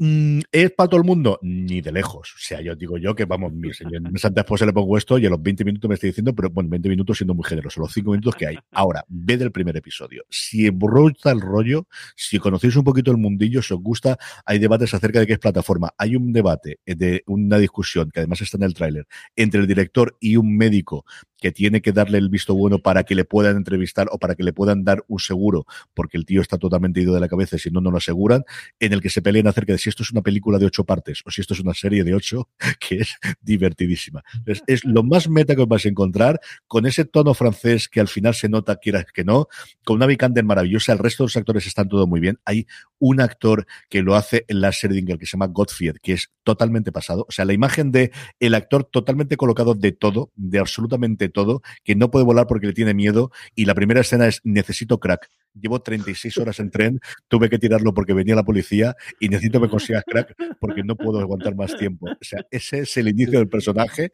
Mm, 0.00 0.42
¿Es 0.52 0.70
para 0.70 0.88
todo 0.88 1.00
el 1.00 1.06
mundo? 1.06 1.40
Ni 1.42 1.80
de 1.80 1.90
lejos. 1.90 2.32
O 2.36 2.38
sea, 2.38 2.60
yo 2.60 2.76
digo 2.76 2.98
yo 2.98 3.16
que 3.16 3.24
vamos, 3.24 3.52
mi 3.52 3.72
señor, 3.74 4.02
Santa 4.16 4.42
Esposa 4.42 4.64
le 4.64 4.72
pongo 4.72 4.96
esto 4.96 5.18
y 5.18 5.26
a 5.26 5.30
los 5.30 5.42
20 5.42 5.64
minutos 5.64 5.88
me 5.88 5.94
estoy 5.94 6.10
diciendo, 6.10 6.32
pero 6.34 6.50
bueno, 6.50 6.70
20 6.70 6.88
minutos 6.88 7.18
siendo 7.18 7.34
muy 7.34 7.44
generoso, 7.44 7.80
los 7.80 7.92
5 7.92 8.12
minutos 8.12 8.36
que 8.36 8.46
hay. 8.46 8.58
Ahora, 8.70 9.04
ve 9.08 9.36
del 9.36 9.50
primer 9.50 9.76
episodio. 9.76 10.24
Si 10.30 10.68
gusta 10.68 11.32
el 11.32 11.40
rollo, 11.40 11.88
si 12.14 12.38
conocéis 12.38 12.76
un 12.76 12.84
poquito 12.84 13.10
el 13.10 13.16
mundillo, 13.16 13.60
si 13.60 13.74
os 13.74 13.80
gusta, 13.80 14.18
hay 14.46 14.60
debates 14.60 14.94
acerca 14.94 15.18
de 15.18 15.26
qué 15.26 15.32
es 15.32 15.38
plataforma. 15.40 15.92
Hay 15.98 16.14
un 16.14 16.32
debate 16.32 16.78
de 16.86 17.24
una 17.26 17.58
discusión 17.58 18.10
que 18.12 18.20
además 18.20 18.40
está 18.40 18.56
en 18.56 18.62
el 18.62 18.74
tráiler 18.74 19.06
entre 19.34 19.60
el 19.60 19.66
director 19.66 20.16
y 20.20 20.36
un 20.36 20.56
médico 20.56 21.04
que 21.40 21.52
tiene 21.52 21.80
que 21.80 21.92
darle 21.92 22.18
el 22.18 22.28
visto 22.28 22.54
bueno 22.54 22.80
para 22.80 23.04
que 23.04 23.14
le 23.14 23.24
puedan 23.24 23.56
entrevistar 23.56 24.08
o 24.10 24.18
para 24.18 24.34
que 24.34 24.42
le 24.42 24.52
puedan 24.52 24.84
dar 24.84 25.04
un 25.08 25.18
seguro, 25.18 25.66
porque 25.94 26.16
el 26.16 26.24
tío 26.24 26.40
está 26.40 26.58
totalmente 26.58 27.00
ido 27.00 27.14
de 27.14 27.20
la 27.20 27.28
cabeza 27.28 27.56
y 27.56 27.58
si 27.58 27.70
no, 27.70 27.80
no 27.80 27.90
lo 27.90 27.98
aseguran, 27.98 28.44
en 28.80 28.92
el 28.92 29.00
que 29.00 29.10
se 29.10 29.22
pelean 29.22 29.46
acerca 29.46 29.72
de 29.72 29.78
si 29.78 29.87
esto 29.88 30.02
es 30.02 30.10
una 30.10 30.22
película 30.22 30.58
de 30.58 30.66
ocho 30.66 30.84
partes 30.84 31.22
o 31.24 31.30
si 31.30 31.40
esto 31.40 31.54
es 31.54 31.60
una 31.60 31.74
serie 31.74 32.04
de 32.04 32.14
ocho, 32.14 32.48
que 32.80 32.96
es 32.96 33.16
divertidísima. 33.40 34.22
Es, 34.46 34.84
lo 34.84 35.02
más 35.02 35.28
meta 35.28 35.54
que 35.54 35.62
os 35.62 35.84
a 35.84 35.88
encontrar, 35.88 36.40
con 36.66 36.86
ese 36.86 37.04
tono 37.04 37.34
francés 37.34 37.88
que 37.88 38.00
al 38.00 38.08
final 38.08 38.34
se 38.34 38.48
nota, 38.48 38.76
quieras 38.76 39.06
que 39.12 39.24
no, 39.24 39.48
con 39.84 39.96
una 39.96 40.06
Vikander 40.06 40.44
maravillosa, 40.44 40.92
el 40.92 40.98
resto 40.98 41.22
de 41.22 41.26
los 41.26 41.36
actores 41.36 41.66
están 41.66 41.88
todo 41.88 42.06
muy 42.06 42.20
bien. 42.20 42.38
Hay 42.44 42.66
un 42.98 43.20
actor 43.20 43.66
que 43.88 44.02
lo 44.02 44.16
hace 44.16 44.44
en 44.48 44.60
la 44.60 44.72
serie 44.72 44.98
que 45.04 45.26
se 45.26 45.32
llama 45.32 45.46
Godfried, 45.46 45.96
que 46.02 46.14
es 46.14 46.30
totalmente 46.42 46.92
pasado. 46.92 47.26
O 47.28 47.32
sea, 47.32 47.44
la 47.44 47.52
imagen 47.52 47.92
de 47.92 48.10
el 48.40 48.54
actor 48.54 48.84
totalmente 48.84 49.36
colocado 49.36 49.74
de 49.74 49.92
todo, 49.92 50.30
de 50.34 50.58
absolutamente 50.58 51.28
todo, 51.28 51.62
que 51.84 51.94
no 51.94 52.10
puede 52.10 52.24
volar 52.24 52.46
porque 52.46 52.66
le 52.66 52.72
tiene 52.72 52.94
miedo 52.94 53.30
y 53.54 53.64
la 53.64 53.74
primera 53.74 54.00
escena 54.00 54.26
es 54.26 54.40
necesito 54.44 54.98
crack 54.98 55.30
llevo 55.60 55.80
36 55.80 56.38
horas 56.38 56.60
en 56.60 56.70
tren, 56.70 57.00
tuve 57.28 57.48
que 57.48 57.58
tirarlo 57.58 57.94
porque 57.94 58.14
venía 58.14 58.34
la 58.34 58.44
policía 58.44 58.94
y 59.20 59.28
necesito 59.28 59.58
que 59.58 59.66
me 59.66 59.70
consigas 59.70 60.04
crack 60.06 60.34
porque 60.60 60.82
no 60.82 60.96
puedo 60.96 61.20
aguantar 61.20 61.54
más 61.54 61.76
tiempo. 61.76 62.06
O 62.10 62.24
sea, 62.24 62.44
ese 62.50 62.80
es 62.80 62.96
el 62.96 63.08
inicio 63.08 63.38
del 63.38 63.48
personaje 63.48 64.12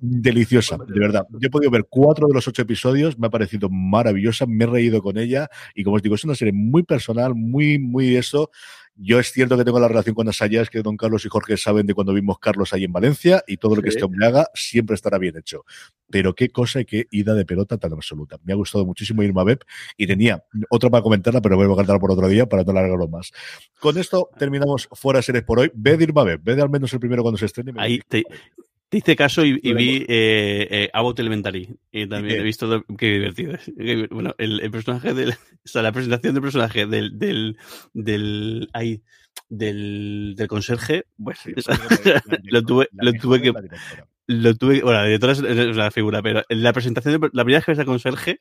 deliciosa, 0.00 0.76
de 0.86 1.00
verdad. 1.00 1.26
Yo 1.30 1.46
he 1.46 1.50
podido 1.50 1.70
ver 1.70 1.86
cuatro 1.88 2.28
de 2.28 2.34
los 2.34 2.46
ocho 2.46 2.62
episodios, 2.62 3.18
me 3.18 3.26
ha 3.26 3.30
parecido 3.30 3.68
maravillosa, 3.70 4.46
me 4.46 4.64
he 4.64 4.66
reído 4.66 5.00
con 5.00 5.16
ella 5.16 5.48
y 5.74 5.82
como 5.82 5.96
os 5.96 6.02
digo, 6.02 6.14
es 6.14 6.24
una 6.24 6.34
serie 6.34 6.52
muy 6.52 6.82
personal, 6.82 7.34
muy, 7.34 7.78
muy 7.78 8.16
eso. 8.16 8.50
Yo 8.96 9.18
es 9.18 9.32
cierto 9.32 9.56
que 9.56 9.64
tengo 9.64 9.80
la 9.80 9.88
relación 9.88 10.14
con 10.14 10.28
Asaya, 10.28 10.62
es 10.62 10.70
que 10.70 10.80
don 10.80 10.96
Carlos 10.96 11.24
y 11.26 11.28
Jorge 11.28 11.56
saben 11.56 11.86
de 11.86 11.94
cuando 11.94 12.12
vimos 12.12 12.38
Carlos 12.38 12.72
ahí 12.72 12.84
en 12.84 12.92
Valencia 12.92 13.42
y 13.46 13.56
todo 13.56 13.74
lo 13.74 13.82
que 13.82 13.88
este 13.88 14.04
hombre 14.04 14.24
haga 14.26 14.48
siempre 14.54 14.94
estará 14.94 15.18
bien 15.18 15.36
hecho. 15.36 15.64
Pero 16.10 16.34
qué 16.34 16.50
cosa 16.50 16.80
y 16.80 16.84
qué 16.84 17.08
ida 17.10 17.34
de 17.34 17.44
pelota 17.44 17.76
tan 17.76 17.92
absoluta. 17.92 18.38
Me 18.44 18.52
ha 18.52 18.56
gustado 18.56 18.86
muchísimo 18.86 19.22
Irma 19.24 19.42
Beb 19.42 19.64
y 19.96 20.06
tenía 20.06 20.44
otra 20.70 20.90
para 20.90 21.02
comentarla, 21.02 21.40
pero 21.40 21.56
voy 21.56 21.72
a 21.72 21.76
cantar 21.76 21.98
por 21.98 22.12
otro 22.12 22.28
día 22.28 22.46
para 22.46 22.62
no 22.62 22.70
alargarlo 22.70 23.08
más. 23.08 23.32
Con 23.80 23.98
esto 23.98 24.30
terminamos 24.38 24.88
fuera 24.92 25.18
de 25.18 25.24
series 25.24 25.44
por 25.44 25.58
hoy. 25.58 25.72
Ve 25.74 25.96
de 25.96 26.04
Irma 26.04 26.22
Beb, 26.22 26.40
ve 26.44 26.54
de 26.54 26.62
al 26.62 26.70
menos 26.70 26.92
el 26.92 27.00
primero 27.00 27.22
cuando 27.22 27.38
se 27.38 27.46
estrene. 27.46 27.72
Ahí 27.76 28.00
te, 28.06 28.22
te 28.88 28.98
hice 28.98 29.16
caso 29.16 29.44
y, 29.44 29.58
y 29.62 29.72
vi 29.74 29.96
eh, 30.08 30.68
eh, 30.70 30.90
Abbott 30.92 31.18
Elementary. 31.18 31.76
Y 31.90 32.06
también 32.06 32.40
he 32.40 32.42
visto 32.42 32.84
qué 32.96 33.06
divertido. 33.06 33.54
es. 33.54 33.70
Bueno, 34.10 34.34
el, 34.38 34.60
el 34.60 34.70
personaje 34.70 35.14
del. 35.14 35.30
O 35.30 35.68
sea, 35.68 35.82
la 35.82 35.92
presentación 35.92 36.34
del 36.34 36.42
personaje 36.42 36.86
del. 36.86 37.18
del. 37.18 37.56
del. 37.92 38.68
ahí, 38.72 39.02
del, 39.48 40.34
del 40.36 40.48
conserje. 40.48 41.04
Bueno, 41.16 41.38
lo 42.44 42.62
tuve, 42.62 42.88
lo 42.92 43.12
tuve 43.14 43.42
que. 43.42 43.52
Lo 44.26 44.54
tuve, 44.54 44.80
bueno, 44.80 45.00
la 45.00 45.06
directora 45.06 45.32
es, 45.34 45.76
la 45.76 45.90
figura, 45.90 46.22
pero 46.22 46.42
la 46.48 46.72
presentación, 46.72 47.20
de, 47.20 47.28
la 47.32 47.44
primera 47.44 47.58
vez 47.58 47.64
que 47.66 47.72
ves 47.72 47.78
al 47.78 47.84
conserje, 47.84 48.40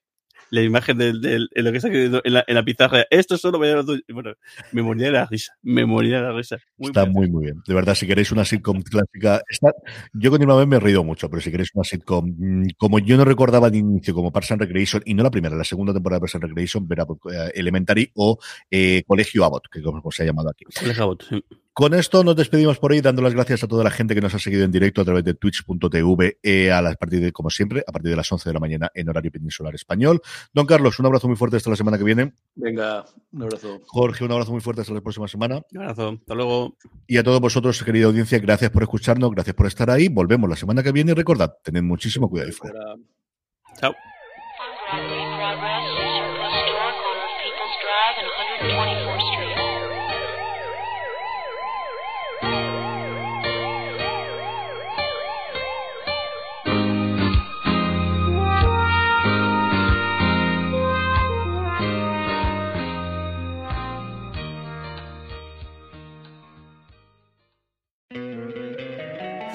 la 0.50 0.62
imagen 0.62 0.98
del, 0.98 1.22
del, 1.22 1.50
en 1.54 1.66
lo 1.66 1.72
que 1.72 1.78
está 1.78 1.88
escribiendo 1.88 2.22
en 2.24 2.34
la, 2.34 2.44
en 2.48 2.56
la 2.56 2.64
pizarra, 2.64 3.06
esto 3.10 3.38
solo 3.38 3.60
me 3.60 3.74
Bueno, 4.14 4.34
me 4.72 4.82
moría 4.82 5.08
de 5.08 5.14
la 5.14 5.26
risa, 5.26 5.54
me 5.62 5.86
moría 5.86 6.18
de 6.18 6.24
la 6.24 6.32
risa. 6.34 6.58
Muy 6.78 6.90
está 6.90 7.06
muy, 7.06 7.30
muy 7.30 7.46
bien. 7.46 7.62
De 7.66 7.74
verdad, 7.74 7.96
si 7.96 8.08
queréis 8.08 8.32
una 8.32 8.46
sitcom 8.46 8.82
clásica, 8.82 9.42
está, 9.50 9.72
yo 10.14 10.32
con 10.32 10.42
Irma 10.42 10.56
Beb 10.56 10.68
me 10.68 10.76
he 10.78 10.80
reído 10.80 11.04
mucho, 11.04 11.30
pero 11.30 11.42
si 11.42 11.52
queréis 11.52 11.72
una 11.74 11.84
sitcom, 11.84 12.36
mm, 12.38 12.68
como 12.78 13.00
yo 13.00 13.18
no 13.18 13.26
recordaba 13.26 13.70
de 13.70 13.78
inicio, 13.78 14.14
como 14.14 14.32
Parks 14.32 14.52
and 14.52 14.62
Recreation, 14.62 15.02
y 15.06 15.14
no 15.14 15.24
la 15.24 15.32
primera, 15.32 15.56
la 15.56 15.64
segunda 15.64 15.94
temporada 15.94 16.18
de 16.18 16.22
Parks 16.22 16.36
and 16.36 16.44
Recreation, 16.44 16.88
verá 16.88 17.06
eh, 17.32 17.52
Elementary 17.56 18.12
o 18.16 18.38
eh, 18.70 19.04
Colegio 19.08 19.46
Abbott, 19.46 19.68
que 19.72 19.82
como 19.82 20.12
se 20.12 20.24
ha 20.24 20.26
llamado 20.26 20.50
aquí. 20.50 20.66
Colegio 20.66 21.04
Abbott, 21.04 21.24
sí. 21.30 21.44
Con 21.74 21.96
esto 21.96 22.24
nos 22.24 22.36
despedimos 22.36 22.78
por 22.78 22.92
ahí, 22.92 23.02
dando 23.02 23.24
las 23.24 23.34
gracias 23.34 23.64
a 23.64 23.68
toda 23.68 23.84
la 23.84 23.90
gente 23.90 24.14
que 24.14 24.22
nos 24.22 24.36
ha 24.36 24.38
seguido 24.38 24.64
en 24.64 24.72
directo 24.72 25.02
a 25.02 25.06
través 25.06 25.24
de 25.24 25.34
twitch.tv 25.34 26.38
eh, 26.44 26.72
a 26.72 26.84
las 26.84 26.98
partir 26.98 27.20
de, 27.20 27.32
como 27.32 27.50
siempre, 27.50 27.84
a 27.88 27.92
partir 27.92 28.12
de 28.12 28.16
las 28.16 28.32
11 28.32 28.48
de 28.48 28.54
la 28.54 28.60
mañana 28.60 28.92
en 28.94 29.10
horario 29.10 29.32
peninsular 29.32 29.74
español. 29.74 30.22
Don 30.54 30.68
Carlos, 30.68 31.00
un 31.00 31.08
abrazo 31.08 31.28
muy 31.28 31.36
fuerte 31.36 31.58
hasta 31.58 31.72
la 31.72 31.76
semana 31.76 31.98
que 31.98 32.04
viene. 32.04 32.34
Venga, 32.54 33.06
un 33.32 33.42
abrazo. 33.42 33.82
Jorge, 33.88 34.24
un 34.24 34.32
abrazo 34.32 34.52
muy 34.52 34.62
fuerte 34.62 34.82
hasta 34.82 34.94
la 34.94 35.02
próxima 35.02 35.28
semana. 35.28 35.62
Un 35.72 35.82
abrazo, 35.82 36.10
hasta 36.20 36.36
luego. 36.36 36.78
Y 37.08 37.18
a 37.18 37.24
todos 37.24 37.42
vosotros, 37.42 37.84
querida 37.84 38.06
audiencia, 38.06 38.38
gracias 38.38 38.70
por 38.70 38.84
escucharnos, 38.84 39.32
gracias 39.32 39.56
por 39.56 39.66
estar 39.66 39.90
ahí. 39.90 40.10
Volvemos 40.10 40.48
la 40.48 40.56
semana 40.56 40.84
que 40.84 40.92
viene 40.92 41.14
y 41.14 41.16
recordad, 41.16 41.56
tened 41.64 41.82
muchísimo 41.82 42.30
cuidado 42.30 42.50
y 42.50 42.54
fuera. 42.54 42.80
Chao. 43.80 43.96